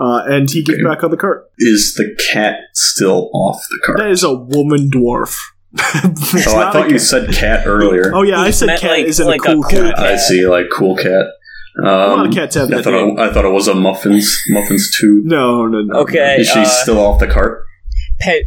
Uh, 0.00 0.22
and 0.26 0.48
he 0.50 0.62
gets 0.62 0.82
back 0.82 1.04
on 1.04 1.10
the 1.10 1.16
cart. 1.16 1.50
Is 1.58 1.94
the 1.94 2.16
cat 2.32 2.60
still 2.72 3.28
off 3.34 3.62
the 3.68 3.80
cart? 3.84 3.98
That 3.98 4.10
is 4.10 4.22
a 4.24 4.32
woman 4.34 4.90
dwarf. 4.90 5.36
It's 5.74 6.46
Oh, 6.48 6.56
I 6.58 6.72
thought 6.72 6.86
you 6.88 6.94
cat. 6.96 7.00
said 7.02 7.32
cat 7.32 7.66
earlier. 7.66 8.10
Oh 8.14 8.22
yeah, 8.22 8.40
I 8.40 8.50
said 8.50 8.78
cat 8.80 8.90
like- 8.92 9.06
isn't 9.06 9.26
like 9.26 9.40
a 9.44 9.50
a 9.50 9.54
cool 9.54 9.62
cool 9.64 9.80
cat. 9.82 9.98
I 9.98 10.16
see, 10.16 10.46
like 10.46 10.66
cool 10.72 10.96
cat. 10.96 11.26
Um, 11.78 11.86
A 11.86 12.06
lot 12.16 12.26
of 12.26 12.34
cats 12.34 12.54
have 12.56 12.68
I 12.72 12.76
that 12.76 12.84
thought 12.84 12.92
name. 12.94 13.18
it, 13.18 13.20
I 13.20 13.32
thought 13.32 13.44
it 13.44 13.52
was 13.52 13.68
a 13.68 13.74
muffins. 13.74 14.40
Muffins 14.48 14.90
too. 14.98 15.22
No, 15.24 15.66
no, 15.66 15.82
no. 15.82 16.00
Okay, 16.00 16.36
Is 16.40 16.48
she 16.48 16.58
uh, 16.60 16.64
still 16.64 16.98
off 16.98 17.20
the 17.20 17.28
cart? 17.28 17.62
Pe- 18.20 18.42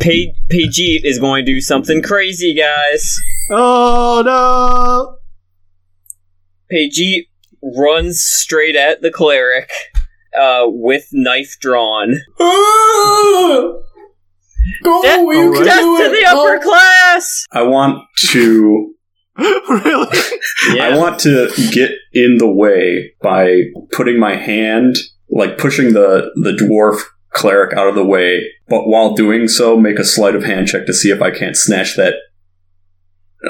Pe- 0.00 0.32
Paijit 0.50 1.00
is 1.04 1.18
going 1.18 1.44
to 1.44 1.52
do 1.52 1.60
something 1.60 2.00
crazy, 2.00 2.54
guys. 2.54 3.14
Oh 3.50 4.22
no! 4.24 5.18
Paijit 6.72 7.26
runs 7.76 8.22
straight 8.22 8.74
at 8.76 9.02
the 9.02 9.10
cleric 9.10 9.70
uh, 10.38 10.64
with 10.66 11.06
knife 11.12 11.56
drawn. 11.60 12.14
Go, 14.84 15.02
Death, 15.02 15.20
you 15.20 15.52
can 15.54 15.64
death 15.64 15.80
do 15.80 15.98
to 15.98 16.04
it. 16.04 16.20
the 16.20 16.26
upper 16.28 16.56
Oh. 16.56 16.60
class! 16.60 17.46
I 17.52 17.62
want 17.62 18.02
to. 18.28 18.94
really? 19.38 20.18
I 20.80 20.96
want 20.96 21.18
to 21.20 21.50
get 21.72 21.90
in 22.12 22.36
the 22.38 22.50
way 22.50 23.12
by 23.22 23.62
putting 23.92 24.18
my 24.20 24.36
hand 24.36 24.96
like 25.30 25.58
pushing 25.58 25.94
the 25.94 26.30
the 26.42 26.52
dwarf 26.52 27.00
cleric 27.32 27.76
out 27.76 27.88
of 27.88 27.94
the 27.94 28.04
way, 28.04 28.42
but 28.68 28.86
while 28.86 29.14
doing 29.14 29.48
so, 29.48 29.76
make 29.76 29.98
a 29.98 30.04
sleight 30.04 30.34
of 30.36 30.44
hand 30.44 30.68
check 30.68 30.86
to 30.86 30.92
see 30.92 31.10
if 31.10 31.20
I 31.22 31.30
can't 31.30 31.56
snatch 31.56 31.96
that. 31.96 32.14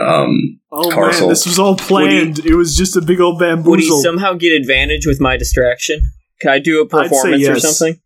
Um, 0.01 0.61
Oh 0.71 0.89
Carcel. 0.91 1.21
man, 1.23 1.29
this 1.29 1.45
was 1.45 1.59
all 1.59 1.77
planned. 1.77 2.39
it 2.47 2.55
was 2.55 2.75
just 2.77 2.97
a 2.97 3.03
big 3.03 3.21
old 3.21 3.39
bamboo. 3.39 3.71
Would 3.71 3.81
he 3.81 4.01
somehow 4.01 4.33
get 4.35 4.53
advantage 4.53 5.07
with 5.07 5.21
my 5.21 5.37
distraction? 5.37 6.01
Can 6.43 6.51
I 6.51 6.59
do 6.59 6.81
a 6.83 6.85
I'd 6.85 6.91
say 6.91 7.09
performance 7.09 7.49
or 7.49 7.61
something? 7.61 8.01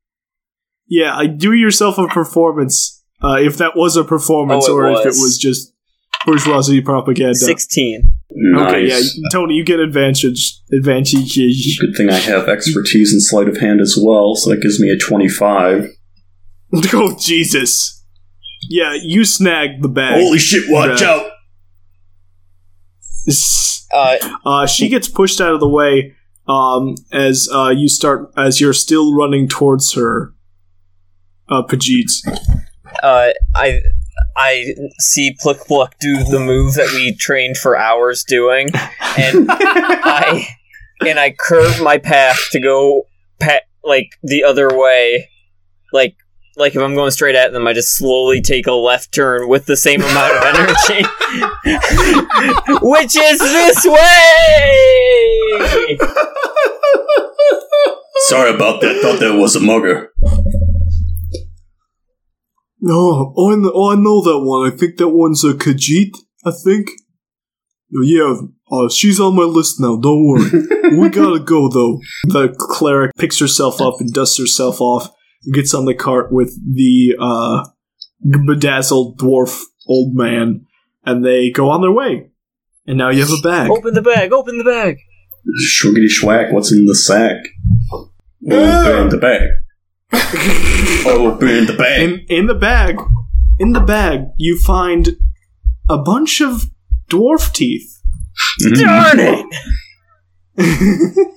yeah, 0.88 1.16
I 1.16 1.26
do 1.26 1.52
yourself 1.54 1.98
a 1.98 2.06
performance. 2.06 3.02
Uh, 3.24 3.38
if 3.40 3.56
that 3.56 3.74
was 3.76 3.96
a 3.96 4.04
performance, 4.04 4.66
Oh, 4.68 4.78
it 4.78 4.82
or 4.82 4.90
if 4.92 5.00
it 5.00 5.08
was. 5.08 5.18
was 5.20 5.38
just 5.38 5.72
bourgeoisie 6.26 6.82
propaganda. 6.82 7.34
16. 7.34 8.02
nice. 8.30 8.68
Okay, 8.68 8.86
yeah, 8.88 9.00
Tony, 9.32 9.54
you 9.54 9.64
get 9.64 9.80
advantage. 9.80 10.60
Advantage. 10.72 11.34
Good 11.80 11.96
thing 11.96 12.10
I 12.10 12.18
have 12.18 12.48
expertise 12.48 13.12
in 13.14 13.20
sleight 13.20 13.48
of 13.48 13.56
hand 13.56 13.80
as 13.80 13.98
well, 14.00 14.34
so 14.36 14.50
that 14.50 14.60
gives 14.60 14.78
me 14.78 14.90
a 14.90 14.98
twenty-five. 14.98 15.88
oh 16.92 17.16
Jesus! 17.18 18.04
Yeah, 18.68 18.94
you 19.00 19.24
snagged 19.24 19.82
the 19.82 19.88
bag. 19.88 20.20
Holy 20.20 20.38
shit, 20.38 20.64
watch 20.68 21.00
Yeah. 21.00 21.10
out! 21.10 21.30
Uh, 23.94 24.16
Uh, 24.44 24.66
she 24.66 24.88
gets 24.88 25.08
pushed 25.08 25.40
out 25.40 25.54
of 25.54 25.60
the 25.60 25.68
way 25.68 26.15
um, 26.48 26.94
as 27.12 27.48
uh, 27.52 27.68
you 27.68 27.88
start 27.88 28.30
as 28.36 28.60
you're 28.60 28.72
still 28.72 29.14
running 29.14 29.48
towards 29.48 29.94
her. 29.94 30.32
Uh, 31.48 31.62
Paijit. 31.62 32.10
uh, 33.02 33.30
I 33.54 33.80
I 34.36 34.74
see 34.98 35.36
Plick 35.40 35.60
Pluck 35.66 35.94
do 36.00 36.24
the 36.24 36.40
move 36.40 36.74
that 36.74 36.90
we 36.92 37.14
trained 37.14 37.56
for 37.56 37.76
hours 37.76 38.24
doing, 38.24 38.70
and 39.18 39.46
I 39.50 40.46
and 41.06 41.18
I 41.18 41.34
curve 41.38 41.80
my 41.82 41.98
path 41.98 42.38
to 42.52 42.60
go 42.60 43.06
pa- 43.40 43.60
like 43.84 44.10
the 44.22 44.44
other 44.44 44.68
way, 44.76 45.30
like 45.92 46.16
like 46.56 46.74
if 46.74 46.82
I'm 46.82 46.94
going 46.94 47.10
straight 47.10 47.34
at 47.34 47.52
them, 47.52 47.66
I 47.66 47.74
just 47.74 47.96
slowly 47.96 48.40
take 48.40 48.66
a 48.66 48.72
left 48.72 49.12
turn 49.12 49.46
with 49.48 49.66
the 49.66 49.76
same 49.76 50.00
amount 50.00 50.36
of 50.36 50.42
energy, 50.42 51.04
which 52.82 53.14
is 53.14 53.38
this 53.38 53.84
way. 53.84 55.98
Sorry 58.28 58.54
about 58.54 58.80
that. 58.80 59.00
Thought 59.02 59.20
that 59.20 59.36
was 59.38 59.54
a 59.54 59.60
mugger. 59.60 60.10
No, 62.80 63.34
oh, 63.36 63.52
I 63.52 63.56
know, 63.56 63.72
oh, 63.74 63.92
I 63.92 63.94
know 63.94 64.22
that 64.22 64.40
one. 64.40 64.72
I 64.72 64.74
think 64.74 64.96
that 64.96 65.08
one's 65.08 65.44
a 65.44 65.52
Khajiit. 65.52 66.16
I 66.44 66.52
think. 66.52 66.88
Yeah, 67.90 68.36
uh, 68.70 68.88
she's 68.88 69.20
on 69.20 69.36
my 69.36 69.42
list 69.42 69.80
now. 69.80 69.96
Don't 69.96 70.26
worry. 70.26 70.50
we 70.98 71.08
gotta 71.08 71.38
go 71.38 71.68
though. 71.68 72.00
The 72.24 72.54
cleric 72.58 73.12
picks 73.16 73.38
herself 73.38 73.80
up 73.80 74.00
and 74.00 74.12
dusts 74.12 74.38
herself 74.38 74.80
off. 74.80 75.10
And 75.46 75.54
Gets 75.54 75.74
on 75.74 75.84
the 75.84 75.94
cart 75.94 76.32
with 76.32 76.58
the 76.74 77.16
uh, 77.18 77.64
bedazzled 78.46 79.18
dwarf 79.18 79.62
old 79.88 80.14
man, 80.14 80.66
and 81.04 81.24
they 81.24 81.50
go 81.50 81.70
on 81.70 81.80
their 81.80 81.92
way. 81.92 82.30
And 82.86 82.98
now 82.98 83.10
you 83.10 83.20
have 83.20 83.30
a 83.30 83.42
bag. 83.42 83.70
Open 83.70 83.94
the 83.94 84.02
bag. 84.02 84.32
Open 84.32 84.58
the 84.58 84.64
bag. 84.64 84.98
Shwiggity 85.64 86.08
schwack, 86.08 86.52
what's 86.52 86.72
in 86.72 86.86
the 86.86 86.94
sack? 86.94 87.36
Open 87.92 89.08
the 89.08 89.18
bag. 89.18 89.48
Open 91.06 91.66
the 91.66 91.74
bag. 91.76 92.02
In 92.02 92.26
in 92.28 92.46
the 92.46 92.54
bag, 92.54 92.98
in 93.58 93.72
the 93.72 93.80
bag, 93.80 94.26
you 94.36 94.58
find 94.58 95.16
a 95.88 95.98
bunch 95.98 96.40
of 96.40 96.64
dwarf 97.08 97.52
teeth. 97.52 97.92
Darn 98.74 99.18
it! 99.20 99.46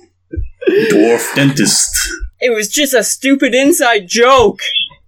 Dwarf 0.90 1.34
dentist. 1.34 1.90
It 2.40 2.54
was 2.54 2.68
just 2.68 2.94
a 2.94 3.02
stupid 3.04 3.54
inside 3.54 4.08
joke. 4.08 4.60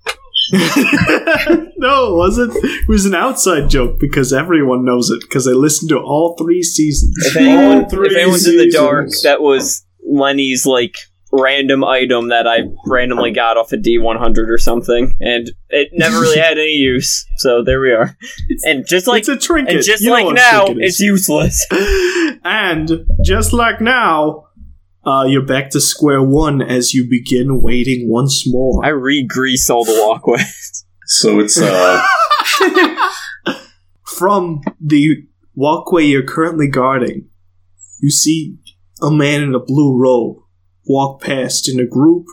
no, 0.52 2.12
it 2.12 2.16
wasn't. 2.16 2.52
It 2.56 2.88
was 2.88 3.06
an 3.06 3.14
outside 3.14 3.70
joke 3.70 3.98
because 3.98 4.32
everyone 4.32 4.84
knows 4.84 5.08
it 5.08 5.20
because 5.22 5.46
they 5.46 5.52
listened 5.52 5.88
to 5.90 5.98
all 5.98 6.36
three 6.36 6.62
seasons. 6.62 7.14
If 7.24 7.36
anyone, 7.36 7.88
three 7.88 8.08
if 8.08 8.16
anyone's 8.16 8.46
in 8.46 8.58
the 8.58 8.70
dark, 8.70 9.08
that 9.22 9.40
was 9.40 9.86
Lenny's 10.06 10.66
like 10.66 10.96
random 11.32 11.82
item 11.82 12.28
that 12.28 12.46
I 12.46 12.64
randomly 12.86 13.32
got 13.32 13.56
off 13.56 13.72
a 13.72 13.76
D100 13.76 14.48
or 14.48 14.58
something, 14.58 15.16
and 15.20 15.50
it 15.70 15.88
never 15.92 16.20
really 16.20 16.38
had 16.38 16.58
any 16.58 16.72
use. 16.72 17.26
So 17.38 17.64
there 17.64 17.80
we 17.80 17.92
are. 17.92 18.16
And 18.64 18.86
just 18.86 19.06
like 19.06 19.20
it's 19.20 19.28
a 19.28 19.38
trinket. 19.38 19.76
and 19.76 19.84
just 19.84 20.02
You 20.02 20.10
like 20.10 20.34
now, 20.34 20.66
trinket 20.66 20.84
it's 20.84 21.00
useless. 21.00 21.66
and 22.44 23.06
just 23.24 23.52
like 23.52 23.80
now, 23.80 24.48
uh, 25.04 25.24
you're 25.28 25.44
back 25.44 25.70
to 25.70 25.80
square 25.80 26.22
one 26.22 26.62
as 26.62 26.94
you 26.94 27.08
begin 27.08 27.60
waiting 27.60 28.08
once 28.08 28.44
more. 28.46 28.84
I 28.84 28.88
re-grease 28.88 29.68
all 29.70 29.84
the 29.84 30.00
walkways. 30.06 30.84
So 31.04 31.40
it's 31.40 31.60
uh 31.60 32.02
From 34.06 34.62
the 34.80 35.26
walkway 35.54 36.04
you're 36.04 36.22
currently 36.22 36.68
guarding, 36.68 37.28
you 38.00 38.08
see 38.08 38.56
a 39.02 39.10
man 39.10 39.42
in 39.42 39.54
a 39.54 39.58
blue 39.58 40.00
robe 40.00 40.38
walk 40.86 41.20
past 41.20 41.68
in 41.68 41.78
a 41.80 41.86
group. 41.86 42.26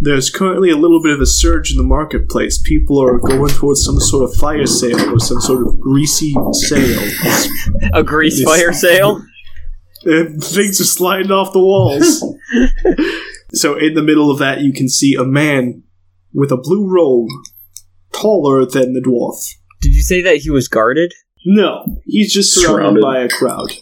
There's 0.00 0.30
currently 0.30 0.70
a 0.70 0.76
little 0.76 1.02
bit 1.02 1.12
of 1.12 1.20
a 1.20 1.26
surge 1.26 1.70
in 1.70 1.76
the 1.76 1.82
marketplace. 1.82 2.58
People 2.62 3.02
are 3.02 3.18
going 3.18 3.52
towards 3.52 3.84
some 3.84 3.98
sort 3.98 4.30
of 4.30 4.36
fire 4.36 4.66
sale 4.66 5.14
or 5.14 5.18
some 5.18 5.40
sort 5.40 5.66
of 5.66 5.78
greasy 5.80 6.34
sale. 6.52 7.10
A 7.92 8.02
grease 8.02 8.42
fire 8.42 8.72
sale. 8.72 9.22
And 10.06 10.42
things 10.42 10.80
are 10.80 10.84
sliding 10.84 11.32
off 11.32 11.52
the 11.52 11.58
walls. 11.58 12.24
so 13.52 13.76
in 13.76 13.94
the 13.94 14.02
middle 14.02 14.30
of 14.30 14.38
that, 14.38 14.60
you 14.60 14.72
can 14.72 14.88
see 14.88 15.14
a 15.14 15.24
man 15.24 15.82
with 16.32 16.52
a 16.52 16.56
blue 16.56 16.86
robe, 16.88 17.28
taller 18.12 18.64
than 18.64 18.92
the 18.92 19.00
dwarf. 19.00 19.42
Did 19.80 19.94
you 19.94 20.02
say 20.02 20.22
that 20.22 20.36
he 20.36 20.50
was 20.50 20.68
guarded? 20.68 21.12
No, 21.44 21.84
he's 22.04 22.32
just 22.32 22.54
Surrounded. 22.54 23.00
surrounded 23.00 23.02
by 23.02 23.20
a 23.20 23.28
crowd. 23.28 23.72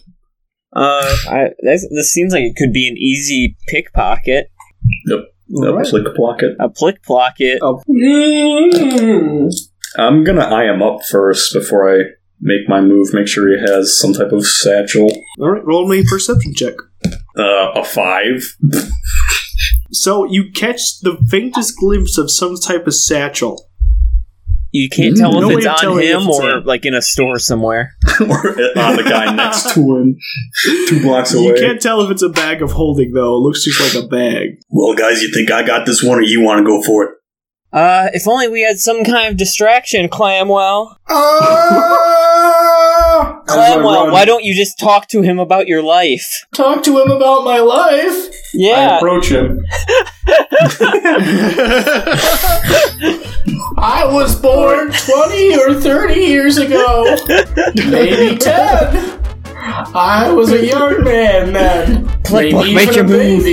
Uh, 0.75 1.17
I, 1.31 1.51
this 1.63 2.11
seems 2.13 2.33
like 2.33 2.43
it 2.43 2.57
could 2.57 2.73
be 2.73 2.89
an 2.89 2.97
easy 2.97 3.57
pickpocket. 3.69 4.51
a 5.09 5.83
plick 5.85 6.15
pocket. 6.17 6.51
A 6.59 6.69
plick 6.69 7.03
pocket. 7.03 7.61
I'm 9.97 10.25
gonna 10.25 10.45
eye 10.45 10.65
him 10.73 10.83
up 10.83 11.05
first 11.09 11.53
before 11.55 11.89
I 12.01 12.05
make 12.41 12.69
my 12.69 12.81
move. 12.81 13.13
Make 13.13 13.29
sure 13.29 13.49
he 13.49 13.61
has 13.61 13.99
some 13.99 14.13
type 14.13 14.33
of 14.33 14.47
satchel. 14.47 15.09
All 15.39 15.51
right, 15.51 15.65
roll 15.65 15.89
me 15.89 16.01
a 16.01 16.05
perception 16.05 16.55
check. 16.55 16.75
Uh, 17.39 17.73
a 17.73 17.85
five. 17.85 18.43
So 19.93 20.25
you 20.25 20.51
catch 20.53 21.01
the 21.03 21.17
faintest 21.29 21.77
glimpse 21.79 22.19
of 22.19 22.31
some 22.31 22.57
type 22.57 22.87
of 22.87 22.95
satchel. 22.95 23.71
You 24.73 24.89
can't 24.89 25.17
tell 25.17 25.31
No 25.31 25.51
if 25.51 25.57
way 25.57 25.63
it's 25.63 25.85
on 25.85 26.03
him 26.03 26.23
it's 26.23 26.41
or 26.41 26.51
him. 26.59 26.65
like 26.65 26.85
in 26.85 26.95
a 26.95 27.03
store 27.03 27.39
somewhere. 27.39 27.93
or 28.21 28.49
on 28.77 28.97
the 28.97 29.07
guy 29.09 29.33
next 29.33 29.73
to 29.75 29.81
him, 29.81 30.17
two 30.89 31.01
blocks 31.01 31.33
away. 31.33 31.45
You 31.45 31.55
can't 31.55 31.81
tell 31.81 32.01
if 32.01 32.11
it's 32.11 32.23
a 32.23 32.29
bag 32.29 32.61
of 32.61 32.73
holding 32.73 33.13
though. 33.13 33.37
It 33.37 33.41
looks 33.41 33.65
just 33.65 33.95
like 33.95 34.05
a 34.05 34.09
bag. 34.09 34.59
Well, 34.71 34.97
guys, 34.97 35.23
you 35.23 35.33
think 35.33 35.53
I 35.53 35.65
got 35.65 35.87
this 35.87 36.03
one 36.03 36.19
or 36.19 36.23
you 36.23 36.41
want 36.43 36.59
to 36.59 36.65
go 36.65 36.83
for 36.83 37.05
it? 37.05 37.11
Uh, 37.75 38.09
if 38.15 38.29
only 38.29 38.47
we 38.47 38.63
had 38.63 38.79
some 38.79 39.03
kind 39.03 39.29
of 39.29 39.37
distraction, 39.37 40.09
Clamwell. 40.09 40.97
Ah! 41.09 42.13
Clamwell, 43.49 44.13
why 44.13 44.25
don't 44.25 44.45
you 44.45 44.55
just 44.55 44.79
talk 44.79 45.09
to 45.09 45.23
him 45.23 45.41
about 45.41 45.67
your 45.67 45.83
life? 45.83 46.47
talk 46.55 46.85
to 46.85 47.01
him 47.03 47.11
about 47.11 47.43
my 47.45 47.59
life? 47.59 48.15
I 48.31 48.31
Yeah. 48.55 48.97
approach 48.99 49.29
him. 49.29 49.59
I 53.77 54.07
was 54.07 54.37
born 54.41 54.93
20 54.93 55.57
or 55.59 55.75
30 55.81 56.15
years 56.21 56.57
ago. 56.59 57.17
Maybe 57.75 58.37
10. 58.39 59.21
I 59.97 60.31
was 60.33 60.53
a 60.53 60.65
young 60.65 61.03
man 61.03 61.53
then. 61.53 62.07
Click, 62.23 62.53
Maybe 62.55 62.75
make 62.75 62.89
even 62.91 62.95
your 62.95 63.05
a 63.05 63.09
move. 63.09 63.45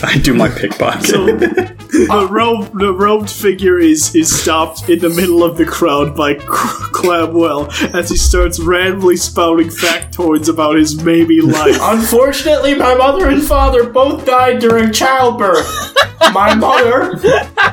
Baby. 0.00 0.12
I 0.12 0.18
do 0.18 0.34
my 0.34 0.48
pickpocket. 0.48 1.06
So 1.06 1.26
the 1.88 2.28
robe, 2.30 2.78
the 2.78 2.92
robed 2.92 3.30
figure 3.30 3.78
is 3.78 4.14
is 4.14 4.40
stopped 4.40 4.88
in 4.88 4.98
the 4.98 5.08
middle 5.08 5.42
of 5.42 5.56
the 5.56 5.64
crowd 5.64 6.16
by 6.16 6.34
Clamwell 6.92 7.70
as 7.94 8.10
he 8.10 8.16
starts 8.16 8.60
randomly 8.60 9.16
spouting 9.16 9.68
factoids 9.68 10.48
about 10.48 10.76
his 10.76 11.02
maybe 11.02 11.40
life. 11.40 11.78
Unfortunately, 11.80 12.74
my 12.74 12.94
mother 12.94 13.28
and 13.28 13.42
father 13.42 13.90
both 13.90 14.26
died 14.26 14.60
during 14.60 14.92
childbirth. 14.92 15.94
My 16.32 16.54
mother 16.54 17.16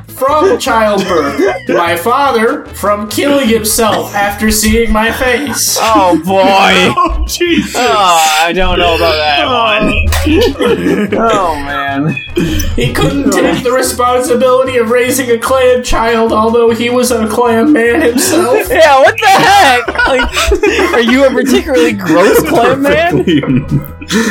from 0.08 0.58
childbirth. 0.60 1.70
My 1.70 1.98
father 1.98 2.66
from 2.68 3.10
killing 3.10 3.50
himself 3.50 4.16
after 4.16 4.50
seeing 4.50 4.94
my 4.94 5.12
face. 5.12 5.78
Oh 5.82 6.22
boy. 6.24 6.42
oh 6.42 7.26
Jesus! 7.28 7.76
Oh, 7.76 8.38
I 8.42 8.54
don't 8.54 8.80
know 8.80 8.96
about 8.96 9.16
that 9.16 9.46
oh. 9.46 11.10
one. 11.10 11.20
Oh 11.20 11.56
man. 11.56 12.15
He 12.76 12.92
couldn't 12.94 13.32
take 13.32 13.64
the 13.64 13.72
responsibility 13.72 14.78
of 14.78 14.90
raising 14.90 15.32
a 15.32 15.38
clan 15.40 15.82
child, 15.84 16.34
although 16.34 16.70
he 16.72 16.90
was 16.90 17.10
a 17.12 17.26
clan 17.28 17.72
man 17.72 18.02
himself. 18.02 18.68
Yeah, 18.70 19.00
what 19.00 19.16
the 19.18 19.28
heck? 19.28 19.88
Like, 20.08 20.94
are 20.94 21.00
you 21.00 21.26
a 21.26 21.32
particularly 21.32 21.94
gross 21.94 22.42
clan 22.50 22.82
man? 22.82 23.24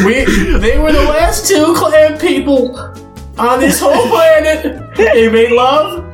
We, 0.05 0.25
they 0.59 0.79
were 0.79 0.93
the 0.93 1.07
last 1.09 1.49
two 1.49 1.73
clan 1.75 2.19
people 2.19 2.77
on 3.39 3.61
this 3.61 3.81
whole 3.81 4.07
planet. 4.09 4.95
They 4.97 5.31
made 5.31 5.51
love, 5.53 6.05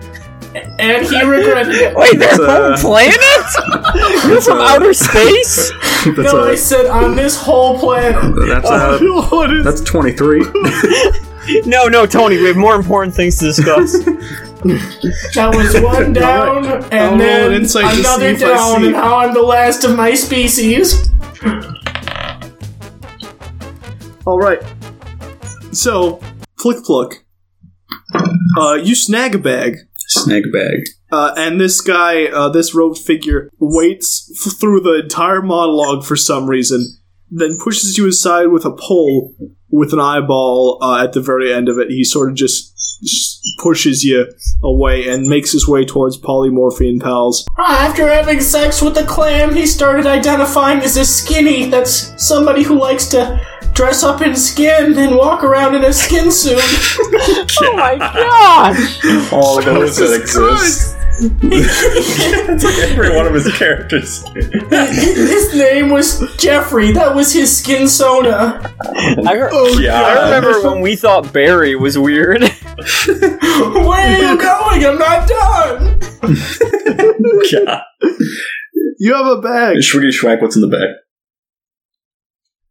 and 0.79 1.05
he 1.05 1.23
regretted 1.25 1.75
it. 1.75 1.97
Wait, 1.97 2.13
their 2.19 2.29
That's, 2.29 2.39
uh, 2.41 2.77
whole 2.77 2.91
planet? 2.93 4.25
You're 4.29 4.41
from 4.41 4.59
uh, 4.59 4.69
outer 4.69 4.95
space? 4.95 5.73
That's 6.07 6.17
No, 6.33 6.45
I 6.45 6.53
a, 6.53 6.57
said 6.57 6.87
on 6.87 7.17
this 7.17 7.37
whole 7.37 7.77
planet. 7.79 8.15
that's 8.47 8.71
a, 8.71 8.99
What 9.31 9.53
is- 9.53 9.65
that's 9.65 9.81
23. 9.83 10.45
No, 11.67 11.87
no, 11.89 12.07
Tony, 12.07 12.37
we 12.39 12.45
have 12.47 12.57
more 12.57 12.75
important 12.75 13.15
things 13.15 13.39
to 13.39 13.47
discuss. 13.47 13.97
That 14.63 15.55
was 15.57 15.81
one 15.81 16.13
down, 16.25 16.67
I'll 16.67 16.73
roll 16.81 16.85
and 16.93 17.19
then 17.19 17.53
insight 17.55 17.85
to 17.85 17.95
see 17.95 18.01
another 18.03 18.27
if 18.27 18.43
I 18.43 18.47
down, 18.49 18.81
see- 18.81 18.85
and 18.89 18.93
now 18.93 19.17
I'm 19.17 19.33
the 19.33 19.41
last 19.41 19.85
of 19.85 19.97
my 19.97 20.13
species. 20.15 21.09
All 24.27 24.39
right. 24.39 24.61
So, 25.73 26.21
Plick 26.59 26.85
Pluck, 26.85 27.25
uh, 28.59 28.75
you 28.75 28.95
snag 28.95 29.35
a 29.35 29.39
bag, 29.39 29.77
Snag 29.97 30.43
bag. 30.53 30.81
uh, 31.11 31.33
and 31.39 31.59
this 31.61 31.81
guy, 31.81 32.27
uh, 32.27 32.49
this 32.51 32.75
robed 32.75 32.99
figure, 32.99 33.49
waits 33.59 34.31
f- 34.47 34.59
through 34.61 34.81
the 34.81 35.01
entire 35.05 35.41
monologue 35.41 36.05
for 36.05 36.17
some 36.17 36.47
reason, 36.49 36.87
then 37.31 37.57
pushes 37.59 37.97
you 37.97 38.07
aside 38.09 38.47
with 38.49 38.65
a 38.67 38.73
pole 38.73 39.35
with 39.71 39.93
an 39.93 40.01
eyeball 40.01 40.79
uh, 40.83 41.03
at 41.03 41.13
the 41.13 41.21
very 41.21 41.53
end 41.53 41.69
of 41.69 41.79
it. 41.79 41.91
He 41.91 42.05
sort 42.05 42.29
of 42.29 42.35
just 42.35 42.77
pushes 43.59 44.05
you 44.05 44.27
away 44.63 45.09
and 45.09 45.29
makes 45.29 45.53
his 45.53 45.67
way 45.67 45.85
towards 45.85 46.19
Polymorphian 46.19 47.01
pals. 47.01 47.47
After 47.59 48.09
having 48.09 48.41
sex 48.41 48.83
with 48.83 48.95
the 48.95 49.05
clam, 49.05 49.55
he 49.55 49.67
started 49.67 50.07
identifying 50.07 50.81
as 50.81 50.97
a 50.97 51.05
skinny. 51.05 51.67
That's 51.67 52.23
somebody 52.23 52.63
who 52.63 52.79
likes 52.79 53.07
to 53.09 53.41
dress 53.73 54.03
up 54.03 54.21
in 54.21 54.37
skin 54.37 54.99
and 54.99 55.17
walk 55.17 55.43
around 55.45 55.75
in 55.75 55.85
a 55.85 55.93
skin 55.93 56.31
suit. 56.31 56.59
oh 56.61 57.75
my 57.77 57.97
god! 57.97 58.77
All 59.33 59.63
those 59.63 59.97
that 59.97 60.21
exist. 60.21 61.00
It's 61.23 62.65
like 62.65 62.79
every 62.91 63.15
one 63.15 63.27
of 63.27 63.35
his 63.35 63.53
characters. 63.57 64.27
His 64.71 65.55
name 65.55 65.91
was 65.91 66.21
Jeffrey. 66.37 66.93
That 66.93 67.15
was 67.15 67.33
his 67.33 67.55
skin 67.57 67.89
sona. 67.89 68.61
I, 68.81 69.37
heard, 69.37 69.51
oh, 69.53 69.79
Yeah. 69.79 70.01
I 70.01 70.25
remember 70.25 70.63
when 70.71 70.81
we 70.81 70.97
thought 70.97 71.33
Barry 71.33 71.75
was 71.77 71.99
weird. 71.99 72.41
Where 72.41 72.51
are 73.07 74.19
you 74.19 74.41
going? 74.41 74.85
I'm 74.87 74.99
not 74.99 75.29
done. 75.29 76.01
Yeah. 77.51 77.81
You 78.99 79.15
have 79.15 79.27
a 79.27 79.41
bag. 79.41 79.77
Shwiggy 79.79 80.11
Schwack, 80.11 80.41
what's 80.43 80.57
in 80.57 80.63
the 80.63 80.69
bag? 80.69 80.89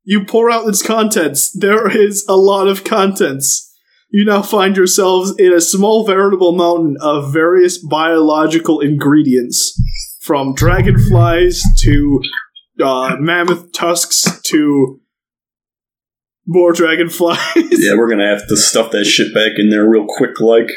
You 0.03 0.25
pour 0.25 0.49
out 0.49 0.67
its 0.67 0.81
contents. 0.81 1.51
There 1.51 1.89
is 1.95 2.25
a 2.27 2.35
lot 2.35 2.67
of 2.67 2.83
contents. 2.83 3.68
You 4.11 4.25
now 4.25 4.41
find 4.41 4.75
yourselves 4.75 5.35
in 5.37 5.53
a 5.53 5.61
small 5.61 6.05
veritable 6.05 6.53
mountain 6.53 6.97
of 6.99 7.31
various 7.31 7.77
biological 7.77 8.79
ingredients, 8.79 9.79
from 10.21 10.53
dragonflies 10.53 11.61
to 11.83 12.19
uh, 12.83 13.15
mammoth 13.19 13.71
tusks 13.71 14.41
to 14.45 14.99
more 16.47 16.73
dragonflies. 16.73 17.39
Yeah, 17.55 17.95
we're 17.97 18.09
gonna 18.09 18.27
have 18.27 18.47
to 18.47 18.57
stuff 18.57 18.91
that 18.91 19.05
shit 19.05 19.33
back 19.33 19.53
in 19.57 19.69
there 19.69 19.87
real 19.87 20.05
quick, 20.07 20.39
like. 20.39 20.69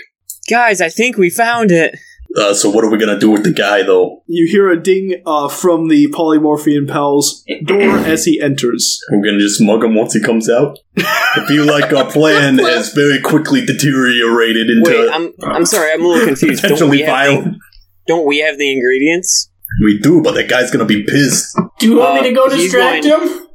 Guys, 0.50 0.80
I 0.80 0.88
think 0.88 1.16
we 1.16 1.30
found 1.30 1.70
it. 1.70 1.98
Uh, 2.38 2.54
so 2.54 2.70
what 2.70 2.82
are 2.84 2.90
we 2.90 2.96
gonna 2.98 3.18
do 3.18 3.30
with 3.30 3.44
the 3.44 3.52
guy, 3.52 3.82
though? 3.82 4.22
You 4.26 4.46
hear 4.50 4.70
a 4.70 4.82
ding 4.82 5.20
uh, 5.26 5.48
from 5.48 5.88
the 5.88 6.06
polymorphian 6.08 6.88
pal's 6.88 7.44
door 7.64 7.98
as 7.98 8.24
he 8.24 8.40
enters. 8.40 9.00
We're 9.10 9.22
gonna 9.24 9.38
just 9.38 9.60
mug 9.60 9.84
him 9.84 9.94
once 9.94 10.14
he 10.14 10.20
comes 10.22 10.48
out? 10.48 10.78
I 10.96 11.44
feel 11.46 11.66
like 11.66 11.92
our 11.92 12.10
plan 12.10 12.58
has 12.58 12.92
very 12.94 13.20
quickly 13.20 13.64
deteriorated 13.64 14.70
into 14.70 14.90
Wait, 14.90 15.10
I'm 15.12 15.32
I'm 15.42 15.66
sorry, 15.66 15.92
I'm 15.92 16.02
a 16.04 16.08
little 16.08 16.26
confused. 16.26 16.62
Don't 16.62 16.70
potentially 16.72 16.90
we, 16.90 17.00
have 17.02 17.08
violent. 17.08 17.44
the, 17.44 17.58
don't 18.06 18.26
we 18.26 18.38
have 18.38 18.56
the 18.58 18.72
ingredients? 18.72 19.50
We 19.84 19.98
do, 19.98 20.22
but 20.22 20.32
that 20.34 20.48
guy's 20.48 20.70
gonna 20.70 20.84
be 20.86 21.02
pissed. 21.04 21.54
Do 21.80 21.86
you 21.88 21.96
want 21.98 22.18
Uh, 22.18 22.22
me 22.22 22.28
to 22.30 22.34
go 22.34 22.48
distract 22.48 23.04
going- 23.04 23.28
him? 23.28 23.46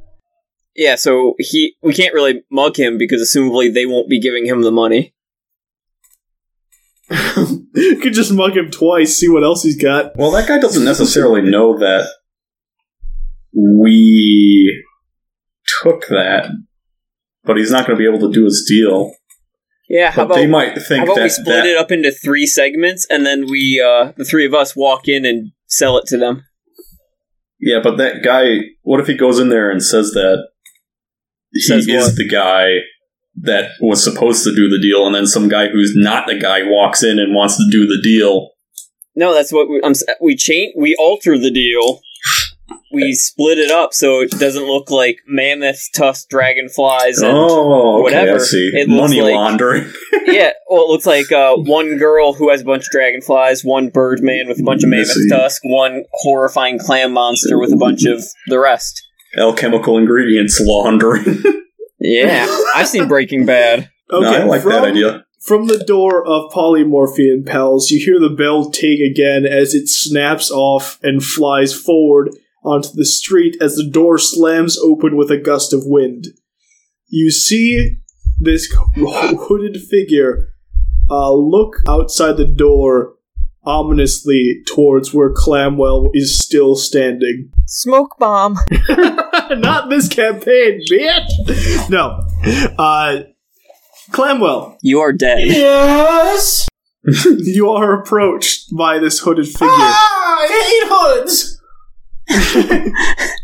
Yeah, 0.76 0.94
so 0.94 1.34
he 1.40 1.74
we 1.82 1.92
can't 1.92 2.14
really 2.14 2.42
mug 2.52 2.76
him 2.76 2.98
because 2.98 3.20
assumably 3.20 3.74
they 3.74 3.86
won't 3.86 4.08
be 4.08 4.20
giving 4.20 4.46
him 4.46 4.62
the 4.62 4.70
money. 4.70 5.14
You 7.10 7.96
could 8.02 8.12
just 8.12 8.32
mug 8.32 8.56
him 8.56 8.70
twice, 8.70 9.16
see 9.16 9.28
what 9.28 9.42
else 9.44 9.62
he's 9.62 9.80
got. 9.80 10.16
Well, 10.16 10.30
that 10.32 10.48
guy 10.48 10.58
doesn't 10.58 10.84
necessarily 10.84 11.42
know 11.42 11.78
that 11.78 12.08
we 13.54 14.84
took 15.82 16.06
that, 16.08 16.50
but 17.44 17.56
he's 17.56 17.70
not 17.70 17.86
gonna 17.86 17.98
be 17.98 18.06
able 18.06 18.20
to 18.20 18.32
do 18.32 18.44
his 18.44 18.64
deal. 18.68 19.12
Yeah, 19.88 20.10
how 20.10 20.22
But 20.22 20.24
about 20.26 20.34
they 20.36 20.46
might 20.46 20.74
how 20.74 20.84
think 20.84 21.04
about 21.04 21.16
that, 21.16 21.22
we 21.22 21.28
split 21.30 21.46
that 21.46 21.66
it 21.66 21.76
up 21.78 21.90
into 21.90 22.10
three 22.12 22.46
segments 22.46 23.06
and 23.08 23.24
then 23.24 23.46
we 23.50 23.82
uh 23.82 24.12
the 24.16 24.24
three 24.24 24.44
of 24.44 24.52
us 24.52 24.76
walk 24.76 25.08
in 25.08 25.24
and 25.24 25.52
sell 25.66 25.96
it 25.96 26.06
to 26.08 26.18
them. 26.18 26.44
Yeah, 27.60 27.80
but 27.82 27.96
that 27.96 28.22
guy. 28.22 28.58
What 28.82 29.00
if 29.00 29.06
he 29.06 29.14
goes 29.14 29.38
in 29.38 29.48
there 29.48 29.70
and 29.70 29.82
says 29.82 30.10
that 30.12 30.48
he 31.52 31.60
Says 31.60 31.88
is 31.88 32.06
what? 32.08 32.16
the 32.16 32.28
guy 32.28 32.76
that 33.42 33.70
was 33.80 34.02
supposed 34.02 34.44
to 34.44 34.54
do 34.54 34.68
the 34.68 34.80
deal, 34.80 35.06
and 35.06 35.14
then 35.14 35.26
some 35.26 35.48
guy 35.48 35.68
who's 35.68 35.92
not 35.94 36.26
the 36.26 36.38
guy 36.38 36.62
walks 36.64 37.02
in 37.02 37.18
and 37.18 37.34
wants 37.34 37.56
to 37.56 37.64
do 37.70 37.86
the 37.86 38.00
deal? 38.02 38.50
No, 39.14 39.34
that's 39.34 39.52
what 39.52 39.68
we, 39.68 39.80
I'm, 39.82 39.94
we 40.20 40.36
change. 40.36 40.74
We 40.76 40.94
alter 40.96 41.36
the 41.38 41.50
deal. 41.50 42.00
We 42.92 43.14
split 43.14 43.58
it 43.58 43.70
up 43.70 43.92
so 43.92 44.20
it 44.20 44.30
doesn't 44.30 44.64
look 44.64 44.90
like 44.90 45.18
mammoth 45.26 45.80
tusk, 45.94 46.28
dragonflies, 46.28 47.18
and 47.18 47.32
oh, 47.32 47.94
okay, 47.96 48.02
whatever. 48.02 48.38
It 48.40 48.88
looks 48.88 49.10
Money 49.10 49.20
like- 49.20 49.34
laundering. 49.34 49.92
yeah. 50.26 50.52
Well, 50.70 50.82
it 50.82 50.88
looks 50.90 51.06
like 51.06 51.32
uh, 51.32 51.56
one 51.56 51.96
girl 51.96 52.34
who 52.34 52.50
has 52.50 52.60
a 52.60 52.64
bunch 52.64 52.82
of 52.82 52.90
dragonflies, 52.92 53.64
one 53.64 53.88
bird 53.88 54.20
man 54.22 54.48
with 54.48 54.60
a 54.60 54.62
bunch 54.62 54.82
of 54.84 54.90
mammoth 54.90 55.16
tusk, 55.30 55.62
one 55.64 56.04
horrifying 56.12 56.78
clam 56.78 57.14
monster 57.14 57.58
with 57.58 57.72
a 57.72 57.76
bunch 57.76 58.04
of 58.04 58.22
the 58.48 58.58
rest. 58.58 59.02
Alchemical 59.38 59.96
ingredients 59.96 60.60
laundering. 60.62 61.24
Yeah, 62.00 62.46
I've 62.74 62.88
seen 62.88 63.08
Breaking 63.08 63.46
Bad. 63.46 63.90
Okay, 64.10 64.24
no, 64.24 64.40
I 64.40 64.44
like 64.44 64.62
from, 64.62 64.72
that 64.72 64.84
idea. 64.86 65.26
From 65.38 65.66
the 65.66 65.84
door 65.84 66.26
of 66.26 66.50
Polymorphian 66.50 67.44
Pals, 67.44 67.90
you 67.90 68.02
hear 68.02 68.18
the 68.18 68.34
bell 68.34 68.70
ting 68.70 69.02
again 69.02 69.44
as 69.44 69.74
it 69.74 69.86
snaps 69.86 70.50
off 70.50 70.98
and 71.02 71.22
flies 71.22 71.74
forward 71.74 72.30
onto 72.64 72.88
the 72.94 73.04
street 73.04 73.58
as 73.60 73.74
the 73.74 73.86
door 73.86 74.16
slams 74.16 74.78
open 74.78 75.14
with 75.14 75.30
a 75.30 75.36
gust 75.36 75.74
of 75.74 75.82
wind. 75.84 76.28
You 77.08 77.30
see 77.30 77.98
this 78.40 78.74
hooded 78.96 79.76
figure 79.82 80.54
uh, 81.10 81.32
look 81.32 81.82
outside 81.86 82.38
the 82.38 82.46
door 82.46 83.14
ominously 83.68 84.62
towards 84.66 85.12
where 85.12 85.32
Clamwell 85.32 86.08
is 86.14 86.38
still 86.38 86.74
standing. 86.74 87.52
Smoke 87.66 88.16
bomb. 88.18 88.56
Not 89.50 89.90
this 89.90 90.08
campaign, 90.08 90.80
bitch! 90.90 91.90
No. 91.90 92.20
Uh, 92.78 93.24
Clamwell, 94.10 94.78
You 94.82 95.00
are 95.00 95.12
dead. 95.12 95.40
Yes. 95.46 96.66
you 97.24 97.70
are 97.70 98.00
approached 98.00 98.74
by 98.76 98.98
this 98.98 99.18
hooded 99.20 99.46
figure. 99.46 99.68
Ah, 99.70 100.38
I 100.40 100.46
hate 100.66 100.88
hoods. 100.90 101.60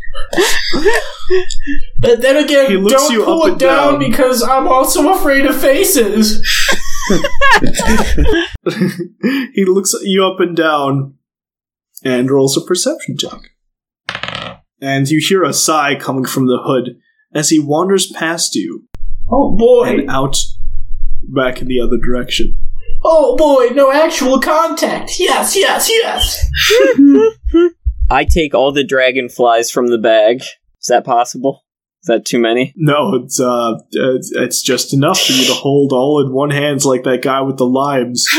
but 1.99 2.21
then 2.21 2.37
again, 2.43 2.69
He 2.71 2.77
looks 2.77 2.93
don't 2.93 3.11
you 3.13 3.23
pull 3.23 3.43
up 3.43 3.53
it 3.53 3.59
down, 3.59 3.99
down. 3.99 4.09
because 4.11 4.41
I'm 4.43 4.67
also 4.67 5.11
afraid 5.13 5.45
of 5.45 5.59
faces. 5.59 6.41
he 9.53 9.65
looks 9.65 9.93
you 10.03 10.25
up 10.25 10.39
and 10.39 10.55
down 10.55 11.15
and 12.03 12.29
rolls 12.29 12.57
a 12.57 12.61
perception 12.61 13.15
check. 13.17 13.41
And 14.81 15.07
you 15.09 15.19
hear 15.25 15.43
a 15.43 15.53
sigh 15.53 15.95
coming 15.95 16.25
from 16.25 16.47
the 16.47 16.59
hood 16.63 16.97
as 17.33 17.49
he 17.49 17.59
wanders 17.59 18.11
past 18.11 18.55
you 18.55 18.83
Oh 19.31 19.55
boy. 19.55 19.85
and 19.89 20.09
out 20.09 20.37
back 21.23 21.61
in 21.61 21.67
the 21.67 21.79
other 21.79 21.97
direction. 22.03 22.59
Oh 23.03 23.35
boy, 23.35 23.73
no 23.75 23.91
actual 23.91 24.39
contact. 24.39 25.19
Yes, 25.19 25.55
yes, 25.55 25.89
yes. 25.89 26.43
I 28.09 28.23
take 28.23 28.53
all 28.53 28.71
the 28.71 28.83
dragonflies 28.83 29.71
from 29.71 29.87
the 29.87 29.97
bag. 29.97 30.41
Is 30.41 30.87
that 30.89 31.05
possible? 31.05 31.63
Is 32.03 32.07
that 32.07 32.25
too 32.25 32.37
many? 32.39 32.73
No, 32.75 33.15
it's 33.15 33.39
uh, 33.39 33.79
it's, 33.91 34.31
it's 34.31 34.61
just 34.61 34.93
enough 34.93 35.19
for 35.19 35.33
you 35.33 35.45
to 35.47 35.53
hold 35.53 35.91
all 35.91 36.23
in 36.23 36.31
one 36.31 36.51
hand, 36.51 36.85
like 36.85 37.03
that 37.03 37.23
guy 37.23 37.41
with 37.41 37.57
the 37.57 37.65
limes. 37.65 38.27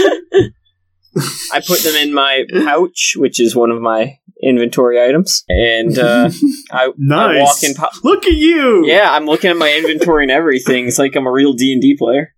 I 1.53 1.61
put 1.67 1.81
them 1.81 1.95
in 1.97 2.13
my 2.13 2.45
pouch, 2.53 3.15
which 3.17 3.41
is 3.41 3.57
one 3.57 3.71
of 3.71 3.81
my 3.81 4.19
inventory 4.43 5.03
items, 5.03 5.45
and 5.49 5.99
uh, 5.99 6.31
I, 6.71 6.91
Nice. 6.99 7.39
I 7.39 7.43
walk 7.43 7.63
in. 7.63 7.75
Po- 7.75 7.99
Look 8.05 8.27
at 8.27 8.35
you! 8.35 8.87
yeah, 8.87 9.11
I'm 9.13 9.25
looking 9.27 9.51
at 9.51 9.57
my 9.57 9.73
inventory 9.75 10.25
and 10.25 10.31
everything. 10.31 10.87
It's 10.87 10.99
like 10.99 11.17
I'm 11.17 11.27
a 11.27 11.33
real 11.33 11.55
D 11.55 11.73
and 11.73 11.81
D 11.81 11.97
player. 11.99 12.35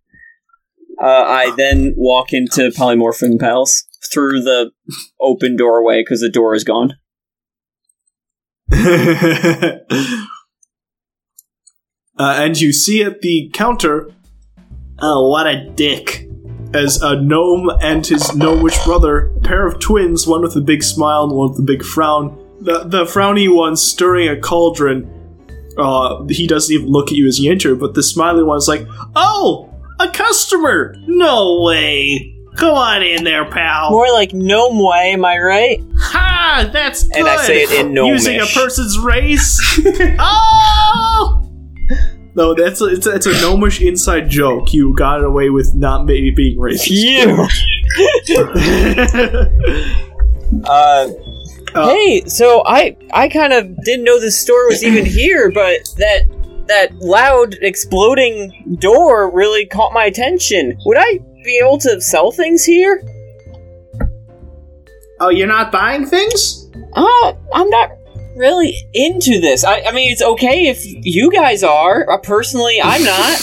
Uh, 1.03 1.07
I 1.07 1.55
then 1.57 1.95
walk 1.97 2.33
into 2.33 2.71
Polymorphian 2.71 3.39
Pals 3.39 3.85
through 4.13 4.43
the 4.43 4.71
open 5.21 5.57
doorway 5.57 6.01
because 6.03 6.21
the 6.21 6.31
door 6.31 6.55
is 6.55 6.65
gone. 6.65 6.95
uh, 8.73 9.79
and 12.19 12.61
you 12.61 12.73
see 12.73 13.03
at 13.03 13.21
the 13.21 13.51
counter 13.53 14.13
Oh, 15.01 15.29
what 15.29 15.47
a 15.47 15.69
dick. 15.71 16.29
As 16.75 17.01
a 17.01 17.21
gnome 17.21 17.71
and 17.81 18.05
his 18.05 18.35
gnomish 18.35 18.83
brother, 18.85 19.29
a 19.37 19.41
pair 19.41 19.67
of 19.67 19.79
twins, 19.79 20.27
one 20.27 20.43
with 20.43 20.57
a 20.57 20.61
big 20.61 20.83
smile 20.83 21.25
and 21.25 21.33
one 21.33 21.51
with 21.51 21.61
a 21.61 21.63
big 21.63 21.85
frown. 21.85 22.37
The, 22.61 22.85
the 22.85 23.05
frowny 23.05 23.55
one 23.55 23.77
stirring 23.77 24.29
a 24.29 24.39
cauldron. 24.39 25.09
Uh, 25.79 26.25
he 26.29 26.49
doesn't 26.49 26.75
even 26.75 26.89
look 26.89 27.09
at 27.09 27.15
you 27.15 27.29
as 27.29 27.39
you 27.39 27.51
enter, 27.51 27.77
but 27.77 27.95
the 27.95 28.03
smiley 28.03 28.43
one's 28.43 28.67
like, 28.67 28.85
Oh, 29.15 29.73
a 30.01 30.09
customer! 30.09 30.97
No 31.07 31.63
way! 31.63 32.38
Come 32.59 32.75
on 32.75 33.03
in 33.05 33.23
there, 33.23 33.45
pal. 33.45 33.93
More 33.93 34.11
like 34.13 34.33
gnome 34.33 34.81
way, 34.85 35.13
am 35.13 35.25
I 35.25 35.39
right? 35.39 35.81
Ha! 35.97 36.69
That's 36.73 37.05
good. 37.05 37.19
And 37.19 37.29
I 37.29 37.37
say 37.37 37.63
it 37.63 37.71
in 37.71 37.95
gnomish. 37.95 38.25
Using 38.27 38.41
a 38.41 38.47
person's 38.47 38.99
race. 38.99 39.81
oh! 40.19 41.45
No, 42.35 42.55
that's 42.55 42.81
a, 42.81 42.87
it's, 42.87 43.07
a, 43.07 43.15
it's 43.15 43.27
a 43.27 43.41
gnomish 43.41 43.81
inside 43.81 44.29
joke. 44.29 44.75
You 44.75 44.93
got 44.97 45.21
it 45.21 45.27
away 45.27 45.51
with 45.51 45.73
not 45.77 46.05
maybe 46.05 46.33
being 46.33 46.59
racist. 46.59 46.91
You. 46.91 47.47
uh, 50.65 51.09
hey, 51.75 52.25
so 52.27 52.65
I 52.67 52.97
I 53.13 53.29
kind 53.29 53.53
of 53.53 53.77
didn't 53.85 54.05
know 54.05 54.19
this 54.19 54.37
store 54.37 54.67
was 54.69 54.83
even 54.83 55.07
here, 55.19 55.53
but 55.53 55.89
that 55.99 56.27
that 56.67 56.93
loud 56.97 57.55
exploding 57.63 58.77
door 58.81 59.31
really 59.31 59.65
caught 59.65 59.93
my 59.93 60.07
attention. 60.07 60.77
Would 60.85 60.99
I 60.99 61.21
be 61.49 61.59
able 61.59 61.79
to 61.79 62.01
sell 62.01 62.31
things 62.31 62.65
here? 62.65 63.03
Oh, 65.21 65.31
you're 65.31 65.49
not 65.49 65.73
buying 65.73 66.07
things? 66.07 66.71
Uh, 66.93 67.33
I'm 67.53 67.69
not 67.71 67.91
really 68.37 68.73
into 68.95 69.41
this. 69.41 69.65
I, 69.65 69.81
I 69.81 69.91
mean, 69.93 70.13
it's 70.13 70.23
okay 70.23 70.69
if 70.69 70.85
you 70.85 71.33
guys 71.33 71.65
are. 71.65 72.09
Uh, 72.09 72.19
personally, 72.19 72.81
I'm 72.83 73.03
not. 73.03 73.41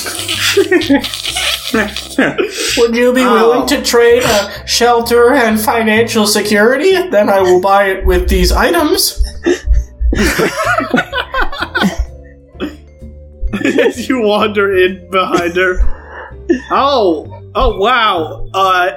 Would 2.77 2.95
you 2.95 3.11
be 3.13 3.25
willing 3.25 3.67
to 3.67 3.81
trade 3.81 4.23
a 4.23 4.65
shelter 4.65 5.33
and 5.33 5.59
financial 5.59 6.25
security? 6.25 6.93
Then 7.09 7.29
I 7.29 7.41
will 7.41 7.59
buy 7.59 7.87
it 7.87 8.05
with 8.05 8.29
these 8.29 8.53
items. 8.53 9.21
As 13.65 14.05
you 14.07 14.21
wander 14.21 14.77
in 14.77 15.09
behind 15.11 15.57
her. 15.57 15.79
Oh, 16.71 17.34
oh 17.55 17.77
wow. 17.77 18.47
Uh, 18.53 18.91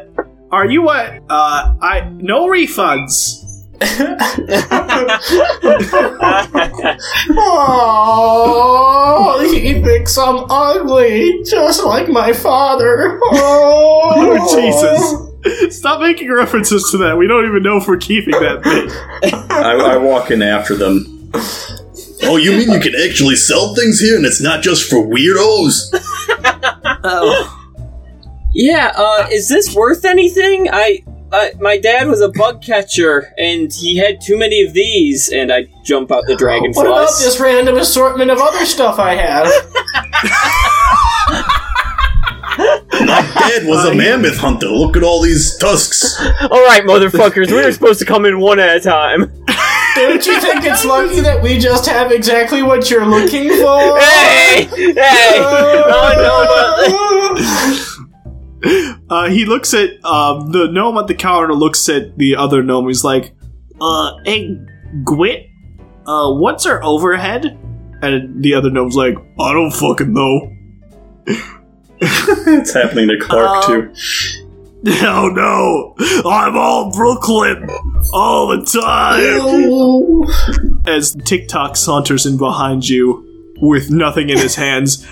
are 0.50 0.66
you 0.66 0.82
what? 0.82 1.22
Uh, 1.28 1.74
I 1.80 2.08
no 2.20 2.48
refunds. 2.48 3.44
Oh, 8.10 9.48
he 9.52 9.82
thinks 9.82 10.16
I'm 10.18 10.44
ugly, 10.50 11.42
just 11.44 11.84
like 11.84 12.08
my 12.08 12.32
father. 12.32 13.18
Oh, 13.24 14.36
Oh, 14.40 15.40
Jesus. 15.50 15.78
Stop 15.78 16.00
making 16.00 16.32
references 16.32 16.88
to 16.90 16.98
that. 16.98 17.16
We 17.16 17.26
don't 17.28 17.46
even 17.46 17.62
know 17.62 17.76
if 17.76 17.86
we're 17.86 17.96
keeping 17.98 18.32
that 18.34 18.62
bit. 18.62 19.32
I, 19.50 19.94
I 19.94 19.96
walk 19.98 20.30
in 20.30 20.42
after 20.42 20.74
them. 20.74 21.30
Oh, 22.24 22.36
you 22.36 22.52
mean 22.52 22.70
you 22.70 22.80
can 22.80 22.94
actually 22.96 23.36
sell 23.36 23.74
things 23.74 24.00
here 24.00 24.16
and 24.16 24.26
it's 24.26 24.40
not 24.40 24.62
just 24.62 24.90
for 24.90 25.06
weirdos? 25.06 25.90
Oh. 27.04 27.54
Yeah, 28.58 28.92
uh, 28.96 29.28
is 29.30 29.48
this 29.48 29.72
worth 29.72 30.04
anything? 30.04 30.68
I, 30.68 31.04
uh, 31.30 31.50
my 31.60 31.78
dad 31.78 32.08
was 32.08 32.20
a 32.20 32.28
bug 32.28 32.60
catcher, 32.60 33.32
and 33.38 33.72
he 33.72 33.96
had 33.96 34.20
too 34.20 34.36
many 34.36 34.64
of 34.64 34.72
these, 34.72 35.28
and 35.28 35.52
I 35.52 35.68
jump 35.84 36.10
out 36.10 36.26
the 36.26 36.34
dragonflies. 36.34 36.74
What 36.74 36.88
about 36.88 37.16
this 37.20 37.38
random 37.38 37.76
assortment 37.76 38.32
of 38.32 38.40
other 38.40 38.66
stuff 38.66 38.98
I 38.98 39.14
have? 39.14 39.46
My 43.00 43.22
dad 43.48 43.64
was 43.64 43.84
a 43.84 43.94
mammoth 43.94 44.38
hunter. 44.38 44.66
Look 44.66 44.96
at 44.96 45.04
all 45.04 45.22
these 45.22 45.56
tusks. 45.58 46.20
Alright, 46.20 46.82
motherfuckers, 46.82 47.52
we're 47.52 47.70
supposed 47.70 48.00
to 48.00 48.04
come 48.04 48.24
in 48.24 48.40
one 48.40 48.58
at 48.58 48.76
a 48.76 48.80
time. 48.80 49.30
Don't 49.94 50.26
you 50.26 50.40
think 50.40 50.64
it's 50.64 50.84
lucky 50.84 51.20
that 51.20 51.40
we 51.40 51.60
just 51.60 51.86
have 51.86 52.10
exactly 52.10 52.64
what 52.64 52.90
you're 52.90 53.06
looking 53.06 53.50
for? 53.50 54.00
Hey! 54.00 54.64
Hey! 54.64 55.38
Oh 55.38 55.84
no, 57.96 57.97
Uh, 59.10 59.30
he 59.30 59.46
looks 59.46 59.72
at 59.72 60.04
um, 60.04 60.52
the 60.52 60.68
gnome 60.70 60.98
at 60.98 61.06
the 61.06 61.14
counter. 61.14 61.54
Looks 61.54 61.88
at 61.88 62.18
the 62.18 62.36
other 62.36 62.62
gnome. 62.62 62.88
He's 62.88 63.04
like, 63.04 63.32
"Uh, 63.80 64.12
hey, 64.26 64.54
Gwit, 65.02 65.46
uh, 66.06 66.30
what's 66.34 66.66
our 66.66 66.84
overhead?" 66.84 67.58
And 68.02 68.42
the 68.44 68.52
other 68.54 68.68
gnome's 68.70 68.96
like, 68.96 69.16
"I 69.40 69.52
don't 69.54 69.70
fucking 69.70 70.12
know." 70.12 70.52
It's 72.00 72.72
happening 72.74 73.08
to 73.08 73.18
Clark 73.18 73.48
Uh, 73.48 73.66
too. 73.66 73.92
Oh 75.02 75.28
no, 75.34 75.96
I'm 76.30 76.56
all 76.56 76.92
Brooklyn 76.92 77.66
all 78.12 78.46
the 78.46 78.64
time. 78.64 80.22
As 80.86 81.16
TikTok 81.24 81.76
saunters 81.76 82.26
in 82.26 82.36
behind 82.38 82.88
you 82.88 83.24
with 83.60 83.90
nothing 83.90 84.28
in 84.28 84.38
his 84.38 84.54
hands, 84.54 85.04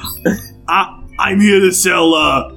I, 0.69 1.03
I'm 1.19 1.41
here 1.41 1.59
to 1.61 1.73
sell 1.73 2.15
uh 2.15 2.53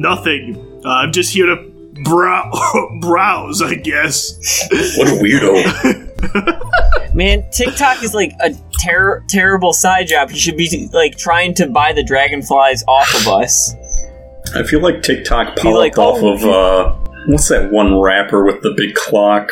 nothing. 0.00 0.56
Uh, 0.84 0.88
I'm 0.88 1.12
just 1.12 1.32
here 1.32 1.46
to 1.46 1.70
brow- 2.04 2.50
browse, 3.00 3.62
I 3.62 3.74
guess. 3.74 4.66
What 4.96 5.08
a 5.08 5.12
weirdo. 5.22 7.14
Man, 7.14 7.44
TikTok 7.50 8.02
is 8.02 8.14
like 8.14 8.32
a 8.40 8.54
ter- 8.82 9.22
terrible 9.28 9.72
side 9.72 10.06
job. 10.08 10.30
You 10.30 10.36
should 10.36 10.56
be 10.56 10.88
like 10.92 11.18
trying 11.18 11.54
to 11.54 11.66
buy 11.66 11.92
the 11.92 12.02
dragonflies 12.02 12.84
off 12.86 13.14
of 13.14 13.28
us. 13.28 13.74
I 14.54 14.62
feel 14.62 14.80
like 14.80 15.02
TikTok 15.02 15.58
Feel 15.58 15.72
popped 15.72 15.76
like, 15.76 15.98
off 15.98 16.18
oh, 16.22 16.32
of 16.34 16.44
uh, 16.44 16.94
what's 17.26 17.48
that 17.48 17.70
one 17.70 18.00
rapper 18.00 18.44
with 18.44 18.62
the 18.62 18.72
big 18.76 18.94
clock? 18.94 19.50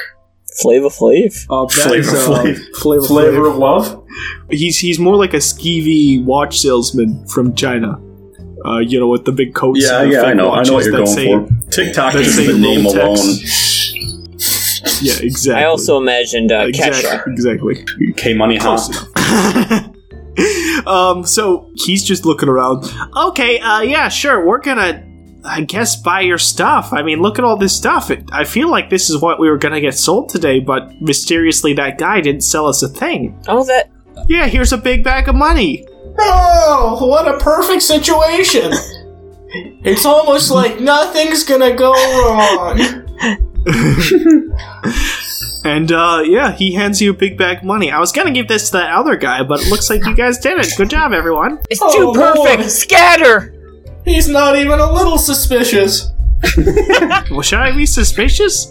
Flavor 0.61 0.89
Flav. 0.89 1.47
Uh, 1.49 1.67
that 1.67 1.73
Flavor 1.73 1.99
is, 1.99 2.15
uh, 2.15 2.29
Flav. 2.29 2.77
Flavor 2.77 3.07
Flavor 3.07 3.47
of 3.47 3.57
love? 3.57 4.05
He's 4.51 4.79
he's 4.79 4.99
more 4.99 5.17
like 5.17 5.35
a 5.35 5.39
skeevy 5.39 6.25
watch 6.25 6.59
salesman 6.59 7.27
from 7.29 7.55
China. 7.55 8.01
Uh, 8.65 8.79
you 8.79 8.99
know, 8.99 9.09
with 9.09 9.25
the 9.25 9.33
big 9.33 9.55
coats. 9.55 9.81
Yeah, 9.83 10.03
and 10.03 10.13
yeah, 10.13 10.23
I 10.23 10.35
know, 10.35 10.51
I 10.51 10.63
know 10.63 10.75
what 10.75 10.85
you're 10.85 10.93
going 10.93 11.07
say- 11.07 11.33
for. 11.33 11.49
TikTok 11.71 12.15
is 12.17 12.35
say 12.35 12.47
the 12.47 12.59
name 12.59 12.85
Rolex. 12.85 12.95
alone. 12.95 13.19
Yeah, 15.01 15.15
exactly. 15.21 15.63
I 15.63 15.67
also 15.67 15.99
imagined 15.99 16.51
uh, 16.51 16.67
exactly, 16.67 17.33
exactly. 17.33 17.85
K 18.17 18.35
Money 18.35 18.59
Close 18.59 18.89
Hop. 18.93 19.95
um, 20.87 21.25
so 21.27 21.71
he's 21.75 22.03
just 22.03 22.25
looking 22.25 22.49
around. 22.49 22.85
Okay, 23.17 23.59
uh, 23.61 23.81
yeah, 23.81 24.09
sure. 24.09 24.45
We're 24.45 24.59
gonna, 24.61 25.05
I 25.45 25.61
guess, 25.63 26.01
buy 26.01 26.23
your 26.23 26.39
stuff. 26.39 26.93
I 26.93 27.03
mean, 27.03 27.21
look 27.21 27.39
at 27.39 27.45
all 27.45 27.57
this 27.57 27.77
stuff. 27.77 28.11
It, 28.11 28.29
I 28.33 28.45
feel 28.45 28.71
like 28.71 28.91
this 28.91 29.09
is 29.11 29.21
what 29.21 29.39
we 29.39 29.49
were 29.49 29.59
gonna 29.59 29.81
get 29.81 29.95
sold 29.95 30.31
today, 30.31 30.61
but 30.61 31.01
mysteriously 31.01 31.75
that 31.75 31.99
guy 31.99 32.21
didn't 32.21 32.43
sell 32.43 32.67
us 32.67 32.83
a 32.83 32.89
thing. 32.89 33.41
Oh, 33.47 33.65
that. 33.65 33.91
Yeah, 34.29 34.47
here's 34.47 34.73
a 34.73 34.79
big 34.79 35.05
bag 35.05 35.29
of 35.29 35.37
money. 35.37 35.87
Oh, 36.21 37.07
what 37.07 37.29
a 37.29 37.39
perfect 37.39 37.83
situation! 37.83 38.73
It's 39.85 40.05
almost 40.05 40.51
like 40.51 40.81
nothing's 40.81 41.45
gonna 41.45 41.75
go 41.75 41.93
wrong. 41.93 43.05
And 45.65 45.91
uh, 45.93 46.23
yeah, 46.25 46.53
he 46.53 46.73
hands 46.73 47.03
you 47.03 47.11
a 47.11 47.15
big 47.15 47.37
bag 47.37 47.59
of 47.59 47.65
money. 47.65 47.91
I 47.91 47.99
was 47.99 48.13
gonna 48.13 48.31
give 48.31 48.49
this 48.49 48.71
to 48.71 48.79
that 48.79 48.93
other 48.95 49.17
guy, 49.17 49.43
but 49.43 49.61
it 49.61 49.69
looks 49.69 49.91
like 49.91 50.05
you 50.07 50.15
guys 50.15 50.39
did 50.39 50.57
it. 50.59 50.73
Good 50.77 50.89
job, 50.89 51.13
everyone. 51.13 51.59
It's 51.69 51.81
Oh, 51.83 52.13
too 52.15 52.19
perfect! 52.19 52.63
boy. 52.63 52.69
Scatter! 52.69 53.55
He's 54.05 54.29
not 54.29 54.57
even 54.57 54.79
a 54.79 54.91
little 54.91 55.19
suspicious. 55.19 56.11
Well, 57.31 57.43
should 57.43 57.59
I 57.59 57.73
be 57.77 57.87
suspicious? 57.87 58.71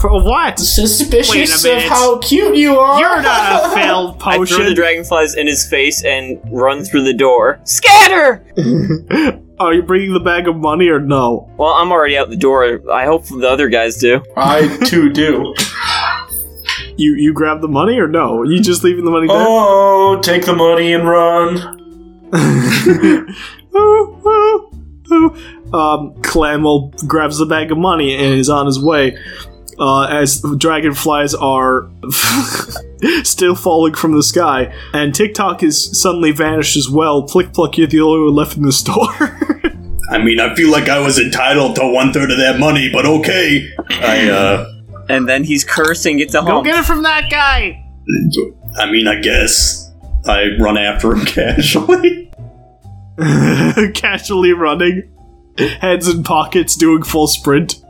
For 0.00 0.22
what? 0.24 0.58
Suspicious 0.58 1.64
of 1.64 1.82
how 1.82 2.18
cute 2.18 2.56
you 2.56 2.78
are. 2.78 2.98
You're 2.98 3.22
not 3.22 3.64
a 3.64 3.68
failed 3.74 4.22
I 4.22 4.36
throw 4.36 4.44
the 4.44 4.54
potion. 4.56 4.74
dragonflies 4.74 5.34
in 5.34 5.46
his 5.46 5.68
face 5.68 6.02
and 6.04 6.40
run 6.50 6.84
through 6.84 7.04
the 7.04 7.12
door. 7.14 7.60
Scatter! 7.64 8.44
Are 9.60 9.74
you 9.74 9.82
bringing 9.82 10.12
the 10.12 10.20
bag 10.20 10.46
of 10.48 10.56
money 10.56 10.88
or 10.88 11.00
no? 11.00 11.50
Well, 11.58 11.70
I'm 11.70 11.90
already 11.90 12.16
out 12.16 12.30
the 12.30 12.36
door. 12.36 12.80
I 12.90 13.04
hope 13.06 13.26
the 13.26 13.48
other 13.48 13.68
guys 13.68 13.96
do. 13.96 14.22
I 14.36 14.78
too 14.86 15.10
do. 15.10 15.54
You 17.00 17.14
you 17.14 17.32
grab 17.32 17.60
the 17.60 17.68
money 17.68 17.96
or 18.00 18.08
no? 18.08 18.42
You 18.42 18.60
just 18.60 18.82
leaving 18.82 19.04
the 19.04 19.12
money 19.12 19.28
there? 19.28 19.36
Oh, 19.38 20.18
take 20.20 20.44
the 20.44 20.52
money 20.52 20.92
and 20.92 21.06
run. 21.06 21.56
Ooh, 23.76 24.20
ooh, 24.26 24.70
ooh. 25.12 25.36
Um, 25.72 26.14
Clamwell 26.22 26.92
grabs 27.06 27.38
the 27.38 27.46
bag 27.46 27.70
of 27.72 27.78
money 27.78 28.14
and 28.14 28.34
is 28.34 28.48
on 28.50 28.66
his 28.66 28.82
way. 28.82 29.16
Uh, 29.78 30.06
as 30.06 30.42
dragonflies 30.58 31.34
are 31.36 31.88
still 33.22 33.54
falling 33.54 33.94
from 33.94 34.12
the 34.12 34.22
sky, 34.24 34.74
and 34.92 35.14
TikTok 35.14 35.62
is 35.62 36.00
suddenly 36.00 36.32
vanished 36.32 36.76
as 36.76 36.90
well. 36.90 37.22
Plick 37.28 37.52
Pluck, 37.54 37.78
you're 37.78 37.86
the 37.86 38.00
only 38.00 38.24
one 38.24 38.34
left 38.34 38.56
in 38.56 38.64
the 38.64 38.72
store. 38.72 39.06
I 40.10 40.18
mean, 40.18 40.40
I 40.40 40.52
feel 40.56 40.70
like 40.72 40.88
I 40.88 40.98
was 40.98 41.20
entitled 41.20 41.76
to 41.76 41.86
one 41.92 42.12
third 42.12 42.30
of 42.32 42.38
that 42.38 42.58
money, 42.58 42.90
but 42.92 43.06
okay. 43.06 43.68
I, 43.90 44.28
uh, 44.28 44.72
And 45.08 45.28
then 45.28 45.44
he's 45.44 45.62
cursing, 45.64 46.16
gets 46.16 46.34
a 46.34 46.40
Go 46.40 46.46
hump. 46.46 46.64
get 46.66 46.76
it 46.78 46.84
from 46.84 47.04
that 47.04 47.30
guy. 47.30 47.84
I 48.78 48.90
mean, 48.90 49.06
I 49.06 49.20
guess. 49.20 49.92
I 50.26 50.56
run 50.58 50.76
after 50.76 51.12
him 51.14 51.24
casually. 51.26 52.32
Casually 53.94 54.52
running. 54.52 55.02
hands 55.80 56.08
in 56.08 56.22
pockets, 56.22 56.76
doing 56.76 57.02
full 57.02 57.26
sprint. 57.26 57.82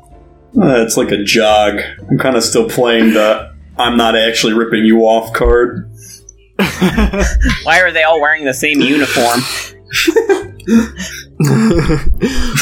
Uh, 0.56 0.82
it's 0.82 0.96
like 0.96 1.10
a 1.10 1.22
jog. 1.22 1.80
I'm 2.10 2.18
kind 2.18 2.36
of 2.36 2.42
still 2.42 2.68
playing 2.68 3.12
the 3.12 3.54
I'm 3.76 3.96
not 3.96 4.16
actually 4.16 4.54
ripping 4.54 4.84
you 4.84 5.02
off 5.02 5.32
card. 5.32 5.90
Why 7.62 7.80
are 7.80 7.92
they 7.92 8.02
all 8.02 8.20
wearing 8.20 8.44
the 8.44 8.54
same 8.54 8.80
uniform? 8.80 9.40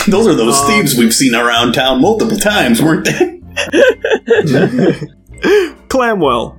Those 0.07 0.27
are 0.27 0.35
those 0.35 0.61
thieves 0.67 0.97
we've 0.97 1.15
seen 1.15 1.35
around 1.35 1.73
town 1.73 2.03
multiple 2.03 2.37
times, 2.37 2.83
weren't 2.83 3.07
they? 3.07 3.41
Clamwell, 5.89 6.59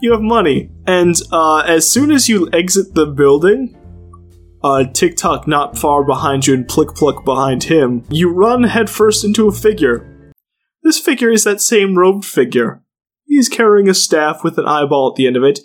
you 0.00 0.12
have 0.12 0.22
money, 0.22 0.70
and 0.86 1.14
uh, 1.30 1.58
as 1.58 1.90
soon 1.90 2.10
as 2.10 2.28
you 2.28 2.48
exit 2.52 2.94
the 2.94 3.06
building, 3.06 3.77
uh, 4.62 4.84
TikTok 4.84 5.46
not 5.46 5.78
far 5.78 6.04
behind 6.04 6.46
you 6.46 6.54
and 6.54 6.66
Plick 6.66 6.94
Pluck 6.94 7.24
behind 7.24 7.64
him, 7.64 8.04
you 8.10 8.32
run 8.32 8.64
headfirst 8.64 9.24
into 9.24 9.48
a 9.48 9.52
figure. 9.52 10.32
This 10.82 10.98
figure 10.98 11.30
is 11.30 11.44
that 11.44 11.60
same 11.60 11.98
robed 11.98 12.24
figure. 12.24 12.82
He's 13.24 13.48
carrying 13.48 13.88
a 13.88 13.94
staff 13.94 14.42
with 14.42 14.58
an 14.58 14.66
eyeball 14.66 15.10
at 15.10 15.16
the 15.16 15.26
end 15.26 15.36
of 15.36 15.44
it, 15.44 15.60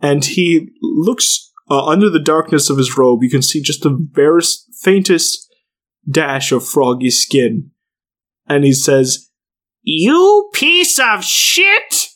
and 0.00 0.24
he 0.24 0.68
looks 0.80 1.52
uh, 1.70 1.84
under 1.84 2.08
the 2.08 2.20
darkness 2.20 2.70
of 2.70 2.78
his 2.78 2.96
robe. 2.96 3.22
You 3.22 3.30
can 3.30 3.42
see 3.42 3.60
just 3.60 3.82
the 3.82 3.90
barest, 3.90 4.66
faintest 4.80 5.52
dash 6.08 6.52
of 6.52 6.66
froggy 6.66 7.10
skin. 7.10 7.70
And 8.46 8.64
he 8.64 8.72
says, 8.72 9.30
You 9.82 10.48
piece 10.54 10.98
of 10.98 11.24
shit! 11.24 12.08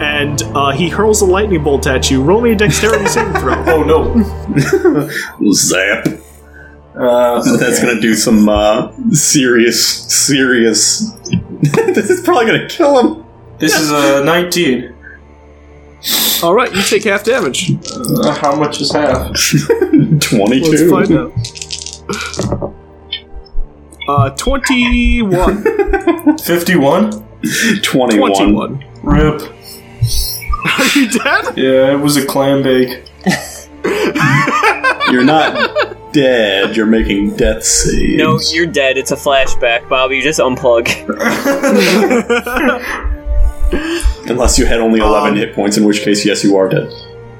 And 0.00 0.42
uh, 0.42 0.70
he 0.70 0.88
hurls 0.88 1.20
a 1.20 1.26
lightning 1.26 1.62
bolt 1.62 1.86
at 1.86 2.10
you. 2.10 2.22
Roll 2.22 2.40
me 2.40 2.52
a 2.52 2.56
dexterity 2.56 3.06
saving 3.06 3.34
throw. 3.34 3.62
Oh 3.66 3.82
no. 3.82 5.08
Zap. 5.52 6.06
Uh, 6.98 7.56
That's 7.58 7.80
gonna 7.82 8.00
do 8.00 8.14
some 8.14 8.48
uh, 8.48 8.92
serious, 9.12 9.84
serious. 10.12 11.12
this 11.60 12.10
is 12.10 12.20
probably 12.22 12.46
gonna 12.46 12.68
kill 12.68 12.98
him. 13.16 13.24
this 13.58 13.78
is 13.78 13.90
a 13.92 14.24
19. 14.24 14.94
All 16.42 16.54
right, 16.54 16.74
you 16.74 16.82
take 16.82 17.04
half 17.04 17.22
damage. 17.24 17.72
Uh, 17.94 18.34
how 18.34 18.56
much 18.56 18.80
is 18.80 18.90
half? 18.92 19.26
Twenty-two. 20.20 20.70
Let's 20.70 20.88
Twenty-two. 20.88 20.90
find 20.90 21.12
out. 22.62 22.74
Uh, 24.08 24.30
21. 24.30 26.38
51? 26.38 27.10
21. 27.82 27.82
21. 27.82 28.84
Rip. 29.02 29.42
Are 30.64 30.98
you 30.98 31.10
dead? 31.10 31.56
Yeah, 31.56 31.92
it 31.92 32.00
was 32.00 32.16
a 32.16 32.26
clam 32.26 32.62
bake. 32.62 33.04
You're 35.10 35.24
not 35.24 36.12
dead. 36.12 36.76
You're 36.76 36.86
making 36.86 37.36
death 37.36 37.64
saves. 37.64 38.16
No, 38.16 38.38
you're 38.52 38.66
dead. 38.66 38.96
It's 38.98 39.10
a 39.10 39.16
flashback, 39.16 39.88
Bobby. 39.88 40.16
You 40.16 40.22
just 40.22 40.38
unplug. 40.40 40.88
Unless 44.28 44.58
you 44.58 44.66
had 44.66 44.80
only 44.80 45.00
11 45.00 45.30
Um, 45.30 45.36
hit 45.36 45.54
points, 45.54 45.76
in 45.76 45.84
which 45.84 46.02
case, 46.02 46.24
yes, 46.24 46.44
you 46.44 46.56
are 46.56 46.68
dead. 46.68 46.88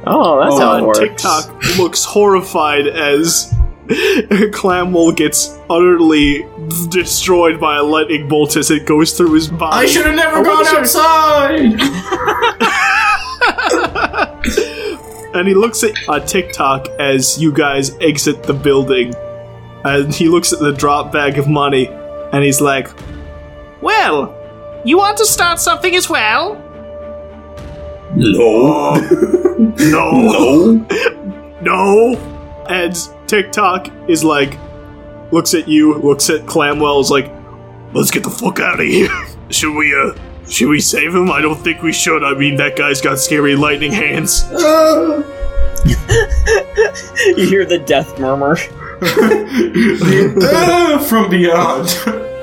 Oh, 0.07 0.41
that's 0.41 0.59
how 0.59 0.77
it 0.77 0.82
Uh, 0.82 0.87
works. 0.87 0.99
TikTok 0.99 1.62
looks 1.78 2.05
horrified 2.05 2.87
as 2.87 3.53
Clamwell 3.89 5.16
gets 5.16 5.57
utterly 5.69 6.47
destroyed 6.89 7.59
by 7.61 7.77
a 7.77 7.83
lightning 7.83 8.29
bolt 8.29 8.57
as 8.57 8.71
it 8.71 8.87
goes 8.87 9.13
through 9.17 9.33
his 9.35 9.49
body. 9.49 9.77
I 9.77 9.87
should 9.87 10.07
have 10.07 10.15
never 10.15 10.37
I 10.39 10.43
gone 10.43 10.65
wonder- 10.65 10.81
outside! 10.81 11.81
and 15.35 15.47
he 15.49 15.55
looks 15.55 15.83
at 15.85 15.93
uh, 16.09 16.21
TikTok 16.21 16.89
as 16.99 17.41
you 17.41 17.53
guys 17.53 17.97
exit 18.01 18.43
the 18.43 18.53
building, 18.55 19.15
and 19.85 20.15
he 20.15 20.29
looks 20.29 20.53
at 20.53 20.59
the 20.61 20.73
drop 20.73 21.13
bag 21.13 21.39
of 21.39 21.49
money, 21.49 21.89
and 21.89 22.43
he's 22.45 22.61
like, 22.61 22.89
"Well, 23.81 24.35
you 24.85 24.99
want 24.99 25.19
to 25.19 25.27
start 25.27 25.61
something 25.61 25.95
as 25.95 26.09
well?" 26.09 26.57
No. 28.17 28.97
No, 29.61 30.11
no. 30.13 30.87
no. 31.61 32.65
And 32.71 32.97
TikTok 33.27 33.91
is 34.09 34.25
like, 34.25 34.55
looks 35.32 35.55
at 35.55 35.69
you, 35.69 35.94
looks 35.98 36.28
at 36.31 36.47
Clamwell, 36.47 37.01
is 37.01 37.11
like, 37.11 37.31
"Let's 37.93 38.11
get 38.11 38.23
the 38.24 38.31
fuck 38.31 38.61
out 38.61 38.81
of 38.81 38.86
here. 38.86 39.09
should 39.51 39.74
we, 39.77 39.94
uh, 39.94 40.15
should 40.48 40.69
we 40.69 40.81
save 40.81 41.15
him? 41.15 41.31
I 41.31 41.40
don't 41.40 41.59
think 41.62 41.82
we 41.82 41.93
should. 41.93 42.23
I 42.24 42.35
mean, 42.35 42.57
that 42.57 42.77
guy's 42.77 43.01
got 43.01 43.19
scary 43.19 43.57
lightning 43.57 43.93
hands." 43.93 44.44
You 47.36 47.47
hear 47.48 47.65
the 47.65 47.78
death 47.78 48.19
murmur. 48.19 48.57
Ah, 50.52 50.98
from 51.09 51.31
beyond. 51.31 51.89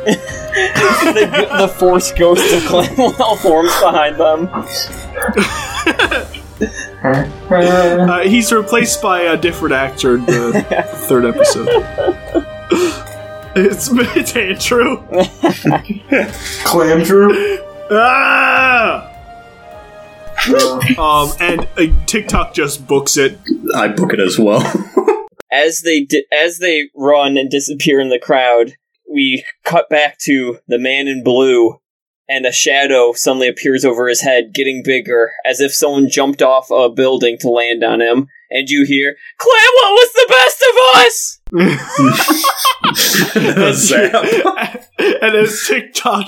the, 0.05 1.47
the 1.59 1.67
force 1.67 2.11
ghost 2.13 2.51
of 2.53 2.63
Clamwell 2.63 3.37
forms 3.37 3.71
behind 3.79 4.15
them. 4.19 4.49
Uh, 7.51 8.21
he's 8.23 8.51
replaced 8.51 9.01
by 9.01 9.21
a 9.21 9.37
different 9.37 9.75
actor 9.75 10.15
in 10.15 10.25
the 10.25 10.65
third 11.07 11.25
episode. 11.25 11.67
It's, 13.57 13.89
it's 13.91 14.35
Andrew. 14.35 14.97
Clam 16.63 17.03
Drew? 17.03 17.57
Ah! 17.89 19.11
um, 20.99 21.31
and 21.39 21.67
uh, 21.77 22.05
TikTok 22.05 22.53
just 22.53 22.85
books 22.85 23.17
it. 23.17 23.39
I 23.73 23.87
book 23.87 24.13
it 24.13 24.19
as 24.19 24.37
well. 24.37 24.61
As 25.51 25.81
they 25.81 26.01
di- 26.01 26.25
as 26.31 26.59
they 26.59 26.89
run 26.93 27.37
and 27.37 27.49
disappear 27.49 28.01
in 28.01 28.09
the 28.09 28.19
crowd, 28.19 28.73
we 29.09 29.45
cut 29.63 29.89
back 29.89 30.17
to 30.25 30.59
the 30.67 30.77
man 30.77 31.07
in 31.07 31.23
blue, 31.23 31.79
and 32.27 32.45
a 32.45 32.51
shadow 32.51 33.13
suddenly 33.13 33.47
appears 33.47 33.85
over 33.85 34.09
his 34.09 34.21
head, 34.21 34.53
getting 34.53 34.83
bigger, 34.83 35.31
as 35.45 35.61
if 35.61 35.73
someone 35.73 36.09
jumped 36.09 36.41
off 36.41 36.69
a 36.69 36.89
building 36.89 37.37
to 37.39 37.49
land 37.49 37.81
on 37.81 38.01
him. 38.01 38.27
And 38.49 38.69
you 38.69 38.85
hear, 38.87 39.15
Claire, 39.37 39.71
what 39.75 39.91
was 39.93 40.11
the 40.13 40.25
best 40.29 40.63
of 40.69 40.75
us." 40.95 41.39
Zap. 43.73 44.13
and 44.99 45.35
as 45.35 45.63
TikTok 45.67 46.27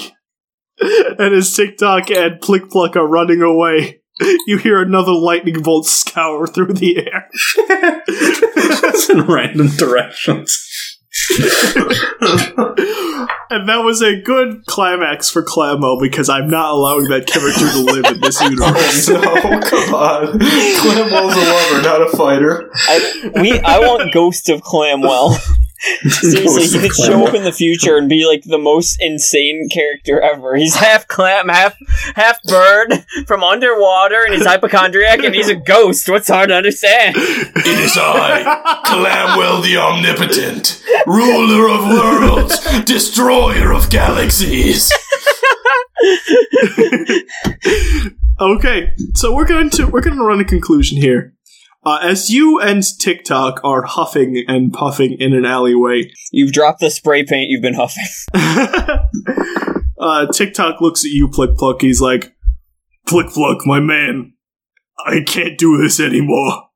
and 0.82 1.34
as 1.34 1.54
TikTok 1.56 2.10
and 2.12 2.40
Plick 2.42 2.70
Pluck 2.70 2.96
are 2.96 3.08
running 3.08 3.42
away, 3.42 4.02
you 4.48 4.58
hear 4.58 4.82
another 4.82 5.12
lightning 5.12 5.62
bolt 5.62 5.86
scour 5.86 6.48
through 6.48 6.74
the 6.74 6.98
air. 6.98 7.30
It's 8.92 9.10
in 9.10 9.22
random 9.22 9.68
directions. 9.78 10.58
And 13.52 13.68
that 13.68 13.82
was 13.84 14.04
a 14.04 14.22
good 14.22 14.64
climax 14.68 15.28
for 15.28 15.42
Clamo 15.42 16.00
because 16.00 16.30
I'm 16.30 16.52
not 16.52 16.70
allowing 16.70 17.06
that 17.06 17.26
character 17.26 17.68
to 17.68 17.80
live 17.80 18.06
in 18.06 18.22
this 18.22 18.40
universe. 18.44 19.10
Oh 19.10 19.14
no, 19.20 19.60
come 19.60 19.94
on. 19.96 20.40
Clamwell's 20.40 21.36
a 21.36 21.40
lover, 21.40 21.82
not 21.82 22.02
a 22.04 22.16
fighter. 22.16 22.70
I, 22.76 23.32
we, 23.42 23.60
I 23.60 23.80
want 23.80 24.14
Ghost 24.14 24.50
of 24.50 24.62
Clamwell. 24.62 25.36
Seriously, 26.10 26.80
he 26.80 26.88
could 26.88 26.96
show 26.96 27.26
up 27.26 27.34
in 27.34 27.44
the 27.44 27.52
future 27.52 27.98
and 27.98 28.10
be 28.10 28.26
like 28.26 28.44
the 28.44 28.58
most 28.58 28.98
insane 29.00 29.70
character 29.72 30.20
ever. 30.20 30.56
He's 30.56 30.76
half 30.76 31.08
clam, 31.08 31.48
half 31.48 31.78
half 32.16 32.42
bird 32.44 33.06
from 33.28 33.44
underwater, 33.44 34.24
and 34.26 34.34
he's 34.34 34.46
hypochondriac, 34.46 35.24
and 35.24 35.34
he's 35.34 35.48
a 35.48 35.56
ghost. 35.56 36.10
What's 36.10 36.28
hard 36.28 36.50
to 36.50 36.56
understand? 36.56 37.16
It 37.18 37.80
is 37.80 37.98
I, 37.98 38.82
Clamwell 38.86 39.64
the 39.64 39.78
Omnipotent, 39.78 40.84
ruler 41.08 41.70
of 41.70 41.88
worlds, 41.88 42.84
destroyer 42.84 43.72
of 43.72 43.90
galaxies. 43.90 44.92
Okay, 48.42 48.94
so 49.16 49.36
we're 49.36 49.46
going 49.46 49.70
to 49.72 49.86
we're 49.88 50.00
going 50.00 50.16
to 50.16 50.24
run 50.24 50.40
a 50.40 50.46
conclusion 50.46 50.98
here. 50.98 51.34
Uh, 51.86 52.00
as 52.02 52.30
you 52.30 52.60
and 52.60 52.84
TikTok 53.00 53.62
are 53.64 53.84
huffing 53.84 54.44
and 54.48 54.74
puffing 54.74 55.16
in 55.20 55.34
an 55.34 55.46
alleyway, 55.46 56.12
You've 56.32 56.52
dropped 56.52 56.80
the 56.80 56.92
spray 56.92 57.24
paint 57.24 57.50
you've 57.50 57.62
been 57.62 57.74
huffing. 57.74 58.06
uh, 60.00 60.28
TikTok 60.28 60.82
looks 60.82 61.04
at 61.04 61.12
you, 61.12 61.28
Plick 61.28 61.58
Pluck. 61.58 61.82
He's 61.82 62.02
like, 62.02 62.36
Plick 63.08 63.30
Pluck, 63.30 63.66
my 63.66 63.80
man, 63.80 64.34
I 65.06 65.22
can't 65.26 65.58
do 65.58 65.78
this 65.82 66.00
anymore. 66.00 66.70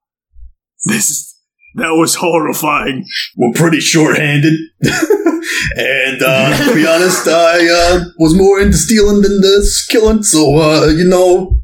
This 0.86 1.38
that 1.76 1.94
was 1.94 2.16
horrifying. 2.16 3.06
We're 3.36 3.54
pretty 3.54 3.80
short-handed, 3.80 4.54
and 4.84 6.22
uh, 6.22 6.68
to 6.68 6.76
be 6.76 6.86
honest, 6.86 7.28
I 7.28 7.68
uh, 7.68 8.06
was 8.20 8.36
more 8.36 8.60
into 8.60 8.78
stealing 8.78 9.22
than 9.22 9.42
this 9.42 9.86
killing. 9.88 10.24
So 10.24 10.58
uh, 10.58 10.88
you 10.88 11.06
know, 11.06 11.60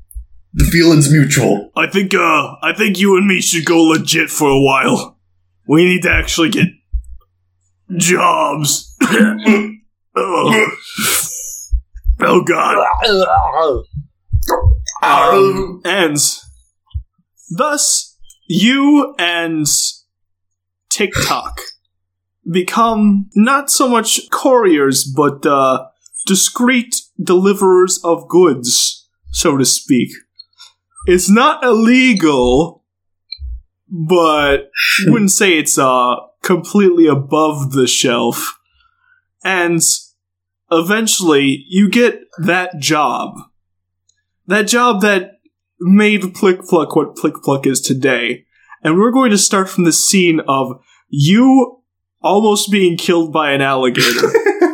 the 0.53 0.65
feeling's 0.65 1.11
mutual. 1.11 1.71
I 1.76 1.88
think 1.88 2.13
uh 2.13 2.55
I 2.61 2.73
think 2.76 2.99
you 2.99 3.17
and 3.17 3.27
me 3.27 3.41
should 3.41 3.65
go 3.65 3.81
legit 3.84 4.30
for 4.30 4.49
a 4.49 4.59
while. 4.59 5.17
We 5.67 5.85
need 5.85 6.03
to 6.03 6.11
actually 6.11 6.49
get 6.49 6.67
jobs. 7.97 8.95
oh. 9.01 9.45
oh 12.21 12.43
god. 12.43 12.88
Um, 15.01 15.81
and 15.85 16.17
thus 17.51 18.17
you 18.47 19.15
and 19.17 19.65
TikTok 20.89 21.61
become 22.51 23.30
not 23.35 23.69
so 23.69 23.88
much 23.88 24.30
couriers, 24.31 25.03
but 25.03 25.45
uh, 25.45 25.85
discreet 26.26 26.95
deliverers 27.21 27.99
of 28.03 28.27
goods, 28.27 29.07
so 29.31 29.55
to 29.57 29.65
speak. 29.65 30.09
It's 31.05 31.30
not 31.30 31.63
illegal, 31.63 32.84
but 33.88 34.69
wouldn't 35.05 35.31
say 35.31 35.57
it's 35.57 35.77
uh 35.77 36.15
completely 36.43 37.07
above 37.07 37.71
the 37.71 37.88
shelf. 37.88 38.59
And 39.43 39.81
eventually 40.71 41.65
you 41.67 41.89
get 41.89 42.21
that 42.38 42.80
job. 42.80 43.39
That 44.47 44.67
job 44.67 45.01
that 45.01 45.39
made 45.80 46.34
Plick 46.34 46.61
Pluck 46.61 46.95
what 46.95 47.15
Plick 47.15 47.35
Pluck 47.43 47.65
is 47.65 47.81
today. 47.81 48.45
And 48.84 48.97
we're 48.97 49.11
going 49.11 49.31
to 49.31 49.38
start 49.38 49.69
from 49.69 49.84
the 49.84 49.91
scene 49.91 50.39
of 50.47 50.81
you 51.09 51.81
almost 52.21 52.71
being 52.71 52.97
killed 52.97 53.31
by 53.31 53.51
an 53.51 53.61
alligator. 53.61 54.27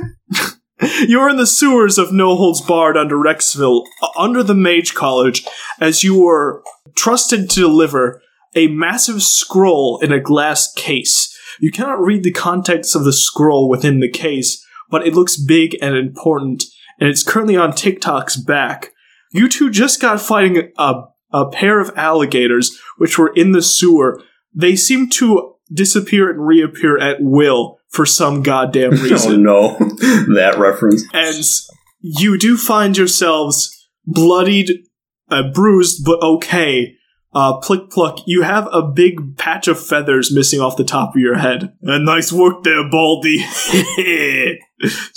You're 1.07 1.30
in 1.30 1.38
the 1.38 1.48
sewers 1.48 1.98
of 1.98 2.12
No 2.12 2.36
Holds 2.36 2.62
Barred 2.62 2.98
under 2.98 3.16
Rexville, 3.16 3.86
uh, 4.02 4.07
under 4.18 4.44
the 4.44 4.56
Mage 4.56 4.94
College, 4.94 5.45
as 5.80 6.03
you 6.03 6.20
were 6.20 6.64
trusted 6.95 7.49
to 7.52 7.60
deliver 7.62 8.22
a 8.56 8.68
massive 8.68 9.22
scroll 9.22 9.99
in 10.02 10.12
a 10.12 10.20
glass 10.20 10.72
case. 10.74 11.38
You 11.60 11.72
cannot 11.72 12.02
read 12.02 12.24
the 12.24 12.32
contents 12.32 12.95
of 12.95 13.03
the 13.03 13.14
scroll 13.14 13.70
within 13.70 13.99
the 13.99 14.10
case, 14.10 14.66
but 14.90 15.06
it 15.06 15.14
looks 15.14 15.38
big 15.38 15.78
and 15.82 15.95
important, 15.95 16.64
and 16.99 17.10
it's 17.10 17.24
currently 17.24 17.57
on 17.57 17.74
TikTok's 17.74 18.38
back. 18.38 18.91
You 19.32 19.49
two 19.49 19.70
just 19.70 20.02
got 20.02 20.22
fighting 20.22 20.72
a, 20.78 21.03
a 21.32 21.49
pair 21.49 21.80
of 21.80 21.91
alligators, 21.98 22.80
which 22.98 23.18
were 23.18 23.34
in 23.36 23.52
the 23.52 23.62
sewer. 23.62 24.22
They 24.53 24.76
seem 24.76 25.10
to 25.12 25.56
disappear 25.74 26.30
and 26.30 26.45
reappear 26.45 26.98
at 26.98 27.18
will 27.22 27.80
for 27.95 28.05
some 28.05 28.43
goddamn 28.43 28.93
oh 28.99 29.03
reason. 29.03 29.43
no, 29.43 29.77
that 30.35 30.55
reference. 30.57 31.03
and 31.13 31.43
you 32.01 32.38
do 32.38 32.57
find 32.57 32.97
yourselves 32.97 33.72
bloodied, 34.05 34.72
uh, 35.31 35.43
bruised, 35.53 36.03
but 36.05 36.22
okay. 36.22 36.93
Uh, 37.34 37.59
Plick 37.59 37.89
Pluck, 37.89 38.19
you 38.26 38.43
have 38.43 38.65
a 38.72 38.81
big 38.81 39.35
patch 39.38 39.67
of 39.67 39.77
feathers 39.77 40.34
missing 40.34 40.61
off 40.61 40.77
the 40.77 40.85
top 40.85 41.15
of 41.15 41.19
your 41.19 41.38
head. 41.38 41.73
Uh, 41.85 41.97
nice 41.97 42.31
work 42.31 42.63
there, 42.63 42.89
Baldy. 42.89 43.39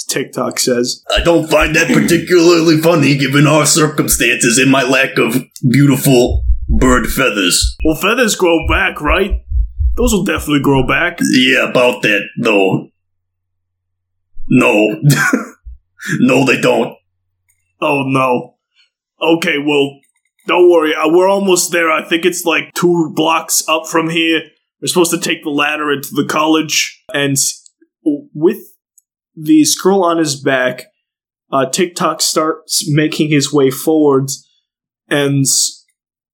TikTok 0.08 0.58
says. 0.58 1.04
I 1.14 1.20
don't 1.20 1.48
find 1.48 1.76
that 1.76 1.86
particularly 1.86 2.80
funny 2.80 3.16
given 3.16 3.46
our 3.46 3.66
circumstances 3.66 4.58
and 4.58 4.68
my 4.68 4.82
lack 4.82 5.16
of 5.16 5.36
beautiful 5.70 6.44
bird 6.68 7.06
feathers. 7.06 7.76
Well, 7.84 7.94
feathers 7.94 8.34
grow 8.34 8.66
back, 8.68 9.00
right? 9.00 9.42
Those 9.98 10.12
will 10.12 10.24
definitely 10.24 10.62
grow 10.62 10.86
back. 10.86 11.18
Yeah, 11.20 11.68
about 11.68 12.02
that, 12.02 12.22
though. 12.40 12.88
No. 14.48 15.02
no, 16.20 16.46
they 16.46 16.60
don't. 16.60 16.96
Oh 17.80 18.04
no. 18.06 18.54
Okay, 19.20 19.58
well, 19.58 19.98
don't 20.46 20.70
worry. 20.70 20.94
Uh, 20.94 21.08
we're 21.08 21.28
almost 21.28 21.72
there. 21.72 21.90
I 21.90 22.04
think 22.04 22.24
it's 22.24 22.44
like 22.44 22.72
two 22.74 23.12
blocks 23.14 23.68
up 23.68 23.86
from 23.86 24.08
here. 24.08 24.40
We're 24.80 24.86
supposed 24.86 25.10
to 25.10 25.20
take 25.20 25.42
the 25.42 25.50
ladder 25.50 25.90
into 25.90 26.10
the 26.12 26.24
college. 26.24 27.02
And 27.12 27.36
with 28.04 28.58
the 29.34 29.64
scroll 29.64 30.04
on 30.04 30.18
his 30.18 30.40
back, 30.40 30.84
uh, 31.50 31.66
TikTok 31.66 32.22
starts 32.22 32.88
making 32.88 33.30
his 33.30 33.52
way 33.52 33.70
forwards. 33.70 34.48
And 35.08 35.44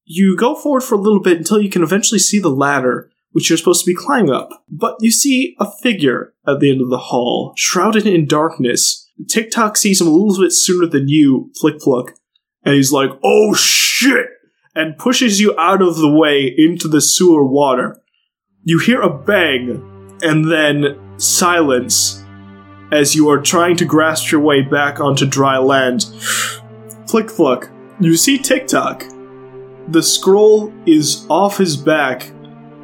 you 0.04 0.36
go 0.36 0.54
forward 0.54 0.82
for 0.82 0.96
a 0.96 1.00
little 1.00 1.20
bit 1.20 1.38
until 1.38 1.60
you 1.60 1.70
can 1.70 1.82
eventually 1.82 2.18
see 2.18 2.38
the 2.38 2.50
ladder, 2.50 3.10
which 3.34 3.50
you're 3.50 3.58
supposed 3.58 3.84
to 3.84 3.90
be 3.90 3.96
climbing 3.96 4.30
up. 4.30 4.64
But 4.70 4.96
you 5.00 5.10
see 5.10 5.56
a 5.58 5.68
figure 5.82 6.34
at 6.46 6.60
the 6.60 6.70
end 6.70 6.80
of 6.80 6.88
the 6.88 6.98
hall, 6.98 7.52
shrouded 7.56 8.06
in 8.06 8.26
darkness. 8.26 9.10
TikTok 9.28 9.76
sees 9.76 10.00
him 10.00 10.06
a 10.06 10.10
little 10.10 10.40
bit 10.42 10.52
sooner 10.52 10.86
than 10.86 11.08
you, 11.08 11.50
Plick 11.60 11.80
Pluck, 11.80 12.14
and 12.64 12.76
he's 12.76 12.92
like, 12.92 13.10
oh 13.24 13.52
shit! 13.54 14.26
And 14.76 14.98
pushes 14.98 15.40
you 15.40 15.58
out 15.58 15.82
of 15.82 15.96
the 15.96 16.10
way 16.10 16.52
into 16.56 16.86
the 16.86 17.00
sewer 17.00 17.44
water. 17.44 18.00
You 18.62 18.78
hear 18.78 19.00
a 19.00 19.10
bang, 19.10 20.18
and 20.22 20.50
then 20.50 20.96
silence 21.18 22.24
as 22.92 23.16
you 23.16 23.28
are 23.28 23.40
trying 23.40 23.76
to 23.76 23.84
grasp 23.84 24.30
your 24.30 24.40
way 24.40 24.62
back 24.62 25.00
onto 25.00 25.26
dry 25.26 25.58
land. 25.58 26.06
Plick 27.08 27.28
Pluck, 27.28 27.68
you 27.98 28.16
see 28.16 28.38
TikTok. 28.38 29.04
The 29.88 30.02
scroll 30.02 30.72
is 30.86 31.26
off 31.28 31.58
his 31.58 31.76
back, 31.76 32.30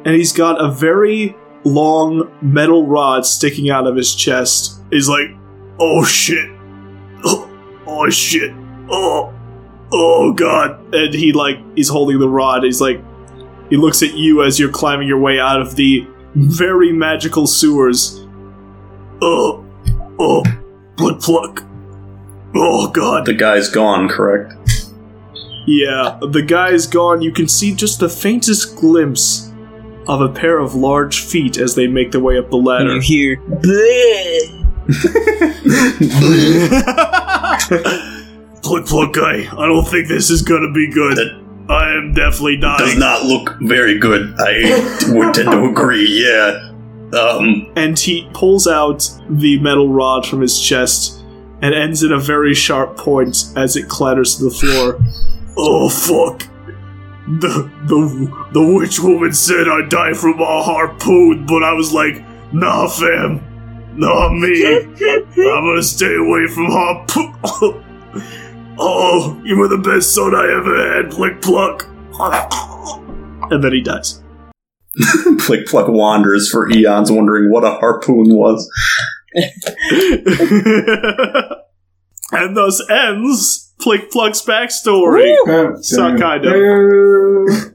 and 0.05 0.15
he's 0.15 0.33
got 0.33 0.59
a 0.63 0.71
very 0.71 1.35
long 1.63 2.31
metal 2.41 2.87
rod 2.87 3.25
sticking 3.25 3.69
out 3.69 3.87
of 3.87 3.95
his 3.95 4.15
chest. 4.15 4.81
He's 4.89 5.07
like, 5.07 5.27
oh 5.79 6.03
shit. 6.05 6.49
Oh, 7.23 7.81
oh 7.87 8.09
shit. 8.09 8.51
Oh, 8.89 9.33
oh 9.93 10.33
god. 10.33 10.93
And 10.93 11.13
he, 11.13 11.33
like, 11.33 11.57
he's 11.75 11.89
holding 11.89 12.19
the 12.19 12.29
rod. 12.29 12.63
He's 12.63 12.81
like, 12.81 13.01
he 13.69 13.77
looks 13.77 14.03
at 14.03 14.15
you 14.15 14.43
as 14.43 14.59
you're 14.59 14.71
climbing 14.71 15.07
your 15.07 15.19
way 15.19 15.39
out 15.39 15.61
of 15.61 15.75
the 15.75 16.05
very 16.35 16.91
magical 16.91 17.47
sewers. 17.47 18.25
Oh, 19.21 19.65
oh, 20.19 20.43
blood 20.97 21.21
pluck. 21.21 21.63
Oh 22.55 22.89
god. 22.89 23.25
The 23.25 23.33
guy's 23.33 23.69
gone, 23.69 24.09
correct? 24.09 24.55
Yeah, 25.67 26.19
the 26.21 26.41
guy's 26.41 26.87
gone. 26.87 27.21
You 27.21 27.31
can 27.31 27.47
see 27.47 27.73
just 27.73 27.99
the 27.99 28.09
faintest 28.09 28.75
glimpse 28.75 29.50
of 30.07 30.21
a 30.21 30.29
pair 30.29 30.59
of 30.59 30.75
large 30.75 31.21
feet 31.21 31.57
as 31.57 31.75
they 31.75 31.87
make 31.87 32.11
their 32.11 32.21
way 32.21 32.37
up 32.37 32.49
the 32.49 32.57
ladder. 32.57 32.95
You 32.95 33.01
hear, 33.01 33.37
"Bleh." 33.37 34.57
Plug 38.63 38.85
plug 38.85 39.13
guy, 39.13 39.47
I 39.51 39.65
don't 39.65 39.87
think 39.87 40.07
this 40.07 40.29
is 40.29 40.41
gonna 40.43 40.71
be 40.71 40.87
good. 40.91 41.17
I 41.69 41.93
am 41.95 42.13
definitely 42.13 42.57
dying. 42.57 42.77
Does 42.77 42.97
not 42.97 43.23
look 43.23 43.55
very 43.61 43.97
good. 43.97 44.33
I 44.37 44.99
would 45.13 45.33
tend 45.33 45.49
to 45.51 45.63
agree, 45.65 46.23
yeah. 46.25 46.69
Um, 47.17 47.71
and 47.75 47.97
he 47.97 48.29
pulls 48.33 48.67
out 48.67 49.09
the 49.29 49.59
metal 49.59 49.89
rod 49.89 50.25
from 50.27 50.41
his 50.41 50.59
chest 50.61 51.23
and 51.61 51.73
ends 51.73 52.03
in 52.03 52.11
a 52.11 52.19
very 52.19 52.53
sharp 52.53 52.97
point 52.97 53.45
as 53.55 53.75
it 53.75 53.87
clatters 53.89 54.37
to 54.37 54.43
the 54.45 54.51
floor. 54.51 54.99
Oh 55.57 55.89
fuck. 55.89 56.47
The 57.39 57.71
the 57.85 58.49
the 58.51 58.73
witch 58.75 58.99
woman 58.99 59.31
said 59.31 59.67
I'd 59.67 59.89
die 59.89 60.13
from 60.13 60.39
a 60.41 60.63
harpoon, 60.63 61.45
but 61.45 61.63
I 61.63 61.71
was 61.73 61.93
like, 61.93 62.23
nah 62.51 62.87
fam. 62.87 63.39
Not 63.95 64.33
me. 64.33 64.65
I'm 64.77 65.65
gonna 65.65 65.81
stay 65.83 66.13
away 66.15 66.47
from 66.47 66.65
harpoon. 66.65 67.33
oh, 68.79 69.41
you 69.45 69.57
were 69.57 69.69
the 69.69 69.77
best 69.77 70.13
son 70.13 70.35
I 70.35 70.51
ever 70.51 70.95
had, 70.95 71.11
Plick 71.11 71.41
Pluck. 71.41 71.87
And 73.49 73.61
then 73.61 73.73
he 73.73 73.81
dies. 73.81 74.21
Plick 75.39 75.65
Pluck 75.65 75.89
wanders 75.89 76.49
for 76.49 76.69
eons, 76.71 77.11
wondering 77.11 77.51
what 77.51 77.65
a 77.65 77.71
harpoon 77.71 78.33
was. 78.33 78.69
and 82.31 82.55
thus 82.55 82.81
ends 82.89 83.70
Plick 83.81 84.11
Pluck's 84.11 84.41
backstory. 84.41 85.35
It's 85.77 85.91
not 85.93 86.19
kind 86.19 86.45
of. 86.45 87.73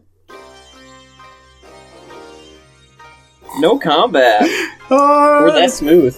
no 3.59 3.79
combat. 3.79 4.43
Uh, 4.91 4.95
Or 5.43 5.51
that 5.53 5.71
smooth. 5.71 6.17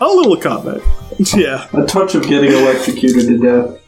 a 0.00 0.06
little 0.06 0.36
combat. 0.36 0.80
Yeah. 1.36 1.68
A 1.72 1.86
touch 1.86 2.16
of 2.16 2.26
getting 2.26 2.50
electrocuted 2.50 3.28
to 3.28 3.38
death. 3.38 3.80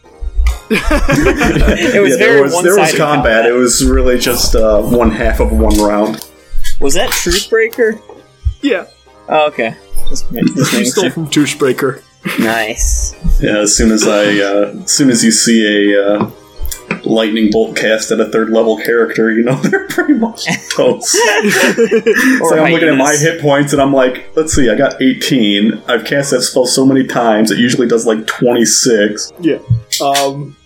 It 0.71 2.01
was 2.01 2.13
Yeah, 2.13 2.17
very 2.19 2.19
there 2.19 2.43
was, 2.43 2.53
there 2.63 2.75
was 2.77 2.77
one-sided 2.77 2.97
combat. 2.99 3.47
It 3.47 3.53
was 3.53 3.85
really 3.85 4.17
just 4.19 4.55
uh, 4.55 4.81
one 4.83 5.11
half 5.11 5.41
of 5.41 5.51
one 5.51 5.77
round. 5.79 6.25
Was 6.81 6.95
that 6.95 7.11
Truthbreaker? 7.11 8.01
Yeah. 8.63 8.87
Oh, 9.29 9.49
okay. 9.49 9.75
Just 10.09 10.31
ma- 10.33 10.41
just 10.43 10.93
stole 10.93 11.11
from 11.11 11.27
Douchebreaker. 11.27 12.01
Nice. 12.39 13.15
Yeah, 13.41 13.59
as 13.59 13.77
soon 13.77 13.93
as 13.93 14.07
I, 14.07 14.39
uh, 14.39 14.75
as 14.83 14.91
soon 14.93 15.11
as 15.11 15.25
you 15.25 15.31
see 15.31 15.93
a 15.93 16.15
uh, 16.17 16.31
lightning 17.05 17.51
bolt 17.51 17.77
cast 17.77 18.11
at 18.11 18.21
a 18.21 18.27
third 18.27 18.51
level 18.51 18.77
character, 18.79 19.31
you 19.33 19.45
know 19.45 19.55
they're 19.63 19.87
pretty 19.89 20.15
much 20.15 20.47
toast. 20.75 21.17
It's 21.79 22.51
like 22.51 22.61
I'm 22.61 22.73
looking 22.73 22.89
at 22.89 22.97
my 22.97 23.17
hit 23.17 23.41
points 23.41 23.73
and 23.73 23.81
I'm 23.81 23.93
like, 23.93 24.31
let's 24.37 24.55
see, 24.55 24.71
I 24.71 24.75
got 24.75 25.01
18. 25.01 25.83
I've 25.89 26.05
cast 26.05 26.31
that 26.31 26.43
spell 26.43 26.67
so 26.67 26.85
many 26.85 27.07
times, 27.07 27.51
it 27.51 27.59
usually 27.59 27.87
does 27.87 28.07
like 28.07 28.27
26. 28.27 29.33
Yeah. 29.41 29.59
Um. 30.01 30.57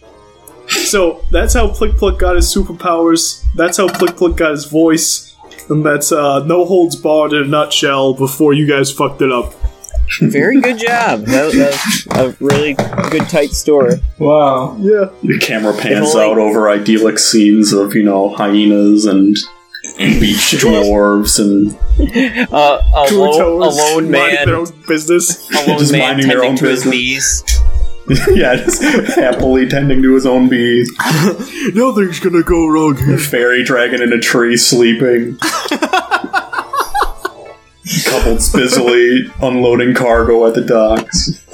So 0.68 1.24
that's 1.32 1.54
how 1.54 1.68
Plick 1.68 1.96
Pluck 1.96 2.18
got 2.18 2.36
his 2.36 2.52
superpowers. 2.52 3.44
That's 3.56 3.76
how 3.76 3.88
Plick 3.88 4.16
Pluck 4.16 4.36
got 4.36 4.52
his 4.52 4.66
voice. 4.66 5.36
And 5.68 5.84
that's 5.84 6.12
uh, 6.12 6.44
no 6.44 6.64
holds 6.64 6.96
barred 6.96 7.32
in 7.32 7.42
a 7.42 7.46
nutshell 7.46 8.14
before 8.14 8.52
you 8.52 8.66
guys 8.66 8.92
fucked 8.92 9.22
it 9.22 9.32
up. 9.32 9.52
Very 10.20 10.60
good 10.60 10.78
job. 10.78 11.24
That, 11.26 11.52
that 11.52 12.06
was 12.24 12.40
a 12.40 12.44
really 12.44 12.74
good, 12.74 13.28
tight 13.28 13.50
story. 13.50 13.94
Wow. 14.18 14.76
Yeah. 14.80 15.10
The 15.22 15.38
camera 15.40 15.72
pans 15.76 16.14
out 16.16 16.38
over 16.38 16.68
idyllic 16.70 17.18
scenes 17.18 17.72
of, 17.72 17.94
you 17.94 18.02
know, 18.02 18.34
hyenas 18.34 19.04
and 19.06 19.34
beach 19.96 20.54
dwarves 20.58 21.38
and 21.38 21.76
Uh, 22.52 22.80
a, 22.94 23.14
lo- 23.14 23.58
a 23.62 23.68
lone 23.68 24.10
minding 24.10 24.10
man, 24.10 24.46
their 24.46 24.56
own 24.56 24.66
business. 24.88 25.50
a 25.50 25.68
lone 25.68 25.78
Just 25.78 25.92
man 25.92 26.00
minding 26.00 26.28
their 26.28 26.36
tending 26.40 26.50
own 26.52 26.56
to 26.56 26.66
his 26.68 26.84
business. 26.84 27.42
bees. 27.42 27.60
yeah, 28.36 28.56
just 28.56 28.82
happily 29.14 29.68
tending 29.68 30.02
to 30.02 30.14
his 30.14 30.26
own 30.26 30.48
bees. 30.48 30.90
Nothing's 31.74 32.18
gonna 32.18 32.42
go 32.42 32.66
wrong 32.66 32.96
here. 32.96 33.18
Fairy 33.18 33.62
dragon 33.64 34.02
in 34.02 34.12
a 34.12 34.18
tree 34.18 34.56
sleeping. 34.56 35.36
Coupled 38.06 38.40
busily 38.54 39.30
unloading 39.42 39.94
cargo 39.94 40.46
at 40.46 40.54
the 40.54 40.62
docks. 40.62 41.44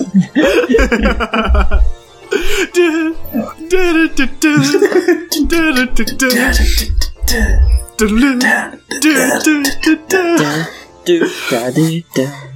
Do, 11.06 11.20
da, 11.50 11.70
do, 11.70 12.02
da. 12.08 12.46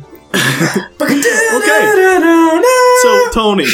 Okay. 1.56 1.82
So 3.02 3.10
Tony, 3.32 3.66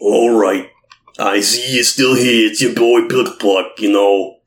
All 0.00 0.38
right. 0.38 0.70
I 1.18 1.40
see 1.40 1.74
you're 1.74 1.84
still 1.84 2.16
here. 2.16 2.50
It's 2.50 2.60
your 2.60 2.74
boy 2.74 3.06
Pluck 3.08 3.38
Pluck. 3.38 3.78
You 3.78 3.92
know, 3.92 4.38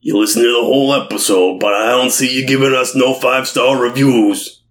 you 0.00 0.18
listen 0.18 0.42
to 0.42 0.48
the 0.48 0.64
whole 0.64 0.94
episode, 0.94 1.60
but 1.60 1.74
I 1.74 1.90
don't 1.90 2.10
see 2.10 2.40
you 2.40 2.46
giving 2.46 2.74
us 2.74 2.94
no 2.94 3.14
five 3.14 3.46
star 3.46 3.80
reviews. 3.80 4.62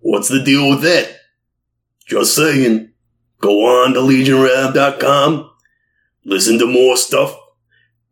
What's 0.00 0.28
the 0.28 0.42
deal 0.42 0.70
with 0.70 0.82
that? 0.82 1.10
Just 2.06 2.34
saying. 2.34 2.90
Go 3.38 3.66
on 3.66 3.92
to 3.92 4.00
legionofrenob.com, 4.00 5.50
listen 6.24 6.58
to 6.58 6.66
more 6.66 6.96
stuff, 6.96 7.38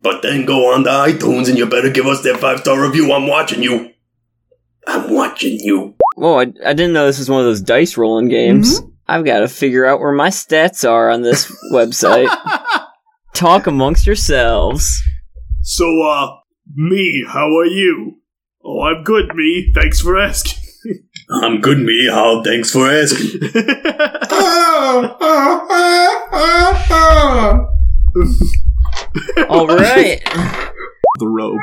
but 0.02 0.20
then 0.20 0.44
go 0.44 0.74
on 0.74 0.84
to 0.84 0.90
iTunes 0.90 1.48
and 1.48 1.56
you 1.56 1.66
better 1.66 1.90
give 1.90 2.06
us 2.06 2.22
that 2.22 2.40
five 2.40 2.60
star 2.60 2.80
review. 2.80 3.10
I'm 3.12 3.26
watching 3.26 3.62
you. 3.62 3.90
I'm 4.86 5.10
watching 5.10 5.58
you. 5.60 5.94
Whoa, 6.16 6.40
I, 6.40 6.42
I 6.42 6.74
didn't 6.74 6.92
know 6.92 7.06
this 7.06 7.18
was 7.18 7.30
one 7.30 7.40
of 7.40 7.46
those 7.46 7.62
dice 7.62 7.96
rolling 7.96 8.28
games. 8.28 8.80
Mm-hmm. 8.80 8.90
I've 9.06 9.24
got 9.24 9.40
to 9.40 9.48
figure 9.48 9.86
out 9.86 10.00
where 10.00 10.12
my 10.12 10.28
stats 10.28 10.88
are 10.88 11.10
on 11.10 11.22
this 11.22 11.50
website. 11.72 12.28
Talk 13.34 13.66
amongst 13.66 14.06
yourselves. 14.06 15.02
so 15.62 16.02
uh, 16.02 16.36
me, 16.74 17.24
how 17.26 17.46
are 17.58 17.66
you? 17.66 18.20
Oh, 18.64 18.82
I'm 18.82 19.02
good, 19.02 19.34
me. 19.34 19.72
Thanks 19.74 20.00
for 20.00 20.16
asking. 20.18 20.62
I'm 21.42 21.60
good, 21.60 21.78
me. 21.78 22.08
How? 22.08 22.42
Thanks 22.44 22.70
for 22.70 22.88
asking. 22.88 23.40
All 29.48 29.66
right. 29.66 30.22
the 31.18 31.26
robe. 31.26 31.58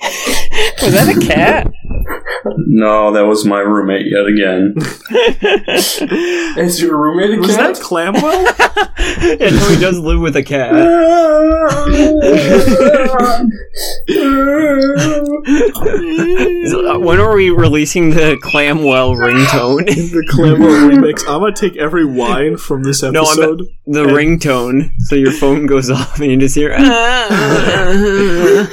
Was 0.82 0.92
that 0.92 1.16
a 1.16 1.26
cat? 1.26 1.70
No, 2.68 3.12
that 3.12 3.22
was 3.26 3.44
my 3.44 3.60
roommate 3.60 4.06
yet 4.06 4.26
again. 4.26 4.74
Is 6.58 6.80
your 6.80 6.96
roommate 6.96 7.38
a 7.38 7.40
Was 7.40 7.56
cat? 7.56 7.74
that 7.74 7.82
Clamwell? 7.84 9.38
yeah, 9.40 9.50
no, 9.50 9.68
he 9.68 9.80
does 9.80 9.98
live 9.98 10.20
with 10.20 10.36
a 10.36 10.42
cat. 10.42 10.72
So, 16.68 16.90
uh, 16.90 16.98
when 16.98 17.20
are 17.20 17.34
we 17.34 17.50
releasing 17.50 18.10
the 18.10 18.36
Clamwell 18.42 19.14
ringtone? 19.16 19.86
the 19.86 20.26
Clamwell 20.30 20.90
remix. 20.90 21.20
I'm 21.28 21.40
gonna 21.40 21.52
take 21.54 21.76
every 21.76 22.04
wine 22.04 22.56
from 22.56 22.82
this 22.82 23.02
No, 23.02 23.08
I'm- 23.08 23.24
episode. 23.24 23.62
the 23.86 24.04
ringtone, 24.04 24.90
so 25.00 25.14
your 25.14 25.30
phone 25.32 25.66
goes 25.66 25.88
off 25.96 26.18
and 26.20 26.30
you 26.30 26.36
just 26.36 26.54
hear. 26.56 26.74
"Ah." 26.76 27.26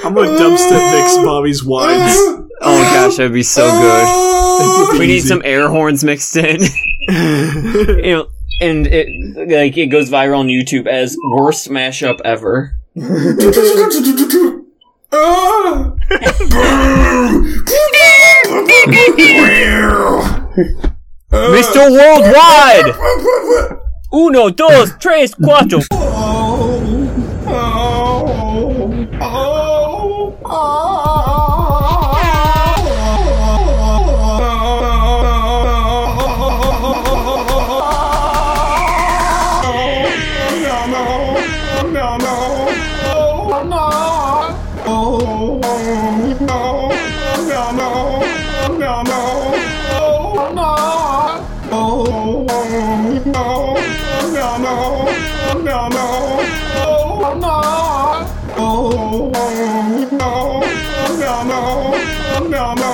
I'm 0.04 0.14
gonna 0.14 0.30
dubstep 0.30 0.92
mix 0.94 1.16
Bobby's 1.24 1.64
wines. 1.64 2.43
Oh 2.66 2.82
gosh, 2.94 3.18
that'd 3.18 3.34
be 3.34 3.44
so 3.44 3.70
good. 3.70 5.00
We 5.00 5.08
need 5.08 5.22
some 5.22 5.42
air 5.44 5.68
horns 5.70 6.04
mixed 6.04 6.36
in. 6.36 6.62
you 7.10 8.02
know, 8.14 8.28
and 8.62 8.88
it 8.88 9.08
like 9.50 9.78
it 9.78 9.88
goes 9.88 10.10
viral 10.10 10.40
on 10.40 10.48
YouTube 10.48 10.88
as 10.88 11.18
worst 11.32 11.70
mashup 11.70 12.22
ever. 12.24 12.78
Mr. 21.34 21.90
Worldwide! 21.92 22.94
Uno, 24.14 24.50
dos, 24.50 24.92
tres, 25.00 25.34
cuatro. 25.36 25.82
armor 62.64 62.93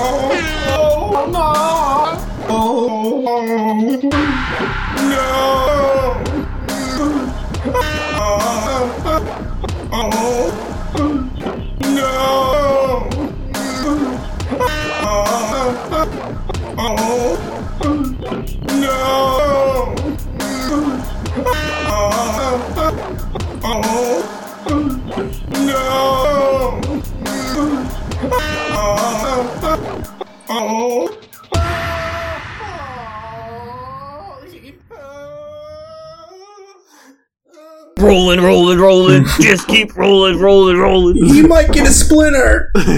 Rolling, 38.10 38.42
rolling, 38.42 38.80
rolling. 38.80 39.26
Just 39.40 39.68
keep 39.68 39.96
rolling, 39.96 40.40
rolling, 40.40 40.78
rolling. 40.78 41.18
You 41.18 41.48
might 41.48 41.72
get 41.72 41.88
a 41.88 41.92
splinter. 41.92 42.72
okay. 42.76 42.90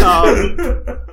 Um, 0.00 0.98